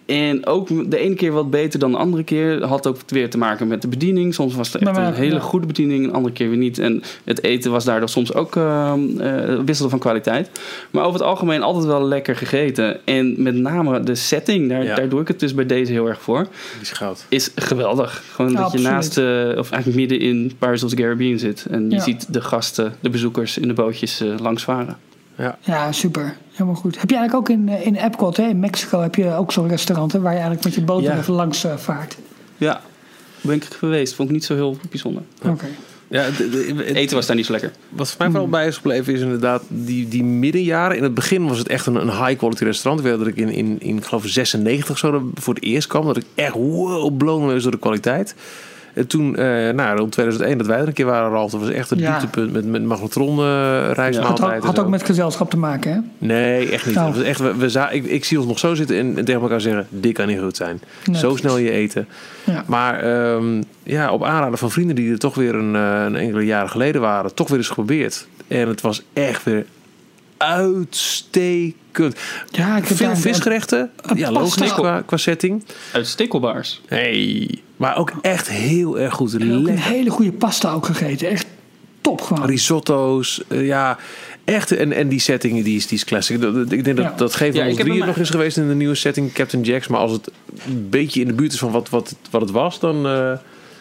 En 0.09 0.47
ook 0.47 0.91
de 0.91 0.99
ene 0.99 1.15
keer 1.15 1.33
wat 1.33 1.51
beter 1.51 1.79
dan 1.79 1.91
de 1.91 1.97
andere 1.97 2.23
keer. 2.25 2.65
Had 2.65 2.87
ook 2.87 2.97
weer 3.07 3.31
te 3.31 3.39
maken 3.39 3.69
met 3.69 3.83
de 3.83 3.89
bediening. 3.89 4.35
Soms 4.35 4.55
was 4.55 4.73
het 4.73 4.83
echt 4.83 4.93
Maar 4.93 5.07
een 5.07 5.15
hele 5.15 5.35
ja. 5.35 5.41
goede 5.41 5.67
bediening, 5.67 6.05
een 6.05 6.13
andere 6.13 6.35
keer 6.35 6.49
weer 6.49 6.59
niet. 6.59 6.79
En 6.79 7.03
het 7.25 7.43
eten 7.43 7.71
was 7.71 7.85
daardoor 7.85 8.09
soms 8.09 8.35
ook 8.35 8.57
ehm, 8.57 9.21
eh, 9.21 9.59
wisselde 9.65 9.91
van 9.91 9.99
kwaliteit. 9.99 10.51
Maar 10.91 11.03
over 11.05 11.19
het 11.21 11.29
algemeen 11.29 11.63
altijd 11.63 11.85
wel 11.85 12.03
lekker 12.05 12.37
gegeten. 12.37 13.07
En 13.07 13.43
met 13.43 13.55
name 13.55 14.01
de 14.01 14.15
setting, 14.15 14.69
daar, 14.69 14.85
Ja. 14.85 14.95
daar 14.95 15.09
doe 15.09 15.21
ik 15.21 15.29
het 15.29 15.41
dus 15.41 15.55
bij 15.55 15.67
deze 15.67 15.93
heel 15.93 16.07
erg 16.09 16.21
voor. 16.21 16.43
Die 16.73 16.81
is 16.81 16.91
goud. 16.91 17.25
Is 17.29 17.51
geweldig. 17.55 18.23
Gewoon 18.35 18.53
dat 18.55 18.63
Absoluut. 18.65 18.87
je 18.87 18.93
naast, 18.93 19.19
eh, 19.19 19.59
of 19.59 19.71
eigenlijk 19.71 19.95
midden 19.95 20.21
in 20.21 20.53
Pirates 20.59 20.83
of 20.85 20.91
the 20.91 20.97
Caribbean 20.97 21.39
zit. 21.39 21.67
En 21.71 21.91
je 21.91 21.97
Ja. 21.97 22.03
ziet 22.03 22.33
de 22.33 22.41
gasten, 22.41 22.95
de 23.01 23.11
bezoekers 23.11 23.59
in 23.59 23.69
de 23.69 23.75
bootjes 23.75 24.21
eh, 24.21 24.29
langs 24.41 24.63
varen. 24.63 24.97
Ja, 25.63 25.93
super. 25.93 26.37
Helemaal 26.53 26.75
goed. 26.75 27.01
Heb 27.01 27.11
je 27.11 27.17
eigenlijk 27.17 27.51
ook 27.51 27.57
in, 27.59 27.69
eh, 27.69 27.87
in 27.87 27.95
Epcot, 27.95 28.37
hè, 28.37 28.43
in 28.49 28.59
Mexico, 28.61 29.01
heb 29.01 29.15
je 29.15 29.33
ook 29.33 29.53
zo'n 29.53 29.69
restaurant 29.69 30.13
hè, 30.13 30.21
waar 30.21 30.33
je 30.33 30.39
eigenlijk 30.39 30.65
met 30.67 30.75
je 30.75 30.81
boot 30.83 31.03
Ja. 31.03 31.19
even 31.19 31.35
langs 31.35 31.65
eh, 31.65 31.77
vaart? 31.77 32.17
Ja, 32.57 32.81
ben 33.41 33.57
ik 33.57 33.65
geweest. 33.65 34.15
Vond 34.15 34.29
ik 34.29 34.35
niet 34.35 34.45
zo 34.45 34.55
heel 34.55 34.77
bijzonder. 34.91 35.23
Oké. 35.45 35.67
Ja, 36.11 36.27
de- 36.37 36.49
de- 36.51 36.83
het- 36.85 36.97
Eten 36.97 37.17
was 37.17 37.27
daar 37.27 37.37
niet 37.37 37.47
zo 37.47 37.53
lekker. 37.53 37.73
Wat 37.89 38.09
voor 38.09 38.17
mij 38.19 38.29
vooral 38.31 38.49
bij 38.49 38.67
is 38.67 38.77
gebleven 38.77 39.15
is 39.15 39.21
inderdaad 39.21 39.63
die, 39.69 40.09
die 40.09 40.25
middenjaren. 40.25 40.97
In 40.97 41.03
het 41.03 41.15
begin 41.15 41.49
was 41.49 41.59
het 41.59 41.69
echt 41.69 41.87
een, 41.87 41.95
een 41.95 42.25
high 42.25 42.37
quality 42.39 42.65
restaurant. 42.65 43.05
Ik 43.05 43.11
weet 43.11 43.19
dat 43.19 43.29
ik 43.29 43.37
in, 43.37 43.49
in, 43.49 43.81
in 43.81 43.97
ik 43.97 44.05
geloof 44.05 44.27
96 44.27 44.99
zo 44.99 45.31
voor 45.35 45.55
het 45.55 45.63
eerst 45.63 45.89
kwam. 45.89 46.05
Dat 46.07 46.17
ik 46.17 46.25
echt 46.35 46.53
wow, 46.55 47.17
blown 47.17 47.47
was 47.47 47.63
door 47.63 47.73
de 47.73 47.79
kwaliteit. 47.79 48.35
En 48.99 49.07
toen, 49.07 49.37
eh, 49.37 49.45
nou, 49.71 49.99
rond 49.99 50.13
2001 50.13 50.59
dat 50.59 50.67
wij 50.67 50.79
er 50.79 50.87
een 50.87 50.93
keer 50.93 51.07
waren, 51.07 51.31
Ralf. 51.31 51.51
Dat 51.51 51.61
was 51.61 51.71
echt 51.71 51.91
een 51.91 51.99
Ja. 51.99 52.19
dieptepunt 52.19 52.53
met, 52.53 52.65
met 52.67 52.83
magnetron 52.85 53.39
eh 53.39 53.87
Had, 53.87 53.97
reismaaltijd. 53.97 54.49
ook- 54.49 54.61
en 54.61 54.67
had 54.67 54.77
zo. 54.77 54.83
ook 54.83 54.89
met 54.89 55.03
gezelschap 55.03 55.51
te 55.51 55.57
maken, 55.57 55.93
hè? 55.93 55.99
Nee, 56.27 56.71
echt 56.71 56.87
niet. 56.87 56.97
Oh. 56.97 57.07
Was 57.15 57.23
echt, 57.23 57.41
we, 57.41 57.57
we 57.57 57.89
ik, 57.91 58.05
ik 58.05 58.25
zie 58.25 58.39
ons 58.39 58.47
nog 58.47 58.59
zo 58.59 58.75
zitten 58.75 58.97
en, 58.99 59.17
en 59.17 59.25
tegen 59.25 59.41
elkaar 59.41 59.61
zeggen... 59.61 59.87
dit 59.91 60.13
kan 60.13 60.27
niet 60.27 60.41
goed 60.41 60.57
zijn. 60.57 60.81
Zo 61.13 61.37
snel 61.37 61.59
je 61.59 61.71
eten. 61.71 62.09
Ja. 62.45 62.65
Maar 62.67 63.01
ehm, 63.01 63.63
ja, 63.83 64.13
op 64.13 64.25
aanraden 64.25 64.59
van 64.59 64.71
vrienden 64.71 64.97
die 64.97 65.13
er 65.13 65.19
toch 65.19 65.35
weer 65.35 65.55
een, 65.55 65.75
eh, 65.77 66.03
een 66.05 66.17
enkele 66.17 66.45
jaren 66.45 66.71
geleden 66.71 67.01
waren... 67.01 67.35
toch 67.35 67.49
weer 67.49 67.59
eens 67.59 67.69
geprobeerd. 67.69 68.27
En 68.49 68.69
het 68.69 68.81
was 68.81 69.03
echt 69.13 69.45
weer 69.45 69.65
uitstekend. 70.39 72.17
Ja, 72.51 72.77
ik 72.77 72.85
heb 72.89 72.97
Veel 72.97 73.17
visgerechten. 73.17 73.91
een 74.03 74.17
Ja, 74.17 74.31
logisch 74.33 74.73
qua, 74.73 75.03
qua 75.07 75.17
setting. 75.17 75.65
Uit 75.93 76.07
stekelbaars. 76.07 76.81
Hey. 76.87 77.49
Maar 77.77 77.97
ook 77.97 78.13
echt 78.21 78.49
heel 78.49 78.99
erg 78.99 79.15
goed. 79.15 79.35
Ik 79.35 79.41
heb 79.41 79.59
ook 79.59 79.67
een 79.69 79.79
hele 79.79 80.11
goede 80.11 80.33
pasta 80.33 80.73
ook 80.73 80.87
gegeten. 80.87 81.29
Echt 81.29 81.47
top 82.01 82.21
gewoon. 82.21 82.47
Risotto's. 82.47 83.43
eh, 83.49 83.67
ja, 83.67 83.99
echt. 84.45 84.73
En, 84.73 84.93
en 84.93 85.09
die 85.09 85.21
setting 85.21 85.65
die 85.65 85.77
is, 85.77 85.87
die 85.87 85.99
is 85.99 86.05
classic. 86.05 86.41
Dat- 86.41 86.73
Ik 86.73 86.85
denk 86.85 86.97
dat, 86.97 87.07
Ja. 87.07 87.13
dat 87.17 87.35
geen 87.35 87.51
van 87.53 87.61
Ja, 87.61 87.67
ik 87.67 87.73
ons 87.73 87.81
drieën 87.81 88.07
nog 88.07 88.17
is 88.17 88.31
geweest 88.31 88.57
in 88.57 88.69
de 88.69 88.75
nieuwe 88.75 88.95
setting 88.95 89.33
Captain 89.33 89.63
Jacks. 89.63 89.87
Maar 89.89 90.01
als 90.01 90.13
het 90.13 90.31
een 90.67 90.87
beetje 90.91 91.21
in 91.21 91.27
de 91.27 91.33
buurt 91.33 91.53
is 91.53 91.59
van 91.59 91.71
wat, 91.71 91.89
wat, 91.89 92.15
wat 92.31 92.41
het 92.41 92.51
was, 92.51 92.81
dan... 92.81 93.07
eh, 93.07 93.33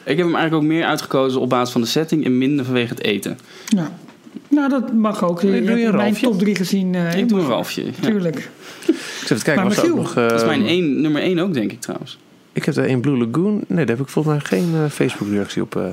Ik 0.04 0.18
heb 0.18 0.26
hem 0.26 0.36
eigenlijk 0.36 0.54
ook 0.54 0.70
meer 0.70 0.86
uitgekozen 0.86 1.42
op 1.42 1.50
basis 1.50 1.72
van 1.72 1.82
de 1.82 1.88
setting 1.88 2.26
en 2.26 2.38
minder 2.38 2.66
vanwege 2.66 2.90
het 2.94 3.04
eten. 3.04 3.40
Ja. 3.66 3.92
Nou, 4.50 4.70
dat 4.70 4.94
mag 4.94 5.24
ook. 5.24 5.42
Je 5.42 5.64
doe 5.64 5.78
je 5.80 5.92
mijn 5.94 6.14
top 6.14 6.40
3 6.40 6.56
gezien. 6.56 6.96
eh, 6.96 7.14
ik 7.18 7.30
doe 7.30 7.40
een. 7.40 7.48
Ralfje. 7.48 7.84
Ja. 7.86 7.92
Tuurlijk. 8.02 8.36
ik 8.36 8.44
even 9.24 9.42
kijken, 9.42 9.56
Maar 9.56 9.76
was 9.76 9.90
ook 9.90 9.96
nog... 9.96 10.16
eh, 10.16 10.28
Dat 10.28 10.40
is 10.42 10.46
mijn 10.48 10.66
één, 10.68 11.02
nummer 11.02 11.22
1 11.22 11.40
ook, 11.40 11.54
denk 11.54 11.72
ik 11.72 11.82
trouwens. 11.82 12.18
Ik 12.54 12.66
heb 12.66 12.76
er 12.76 12.90
een 12.90 13.02
Blue 13.02 13.18
Lagoon. 13.18 13.54
Nee, 13.68 13.86
daar 13.86 13.96
heb 13.98 14.06
ik 14.06 14.12
volgens 14.12 14.36
mij 14.36 14.44
geen 14.60 14.72
eh, 14.74 14.90
Facebook-reactie 14.90 15.62
op. 15.62 15.76
eh. 15.76 15.84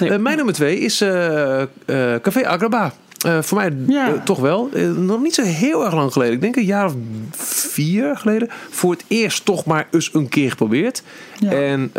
Nee. 0.00 0.10
Eh, 0.10 0.18
mijn 0.18 0.36
nummer 0.36 0.54
twee 0.54 0.78
is 0.78 1.00
eh, 1.00 1.62
eh, 1.62 1.66
Café 2.22 2.46
Agraba. 2.46 2.92
Eh, 3.24 3.42
voor 3.42 3.58
mij 3.58 3.72
Ja. 3.86 4.08
eh, 4.08 4.22
toch 4.22 4.40
wel. 4.40 4.68
Eh, 4.72 4.90
nog 4.90 5.22
niet 5.22 5.34
zo 5.34 5.42
heel 5.42 5.84
erg 5.84 5.94
lang 5.94 6.12
geleden. 6.12 6.34
Ik 6.34 6.40
denk 6.40 6.56
een 6.56 6.64
jaar 6.64 6.86
of 6.86 6.94
vier 7.70 8.16
geleden. 8.16 8.48
Voor 8.70 8.92
het 8.92 9.04
eerst 9.08 9.44
toch 9.44 9.64
maar 9.64 9.86
eens 9.90 10.10
een 10.12 10.28
keer 10.28 10.50
geprobeerd. 10.50 11.02
Ja. 11.38 11.50
En 11.50 11.90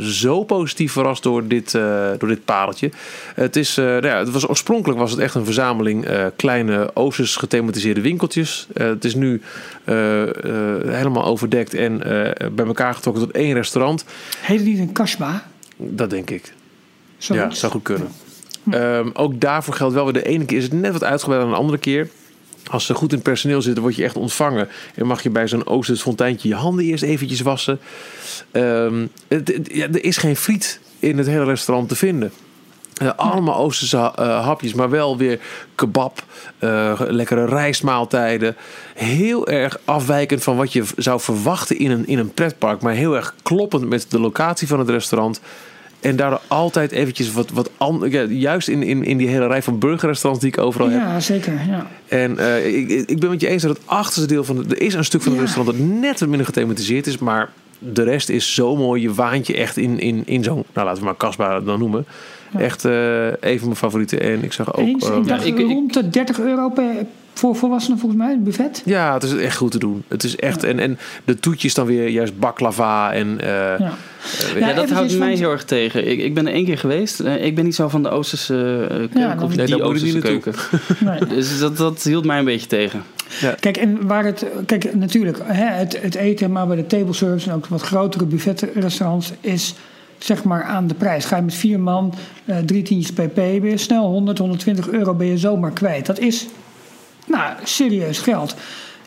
zo 0.00 0.44
positief 0.44 0.92
verrast 0.92 1.22
door 1.22 1.46
dit, 1.46 1.70
door 2.18 2.28
dit 2.28 2.44
pareltje. 2.44 2.90
Het, 3.34 3.56
is, 3.56 3.74
nou 3.76 4.06
ja, 4.06 4.18
het 4.18 4.30
was, 4.30 4.48
oorspronkelijk 4.48 4.98
was 4.98 5.10
het 5.10 5.20
echt 5.20 5.34
een 5.34 5.44
verzameling 5.44 6.06
kleine 6.36 6.90
Oosters 6.94 7.36
gethematiseerde 7.36 8.00
winkeltjes. 8.00 8.68
Het 8.72 9.04
is 9.04 9.14
nu 9.14 9.42
helemaal 10.86 11.24
overdekt 11.24 11.74
en 11.74 11.98
bij 12.54 12.66
elkaar 12.66 12.94
getrokken 12.94 13.22
tot 13.22 13.32
één 13.34 13.54
restaurant. 13.54 14.04
Heet 14.40 14.58
het 14.58 14.66
niet 14.66 14.78
een 14.78 14.92
kasba? 14.92 15.46
Dat 15.76 16.10
denk 16.10 16.30
ik. 16.30 16.52
Ja, 17.18 17.50
zou 17.50 17.72
goed 17.72 17.82
kunnen. 17.82 18.08
Ehm, 18.70 19.08
ook 19.12 19.40
daarvoor 19.40 19.74
geldt 19.74 19.94
wel 19.94 20.04
weer 20.04 20.12
de 20.12 20.26
ene 20.26 20.44
keer 20.44 20.58
is 20.58 20.64
het 20.64 20.72
net 20.72 20.92
wat 20.92 21.04
uitgebreider 21.04 21.48
dan 21.48 21.58
de 21.58 21.62
andere 21.62 21.82
keer. 21.82 22.08
Als 22.70 22.86
ze 22.86 22.94
goed 22.94 23.10
in 23.10 23.14
het 23.14 23.24
personeel 23.24 23.62
zitten, 23.62 23.82
word 23.82 23.96
je 23.96 24.04
echt 24.04 24.16
ontvangen. 24.16 24.68
En 24.94 25.06
mag 25.06 25.22
je 25.22 25.30
bij 25.30 25.48
zo'n 25.48 25.66
Oosters 25.66 26.02
fonteintje 26.02 26.48
je 26.48 26.54
handen 26.54 26.84
eerst 26.84 27.02
eventjes 27.02 27.40
wassen. 27.40 27.78
Ehm, 28.50 29.06
het, 29.28 29.60
ja, 29.72 29.86
er 29.86 30.04
is 30.04 30.16
geen 30.16 30.36
friet 30.36 30.80
in 30.98 31.18
het 31.18 31.26
hele 31.26 31.44
restaurant 31.44 31.88
te 31.88 31.96
vinden. 31.96 32.32
Eh, 32.94 33.10
allemaal 33.16 33.56
Oosterse 33.56 33.96
eh, 33.96 34.44
hapjes, 34.44 34.74
maar 34.74 34.90
wel 34.90 35.16
weer 35.16 35.40
kebab, 35.74 36.24
eh, 36.58 37.00
lekkere 37.08 37.46
rijstmaaltijden. 37.46 38.56
Heel 38.94 39.48
erg 39.48 39.78
afwijkend 39.84 40.42
van 40.42 40.56
wat 40.56 40.72
je 40.72 40.84
zou 40.96 41.20
verwachten 41.20 41.78
in 41.78 41.90
een, 41.90 42.06
in 42.06 42.18
een 42.18 42.34
pretpark. 42.34 42.82
Maar 42.82 42.92
heel 42.92 43.16
erg 43.16 43.34
kloppend 43.42 43.88
met 43.88 44.06
de 44.10 44.20
locatie 44.20 44.68
van 44.68 44.78
het 44.78 44.88
restaurant. 44.88 45.40
En 46.04 46.16
daardoor 46.16 46.40
altijd 46.46 46.92
eventjes 46.92 47.32
wat, 47.32 47.50
wat 47.50 47.70
anders. 47.76 48.12
Ja, 48.12 48.22
juist 48.22 48.68
in, 48.68 48.82
in, 48.82 49.04
in 49.04 49.16
die 49.16 49.28
hele 49.28 49.46
rij 49.46 49.62
van 49.62 49.78
burgerrestaurants 49.78 50.44
die 50.44 50.52
ik 50.54 50.58
overal 50.64 50.88
heb. 50.90 51.00
Ja, 51.00 51.20
zeker. 51.20 51.52
Ja. 51.68 51.86
En 52.08 52.38
eh, 52.38 52.76
ik, 52.78 52.90
ik 52.90 53.20
ben 53.20 53.30
met 53.30 53.40
je 53.40 53.48
eens 53.48 53.62
dat 53.62 53.76
het 53.76 53.86
achterste 53.86 54.26
deel 54.28 54.44
van... 54.44 54.56
De, 54.56 54.74
er 54.74 54.82
is 54.82 54.94
een 54.94 55.04
stuk 55.04 55.22
van 55.22 55.30
het 55.32 55.40
Ja. 55.40 55.46
restaurant 55.46 55.78
dat 55.78 55.86
net 56.00 56.20
wat 56.20 56.28
minder 56.28 56.46
gethematiseerd 56.46 57.06
is. 57.06 57.18
Maar 57.18 57.50
de 57.78 58.02
rest 58.02 58.28
is 58.28 58.54
zo 58.54 58.76
mooi. 58.76 59.02
Je 59.02 59.14
waant 59.14 59.46
je 59.46 59.54
echt 59.56 59.76
in, 59.76 59.98
in, 60.00 60.22
in 60.26 60.42
zo'n... 60.44 60.64
Nou, 60.74 60.86
laten 60.86 60.98
we 61.00 61.04
maar 61.04 61.16
Kasba 61.16 61.60
dan 61.60 61.78
noemen. 61.78 62.06
Echt 62.58 62.84
eh 62.84 63.26
even 63.40 63.64
mijn 63.66 63.76
favoriete. 63.76 64.18
En 64.18 64.44
ik 64.44 64.52
zag 64.52 64.76
ook... 64.76 64.86
Eens, 64.86 65.10
eh, 65.10 65.16
ik 65.16 65.26
dacht 65.26 65.46
ik- 65.46 65.58
ik- 65.58 65.66
rond 65.66 65.94
de 65.94 66.08
30 66.08 66.40
euro 66.40 66.68
per, 66.68 66.84
voor 67.34 67.56
volwassenen 67.56 67.98
volgens 67.98 68.20
mij, 68.20 68.30
het 68.30 68.44
buffet. 68.44 68.82
ja, 68.84 69.14
het 69.14 69.22
is 69.22 69.34
echt 69.34 69.56
goed 69.56 69.70
te 69.70 69.78
doen. 69.78 70.04
Het 70.08 70.24
is 70.24 70.36
echt... 70.36 70.64
En, 70.64 70.78
en 70.78 70.98
de 71.24 71.40
toetjes 71.40 71.74
dan 71.74 71.86
weer 71.86 72.08
juist 72.08 72.38
baklava 72.38 73.12
en... 73.12 73.40
eh, 73.40 73.46
Ja. 73.48 73.92
eh, 74.54 74.60
Ja, 74.60 74.68
Ja, 74.68 74.74
dat 74.74 74.90
houdt 74.90 75.18
mij 75.18 75.34
heel 75.34 75.50
erg 75.50 75.64
tegen. 75.64 76.10
Ik, 76.10 76.18
ik 76.20 76.34
ben 76.34 76.46
er 76.46 76.52
één 76.52 76.64
keer 76.64 76.78
geweest. 76.78 77.20
Eh, 77.20 77.44
Ik 77.44 77.54
ben 77.54 77.64
niet 77.64 77.74
zo 77.74 77.88
van 77.88 78.02
de 78.02 78.08
Oosterse 78.08 78.86
keuken 78.88 79.20
Ja, 79.20 79.34
dan- 79.34 79.44
of 79.44 79.56
Nee, 79.56 79.66
die 79.66 79.82
Oosterse 79.82 80.14
niet 80.14 80.22
keuken. 80.24 80.52
Nee. 81.04 81.18
Dus 81.36 81.58
dat, 81.58 81.76
dat 81.76 82.02
hield 82.02 82.24
mij 82.24 82.38
een 82.38 82.44
beetje 82.44 82.66
tegen. 82.66 83.02
Kijk, 83.60 83.76
en 83.76 84.06
waar 84.06 84.24
het, 84.24 84.46
kijk, 84.66 84.94
natuurlijk, 84.94 85.38
hè, 85.42 85.64
het, 85.64 86.02
het 86.02 86.14
eten, 86.14 86.52
maar 86.52 86.66
bij 86.66 86.76
de 86.76 86.86
table 86.86 87.12
service 87.12 87.48
en 87.50 87.56
ook 87.56 87.66
wat 87.66 87.82
grotere 87.82 88.24
buffetrestaurants 88.26 89.32
is 89.40 89.74
zeg 90.18 90.44
maar 90.44 90.62
aan 90.62 90.86
de 90.86 90.94
prijs. 90.94 91.24
Ga 91.24 91.36
je 91.36 91.42
met 91.42 91.54
vier 91.54 91.80
man, 91.80 92.14
eh, 92.44 92.56
drie 92.58 92.82
tientjes 92.82 93.12
pp, 93.12 93.34
ben 93.34 93.64
je 93.70 93.76
snel 93.76 94.06
100, 94.06 94.38
120 94.38 94.88
euro 94.88 95.14
ben 95.14 95.26
je 95.26 95.38
zomaar 95.38 95.70
kwijt. 95.72 96.06
Dat 96.06 96.18
is, 96.18 96.46
nou, 97.36 97.52
serieus 97.64 98.18
geld. 98.18 98.54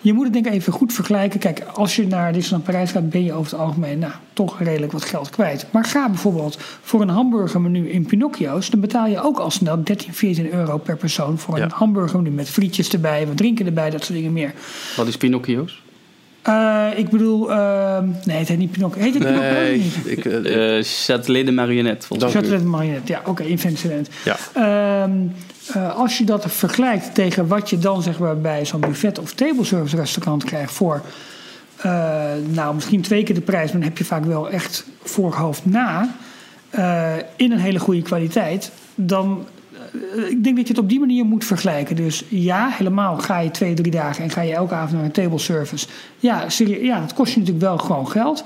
je 0.01 0.13
moet 0.13 0.23
het 0.23 0.33
denk 0.33 0.45
ik 0.45 0.53
even 0.53 0.73
goed 0.73 0.93
vergelijken. 0.93 1.39
Kijk, 1.39 1.63
als 1.73 1.95
je 1.95 2.07
naar 2.07 2.33
Disneyland 2.33 2.63
Parijs 2.63 2.91
gaat, 2.91 3.09
ben 3.09 3.23
je 3.23 3.33
over 3.33 3.51
het 3.51 3.59
algemeen 3.61 3.99
nou, 3.99 4.11
toch 4.33 4.59
redelijk 4.59 4.91
wat 4.91 5.05
geld 5.05 5.29
kwijt. 5.29 5.65
Maar 5.71 5.85
ga 5.85 6.09
bijvoorbeeld 6.09 6.57
voor 6.81 7.01
een 7.01 7.09
hamburgermenu 7.09 7.89
in 7.89 8.05
Pinocchio's, 8.05 8.69
dan 8.69 8.79
betaal 8.79 9.07
je 9.07 9.21
ook 9.23 9.37
al 9.37 9.51
snel 9.51 9.83
13, 9.83 10.13
14 10.13 10.53
euro 10.53 10.77
per 10.77 10.97
persoon 10.97 11.37
voor 11.37 11.59
een 11.59 11.71
hamburgermenu 11.71 12.29
met 12.29 12.49
frietjes 12.49 12.89
erbij, 12.89 13.27
wat 13.27 13.37
drinken 13.37 13.65
erbij, 13.65 13.89
dat 13.89 14.03
soort 14.03 14.17
dingen 14.17 14.33
meer. 14.33 14.53
Wat 14.95 15.07
is 15.07 15.17
Pinocchio's? 15.17 15.81
Eh, 16.41 16.87
ik 16.95 17.09
bedoel, 17.09 17.51
ehm, 17.51 18.07
nee, 18.25 18.37
het 18.37 18.47
heet 18.47 18.57
niet 18.57 18.71
Pinocchio. 18.71 19.01
Heet 19.01 19.13
het 19.13 19.23
Pinocchio 19.23 19.51
Nee, 19.51 19.77
niet? 19.77 19.95
ik, 20.05 20.25
eh, 20.25 20.77
Eh 20.77 20.83
Châtelet 20.85 21.45
de 21.45 21.51
Marionette. 21.51 22.07
Châtelet 22.19 22.63
Marionette, 22.63 23.11
ja, 23.11 23.21
oké, 23.25 23.43
in 23.43 23.59
Fantasyland. 23.59 24.09
ja. 24.25 24.35
Ehm, 24.53 25.11
eh, 25.73 25.95
als 25.95 26.17
je 26.17 26.23
dat 26.23 26.45
vergelijkt 26.51 27.13
tegen 27.13 27.47
wat 27.47 27.69
je 27.69 27.77
dan 27.77 28.01
zeg 28.01 28.19
maar, 28.19 28.37
bij 28.37 28.65
zo'n 28.65 28.79
buffet 28.79 29.19
of 29.19 29.33
table 29.33 29.63
service 29.63 29.95
restaurant 29.95 30.43
krijgt 30.43 30.71
voor 30.71 31.01
eh, 31.77 32.23
nou, 32.49 32.75
misschien 32.75 33.01
twee 33.01 33.23
keer 33.23 33.35
de 33.35 33.41
prijs, 33.41 33.71
maar 33.71 33.79
dan 33.79 33.89
heb 33.89 33.97
je 33.97 34.05
vaak 34.05 34.25
wel 34.25 34.49
echt 34.49 34.85
voorhoofd 35.03 35.65
na 35.65 36.15
eh, 36.69 37.15
in 37.35 37.51
een 37.51 37.59
hele 37.59 37.79
goede 37.79 38.01
kwaliteit, 38.01 38.71
dan 38.95 39.45
ik 40.29 40.43
denk 40.43 40.55
dat 40.55 40.67
je 40.67 40.73
het 40.73 40.83
op 40.83 40.89
die 40.89 40.99
manier 40.99 41.25
moet 41.25 41.45
vergelijken. 41.45 41.95
Dus 41.95 42.23
ja, 42.29 42.69
helemaal 42.69 43.17
ga 43.17 43.39
je 43.39 43.51
twee, 43.51 43.73
drie 43.73 43.91
dagen 43.91 44.23
en 44.23 44.29
ga 44.29 44.41
je 44.41 44.53
elke 44.53 44.73
avond 44.73 44.91
naar 44.91 45.03
een 45.03 45.11
table 45.11 45.37
service. 45.37 45.87
Ja, 46.17 46.45
ja 46.81 46.99
dat 46.99 47.13
kost 47.13 47.33
je 47.33 47.39
natuurlijk 47.39 47.65
wel 47.65 47.77
gewoon 47.77 48.09
geld. 48.09 48.43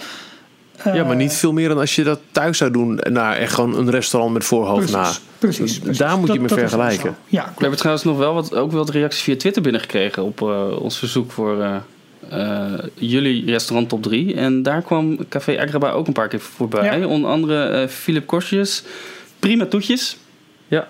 Eh, 0.84 0.96
ja, 0.96 1.04
maar 1.04 1.16
niet 1.16 1.34
veel 1.34 1.54
meer 1.54 1.68
dan 1.68 1.78
als 1.78 1.96
je 1.96 2.04
dat 2.04 2.20
thuis 2.32 2.58
zou 2.58 2.72
doen 2.72 3.00
naar 3.10 3.36
echt 3.36 3.54
gewoon 3.54 3.78
een 3.78 3.90
restaurant 3.90 4.34
met 4.34 4.44
voorhoofd 4.44 4.92
precies, 4.92 5.20
na. 5.20 5.26
Precies, 5.38 5.80
precies. 5.80 5.98
Daar 5.98 6.18
moet 6.18 6.34
je 6.34 6.40
mee 6.40 6.48
vergelijken. 6.48 7.16
Ja, 7.28 7.44
We 7.44 7.60
hebben 7.60 7.78
trouwens 7.78 8.06
nog 8.06 8.18
wel 8.18 8.34
wat, 8.34 8.56
ook 8.56 8.72
wel 8.72 8.80
wat 8.80 8.90
reacties 8.90 9.22
via 9.22 9.36
Twitter 9.36 9.62
binnengekregen 9.62 10.24
op 10.24 10.42
eh, 10.42 10.82
ons 10.82 10.98
verzoek 10.98 11.32
voor 11.32 11.62
eh, 11.62 11.76
eh, 12.30 12.80
jullie 12.94 13.46
restaurant 13.46 13.90
top 13.90 14.04
3. 14.04 14.36
En 14.36 14.64
daar 14.64 14.82
kwam 14.82 15.28
Café 15.30 15.60
Agraba 15.60 15.92
ook 15.92 16.08
een 16.08 16.14
paar 16.14 16.28
keer 16.28 16.40
voorbij. 16.40 17.00
Ja. 17.00 17.08
Onder 17.08 17.30
andere 17.30 17.64
eh 17.64 17.88
Philip 17.88 18.28
Korsjes, 18.28 18.84
Prima 19.40 19.66
Toetjes. 19.66 20.18
Ja. 20.68 20.88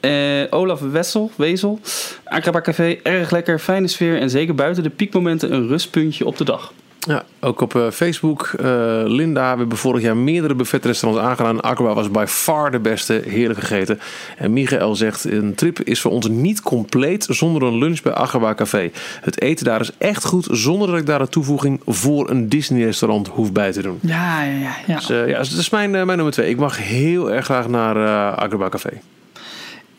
Eh, 0.00 0.42
Olaf 0.50 0.80
Wessel, 0.80 1.30
Wezel. 1.36 1.80
Agraba 2.24 2.60
Café, 2.60 2.98
erg 3.02 3.30
lekker, 3.30 3.58
fijne 3.58 3.88
sfeer 3.88 4.20
en 4.20 4.30
zeker 4.30 4.54
buiten 4.54 4.82
de 4.82 4.90
piekmomenten 4.90 5.52
een 5.52 5.68
rustpuntje 5.68 6.26
op 6.26 6.36
de 6.36 6.44
dag. 6.44 6.72
Ja, 7.06 7.22
ook 7.40 7.60
op 7.60 7.74
eh, 7.74 7.90
Facebook. 7.90 8.52
eh, 8.58 8.66
Linda, 9.04 9.52
we 9.52 9.58
hebben 9.58 9.78
vorig 9.78 10.02
jaar 10.02 10.16
meerdere 10.16 10.54
buffetrestaurants 10.54 11.24
aangedaan. 11.26 11.60
Aqua 11.60 11.94
was 11.94 12.10
by 12.10 12.24
far 12.28 12.70
de 12.70 12.78
beste, 12.78 13.22
heerlijk 13.26 13.60
gegeten. 13.60 14.00
En 14.36 14.52
Michael 14.52 14.94
zegt, 14.94 15.24
een 15.24 15.54
trip 15.54 15.80
is 15.80 16.00
voor 16.00 16.10
ons 16.10 16.28
niet 16.28 16.60
compleet 16.60 17.26
zonder 17.30 17.62
een 17.62 17.78
lunch 17.78 18.02
bij 18.02 18.12
Aqua 18.12 18.54
Café. 18.54 18.90
Het 19.20 19.40
eten 19.40 19.64
daar 19.64 19.80
is 19.80 19.90
echt 19.98 20.24
goed, 20.24 20.48
zonder 20.50 20.88
dat 20.88 20.98
ik 20.98 21.06
daar 21.06 21.20
een 21.20 21.28
toevoeging 21.28 21.80
voor 21.86 22.30
een 22.30 22.48
Disney 22.48 22.84
restaurant 22.84 23.28
hoef 23.28 23.52
bij 23.52 23.72
te 23.72 23.82
doen. 23.82 23.98
ja, 24.02 24.42
ja, 24.42 24.52
ja. 24.52 24.74
ja. 24.86 24.96
Dus 24.96 25.10
eh, 25.10 25.28
ja, 25.28 25.38
dat 25.38 25.46
is 25.46 25.70
mijn, 25.70 25.90
mijn 25.90 26.06
nummer 26.06 26.32
twee. 26.32 26.48
Ik 26.48 26.58
mag 26.58 26.78
heel 26.78 27.32
erg 27.32 27.44
graag 27.44 27.68
naar 27.68 27.96
eh 27.96 28.42
Aqua 28.42 28.68
Café. 28.68 29.00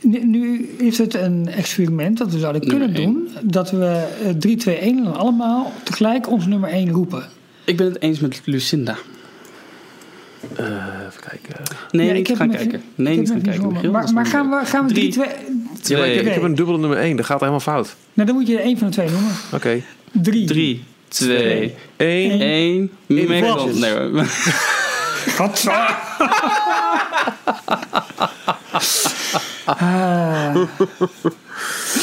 Nu, 0.06 0.70
is 0.78 0.98
het 0.98 1.14
een 1.14 1.48
experiment 1.48 2.18
dat 2.18 2.32
we 2.32 2.40
zouden 2.40 2.68
kunnen 2.68 2.94
één. 2.96 3.04
doen. 3.14 3.30
Dat 3.44 3.72
we 3.72 4.08
eh, 4.24 4.30
3, 4.30 4.56
2, 4.56 4.76
1 4.76 4.98
en 4.98 5.04
dan 5.04 5.16
allemaal 5.18 5.72
tegelijk 5.84 6.30
ons 6.30 6.46
nummer 6.46 6.70
1 6.70 6.90
roepen. 6.92 7.24
Ik 7.64 7.78
ben 7.78 7.86
het 7.88 8.02
eens 8.02 8.20
met 8.20 8.42
Lucinda. 8.46 8.96
Eh, 10.56 10.66
even 11.08 11.22
kijken. 11.30 11.64
Nee, 11.92 12.08
Ja, 12.08 12.14
niet 12.14 12.28
heb 12.28 12.38
gaan 12.38 12.50
hem 12.50 12.58
even- 12.60 12.70
kijken. 12.72 12.88
ik 12.90 12.98
Nee, 12.98 13.08
heb 13.08 13.18
niet 13.18 13.28
gaan 13.28 13.38
hem 13.42 13.46
kijken. 13.52 13.72
Michiel. 13.74 13.92
Maar, 13.92 14.04
is 14.04 14.12
maar 14.12 14.26
gaan 14.26 14.50
we, 14.50 14.66
gaan 14.66 14.88
we 14.88 14.94
3, 14.94 15.12
Drie. 15.12 15.26
2... 15.26 15.28
Ja, 15.28 15.98
maar 15.98 16.08
ik, 16.08 16.14
Twee. 16.14 16.20
ik 16.28 16.34
heb 16.34 16.44
een 16.44 16.56
dubbele 16.56 16.78
nummer 16.78 16.98
één. 16.98 17.16
Dat 17.16 17.26
gaat 17.26 17.40
helemaal 17.40 17.60
fout. 17.60 17.96
Nou, 18.14 18.28
dan 18.28 18.38
moet 18.38 18.48
je 18.48 18.58
er 18.58 18.64
één 18.64 18.78
van 18.78 18.88
de 18.88 18.94
twee 18.94 19.10
noemen. 19.10 19.32
Oké. 19.54 19.82
3. 20.12 20.46
3, 20.46 20.84
2, 21.08 21.74
Één. 21.98 22.40
1. 22.42 22.90
Michael. 23.08 23.68
Nee, 23.74 23.92
hoor. 23.92 24.26
Ah. 29.66 30.56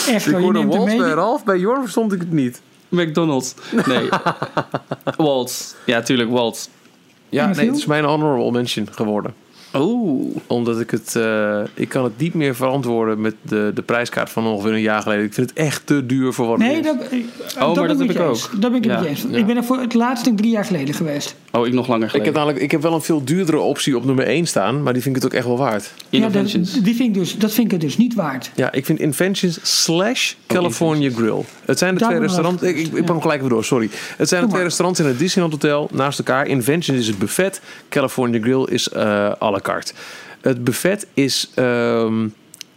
Echt 0.08 0.26
Ik 0.26 0.34
hoorde 0.34 0.64
mee. 0.64 0.96
bij 0.98 1.10
Ralf. 1.10 1.44
Bij 1.44 1.58
Jorn 1.58 1.80
verstond 1.82 2.12
ik 2.12 2.20
het 2.20 2.32
niet. 2.32 2.60
McDonald's. 2.88 3.54
Nee. 3.86 4.08
Walt. 5.16 5.76
Ja, 5.86 6.02
tuurlijk, 6.02 6.30
Walt. 6.30 6.68
Ja, 7.28 7.46
nee, 7.46 7.66
het 7.66 7.76
is 7.76 7.86
mijn 7.86 8.04
honorable 8.04 8.50
mention 8.50 8.88
geworden. 8.92 9.34
Oeh. 9.74 10.36
Omdat 10.46 10.80
ik 10.80 10.90
het... 10.90 11.16
eh, 11.16 11.60
ik 11.74 11.88
kan 11.88 12.04
het 12.04 12.18
niet 12.18 12.34
meer 12.34 12.54
verantwoorden 12.54 13.20
met 13.20 13.34
de, 13.42 13.70
de 13.74 13.82
prijskaart 13.82 14.30
van 14.30 14.46
ongeveer 14.46 14.72
een 14.72 14.80
jaar 14.80 15.02
geleden. 15.02 15.24
Ik 15.24 15.34
vind 15.34 15.48
het 15.50 15.58
echt 15.58 15.86
te 15.86 16.06
duur 16.06 16.32
voor 16.32 16.46
wat 16.46 16.58
het 16.58 16.66
Nee, 16.66 16.78
is. 16.78 16.84
dat, 16.84 16.96
eh, 16.96 17.00
maar 17.58 17.72
ben 17.74 17.86
dat 17.88 18.00
ik 18.00 18.06
heb 18.08 18.16
ik 18.16 18.22
ook. 18.22 18.60
Dat 18.60 18.70
ben 18.72 18.74
ik 18.74 18.84
Ja, 18.84 19.00
je 19.00 19.08
eens. 19.08 19.22
ja. 19.28 19.36
Ik 19.36 19.46
ben 19.46 19.56
er 19.56 19.64
voor 19.64 19.78
het 19.80 19.94
laatst 19.94 20.24
denk 20.24 20.36
ik, 20.36 20.42
drie 20.42 20.54
jaar 20.54 20.64
geleden 20.64 20.94
geweest. 20.94 21.36
Oh, 21.54 21.66
ik 21.66 21.72
nog 21.72 21.88
langer 21.88 22.14
Ik 22.14 22.24
heb, 22.24 22.34
namelijk, 22.34 22.58
ik 22.58 22.70
heb 22.70 22.82
wel 22.82 22.94
een 22.94 23.02
veel 23.02 23.24
duurdere 23.24 23.58
optie 23.58 23.96
op 23.96 24.04
nummer 24.04 24.26
1 24.26 24.46
staan. 24.46 24.82
Maar 24.82 24.92
die 24.92 25.02
vind 25.02 25.16
ik 25.16 25.22
het 25.22 25.32
ook 25.32 25.38
echt 25.38 25.46
wel 25.46 25.58
waard. 25.58 25.92
Ja, 26.08 26.28
dat, 26.28 26.50
die 26.82 26.94
vind 26.94 27.00
ik 27.00 27.14
dus, 27.14 27.38
dat 27.38 27.52
vind 27.52 27.66
ik 27.66 27.72
het 27.72 27.80
dus 27.80 27.96
niet 27.96 28.14
waard. 28.14 28.50
Ja, 28.54 28.72
ik 28.72 28.84
vind 28.84 28.98
Inventions 28.98 29.58
slash 29.62 30.32
California 30.46 31.10
Grill. 31.10 31.44
Het 31.64 31.78
zijn 31.78 31.94
de 31.94 32.00
Daar 32.00 32.08
twee 32.08 32.20
restaurants. 32.20 32.62
Ik, 32.62 32.76
ik, 32.76 32.86
ik 32.86 32.92
ja. 32.92 32.98
pak 32.98 33.08
hem 33.08 33.20
gelijk 33.20 33.40
weer 33.40 33.50
door, 33.50 33.64
sorry. 33.64 33.90
Het 34.16 34.28
zijn 34.28 34.40
de 34.40 34.46
twee 34.46 34.58
maar. 34.58 34.68
restaurants 34.68 35.00
in 35.00 35.06
het 35.06 35.18
Disneyland 35.18 35.52
Hotel 35.62 35.88
naast 35.92 36.18
elkaar. 36.18 36.46
Inventions 36.46 36.98
is 37.00 37.06
het 37.06 37.18
buffet. 37.18 37.60
California 37.88 38.40
Grill 38.40 38.64
is 38.64 38.88
eh 38.88 39.32
à 39.42 39.50
la 39.50 39.60
carte. 39.60 39.92
Het 40.40 40.64
buffet 40.64 41.06
is 41.14 41.50
ehm, 41.54 42.26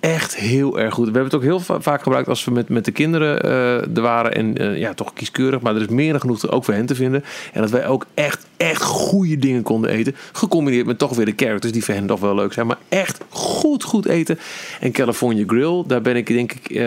echt 0.05 0.35
heel 0.35 0.79
erg 0.79 0.93
goed. 0.93 1.05
We 1.05 1.11
hebben 1.11 1.31
het 1.31 1.35
ook 1.35 1.41
heel 1.41 1.59
va- 1.59 1.81
vaak 1.81 2.01
gebruikt 2.03 2.27
als 2.29 2.45
we 2.45 2.51
met, 2.51 2.69
met 2.69 2.85
de 2.85 2.91
kinderen 2.91 3.41
eh, 3.41 3.95
er 3.95 4.01
waren. 4.01 4.33
En 4.33 4.57
eh, 4.57 4.77
ja, 4.77 4.93
toch 4.93 5.13
kieskeurig. 5.13 5.61
Maar 5.61 5.75
er 5.75 5.81
is 5.81 5.87
meer 5.87 6.11
dan 6.11 6.21
genoeg 6.21 6.51
ook 6.51 6.63
voor 6.65 6.73
hen 6.73 6.85
te 6.85 6.95
vinden. 6.95 7.23
En 7.53 7.61
dat 7.61 7.69
wij 7.69 7.87
ook 7.87 8.05
echt, 8.13 8.45
echt 8.57 8.81
goede 8.81 9.37
dingen 9.37 9.63
konden 9.63 9.89
eten. 9.89 10.15
Gecombineerd 10.31 10.85
met 10.85 10.97
toch 10.97 11.15
weer 11.15 11.25
de 11.25 11.33
characters 11.35 11.73
die 11.73 11.83
voor 11.83 11.93
hen 11.93 12.05
toch 12.05 12.19
wel 12.19 12.35
leuk 12.35 12.53
zijn. 12.53 12.67
Maar 12.67 12.77
echt 12.89 13.17
goed, 13.29 13.83
goed 13.83 14.05
eten. 14.05 14.39
En 14.79 14.91
California 14.91 15.43
Grill, 15.47 15.83
daar 15.87 16.01
ben 16.01 16.15
ik 16.15 16.27
denk 16.27 16.51
ik 16.51 16.69
eh, 16.69 16.85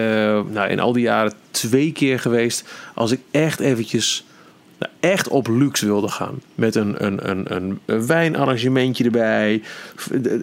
nou, 0.50 0.68
in 0.68 0.80
al 0.80 0.92
die 0.92 1.02
jaren 1.02 1.32
twee 1.50 1.92
keer 1.92 2.20
geweest. 2.20 2.68
Als 2.94 3.10
ik 3.10 3.20
echt 3.30 3.60
eventjes 3.60 4.26
nou, 4.78 4.92
echt 5.00 5.28
op 5.28 5.46
luxe 5.46 5.86
wilde 5.86 6.08
gaan. 6.08 6.40
Met 6.54 6.74
een, 6.74 7.04
een, 7.04 7.30
een, 7.30 7.54
een, 7.56 7.78
een 7.84 8.06
wijnarrangementje 8.06 9.04
erbij. 9.04 9.62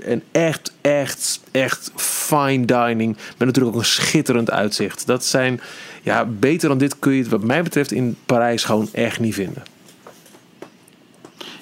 En 0.06 0.24
echt, 0.32 0.74
echt, 0.82 1.40
echt 1.52 1.92
fine 1.96 2.66
dining. 2.66 3.16
Met 3.38 3.48
natuurlijk 3.48 3.76
ook 3.76 3.82
een 3.82 3.88
schitterend 3.88 4.52
uitzicht. 4.52 5.06
Dat 5.06 5.26
zijn, 5.26 5.62
ja, 6.04 6.26
beter 6.26 6.70
dan 6.70 6.78
dit 6.78 7.00
kun 7.00 7.14
je 7.14 7.22
het 7.22 7.30
wat 7.30 7.44
mij 7.44 7.64
betreft 7.64 7.92
in 7.92 8.16
Parijs 8.26 8.64
gewoon 8.64 8.90
echt 8.92 9.20
niet 9.20 9.34
vinden. 9.34 9.64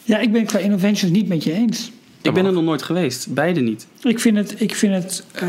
Ja, 0.04 0.20
ik 0.20 0.32
ben 0.32 0.42
het 0.42 0.50
qua 0.50 0.60
Innovations 0.60 1.12
niet 1.12 1.28
met 1.28 1.44
je 1.44 1.52
eens. 1.52 1.92
Ik 2.22 2.34
ben 2.34 2.46
er 2.46 2.54
nog 2.54 2.64
nooit 2.64 2.82
geweest. 2.82 3.34
Beide 3.34 3.60
niet. 3.60 3.88
Ik 4.04 4.20
vind 4.20 4.38
het, 4.38 4.62
ik 4.62 4.76
vind 4.76 5.04
het 5.04 5.24
eh, 5.32 5.48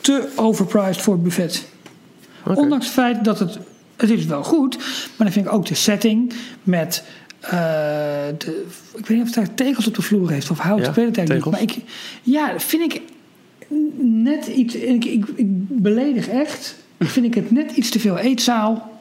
te 0.00 0.28
overpriced 0.36 1.02
voor 1.02 1.14
het 1.14 1.22
buffet. 1.22 1.68
Ondanks 2.54 2.84
het 2.84 2.94
feit 2.94 3.24
dat 3.24 3.38
het... 3.38 3.58
Het 3.96 4.10
is 4.10 4.24
wel 4.24 4.44
goed, 4.44 4.76
maar 4.76 5.26
dan 5.26 5.32
vind 5.32 5.46
ik 5.46 5.52
ook 5.52 5.66
de 5.66 5.74
setting 5.74 6.32
met... 6.62 7.04
eh, 7.40 7.50
de, 8.38 8.66
ik 8.96 9.06
weet 9.06 9.18
niet 9.18 9.28
of 9.28 9.34
het 9.34 9.46
daar 9.46 9.54
tegels 9.54 9.86
op 9.86 9.94
de 9.94 10.02
vloer 10.02 10.30
heeft 10.30 10.50
of 10.50 10.58
hout. 10.58 10.80
Ja, 10.80 10.88
ik 10.88 10.94
weet 10.94 11.06
het 11.06 11.16
eigenlijk 11.16 11.46
tegels. 11.46 11.60
niet. 11.60 11.76
Maar 11.76 11.84
ik, 11.84 11.92
ja, 12.22 12.60
vind 12.60 12.92
ik 12.92 13.00
net 13.98 14.46
iets... 14.46 14.74
Ik, 14.74 15.04
ik, 15.04 15.24
ik 15.34 15.46
beledig 15.82 16.28
echt. 16.28 16.74
Vind 16.98 17.26
ik 17.26 17.34
het 17.34 17.50
net 17.50 17.70
iets 17.70 17.90
te 17.90 18.00
veel 18.00 18.18
eetzaal. 18.18 19.00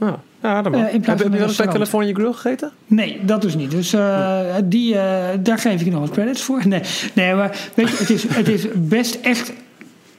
Ja, 0.00 0.20
ja 0.42 0.62
dat 0.62 0.74
in 0.74 1.00
plaats 1.00 1.22
heb, 1.22 1.32
je 1.32 1.38
wel 1.38 1.48
eens 1.48 1.56
bij. 1.56 1.66
California 1.66 2.14
Grill 2.14 2.32
gegeten? 2.32 2.72
Nee, 2.86 3.24
dat 3.24 3.42
dus 3.42 3.54
niet. 3.54 3.70
Dus 3.70 3.92
eh, 3.92 4.54
die, 4.64 4.94
daar 5.42 5.58
geef 5.58 5.80
ik 5.80 5.92
nog 5.92 6.00
wat 6.00 6.10
credits 6.10 6.42
voor. 6.42 6.66
Nee, 6.66 6.82
nee 7.14 7.34
maar 7.34 7.70
weet 7.74 7.88
je, 7.88 7.96
het 7.96 8.10
is, 8.10 8.24
het 8.28 8.48
is 8.48 8.66
best 8.74 9.14
echt 9.14 9.52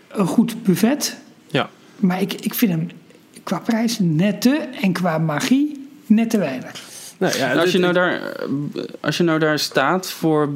een 0.07 0.27
goed 0.27 0.63
buffet. 0.63 1.17
Ja. 1.47 1.69
Maar 1.95 2.21
ik, 2.21 2.33
ik 2.33 2.53
vind 2.53 2.71
hem 2.71 2.89
qua 3.43 3.59
prijs 3.59 3.97
net 3.99 4.41
te 4.41 4.67
en 4.81 4.91
qua 4.93 5.17
magie 5.17 5.87
net 6.05 6.29
te 6.29 6.37
weinig. 6.37 6.71
Nou, 7.17 7.37
ja, 7.37 7.53
als, 7.53 7.71
je 7.71 7.77
nou 7.77 7.93
daar, 7.93 8.21
als 8.99 9.17
je 9.17 9.23
nou 9.23 9.39
daar 9.39 9.59
staat 9.59 10.11
voor 10.11 10.49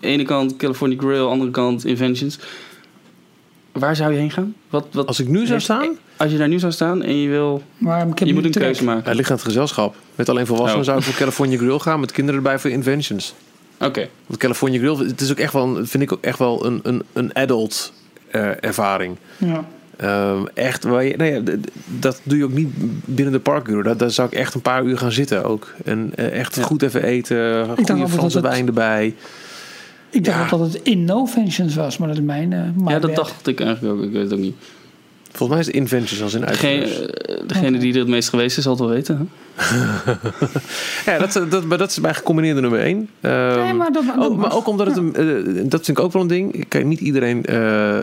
de 0.00 0.06
ene 0.06 0.22
kant 0.22 0.56
California 0.56 0.98
Grill, 0.98 1.20
andere 1.24 1.50
kant 1.50 1.84
Inventions. 1.84 2.38
Waar 3.72 3.96
zou 3.96 4.12
je 4.12 4.18
heen 4.18 4.30
gaan? 4.30 4.54
Wat, 4.70 4.86
wat, 4.92 5.06
Als 5.06 5.20
ik 5.20 5.28
nu 5.28 5.46
zou 5.46 5.60
staan, 5.60 5.96
Als 6.16 6.30
je 6.32 6.38
daar 6.38 6.48
nu 6.48 6.58
zou 6.58 6.72
staan 6.72 7.02
en 7.02 7.16
je 7.16 7.28
wil... 7.28 7.62
Maar 7.78 8.06
ik 8.08 8.18
heb 8.18 8.28
Je 8.28 8.34
moet 8.34 8.44
een 8.44 8.50
trek. 8.50 8.64
keuze 8.64 8.84
maken. 8.84 9.04
het 9.04 9.14
ligt 9.16 9.30
aan 9.30 9.36
het 9.36 9.44
gezelschap. 9.44 9.94
Met 10.14 10.28
alleen 10.28 10.46
volwassenen 10.46 10.80
Oh. 10.80 10.86
zou 10.86 10.98
ik 10.98 11.04
voor 11.04 11.14
California 11.14 11.56
Grill 11.56 11.78
gaan. 11.78 12.00
Met 12.00 12.12
kinderen 12.12 12.40
erbij 12.40 12.58
voor 12.58 12.70
Inventions. 12.70 13.34
Oké. 13.80 14.08
Want 14.26 14.40
California 14.40 14.78
Grill, 14.78 15.06
het 15.06 15.20
is 15.20 15.30
ook 15.30 15.38
echt 15.38 15.52
wel, 15.52 15.74
vind 15.86 16.02
ik 16.02 16.12
ook 16.12 16.22
echt 16.22 16.38
wel 16.38 16.66
een, 16.66 16.80
een, 16.82 17.02
een 17.12 17.34
adult 17.34 17.92
eh, 18.30 18.64
ervaring. 18.64 19.16
Ja. 19.38 19.64
Ehm, 20.02 20.44
echt, 20.54 20.84
waar 20.84 21.04
je, 21.04 21.16
nou 21.16 21.30
ja, 21.32 21.40
dat 22.00 22.20
doe 22.22 22.38
je 22.38 22.44
ook 22.44 22.52
niet 22.52 22.68
binnen 23.04 23.32
de 23.32 23.40
parkuur. 23.40 23.82
Daar, 23.82 23.96
daar 23.96 24.10
zou 24.10 24.28
ik 24.28 24.34
echt 24.34 24.54
een 24.54 24.60
paar 24.60 24.84
uur 24.84 24.98
gaan 24.98 25.12
zitten 25.12 25.44
ook. 25.44 25.74
En 25.84 26.12
eh, 26.14 26.38
echt 26.40 26.54
Ja. 26.56 26.62
goed 26.62 26.82
even 26.82 27.02
eten, 27.02 27.66
goede 27.76 28.08
Franse 28.08 28.36
het- 28.38 28.46
wijn 28.46 28.66
erbij. 28.66 29.14
Ik 30.10 30.24
dacht 30.24 30.50
Ja. 30.50 30.56
dat 30.56 30.72
het 30.72 30.82
Innovations 30.82 31.74
was, 31.74 31.98
maar 31.98 32.08
dat 32.08 32.16
is 32.16 32.22
mijn. 32.22 32.52
eh, 32.52 32.60
Ja, 32.86 32.98
dat 32.98 33.14
dacht 33.14 33.46
ik 33.46 33.60
eigenlijk 33.60 33.94
ook. 33.98 34.02
Ik 34.04 34.12
weet 34.12 34.22
het 34.22 34.32
ook 34.32 34.38
niet. 34.38 34.54
Volgens 35.32 35.48
mij 35.48 35.58
is 35.58 35.66
het 35.66 35.74
Inventions 35.74 36.22
als 36.22 36.34
in 36.34 36.40
Degene, 36.40 36.80
uitvinders. 36.82 37.10
eh, 37.24 37.36
degene 37.46 37.78
die 37.78 37.92
er 37.92 37.98
het 37.98 38.08
meest 38.08 38.28
geweest 38.28 38.56
is, 38.58 38.62
zal 38.62 38.72
het 38.72 38.80
wel 38.80 38.90
weten. 38.90 39.16
hè? 39.16 39.24
Ja, 41.12 41.18
dat, 41.18 41.50
dat, 41.50 41.64
maar 41.64 41.78
dat 41.78 41.90
is 41.90 41.98
mijn 42.00 42.14
gecombineerde 42.14 42.60
nummer 42.60 42.80
één. 42.80 43.08
Ehm, 43.20 43.60
Nee, 43.62 43.72
maar 43.72 43.92
dat- 43.92 44.04
dat 44.06 44.14
ook, 44.18 44.30
maar 44.30 44.38
mag. 44.48 44.56
ook 44.56 44.66
omdat 44.66 44.86
het 44.86 44.96
een, 44.96 45.14
eh, 45.14 45.62
dat 45.64 45.84
vind 45.84 45.98
ik 45.98 46.04
ook 46.04 46.12
wel 46.12 46.22
een 46.22 46.28
ding. 46.28 46.68
Kijk, 46.68 46.84
niet 46.84 47.00
iedereen 47.00 47.44
eh 47.44 47.98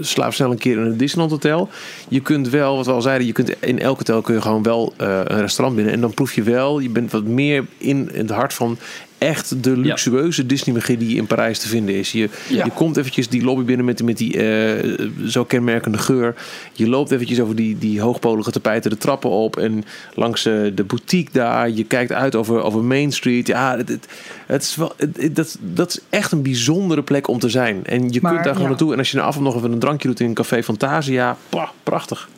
slaapt 0.00 0.34
snel 0.34 0.50
een 0.50 0.58
keer 0.58 0.76
in 0.78 0.82
een 0.84 0.96
Disneyland 0.96 1.30
hotel. 1.32 1.68
Je 2.08 2.20
kunt 2.20 2.48
wel, 2.48 2.76
wat 2.76 2.86
we 2.86 2.92
al 2.92 3.02
zeiden, 3.02 3.26
je 3.26 3.32
kunt 3.32 3.54
in 3.60 3.78
elk 3.78 3.96
hotel 3.96 4.20
kun 4.20 4.34
je 4.34 4.40
gewoon 4.40 4.62
wel 4.62 4.94
eh, 4.96 5.20
een 5.24 5.40
restaurant 5.40 5.76
binnen. 5.76 5.94
En 5.94 6.00
dan 6.00 6.14
proef 6.14 6.32
je 6.34 6.42
wel, 6.42 6.78
je 6.78 6.90
bent 6.90 7.10
wat 7.12 7.24
meer 7.24 7.64
in 7.78 8.10
het 8.12 8.30
hart 8.30 8.54
van 8.54 8.78
echt 9.18 9.62
de 9.64 9.76
luxueuze 9.76 10.46
Disney-magie 10.46 10.96
die 10.96 11.16
in 11.16 11.26
Parijs 11.26 11.58
te 11.58 11.68
vinden 11.68 11.94
is. 11.94 12.12
Je, 12.12 12.28
Ja. 12.48 12.64
je 12.64 12.70
komt 12.70 12.96
eventjes 12.96 13.28
die 13.28 13.42
lobby 13.44 13.64
binnen 13.64 13.84
met, 13.86 14.02
met 14.02 14.16
die 14.18 14.42
eh, 14.42 15.08
zo 15.26 15.44
kenmerkende 15.44 15.98
geur. 15.98 16.34
Je 16.72 16.88
loopt 16.88 17.10
eventjes 17.10 17.40
over 17.40 17.56
die, 17.56 17.78
die 17.78 18.00
hoogpolige 18.00 18.50
tapijten 18.50 18.90
de 18.90 18.96
trappen 18.98 19.30
op 19.30 19.56
en 19.56 19.84
langs 20.14 20.46
eh, 20.46 20.54
de 20.74 20.84
boutique 20.84 21.32
daar. 21.32 21.70
Je 21.70 21.84
kijkt 21.84 22.12
uit 22.12 22.34
over, 22.34 22.62
over 22.62 22.84
Main 22.84 23.12
Street. 23.12 23.46
Ja, 23.46 23.76
het, 23.76 23.88
het, 23.88 24.06
het 24.46 24.62
is 24.62 24.76
wel, 24.76 24.92
het- 24.96 25.16
het- 25.20 25.36
dat, 25.36 25.58
dat 25.60 25.88
is 25.90 25.98
echt 26.10 26.32
een 26.32 26.42
bijzondere 26.42 27.02
plek 27.02 27.28
om 27.28 27.38
te 27.38 27.48
zijn. 27.48 27.84
En 27.86 28.10
je 28.12 28.18
Maar, 28.22 28.32
kunt 28.32 28.44
daar 28.44 28.52
gewoon 28.54 28.62
ja. 28.62 28.68
naartoe. 28.68 28.92
En 28.92 28.98
als 28.98 29.10
je 29.10 29.16
na 29.16 29.22
afloop 29.22 29.44
nog 29.44 29.56
even 29.56 29.72
een 29.72 29.78
drankje 29.78 30.08
doet 30.08 30.20
in 30.20 30.26
een 30.26 30.34
café 30.34 30.62
Fantasia, 30.62 31.36
pah, 31.48 31.68
prachtig. 31.82 32.28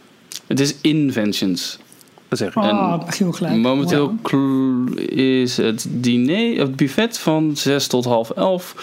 Het 0.47 0.61
is 0.61 0.74
Inventions. 0.81 1.79
Dat 2.29 2.39
zeg 2.39 2.49
ik. 2.49 2.57
Oh, 2.57 3.05
Michiel 3.07 3.33
gelijk. 3.33 3.55
Momenteel 3.55 4.14
Ja. 4.24 5.03
is 5.14 5.57
het 5.57 5.87
diner, 5.91 6.59
het 6.61 6.76
buffet 6.76 7.18
van 7.18 7.57
6 7.57 7.87
tot 7.87 8.05
half 8.05 8.31
11. 8.31 8.74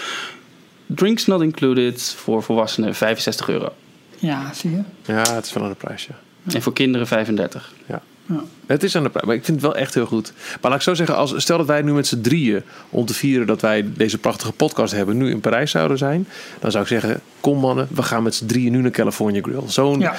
Drinks 0.85 1.25
not 1.25 1.41
included 1.41 2.13
voor 2.17 2.43
volwassenen 2.43 2.95
65 2.95 3.49
euro. 3.49 3.69
Ja, 4.17 4.53
zie 4.53 4.71
je. 4.71 4.81
Ja, 5.05 5.33
het 5.33 5.45
is 5.45 5.53
wel 5.53 5.63
aan 5.63 5.69
de 5.69 5.75
prijs, 5.75 6.05
ja. 6.05 6.15
En 6.53 6.61
voor 6.61 6.73
kinderen 6.73 7.07
35. 7.07 7.73
Ja. 7.87 8.01
Ja. 8.25 8.43
Het 8.65 8.83
is 8.83 8.95
aan 8.95 9.03
de 9.03 9.09
prijs, 9.09 9.25
maar 9.25 9.35
ik 9.35 9.45
vind 9.45 9.61
het 9.61 9.65
wel 9.71 9.75
echt 9.75 9.93
heel 9.93 10.05
goed. 10.05 10.33
Maar 10.61 10.71
laat 10.71 10.79
ik 10.79 10.85
zo 10.85 10.93
zeggen, 10.93 11.15
als, 11.15 11.33
stel 11.37 11.57
dat 11.57 11.67
wij 11.67 11.81
nu 11.81 11.93
met 11.93 12.07
z'n 12.07 12.21
drieën... 12.21 12.61
om 12.89 13.05
te 13.05 13.13
vieren 13.13 13.47
dat 13.47 13.61
wij 13.61 13.85
deze 13.95 14.17
prachtige 14.17 14.51
podcast 14.51 14.93
hebben... 14.93 15.17
nu 15.17 15.29
in 15.29 15.39
Parijs 15.39 15.71
zouden 15.71 15.97
zijn... 15.97 16.27
dan 16.59 16.71
zou 16.71 16.83
ik 16.83 16.89
zeggen, 16.89 17.21
kom 17.39 17.59
mannen, 17.59 17.87
we 17.91 18.03
gaan 18.03 18.23
met 18.23 18.35
z'n 18.35 18.45
drieën 18.45 18.71
nu 18.71 18.81
naar 18.81 18.91
California 18.91 19.41
Grill. 19.41 19.61
Zo'n, 19.67 19.99
Ja. 19.99 20.15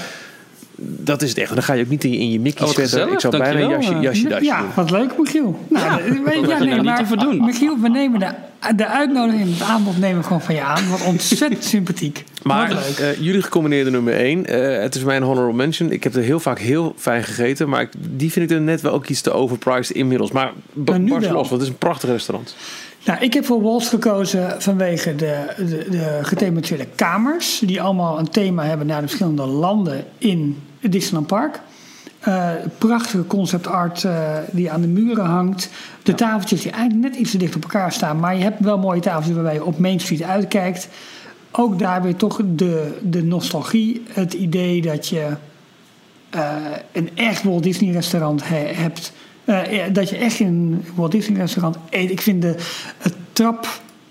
Dat 0.79 1.23
is 1.23 1.29
het 1.29 1.39
echt. 1.39 1.49
En 1.49 1.55
dan 1.55 1.65
ga 1.65 1.73
je 1.73 1.83
ook 1.83 1.89
niet 1.89 2.05
in 2.05 2.11
je, 2.11 2.19
in 2.19 2.31
je 2.31 2.41
Mickey 2.41 2.67
Oh, 2.67 2.73
gezellig, 2.75 3.13
Ik 3.13 3.21
zou 3.21 3.39
bijna 3.39 3.61
een 3.61 3.69
jasje, 3.69 3.99
jasje, 4.01 4.29
dasje 4.29 4.45
ja, 4.45 4.61
doen. 4.61 4.69
wat 4.75 4.91
leuk, 4.91 5.19
Michiel. 5.19 5.59
Nou, 5.69 5.85
Ja, 5.85 5.99
ja, 6.33 6.59
nee, 6.59 6.59
nou 6.59 6.75
niet 6.75 6.83
maar, 6.83 6.99
te 6.99 7.07
verdoen? 7.07 7.45
Michiel, 7.45 7.79
we 7.81 7.89
nemen 7.89 8.21
de, 8.21 8.29
de 8.77 8.87
uitnodiging, 8.87 9.53
het 9.59 9.69
aanbod 9.69 9.99
nemen 9.99 10.19
we 10.19 10.23
gewoon 10.27 10.43
van 10.43 10.55
je 10.55 10.63
aan. 10.63 10.89
Wat 10.91 11.03
ontzettend 11.05 11.65
sympathiek. 11.75 12.25
Maar 12.43 12.71
eh, 12.71 13.21
jullie 13.21 13.43
gecombineerde 13.43 13.91
nummer 13.91 14.15
1. 14.15 14.45
het 14.83 14.95
is 14.95 15.05
mijn 15.05 15.23
honorable 15.23 15.57
mention. 15.57 15.91
Ik 15.93 16.05
heb 16.05 16.15
er 16.15 16.23
heel 16.23 16.41
vaak 16.41 16.59
heel 16.59 16.95
fijn 16.97 17.25
gegeten. 17.25 17.69
Maar 17.69 17.81
ik, 17.81 17.91
die 17.99 18.33
vind 18.33 18.51
ik 18.51 18.57
er 18.57 18.63
net 18.63 18.81
wel 18.81 18.93
ook 18.93 19.07
iets 19.07 19.21
te 19.21 19.33
overpriced 19.33 19.97
inmiddels. 19.97 20.31
Maar, 20.31 20.53
Maar 20.73 21.01
nu 21.01 21.11
wel. 21.11 21.21
los, 21.21 21.49
want 21.49 21.51
het 21.51 21.61
is 21.61 21.69
een 21.69 21.79
prachtig 21.79 22.11
restaurant. 22.11 22.57
Nou, 23.07 23.21
ik 23.21 23.33
heb 23.33 23.45
voor 23.45 23.63
Waltz 23.63 23.89
gekozen 23.89 24.63
vanwege 24.63 25.15
de, 25.15 25.45
de, 25.57 25.87
de 25.91 26.19
gethematiseerde 26.23 26.87
kamers. 26.95 27.59
Die 27.65 27.83
allemaal 27.83 28.19
een 28.19 28.29
thema 28.29 28.65
hebben 28.65 28.87
naar 28.87 29.01
de 29.01 29.07
verschillende 29.07 29.47
landen 29.47 30.05
in 30.19 30.63
het 30.87 30.95
Disneyland 30.95 31.27
Park. 31.27 31.61
Eh, 32.21 32.51
prachtige 32.79 33.27
concept 33.27 33.67
art 33.67 34.05
eh, 34.05 34.37
die 34.51 34.71
aan 34.71 34.81
de 34.81 34.87
muren 34.87 35.25
hangt. 35.25 35.69
De 36.03 36.15
tafeltjes 36.15 36.63
die 36.63 36.71
eigenlijk 36.71 37.11
net 37.11 37.21
iets 37.21 37.31
te 37.31 37.39
dicht 37.39 37.57
op 37.57 37.63
elkaar 37.63 37.93
staan. 37.93 38.21
Maar 38.21 38.37
je 38.37 38.43
hebt 38.43 38.61
wel 38.61 38.79
mooie 38.79 39.01
tafeltjes 39.01 39.35
waarbij 39.35 39.55
je 39.55 39.65
op 39.65 39.79
Main 39.79 40.01
Street 40.01 40.23
uitkijkt. 40.23 40.89
Ook 41.51 41.79
daar 41.79 42.03
weer 42.03 42.17
toch 42.17 42.41
de, 42.45 42.99
de 43.03 43.23
nostalgie. 43.23 44.03
Het 44.09 44.33
idee 44.33 44.83
dat 44.83 45.09
je 45.09 45.27
eh, 46.31 46.55
een 46.93 47.11
echt 47.15 47.43
Walt 47.43 47.63
Disney 47.63 47.93
restaurant 47.93 48.49
he- 48.49 48.73
hebt. 48.75 49.13
Dat 49.93 50.11
je 50.11 50.17
echt 50.17 50.41
in 50.41 50.47
een 50.47 50.85
Walt 50.95 51.13
Disney 51.13 51.39
restaurant 51.41 51.77
eet. 51.91 52.11
Ik 52.11 52.21
vind 52.21 52.43
de 52.43 52.55
het 52.99 53.15
trap, 53.33 53.69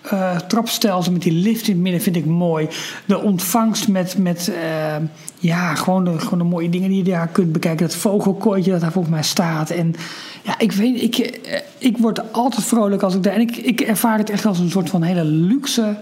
eh, 0.09 0.35
trapstelsel 0.39 1.11
met 1.11 1.21
die 1.21 1.31
lift 1.31 1.67
in 1.67 1.73
het 1.73 1.83
midden 1.83 2.01
vind 2.01 2.15
ik 2.15 2.25
mooi. 2.25 2.67
De 3.05 3.19
ontvangst 3.19 3.87
met, 3.87 4.17
met 4.17 4.53
eh, 4.61 4.95
ja, 5.39 5.75
gewoon 5.75 6.03
de, 6.03 6.19
gewoon 6.19 6.47
mooie 6.47 6.69
dingen 6.69 6.89
die 6.89 6.97
je 6.97 7.11
daar 7.11 7.27
kunt 7.27 7.51
bekijken. 7.51 7.85
Dat 7.87 7.95
vogelkooitje 7.95 8.71
dat 8.71 8.81
daar 8.81 8.91
volgens 8.91 9.13
mij 9.13 9.23
staat. 9.23 9.69
En 9.69 9.95
ja, 10.43 10.59
ik 10.59 10.71
weet, 10.71 11.01
ik, 11.01 11.17
eh, 11.17 11.59
ik 11.77 11.97
word 11.97 12.33
altijd 12.33 12.65
vrolijk 12.65 13.01
als 13.01 13.15
ik 13.15 13.23
daar. 13.23 13.33
En 13.33 13.41
ik, 13.41 13.57
ik 13.57 13.81
ervaar 13.81 14.17
het 14.17 14.29
echt 14.29 14.45
als 14.45 14.59
een 14.59 14.69
soort 14.69 14.89
van 14.89 15.01
hele 15.01 15.23
luxe 15.23 15.97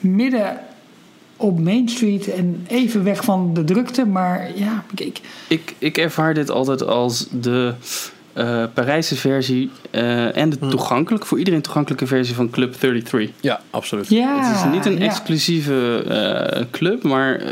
midden 0.00 0.58
op 1.36 1.60
Main 1.60 1.88
Street 1.88 2.32
en 2.32 2.64
even 2.68 3.04
weg 3.04 3.24
van 3.24 3.54
de 3.54 3.64
drukte. 3.64 4.06
Maar 4.06 4.50
ja, 4.54 4.84
ik, 4.94 5.20
Ik, 5.48 5.74
ik 5.78 5.98
ervaar 5.98 6.34
dit 6.34 6.50
altijd 6.50 6.86
als 6.86 7.26
de 7.30 7.74
eh 8.36 8.64
Parijse 8.74 9.16
versie 9.16 9.70
eh, 9.90 10.36
en 10.36 10.50
de 10.50 10.58
toegankelijk, 10.58 11.26
voor 11.26 11.38
iedereen 11.38 11.60
toegankelijke 11.60 12.06
versie 12.06 12.34
van 12.34 12.50
Club 12.50 12.72
33. 12.72 13.30
Ja, 13.40 13.60
absoluut. 13.70 14.08
ja, 14.08 14.46
het 14.48 14.56
is 14.56 14.72
niet 14.72 14.86
een 14.86 14.98
ja. 14.98 15.04
exclusieve 15.04 16.04
eh, 16.08 16.64
club, 16.70 17.02
maar 17.02 17.42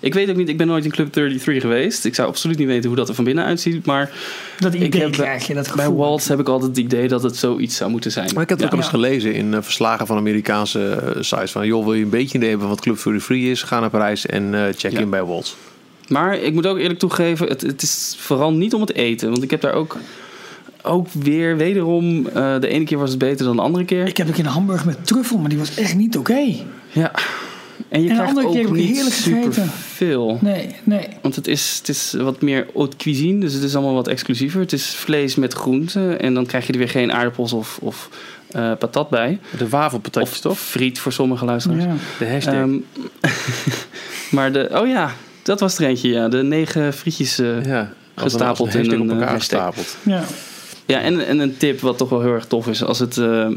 ik 0.00 0.14
weet 0.14 0.30
ook 0.30 0.36
niet, 0.36 0.48
ik 0.48 0.56
ben 0.56 0.66
nooit 0.66 0.84
in 0.84 0.90
Club 0.90 1.12
33 1.12 1.62
geweest. 1.62 2.04
Ik 2.04 2.14
zou 2.14 2.28
absoluut 2.28 2.58
niet 2.58 2.66
weten 2.66 2.86
hoe 2.86 2.96
dat 2.96 3.08
er 3.08 3.14
van 3.14 3.24
binnen 3.24 3.44
uitziet, 3.44 3.86
maar 3.86 4.10
Dat 4.58 4.74
ik 4.74 4.82
idee 4.82 5.00
heb- 5.02 5.12
krijg 5.12 5.46
je, 5.46 5.54
dat 5.54 5.64
bij 5.74 5.84
gevoel. 5.84 5.96
Waltz 5.98 6.28
heb 6.28 6.40
ik 6.40 6.48
altijd 6.48 6.70
het 6.76 6.84
idee 6.84 7.08
dat 7.08 7.22
het 7.22 7.36
zoiets 7.36 7.76
zou 7.76 7.90
moeten 7.90 8.10
zijn. 8.10 8.30
Maar 8.34 8.42
ik 8.42 8.48
heb 8.48 8.58
het 8.58 8.66
ook 8.66 8.72
al 8.72 8.78
eens 8.78 8.88
gelezen 8.88 9.34
in 9.34 9.62
verslagen 9.62 10.06
van 10.06 10.16
Amerikaanse 10.16 11.12
sites. 11.20 11.50
Van, 11.52 11.66
joh, 11.66 11.84
wil 11.84 11.94
je 11.94 12.04
een 12.04 12.10
beetje 12.10 12.36
idee 12.38 12.50
hebben 12.50 12.68
wat 12.68 12.80
Club 12.80 12.96
Fury 12.96 13.20
Free 13.20 13.50
is? 13.50 13.62
Ga 13.62 13.80
naar 13.80 13.90
Parijs 13.90 14.26
en 14.26 14.54
eh, 14.54 14.60
check 14.76 14.92
Ja. 14.92 14.98
in 15.00 15.10
bij 15.10 15.24
Waltz. 15.24 15.54
Maar 16.08 16.38
ik 16.38 16.52
moet 16.52 16.66
ook 16.66 16.78
eerlijk 16.78 16.98
toegeven, 16.98 17.46
het, 17.48 17.60
het 17.60 17.82
is 17.82 18.16
vooral 18.18 18.52
niet 18.52 18.74
om 18.74 18.80
het 18.80 18.94
eten. 18.94 19.30
Want 19.30 19.42
ik 19.42 19.50
heb 19.50 19.60
daar 19.60 19.72
ook, 19.72 19.96
ook 20.86 21.06
weer, 21.12 21.56
wederom, 21.56 22.26
eh, 22.28 22.60
de 22.60 22.68
ene 22.68 22.84
keer 22.84 22.98
was 22.98 23.10
het 23.10 23.18
beter 23.18 23.44
dan 23.46 23.56
de 23.56 23.62
andere 23.62 23.84
keer. 23.84 24.06
Ik 24.06 24.16
heb 24.16 24.28
ook 24.28 24.36
in 24.36 24.44
Hamburg 24.44 24.84
met 24.84 25.06
truffel, 25.06 25.38
maar 25.38 25.48
die 25.48 25.58
was 25.58 25.74
echt 25.76 25.94
niet 25.94 26.16
oké. 26.16 26.40
Ja. 26.92 27.12
En 27.88 28.02
je 28.02 28.08
En 28.08 28.14
krijgt 28.14 28.28
andere 28.28 28.46
ook 28.46 28.52
keer 28.52 28.62
heb 28.62 28.70
ik 28.74 28.76
niet 28.80 28.94
heerlijk 28.94 29.14
super 29.14 29.42
gegeten. 29.52 29.70
veel. 29.72 30.38
Nee, 30.40 30.74
nee. 30.84 31.08
Want 31.22 31.36
het 31.36 31.46
is, 31.46 31.76
het 31.78 31.88
is 31.88 32.14
wat 32.18 32.40
meer 32.42 32.66
haute 32.74 32.96
cuisine, 32.96 33.40
dus 33.40 33.52
het 33.52 33.62
is 33.62 33.74
allemaal 33.74 33.94
wat 33.94 34.08
exclusiever. 34.08 34.60
Het 34.60 34.72
is 34.72 34.86
vlees 34.94 35.34
met 35.34 35.52
groenten 35.52 36.20
en 36.20 36.34
dan 36.34 36.46
krijg 36.46 36.66
je 36.66 36.72
er 36.72 36.78
weer 36.78 36.88
geen 36.88 37.12
aardappels 37.12 37.52
of, 37.52 37.78
of 37.82 38.08
eh, 38.50 38.72
patat 38.78 39.10
bij. 39.10 39.38
De 39.58 39.68
wafelpatatjes, 39.68 40.32
Of 40.34 40.40
toch? 40.40 40.58
friet 40.58 40.98
voor 40.98 41.12
sommige 41.12 41.44
luisteraars. 41.44 41.84
Ja. 41.84 41.94
De 42.18 42.28
hashtag. 42.28 42.54
Ehm, 42.54 42.74
maar 44.36 44.52
de, 44.52 44.68
oh 44.72 44.86
ja, 44.88 45.12
dat 45.42 45.60
was 45.60 45.78
er 45.78 45.86
eentje, 45.86 46.08
ja. 46.08 46.28
De 46.28 46.42
negen 46.42 46.92
frietjes. 46.92 47.38
eh, 47.38 47.64
ja, 47.64 47.92
gestapeld 48.14 48.74
een, 48.74 48.80
als 48.80 48.88
in 48.88 48.92
een, 48.92 49.00
op 49.00 49.08
elkaar 49.10 49.28
hashtag. 49.30 49.74
gestapeld. 49.74 49.96
Ja. 50.02 50.24
Ja, 50.86 51.00
en, 51.00 51.26
en 51.26 51.38
een 51.38 51.56
tip 51.56 51.80
wat 51.80 51.98
toch 51.98 52.08
wel 52.08 52.20
heel 52.20 52.32
erg 52.32 52.46
tof 52.46 52.66
is. 52.68 52.84
Als 52.84 52.98
het 52.98 53.16
eh, 53.18 53.48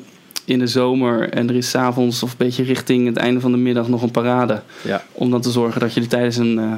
in 0.45 0.59
de 0.59 0.67
zomer 0.67 1.29
en 1.29 1.49
er 1.49 1.55
is 1.55 1.69
's 1.69 1.75
avonds 1.75 2.23
of 2.23 2.29
een 2.31 2.37
beetje 2.37 2.63
richting 2.63 3.07
het 3.07 3.17
einde 3.17 3.39
van 3.39 3.51
de 3.51 3.57
middag 3.57 3.87
nog 3.87 4.01
een 4.01 4.11
parade. 4.11 4.61
Ja, 4.81 5.03
Om 5.11 5.31
dan 5.31 5.41
te 5.41 5.51
zorgen 5.51 5.79
dat 5.79 5.93
je 5.93 6.01
er 6.01 6.07
tijdens 6.07 6.37
een, 6.37 6.59
eh, 6.59 6.73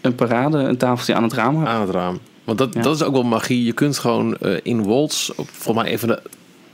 een 0.00 0.14
parade 0.14 0.58
een 0.58 0.76
tafeltje 0.76 1.14
aan 1.14 1.22
het 1.22 1.32
raam 1.32 1.56
hebt. 1.56 1.68
aan 1.68 1.80
het 1.80 1.90
raam. 1.90 2.18
Want 2.44 2.58
dat, 2.58 2.74
Ja. 2.74 2.80
dat 2.82 2.94
is 2.94 3.02
ook 3.02 3.12
wel 3.12 3.22
magie. 3.22 3.64
Je 3.64 3.72
kunt 3.72 3.98
gewoon 3.98 4.36
eh, 4.36 4.52
in 4.62 4.84
Waltz, 4.84 5.28
op, 5.30 5.48
volgens 5.52 5.84
mij 5.84 5.94
even 5.94 6.08
de, 6.08 6.20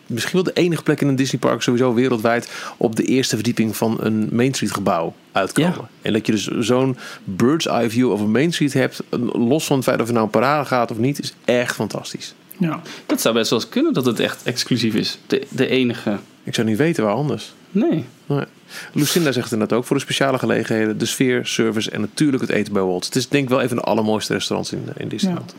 misschien 0.07 0.33
wel 0.33 0.43
de 0.55 0.61
enige 0.61 0.83
plek 0.83 1.01
in 1.01 1.09
een 1.09 1.17
Disneypark 1.17 1.63
sowieso 1.63 1.95
wereldwijd, 1.95 2.51
op 2.77 2.97
de 2.97 3.03
eerste 3.05 3.35
verdieping 3.35 3.77
van 3.77 3.97
een 4.01 4.29
Main 4.33 4.55
Street 4.55 4.73
gebouw 4.73 5.15
uitkomen. 5.33 5.73
Ja. 5.73 5.89
En 6.03 6.13
dat 6.13 6.27
je 6.27 6.33
dus 6.33 6.47
zo'n 6.47 6.97
bird's 7.25 7.67
eye 7.67 7.91
view 7.91 8.11
over 8.11 8.29
Main 8.29 8.53
Street 8.53 8.73
hebt, 8.73 9.03
los 9.33 9.65
van 9.67 9.77
het 9.77 9.85
feit 9.85 10.01
of 10.01 10.07
je 10.07 10.13
nou 10.13 10.25
een 10.25 10.31
parade 10.31 10.65
gaat 10.65 10.91
of 10.91 10.99
niet, 10.99 11.19
is 11.19 11.35
echt 11.45 11.75
fantastisch. 11.75 12.35
Ja. 12.59 12.81
Dat 13.07 13.21
zou 13.21 13.35
best 13.35 13.51
wel 13.51 13.59
eens 13.59 13.69
kunnen 13.69 13.93
dat 13.93 14.05
het 14.05 14.21
echt 14.21 14.43
exclusief 14.43 14.95
is. 14.95 15.19
De, 15.27 15.47
de 15.49 15.67
enige. 15.67 16.19
Ik 16.45 16.55
zou 16.55 16.67
niet 16.67 16.77
weten 16.77 17.05
waar 17.05 17.15
anders. 17.15 17.53
Nee. 17.71 18.05
Nee. 18.27 18.45
Lucinda 18.93 19.33
zegt 19.33 19.51
het 19.51 19.59
net 19.59 19.73
ook 19.73 19.85
voor 19.85 19.97
de 19.97 20.03
speciale 20.03 20.39
gelegenheden, 20.39 20.99
de 20.99 21.07
sfeer, 21.07 21.47
service 21.47 21.91
en 21.91 22.01
natuurlijk 22.01 22.43
het 22.43 22.51
eten 22.51 22.73
bij 22.73 22.83
Waltz. 22.83 23.07
Het 23.07 23.17
is 23.17 23.29
denk 23.29 23.45
ik 23.45 23.51
wel 23.51 23.63
een 23.63 23.69
van 23.69 23.77
de 23.77 23.83
allermooiste 23.83 24.33
restaurants 24.33 24.73
in, 24.73 24.85
in 24.97 25.09
Disneyland. 25.09 25.55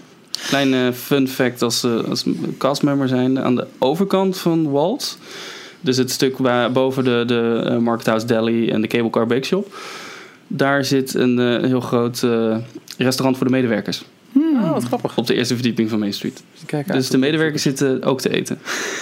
Klein 0.48 0.74
eh, 0.74 0.92
fun 0.92 1.28
fact 1.28 1.62
als, 1.62 1.84
eh, 1.84 2.04
als 2.04 2.26
castmember 2.58 3.08
zijn. 3.08 3.40
Aan 3.40 3.56
de 3.56 3.68
overkant 3.80 4.38
van 4.38 4.72
Walt. 4.72 5.18
Dus 5.84 5.98
het 5.98 6.12
stuk 6.12 6.38
waar, 6.38 6.72
boven 6.72 7.04
de, 7.04 7.24
de 7.26 7.62
eh, 7.66 7.78
Market 7.78 8.06
House 8.06 8.26
Deli 8.26 8.70
en 8.70 8.82
de 8.82 8.88
Cable 8.88 9.10
Car 9.10 9.28
Bake 9.28 9.46
Shop. 9.46 9.76
Daar 10.48 10.86
zit 10.86 11.14
een 11.14 11.40
eh, 11.40 11.64
heel 11.64 11.82
groot 11.82 12.24
eh, 12.24 12.58
restaurant 12.98 13.38
voor 13.38 13.46
de 13.46 13.52
medewerkers. 13.52 14.06
Oh, 14.36 14.72
wat 14.72 14.84
grappig. 14.84 15.18
Op 15.18 15.28
de 15.28 15.34
eerste 15.34 15.54
verdieping 15.54 15.90
van 15.90 16.00
Main 16.00 16.14
Street. 16.14 16.44
Kijk. 16.66 16.92
Dus 16.92 17.10
de 17.10 17.18
medewerkers 17.18 17.62
zitten 17.62 18.04
ook 18.04 18.22
te 18.22 18.30
eten. 18.30 18.60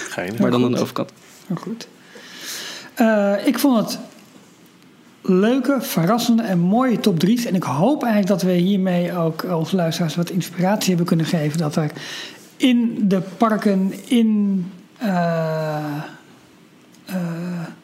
Geinig. 0.10 0.40
Maar 0.40 0.52
dan 0.52 0.64
aan 0.64 0.72
de 0.72 0.80
overkant. 0.80 1.12
Heel 1.48 1.56
goed. 1.56 1.88
Eh, 2.94 3.34
ik 3.46 3.60
vond 3.60 3.78
het 3.78 4.00
leuke, 5.22 5.78
verrassende 5.80 6.44
en 6.44 6.60
mooie 6.60 7.00
top 7.00 7.26
3's. 7.26 7.46
En 7.46 7.56
ik 7.56 7.64
hoop 7.64 8.04
eigenlijk 8.04 8.42
dat 8.42 8.42
we 8.52 8.58
hiermee 8.58 9.18
ook 9.18 9.44
onze 9.44 9.76
luisteraars 9.76 10.16
wat 10.16 10.30
inspiratie 10.30 10.88
hebben 10.88 11.06
kunnen 11.06 11.26
geven. 11.26 11.58
Dat 11.58 11.76
er 11.76 11.92
in 12.58 12.96
de 13.08 13.22
parken, 13.38 13.94
in, 14.08 14.66
eh, 14.98 15.76
eh, 17.06 17.16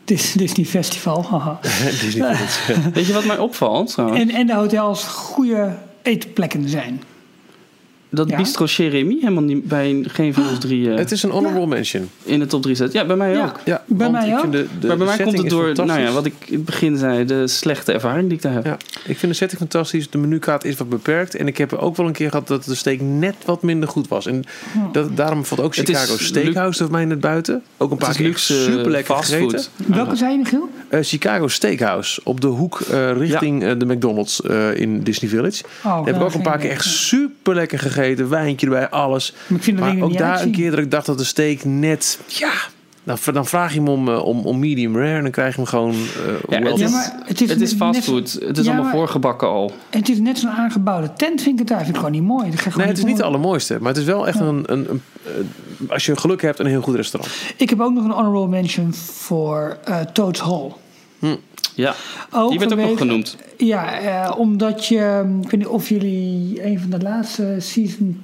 Dis- 0.05 0.34
Disney 0.34 0.65
Festival. 0.65 1.26
haha. 1.26 1.59
Disney. 2.01 2.35
Weet 2.93 3.05
je 3.05 3.13
wat 3.13 3.26
mij 3.26 3.38
opvalt 3.38 3.91
trouwens? 3.91 4.22
en, 4.22 4.30
en 4.30 4.47
de 4.47 4.53
hotels 4.53 5.03
goede 5.03 5.76
eetplekken 6.01 6.69
zijn. 6.69 7.01
Dat 8.09 8.29
Ja? 8.29 8.38
Bistro 8.38 8.65
Jeremy 8.65 9.17
helemaal 9.21 9.43
niet 9.43 9.63
bij 9.63 10.03
geen 10.07 10.34
van 10.34 10.47
ons 10.49 10.59
drie 10.59 10.91
eh, 10.91 10.97
Het 10.97 11.11
is 11.11 11.23
een 11.23 11.29
honorable 11.29 11.67
mention. 11.67 12.09
in 12.23 12.39
de 12.39 12.45
top 12.45 12.61
3 12.61 12.75
zet. 12.75 12.91
Ja, 12.93 13.05
bij 13.05 13.15
mij 13.15 13.31
Ja. 13.31 13.45
ook. 13.45 13.59
Ja, 13.65 13.84
Bij 13.88 14.09
mij 14.09 14.38
ook. 14.38 14.51
de, 14.51 14.65
de 14.79 14.88
maar 14.88 14.97
bij 14.97 15.05
mij 15.07 15.17
komt 15.17 15.38
het 15.38 15.49
door, 15.49 15.73
nou 15.85 15.99
ja, 15.99 16.11
wat 16.11 16.25
ik 16.25 16.34
in 16.45 16.53
het 16.55 16.65
begin 16.65 16.97
zei, 16.97 17.25
de 17.25 17.47
slechte 17.47 17.91
ervaring 17.91 18.27
die 18.27 18.38
ik 18.38 18.41
daar 18.43 18.53
heb. 18.53 18.65
Ja, 18.65 18.77
ik 19.05 19.17
vind 19.17 19.31
de 19.31 19.34
setting 19.38 19.59
fantastisch. 19.59 20.09
De 20.09 20.17
menukaart 20.17 20.63
is 20.63 20.75
wat 20.77 20.89
beperkt. 20.89 21.35
En 21.35 21.47
ik 21.47 21.57
heb 21.57 21.73
ook 21.73 21.95
wel 21.95 22.05
een 22.05 22.13
keer 22.13 22.29
gehad 22.29 22.47
dat 22.47 22.63
de 22.63 22.75
steak 22.75 22.99
net 23.01 23.35
wat 23.45 23.63
minder 23.63 23.89
goed 23.89 24.07
was. 24.07 24.25
En 24.25 24.43
dat, 24.91 25.17
daarom 25.17 25.45
valt 25.45 25.61
ook 25.61 25.75
Chicago 25.75 26.17
Steakhouse 26.17 26.84
voor 26.84 26.91
mij 26.91 27.05
net 27.05 27.19
buiten. 27.19 27.61
Ook 27.77 27.91
een 27.91 27.97
paar 27.97 28.15
keer 28.15 28.25
luxe 28.25 28.53
super 28.53 28.91
lekker 28.91 29.15
fastfood. 29.15 29.51
gegeten. 29.51 29.95
Welke 29.95 30.15
zei 30.15 30.31
je, 30.31 30.38
Michiel? 30.38 30.69
Eh, 30.89 30.99
Chicago 31.03 31.47
Steakhouse 31.47 32.21
op 32.23 32.41
de 32.41 32.47
hoek 32.47 32.79
eh, 32.81 33.11
richting 33.11 33.63
eh, 33.63 33.71
de 33.77 33.85
McDonald's 33.85 34.41
eh, 34.41 34.75
in 34.75 35.03
Disney 35.03 35.29
Village. 35.29 35.63
Oh, 35.84 35.95
Daar 35.95 36.05
heb 36.05 36.15
ik 36.15 36.21
ook 36.21 36.34
een 36.34 36.41
paar 36.41 36.57
keer 36.57 36.69
echt 36.69 36.85
super 36.85 37.53
lekker 37.55 37.79
gegeten. 37.79 37.95
Wijntje 38.28 38.65
erbij, 38.68 38.90
alles. 38.90 39.34
Maar 39.48 39.57
ik 39.57 39.64
vind 39.64 39.80
Maar 39.80 39.99
ook 40.02 40.18
daar 40.18 40.41
een 40.41 40.52
keer 40.52 40.69
dat 40.72 40.80
ik 40.80 40.91
dacht 40.91 41.06
dat 41.06 41.18
de 41.18 41.24
steak 41.24 41.64
net... 41.64 42.19
Ja, 42.28 42.52
dan, 43.03 43.18
dan 43.34 43.45
vraag 43.45 43.74
je 43.74 43.80
hem 43.80 43.88
om, 43.88 44.07
eh, 44.10 44.26
om, 44.26 44.45
om 44.45 44.60
medium 44.60 44.95
rare. 44.98 45.15
En 45.15 45.22
dan 45.22 45.32
krijg 45.32 45.49
je 45.56 45.61
hem 45.61 45.69
gewoon 45.69 45.91
eh 45.94 46.60
Ja, 46.60 46.69
het 46.69 46.78
Ja, 46.80 46.86
is, 46.86 46.91
maar 46.91 47.15
het 47.26 47.41
is 47.41 47.49
het 47.49 47.61
is 47.61 47.74
fastfood. 47.74 48.38
Het 48.41 48.57
is 48.57 48.65
Ja, 48.65 48.74
allemaal 48.74 48.91
voorgebakken 48.91 49.48
al. 49.48 49.72
Het 49.90 50.10
is 50.10 50.19
net 50.19 50.40
zo'n 50.40 50.49
aangebouwde 50.49 51.14
tent, 51.14 51.41
vind 51.41 51.53
ik 51.53 51.60
het 51.60 51.68
daar. 51.68 51.78
Vind 51.78 51.90
ik 51.90 51.95
gewoon 51.95 52.11
niet 52.11 52.24
mooi. 52.24 52.52
Dat 52.52 52.76
Nee, 52.76 52.88
het 52.88 52.98
is 52.98 53.03
niet 53.03 53.18
de 53.18 53.24
allermooiste. 53.24 53.78
Maar 53.80 53.88
het 53.90 53.98
is 53.98 54.03
wel 54.06 54.28
echt 54.28 54.40
een, 54.40 54.64
een, 54.65 54.90
een- 54.90 55.02
eh, 55.24 55.90
Als 55.91 56.06
je 56.06 56.18
geluk 56.18 56.41
hebt, 56.41 56.60
een 56.60 56.65
heel 56.65 56.82
goed 56.82 56.95
restaurant. 56.95 57.34
Ik 57.57 57.69
heb 57.69 57.80
ook 57.82 57.94
nog 57.94 58.03
een 58.03 58.11
honorable 58.11 58.48
mention 58.48 58.94
voor 58.94 59.78
eh 59.86 59.99
Toads 59.99 60.40
Hall. 60.41 60.72
Ja, 61.76 61.95
Ook 62.31 62.49
die 62.49 62.60
werd 62.60 62.72
ook 62.72 62.80
nog 62.80 62.98
genoemd. 62.98 63.35
Ja, 63.57 63.99
eh, 63.99 64.39
omdat 64.39 64.85
je... 64.85 65.38
Ik 65.41 65.49
weet 65.49 65.60
niet 65.60 65.68
of 65.69 65.89
jullie 65.89 66.65
een 66.65 66.80
van 66.80 66.89
de 66.89 66.99
laatste 66.99 67.56
season 67.60 68.22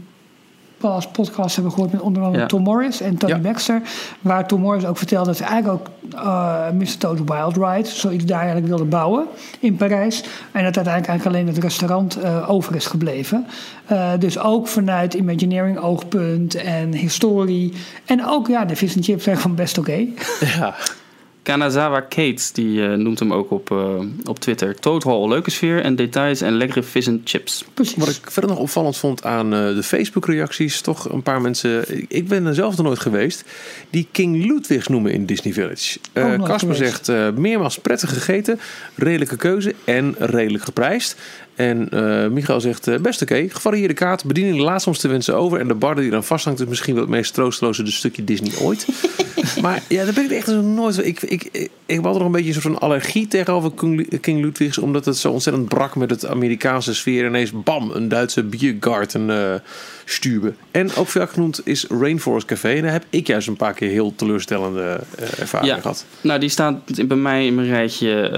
pass 0.78 1.07
podcasts 1.07 1.56
hebben 1.56 1.74
gehoord... 1.74 1.91
met 1.91 2.02
onder 2.02 2.24
andere 2.24 2.41
Ja. 2.41 2.48
Tom 2.49 2.64
Morris 2.64 3.02
en 3.02 3.18
Tony 3.18 3.34
Ja. 3.34 3.40
Baxter. 3.40 3.82
Waar 4.22 4.48
Tom 4.48 4.61
Morris 4.61 4.86
ook 4.86 4.98
vertelde 4.98 5.26
dat 5.26 5.38
ze 5.38 5.44
eigenlijk 5.44 5.88
ook 5.88 6.15
eh 6.15 6.70
Mr. 6.74 6.98
Toad's 6.98 7.22
Wild 7.26 7.57
Ride... 7.57 7.90
zoiets 7.90 8.26
daar 8.26 8.38
eigenlijk 8.38 8.68
wilde 8.68 8.84
bouwen 8.86 9.26
in 9.60 9.76
Parijs. 9.76 10.22
En 10.52 10.64
dat 10.64 10.76
uiteindelijk 10.76 11.07
eigenlijk 11.07 11.26
alleen 11.26 11.48
het 11.48 11.64
restaurant 11.64 12.20
eh, 12.20 12.49
over 12.49 12.76
is 12.76 12.86
gebleven. 12.86 13.45
Eh, 13.86 14.11
dus 14.20 14.40
ook 14.40 14.68
vanuit 14.68 15.14
Imagineering 15.14 15.78
oogpunt 15.78 16.56
en 16.56 16.94
historie. 16.94 17.74
En 18.06 18.28
ook, 18.28 18.48
ja, 18.48 18.65
de 18.65 18.76
vis 18.76 18.95
en 18.95 19.03
chips 19.03 19.24
zijn 19.24 19.38
gewoon 19.38 19.56
best 19.56 19.78
oké. 19.78 20.06
Ja. 20.40 20.76
Kanazawa 21.44 21.99
Kate, 22.02 22.44
die 22.53 22.84
eh, 22.86 22.94
noemt 22.94 23.20
hem 23.20 23.34
ook 23.34 23.52
op, 23.52 23.72
eh, 23.72 23.99
op 24.26 24.40
Twitter. 24.40 24.76
Toad 24.76 25.03
Hall, 25.03 25.28
leuke 25.28 25.52
sfeer 25.52 25.82
en 25.82 25.95
details 25.95 26.41
en 26.41 26.53
lekkere 26.53 26.84
vis 26.84 27.07
en 27.07 27.22
chips. 27.24 27.65
Precies. 27.74 27.95
Wat 27.95 28.10
ik 28.10 28.32
verder 28.32 28.49
nog 28.52 28.60
opvallend 28.60 28.98
vond 28.98 29.24
aan 29.26 29.53
eh, 29.53 29.60
de 29.76 29.84
Facebook-reacties, 29.84 30.82
toch 30.82 31.10
een 31.11 31.24
paar 31.24 31.41
mensen, 31.41 31.86
ik- 32.07 32.28
ben 32.28 32.45
er 32.45 32.53
zelf 32.56 32.78
nog 32.78 32.86
nooit 32.86 32.99
geweest, 32.99 33.44
die 33.90 34.07
King 34.11 34.45
Ludwigs 34.45 34.88
noemen 34.88 35.11
in 35.11 35.26
Disney 35.26 35.53
Village. 35.53 35.99
Nooit 36.14 36.44
Casper 36.44 36.76
zegt 36.76 37.10
eh, 37.10 37.30
meermaals 37.32 37.78
prettig 37.80 38.10
gegeten, 38.14 38.60
redelijke 38.95 39.36
keuze 39.38 39.76
en 39.86 40.15
redelijk 40.20 40.64
geprijsd. 40.64 41.15
En 41.55 41.89
Michael 42.34 42.61
zegt 42.61 42.88
eh, 42.88 42.99
best 42.99 43.21
oké, 43.21 43.45
gevarieerde 43.49 43.93
kaart, 43.93 44.25
bediening 44.25 44.57
laatst 44.57 44.88
ons 44.88 44.99
te 44.99 45.07
wensen 45.07 45.35
over 45.35 45.59
en 45.59 45.67
de 45.67 45.73
bar 45.73 45.95
die 45.95 46.05
eraan 46.05 46.23
vasthangt 46.23 46.59
is 46.59 46.67
misschien 46.67 46.93
wel 46.93 47.03
het 47.03 47.11
meest 47.11 47.34
troosteloze 47.34 47.84
dus 47.84 47.95
stukje 47.95 48.23
Disney 48.23 48.51
ooit. 48.61 48.88
maar 49.61 49.84
ja, 49.89 50.03
daar 50.03 50.13
ben 50.13 50.23
ik 50.23 50.31
echt 50.31 50.47
nooit. 50.47 51.05
Ik, 51.05 51.21
ik, 51.21 51.43
ik, 51.51 51.69
ik 51.85 51.99
had 52.03 52.13
er 52.13 52.17
nog 52.17 52.25
een 52.25 52.31
beetje 52.31 52.47
een 52.47 52.61
soort 52.61 52.73
van 52.73 52.80
allergie 52.80 53.27
tegenover 53.27 53.71
King 53.71 54.19
King 54.21 54.41
Ludwigs, 54.41 54.77
omdat 54.77 55.05
het 55.05 55.17
zo 55.17 55.31
ontzettend 55.31 55.67
brak 55.67 55.95
met 55.95 56.09
het 56.09 56.25
Amerikaanse 56.25 56.93
sfeer. 56.95 57.25
Ineens 57.25 57.51
bam, 57.51 57.91
een 57.91 58.07
Duitse 58.07 58.43
biergarten 58.43 59.61
stuben. 60.05 60.55
En 60.71 60.95
ook 60.95 61.07
veel 61.07 61.27
genoemd 61.27 61.61
is 61.63 61.85
Rainforest 61.89 62.45
Café. 62.45 62.69
En 62.73 62.81
daar 62.81 62.91
heb 62.91 63.05
ik 63.09 63.27
juist 63.27 63.47
een 63.47 63.55
paar 63.55 63.73
keer 63.73 63.89
heel 63.89 64.13
teleurstellende 64.15 64.99
eh, 65.17 65.39
ervaringen 65.39 65.75
Ja. 65.75 65.81
gehad. 65.81 66.05
Nou, 66.21 66.39
die 66.39 66.49
staat 66.49 67.07
bij 67.07 67.17
mij 67.17 67.45
in 67.45 67.55
mijn 67.55 67.67
rijtje 67.67 68.30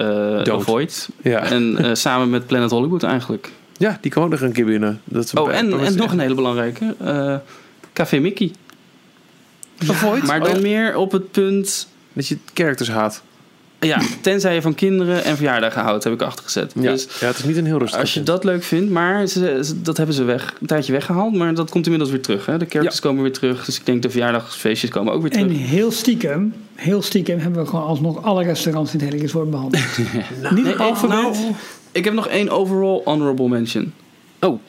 Dood. 0.43 0.61
Avoid. 0.61 1.09
Ja. 1.21 1.43
En 1.43 1.97
samen 1.97 2.29
met 2.29 2.47
Planet 2.47 2.71
Hollywood 2.71 3.03
eigenlijk. 3.05 3.51
ja, 3.77 3.97
die 4.01 4.11
kwam 4.11 4.29
nog 4.29 4.41
een 4.41 4.51
keer 4.51 4.65
binnen. 4.65 5.01
Dat 5.03 5.23
is 5.23 5.33
Oh, 5.33 5.45
bij- 5.45 5.55
en, 5.55 5.79
en 5.85 5.95
nog 5.95 6.11
een 6.11 6.19
hele 6.19 6.35
belangrijke. 6.35 6.95
eh, 7.03 7.35
Café 7.93 8.17
Mickey. 8.19 8.51
Avoid? 9.87 10.23
Maar 10.23 10.39
Oh, 10.39 10.45
dan 10.45 10.55
ja. 10.55 10.61
meer 10.61 10.95
op 10.97 11.11
het 11.11 11.31
punt... 11.31 11.87
Dat 12.13 12.27
je 12.27 12.37
characters 12.53 12.89
haat. 12.89 13.21
Ja, 13.79 14.01
tenzij 14.21 14.53
je 14.53 14.61
van 14.61 14.75
kinderen 14.75 15.23
en 15.23 15.35
verjaardagen 15.35 15.81
houdt, 15.81 16.03
heb 16.03 16.13
ik 16.13 16.21
achtergezet. 16.21 16.71
Ja, 16.75 16.91
Dus 16.91 17.07
ja, 17.19 17.27
het 17.27 17.37
is 17.37 17.43
niet 17.43 17.57
een 17.57 17.65
heel 17.65 17.77
rustig. 17.77 17.99
als 17.99 18.13
je 18.13 18.23
dat 18.23 18.43
leuk 18.43 18.63
vindt, 18.63 18.91
maar 18.91 19.27
ze, 19.27 19.59
ze- 19.63 19.81
dat 19.81 19.97
hebben 19.97 20.15
ze 20.15 20.23
weg, 20.23 20.53
een 20.61 20.67
tijdje 20.67 20.91
weggehaald. 20.91 21.33
Maar 21.35 21.53
dat 21.53 21.69
komt 21.69 21.83
inmiddels 21.85 22.11
weer 22.11 22.21
terug. 22.21 22.45
Hè? 22.45 22.57
De 22.57 22.65
characters 22.69 22.99
komen 22.99 23.21
weer 23.23 23.33
terug. 23.33 23.65
Dus 23.65 23.79
ik 23.79 23.85
denk 23.85 24.01
de 24.01 24.09
verjaardagsfeestjes 24.09 24.89
komen 24.89 25.13
ook 25.13 25.21
weer 25.21 25.31
terug. 25.31 25.47
En 25.47 25.53
heel 25.53 25.91
stiekem, 25.91 26.53
heel 26.75 27.01
stiekem 27.01 27.39
hebben 27.39 27.63
we 27.63 27.69
gewoon 27.69 27.85
alsnog 27.85 28.23
alle 28.23 28.43
restaurants 28.43 28.93
in 28.93 28.99
het 28.99 29.09
hele 29.09 29.21
resort 29.21 29.49
behandeld. 29.49 29.83
Niet 30.51 30.63
Nee, 30.63 30.73
oh, 30.73 30.79
alfabet. 30.79 31.17
nou, 31.17 31.35
ik 31.95 32.03
heb 32.03 32.13
nog 32.13 32.27
één 32.27 32.49
overall 32.49 33.01
honorable 33.03 33.47
mention. 33.47 33.93
Oh. 34.39 34.59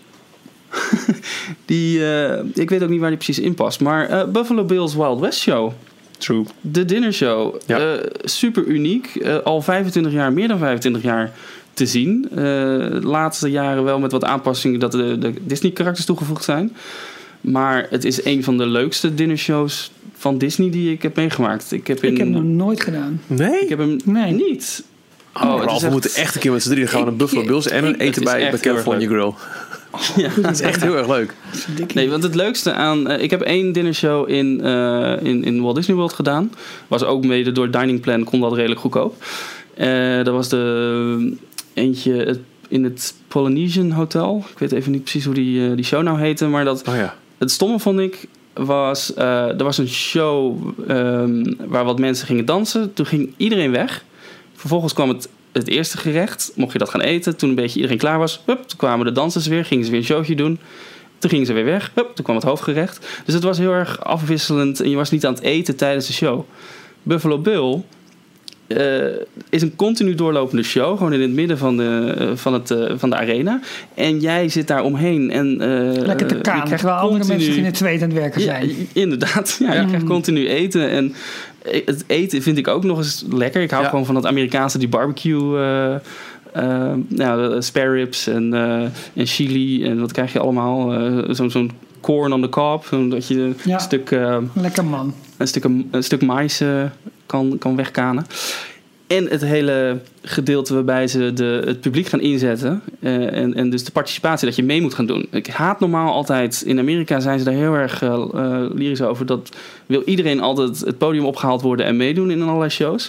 die, 1.65 2.05
eh, 2.15 2.39
ik 2.55 2.71
weet 2.71 2.83
ook 2.83 2.89
niet 2.89 3.01
waar 3.01 3.09
die 3.09 3.19
precies 3.19 3.39
in 3.39 3.55
past. 3.55 3.81
Maar 3.81 4.09
eh, 4.09 4.29
Buffalo 4.29 4.65
Bills 4.65 4.95
Wild 4.95 5.21
West 5.21 5.39
Show. 5.39 5.73
True. 6.19 6.45
De 6.61 6.85
dinner 6.85 7.13
show. 7.13 7.55
Ja. 7.67 7.79
Eh, 7.79 8.11
super 8.25 8.65
uniek. 8.65 9.07
Eh, 9.15 9.37
al 9.45 9.63
25 9.63 10.13
jaar, 10.13 10.33
meer 10.33 10.49
dan 10.49 10.59
25 10.59 11.03
jaar 11.03 11.33
te 11.73 11.87
zien. 11.87 12.27
Eh, 12.31 12.37
de 12.37 13.01
laatste 13.03 13.51
jaren 13.51 13.85
wel 13.85 13.99
met 13.99 14.13
wat 14.13 14.25
aanpassingen 14.25 14.81
dat 14.81 14.93
de, 14.93 15.19
de 15.19 15.33
Disney 15.41 15.73
karakters 15.73 16.07
toegevoegd 16.07 16.45
zijn. 16.45 16.77
Maar 17.41 17.87
het 17.91 18.05
is 18.05 18.25
een 18.25 18.45
van 18.45 18.59
de 18.59 18.67
leukste 18.67 19.15
dinnershows 19.15 19.91
van 20.13 20.39
Disney 20.39 20.71
die 20.71 20.93
ik 20.93 21.03
heb 21.03 21.17
meegemaakt. 21.17 21.73
Ik 21.73 21.87
heb, 21.87 22.05
in, 22.05 22.13
Ik 22.13 22.17
heb 22.19 22.27
hem 22.27 22.37
nog 22.37 22.67
nooit 22.67 22.83
gedaan. 22.83 23.21
Nee? 23.27 23.61
ik 23.61 23.69
heb 23.69 23.79
hem 23.79 23.97
Nee. 24.05 24.33
niet. 24.33 24.85
Oh, 25.43 25.79
we 25.81 25.91
moeten 25.91 26.11
echt 26.15 26.35
een 26.35 26.41
keer 26.41 26.53
met 26.53 26.63
z'n 26.63 26.69
drieën 26.71 26.89
gaan 26.89 27.03
naar 27.05 27.15
Buffalo 27.17 27.45
Bills 27.45 27.69
en 27.69 27.85
ik- 27.85 28.01
eten 28.01 28.25
bij, 28.25 28.53
California 28.61 29.07
Grill. 29.09 29.33
Ja. 30.17 30.29
Dat 30.43 30.51
is 30.53 30.61
echt 30.61 30.83
heel 30.83 30.97
erg 30.97 31.09
leuk. 31.09 31.35
Nee, 31.95 32.11
want 32.11 32.23
het 32.23 32.35
leukste 32.35 32.73
aan... 32.73 33.09
eh, 33.09 33.23
ik 33.23 33.31
heb 33.31 33.41
één 33.41 33.73
dinnershow 33.73 34.29
in, 34.31 34.61
eh, 34.63 35.15
in, 35.23 35.45
in 35.45 35.63
Walt 35.63 35.77
Disney 35.77 35.97
World 35.97 36.13
gedaan. 36.13 36.53
Was 36.89 37.05
ook 37.05 37.25
mede 37.25 37.53
door 37.53 37.71
Dining 37.71 38.01
Plan, 38.01 38.25
kon 38.25 38.41
dat 38.41 38.53
redelijk 38.55 38.81
goedkoop. 38.81 39.25
Eh 39.75 40.17
dat 40.25 40.35
was 40.35 40.49
de 40.49 41.37
eentje 41.75 42.13
het- 42.15 42.39
in 42.69 42.85
het 42.85 43.15
Polynesian 43.29 43.91
Hotel. 43.91 44.45
Ik 44.53 44.59
weet 44.59 44.73
even 44.73 44.93
niet 44.93 45.03
precies 45.03 45.25
hoe 45.25 45.35
die, 45.35 45.75
die 45.75 45.85
show 45.85 46.03
nou 46.03 46.21
heette. 46.21 46.47
Maar 46.47 46.65
dat, 46.65 46.89
Oh 46.89 46.95
ja. 46.95 47.15
het 47.39 47.51
stomme 47.51 47.79
vond 47.79 47.99
ik 48.01 48.27
was... 48.55 49.15
eh, 49.15 49.49
er 49.49 49.65
was 49.65 49.79
een 49.79 49.89
show 49.89 50.57
ehm, 50.89 51.53
waar 51.67 51.85
wat 51.85 51.99
mensen 51.99 52.27
gingen 52.27 52.45
dansen. 52.45 52.93
Toen 52.95 53.07
ging 53.07 53.33
iedereen 53.37 53.71
weg. 53.71 54.05
Vervolgens 54.57 54.93
kwam 54.93 55.09
het, 55.09 55.29
het 55.53 55.69
eerste 55.69 55.97
gerecht. 55.99 56.53
Mocht 56.55 56.73
je 56.73 56.79
dat 56.79 56.89
gaan 56.91 57.01
eten. 57.01 57.37
Toen 57.37 57.49
een 57.49 57.55
beetje 57.55 57.77
iedereen 57.77 57.99
klaar 57.99 58.19
was. 58.19 58.43
Hup, 58.47 58.63
toen 58.63 58.79
kwamen 58.79 59.07
de 59.07 59.13
dansers 59.13 59.47
weer. 59.47 59.65
Gingen 59.65 59.85
ze 59.85 59.91
weer 59.91 60.01
een 60.01 60.07
showtje 60.07 60.35
doen. 60.37 60.59
Toen 61.19 61.31
gingen 61.31 61.47
ze 61.47 61.53
weer 61.53 61.65
weg. 61.65 61.91
Hup, 61.95 62.15
toen 62.15 62.25
kwam 62.25 62.37
het 62.37 62.45
hoofdgerecht. 62.45 63.07
Dus 63.25 63.35
het 63.35 63.43
was 63.43 63.59
heel 63.59 63.73
erg 63.73 64.05
afwisselend. 64.05 64.81
En 64.81 64.91
je 64.91 64.97
was 64.97 65.11
niet 65.11 65.27
aan 65.27 65.35
het 65.35 65.43
eten 65.43 65.77
tijdens 65.77 66.07
de 66.07 66.13
show. 66.13 66.45
Buffalo 67.03 67.39
Bill 67.39 67.83
eh, 68.67 69.05
is 69.51 69.63
een 69.63 69.77
continu 69.77 70.15
doorlopende 70.15 70.63
show. 70.63 70.97
Gewoon 70.97 71.13
in 71.13 71.21
het 71.21 71.31
midden 71.31 71.59
van 71.59 71.77
de, 71.77 72.15
eh, 72.19 72.27
van 72.35 72.53
het, 72.53 72.71
eh, 72.71 72.93
van 72.97 73.11
de 73.11 73.17
arena. 73.17 73.61
En 73.95 74.21
jij 74.21 74.49
zit 74.49 74.67
daar 74.67 74.83
omheen. 74.85 75.31
En, 75.31 75.57
Lekker 75.57 76.27
te 76.27 76.35
je 76.35 76.41
kaan, 76.41 76.63
krijgt 76.65 76.79
terwijl 76.83 76.99
andere 77.01 77.25
mensen 77.25 77.57
in 77.57 77.65
het 77.65 77.75
tweede 77.75 78.05
aan 78.05 78.11
het 78.11 78.19
werken 78.19 78.41
ja, 78.41 78.47
zijn. 78.47 78.69
i- 78.71 78.89
inderdaad. 78.93 79.57
Ja, 79.63 79.73
Je 79.75 79.87
krijgt 79.87 80.05
continu 80.07 80.49
eten. 80.49 80.89
En 80.91 81.15
het 81.85 82.05
eten 82.07 82.43
vind 82.43 82.59
ik 82.59 82.69
ook 82.69 82.85
nog 82.85 82.99
eens 82.99 83.25
lekker. 83.31 83.63
Ik 83.63 83.71
hou 83.71 83.83
Ja. 83.83 83.89
gewoon 83.89 84.07
van 84.07 84.15
dat 84.15 84.27
Amerikaanse, 84.27 84.79
die 84.79 84.89
barbecue... 84.89 85.59
eh, 85.59 86.93
nou, 87.09 87.63
spare 87.63 87.91
ribs 87.93 88.27
en, 88.27 88.55
en 89.15 89.27
chili 89.27 89.85
en 89.85 90.01
wat 90.01 90.13
krijg 90.13 90.33
je 90.33 90.39
allemaal? 90.39 90.91
Zo'n 91.35 91.51
zo'n 91.51 91.71
corn 92.01 92.33
on 92.33 92.43
the 92.43 92.49
cob, 92.49 92.85
zodat 92.85 93.27
je 93.29 93.55
Ja. 93.65 93.75
een 93.75 93.81
stuk, 93.81 94.11
Lekker 94.55 94.85
man. 94.85 95.15
een 95.37 95.47
stuk, 95.49 95.65
een 95.65 95.89
stuk 96.03 96.23
mais 96.23 96.63
kan, 97.27 97.57
kan 97.59 97.77
wegkanen. 97.77 98.27
En 99.07 99.29
het 99.29 99.41
hele 99.41 100.01
gedeelte 100.23 100.75
waarbij 100.75 101.09
ze 101.09 101.33
de, 101.33 101.63
het 101.65 101.81
publiek 101.81 102.07
gaan 102.07 102.21
inzetten. 102.21 102.83
eh, 103.01 103.33
en, 103.33 103.55
en 103.55 103.71
dus 103.71 103.85
de 103.85 103.91
participatie 103.93 104.47
dat 104.47 104.57
je 104.57 104.63
mee 104.63 104.81
moet 104.81 104.95
gaan 104.95 105.07
doen. 105.07 105.27
Ik 105.31 105.47
haat 105.47 105.81
normaal 105.81 106.13
altijd. 106.13 106.63
In 106.67 106.79
Amerika 106.79 107.21
zijn 107.21 107.39
ze 107.39 107.45
daar 107.45 107.55
heel 107.55 107.75
erg 107.75 108.03
eh, 108.03 108.09
eh, 108.13 108.71
lyrisch 108.75 109.03
over. 109.03 109.27
Dat 109.27 109.49
wil 109.87 110.03
iedereen 110.05 110.41
altijd 110.41 110.81
het 110.81 110.99
podium 110.99 111.25
opgehaald 111.25 111.63
worden 111.63 111.87
en 111.87 111.97
meedoen 111.97 112.31
in 112.31 112.43
allerlei 112.43 112.71
shows. 112.71 113.05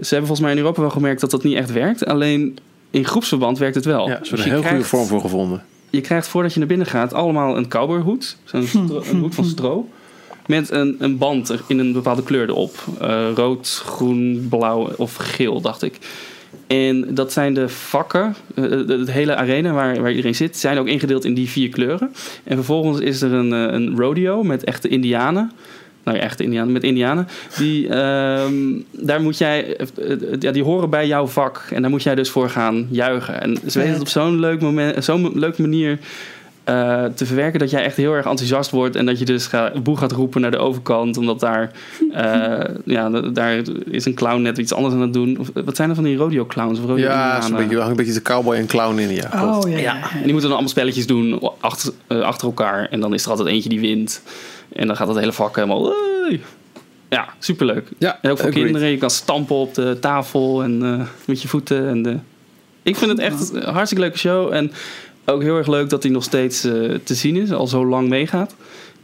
Ze 0.00 0.08
hebben 0.14 0.26
volgens 0.26 0.40
mij 0.40 0.50
in 0.50 0.58
Europa 0.58 0.80
wel 0.80 0.90
gemerkt 0.90 1.20
dat 1.20 1.30
dat 1.30 1.42
niet 1.42 1.56
echt 1.56 1.72
werkt. 1.72 2.06
Alleen 2.06 2.58
in 2.90 3.04
groepsverband 3.04 3.58
werkt 3.58 3.74
het 3.74 3.84
wel. 3.84 4.08
Ja, 4.08 4.14
ze 4.14 4.20
Dus 4.20 4.28
hebben 4.28 4.46
je 4.48 4.54
een 4.54 4.60
heel 4.60 4.70
goede 4.70 4.84
vorm 4.84 5.06
voor 5.06 5.20
gevonden. 5.20 5.62
je 5.90 6.00
krijgt 6.00 6.28
voordat 6.28 6.52
je 6.52 6.58
naar 6.58 6.68
binnen 6.68 6.86
gaat 6.86 7.12
allemaal 7.12 7.56
een 7.56 7.68
cowboyhoed. 7.68 8.36
Zo'n 8.44 8.66
een 9.10 9.18
hoed 9.18 9.34
van 9.34 9.44
stro. 9.44 9.88
Met 10.46 10.70
een, 10.70 10.96
een 10.98 11.18
band 11.18 11.48
er- 11.48 11.62
in 11.66 11.78
een 11.78 11.92
bepaalde 11.92 12.22
kleur 12.22 12.48
erop. 12.48 12.74
Eh, 13.00 13.28
rood, 13.34 13.82
groen, 13.84 14.46
blauw 14.50 14.90
of 14.96 15.14
geel, 15.16 15.60
dacht 15.60 15.82
ik. 15.82 15.98
En 16.66 17.14
dat 17.14 17.32
zijn 17.32 17.54
de 17.54 17.68
vakken, 17.68 18.34
eh, 18.54 18.62
de, 18.64 19.04
de 19.04 19.12
hele 19.12 19.36
arena 19.36 19.72
waar, 19.72 20.00
waar 20.00 20.10
iedereen 20.10 20.34
zit, 20.34 20.56
zijn 20.56 20.78
ook 20.78 20.86
ingedeeld 20.86 21.24
in 21.24 21.34
die 21.34 21.48
vier 21.50 21.68
kleuren. 21.68 22.12
En 22.44 22.56
vervolgens 22.56 23.00
is 23.00 23.22
er 23.22 23.32
een, 23.32 23.50
een 23.50 23.96
rodeo 23.96 24.42
met 24.42 24.64
echte 24.64 24.88
indianen. 24.88 25.52
Nou 26.04 26.16
ja, 26.16 26.22
echte 26.22 26.42
indianen, 26.42 26.72
met 26.72 26.82
indianen. 26.84 27.28
Die, 27.58 27.88
ehm, 27.88 28.52
daar 28.90 29.20
moet 29.22 29.38
jij, 29.38 29.76
ja, 30.40 30.50
die 30.52 30.62
horen 30.62 30.90
bij 30.90 31.06
jouw 31.06 31.26
vak. 31.26 31.66
En 31.70 31.82
daar 31.82 31.90
moet 31.90 32.02
jij 32.02 32.14
dus 32.14 32.30
voor 32.30 32.50
gaan 32.50 32.86
juichen. 32.90 33.40
En 33.40 33.56
ze 33.66 33.78
weten 33.78 33.92
het 33.92 34.00
op 34.00 34.08
zo'n 34.08 34.40
leuk 34.40 34.60
moment, 34.60 35.04
zo'n 35.04 35.38
leuke 35.38 35.60
manier 35.60 35.98
eh, 36.64 37.04
te 37.04 37.26
verwerken 37.26 37.58
dat 37.58 37.70
jij 37.70 37.84
echt 37.84 37.96
heel 37.96 38.12
erg 38.12 38.26
enthousiast 38.26 38.70
wordt 38.70 38.96
en 38.96 39.06
dat 39.06 39.18
je 39.18 39.24
dus 39.24 39.46
ga, 39.46 39.72
boe 39.82 39.96
gaat 39.96 40.12
roepen 40.12 40.40
naar 40.40 40.50
de 40.50 40.58
overkant, 40.58 41.16
omdat 41.16 41.40
daar, 41.40 41.70
eh, 42.12 42.74
ja, 42.84 43.10
daar 43.10 43.62
is 43.90 44.04
een 44.04 44.14
clown 44.14 44.42
net 44.42 44.58
iets 44.58 44.74
anders 44.74 44.94
aan 44.94 45.00
het 45.00 45.12
doen. 45.12 45.38
Of, 45.38 45.50
wat 45.64 45.76
zijn 45.76 45.88
er 45.88 45.94
van 45.94 46.04
die 46.04 46.16
rodeo 46.16 46.46
clowns? 46.46 46.78
Of 46.78 46.84
rodeo 46.84 47.04
Ja, 47.04 47.40
zo'n 47.40 47.56
beetje, 47.56 47.76
hangt 47.76 47.90
een 47.90 47.96
beetje 47.96 48.12
de 48.12 48.22
cowboy 48.22 48.56
en 48.56 48.66
clown 48.66 48.98
in. 48.98 49.14
Ja. 49.14 49.30
Oh 49.32 49.70
ja, 49.70 49.76
ja. 49.76 49.82
Ja, 49.82 49.94
en 49.94 50.22
die 50.22 50.32
moeten 50.32 50.40
dan 50.40 50.50
allemaal 50.50 50.68
spelletjes 50.68 51.06
doen 51.06 51.50
achter, 51.60 51.92
eh, 52.06 52.20
achter 52.20 52.46
elkaar. 52.46 52.88
En 52.90 53.00
dan 53.00 53.14
is 53.14 53.24
er 53.24 53.30
altijd 53.30 53.48
eentje 53.48 53.68
die 53.68 53.80
wint. 53.80 54.22
En 54.72 54.86
dan 54.86 54.96
gaat 54.96 55.08
het 55.08 55.18
hele 55.18 55.32
vak 55.32 55.56
helemaal... 55.56 55.92
Ja, 57.08 57.28
superleuk. 57.38 57.88
Ja, 57.98 58.18
En 58.22 58.30
ook 58.30 58.38
voor 58.38 58.48
agreed. 58.48 58.64
kinderen. 58.64 58.88
Je 58.88 58.96
kan 58.96 59.10
stampen 59.10 59.56
op 59.56 59.74
de 59.74 59.96
tafel 60.00 60.62
en 60.62 60.82
eh, 60.82 61.06
met 61.24 61.42
je 61.42 61.48
voeten. 61.48 61.88
En 61.88 62.02
de... 62.02 62.16
Ik 62.82 62.96
vind 62.96 63.10
het 63.10 63.20
echt 63.20 63.52
een 63.52 63.62
hartstikke 63.62 64.04
leuke 64.04 64.18
show. 64.18 64.52
En 64.52 64.72
ook 65.24 65.42
heel 65.42 65.56
erg 65.56 65.66
leuk 65.66 65.90
dat 65.90 66.02
hij 66.02 66.12
nog 66.12 66.22
steeds 66.24 66.64
eh, 66.64 66.94
te 67.04 67.14
zien 67.14 67.36
is. 67.36 67.52
Al 67.52 67.66
zo 67.66 67.86
lang 67.86 68.08
meegaat. 68.08 68.54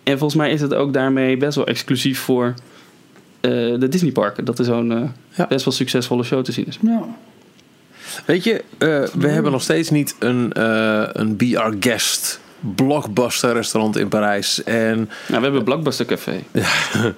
En 0.02 0.18
volgens 0.18 0.40
mij 0.40 0.50
is 0.52 0.60
het 0.60 0.74
ook 0.74 0.92
daarmee 0.92 1.36
best 1.36 1.56
wel 1.56 1.66
exclusief 1.66 2.18
voor 2.20 2.54
eh, 3.40 3.50
de 3.52 3.88
Disneyparken. 3.88 4.44
Dat 4.44 4.58
er 4.58 4.64
zo'n 4.64 4.92
eh, 4.92 5.02
Ja. 5.36 5.46
best 5.46 5.64
wel 5.64 5.74
succesvolle 5.74 6.22
show 6.22 6.44
te 6.44 6.52
zien 6.52 6.66
is. 6.66 6.78
Ja. 6.82 7.02
Weet 8.26 8.44
je, 8.44 8.64
eh, 8.78 9.02
we 9.18 9.28
hebben 9.28 9.52
nog 9.52 9.62
steeds 9.62 9.90
niet 9.90 10.16
een, 10.18 10.52
eh 10.52 11.02
een 11.12 11.36
Be 11.36 11.58
Our 11.58 11.76
Guest 11.80 12.39
blockbuster 12.60 13.52
restaurant 13.52 13.96
in 13.96 14.08
Parijs. 14.08 14.64
En 14.64 14.96
Nou, 14.96 15.08
we 15.26 15.40
hebben 15.40 15.64
Blockbuster 15.64 16.06
Café. 16.06 16.40
eh, 16.52 17.12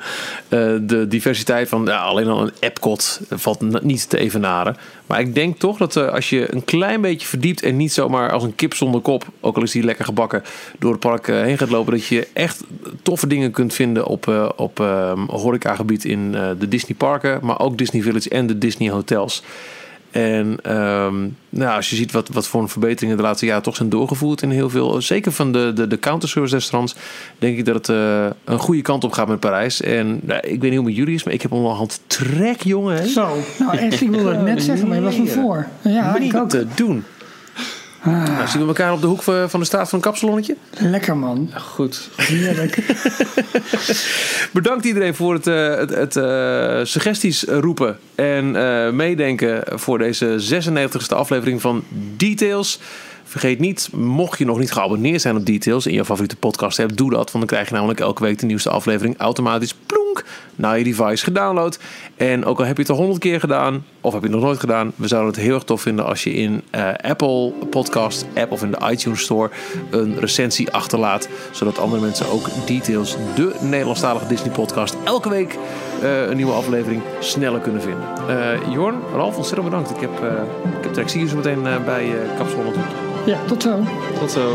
de 0.81 1.07
diversiteit 1.09 1.69
van 1.69 1.85
ja, 1.85 2.03
alleen 2.03 2.29
al 2.29 2.43
een 2.43 2.53
Epcot 2.61 3.21
valt 3.31 3.83
niet 3.83 4.09
te 4.09 4.19
evenaren. 4.19 4.77
Maar 5.13 5.21
ik 5.21 5.35
denk 5.35 5.59
toch 5.59 5.77
dat 5.77 5.97
eh, 5.97 6.09
als 6.09 6.31
je 6.31 6.55
een 6.55 6.65
klein 6.65 7.01
beetje 7.01 7.27
verdiept 7.27 7.63
en 7.63 7.77
niet 7.77 7.93
zomaar 7.93 8.33
als 8.33 8.43
een 8.43 8.55
kip 8.55 8.75
zonder 8.75 9.01
kop, 9.01 9.25
ook 9.41 9.57
al 9.57 9.63
is 9.63 9.71
die 9.71 9.83
lekker 9.83 10.05
gebakken, 10.05 10.43
door 10.79 10.91
het 10.91 11.01
park 11.01 11.29
eh, 11.29 11.41
heen 11.41 11.59
gaat 11.59 11.71
lopen, 11.71 11.93
dat 11.93 12.07
je 12.07 12.29
echt 12.33 12.61
toffe 13.03 13.27
dingen 13.27 13.51
kunt 13.51 13.75
vinden 13.75 14.07
op, 14.07 14.53
op 14.57 14.81
eh, 14.81 15.13
horecagebied 15.27 16.05
in 16.05 16.33
de 16.33 16.69
Disney 16.69 16.97
parken, 16.97 17.39
maar 17.43 17.61
ook 17.61 17.79
Disney 17.79 18.03
Village 18.03 18.29
en 18.29 18.47
de 18.47 18.59
Disney 18.59 18.91
hotels. 18.91 19.43
En 20.13 20.57
ehm, 20.63 21.29
nou, 21.49 21.77
als 21.77 21.91
je 21.91 21.97
ziet 21.97 22.13
wat, 22.13 22.29
wat 22.29 22.47
voor 22.47 22.61
een 22.61 22.69
verbeteringen 22.69 23.17
de 23.17 23.23
laatste 23.23 23.47
jaren 23.47 23.63
toch 23.63 23.77
zijn 23.77 23.89
doorgevoerd 23.89 24.43
in 24.43 24.51
heel 24.51 24.71
veel, 24.71 25.03
zeker 25.03 25.33
van 25.33 25.53
de, 25.53 25.73
de, 25.75 25.87
de 25.87 25.99
counterservice 25.99 26.55
restaurants, 26.55 26.95
denk 27.39 27.59
ik 27.59 27.65
dat 27.65 27.75
het 27.75 27.89
eh, 27.89 28.27
een 28.45 28.59
goede 28.59 28.83
kant 28.83 29.05
op 29.05 29.13
gaat 29.13 29.29
met 29.29 29.41
Parijs. 29.41 29.81
En 29.81 30.21
nou, 30.23 30.41
ik 30.41 30.61
weet 30.61 30.71
niet 30.71 30.79
hoe 30.79 30.79
het 30.79 30.85
met 30.85 30.97
jullie 30.97 31.15
is, 31.15 31.25
maar 31.25 31.35
ik 31.35 31.43
heb 31.43 31.53
onderhand 31.53 32.01
trek, 32.07 32.63
jongen. 32.63 32.97
Hè? 32.97 33.07
Zo, 33.07 33.37
nou 33.59 33.77
echt, 33.77 34.01
ik 34.01 34.11
wilde 34.11 34.31
het 34.31 34.45
net 34.45 34.63
zeggen, 34.63 34.89
maar 34.89 34.97
je 34.97 35.03
was 35.03 35.17
me 35.17 35.27
voor. 35.27 35.67
Ja, 35.81 36.19
niet 36.19 36.33
ik 36.33 36.41
ook. 36.41 36.49
te 36.49 36.67
doen. 36.75 37.05
Nou, 38.05 38.49
zien 38.49 38.61
we 38.61 38.67
elkaar 38.67 38.93
op 38.93 39.01
de 39.01 39.07
hoek 39.07 39.23
van 39.23 39.51
van 39.51 39.61
de 39.61 39.67
straat 39.67 39.89
van 39.89 39.99
een 39.99 40.05
kapsalonnetje? 40.05 40.57
Lekker 40.79 41.17
man, 41.17 41.51
Goed. 41.55 42.09
heerlijk. 42.17 42.79
Bedankt 44.53 44.85
iedereen 44.85 45.15
voor 45.15 45.35
het, 45.35 45.47
eh, 45.47 45.77
het, 45.77 45.91
het 45.91 46.17
eh, 46.17 46.81
suggesties 46.83 47.43
roepen 47.43 47.99
en 48.15 48.57
eh, 48.57 48.91
meedenken 48.91 49.63
voor 49.79 49.99
deze 49.99 50.39
96e 50.39 51.15
aflevering 51.15 51.61
van 51.61 51.85
Details. 52.17 52.79
Vergeet 53.25 53.59
niet, 53.59 53.89
mocht 53.93 54.39
je 54.39 54.45
nog 54.45 54.59
niet 54.59 54.73
geabonneerd 54.73 55.21
zijn 55.21 55.37
op 55.37 55.47
Details 55.47 55.87
in 55.87 55.95
je 55.95 56.05
favoriete 56.05 56.37
podcast 56.37 56.77
hebt, 56.77 56.97
doe 56.97 57.11
dat. 57.11 57.33
Want 57.33 57.33
dan 57.33 57.47
krijg 57.47 57.69
je 57.69 57.75
namelijk 57.75 58.01
elke 58.01 58.23
week 58.23 58.39
de 58.39 58.47
nieuwste 58.47 58.71
aflevering 58.71 59.19
automatisch 59.19 59.75
plonk 60.13 60.25
naar 60.57 60.79
je 60.79 60.85
device 60.85 61.25
gedownload. 61.25 61.79
En 62.17 62.45
ook 62.45 62.59
al 62.59 62.65
heb 62.65 62.77
je 62.77 62.83
het 62.83 62.91
al 62.91 62.97
honderd 62.97 63.21
keer 63.21 63.41
gedaan, 63.41 63.85
of 64.01 64.13
heb 64.13 64.23
je 64.23 64.29
het 64.29 64.37
nog 64.37 64.45
nooit 64.45 64.61
gedaan, 64.61 64.93
we 64.95 65.09
zouden 65.09 65.33
het 65.33 65.43
heel 65.43 65.55
erg 65.55 65.65
tof 65.65 65.83
vinden 65.83 66.05
als 66.07 66.25
je 66.25 66.33
in 66.33 66.63
eh, 66.71 66.89
Apple 67.03 67.53
Podcast 67.71 68.27
app 68.35 68.53
of 68.53 68.63
in 68.63 68.71
de 68.71 68.79
iTunes 68.91 69.21
Store 69.21 69.51
een 69.91 70.19
recensie 70.21 70.73
achterlaat. 70.73 71.29
Zodat 71.51 71.79
andere 71.79 72.03
mensen 72.03 72.27
ook 72.31 72.49
Details, 72.67 73.17
de 73.35 73.55
Nederlandstalige 73.61 74.27
Disney 74.27 74.53
podcast, 74.53 74.97
elke 75.05 75.29
week 75.29 75.59
eh, 76.03 76.29
een 76.29 76.37
nieuwe 76.37 76.53
aflevering 76.53 77.03
sneller 77.19 77.61
kunnen 77.61 77.83
vinden. 77.83 78.09
Eh 78.29 78.73
Jorn, 78.73 79.01
Ralf, 79.15 79.37
ontzettend 79.37 79.69
bedankt. 79.71 79.91
Ik 79.91 80.01
heb, 80.01 80.23
eh 80.23 80.91
ik 80.91 80.97
heb 80.97 81.09
je 81.09 81.29
zo 81.29 81.37
meteen 81.37 81.63
bij 81.85 82.07
uh, 82.07 82.37
Kapsel 82.37 82.63
100. 82.63 82.85
Ja, 83.27 83.39
tot 83.47 83.63
zo. 83.63 83.85
Tot 84.19 84.31
zo. 84.31 84.55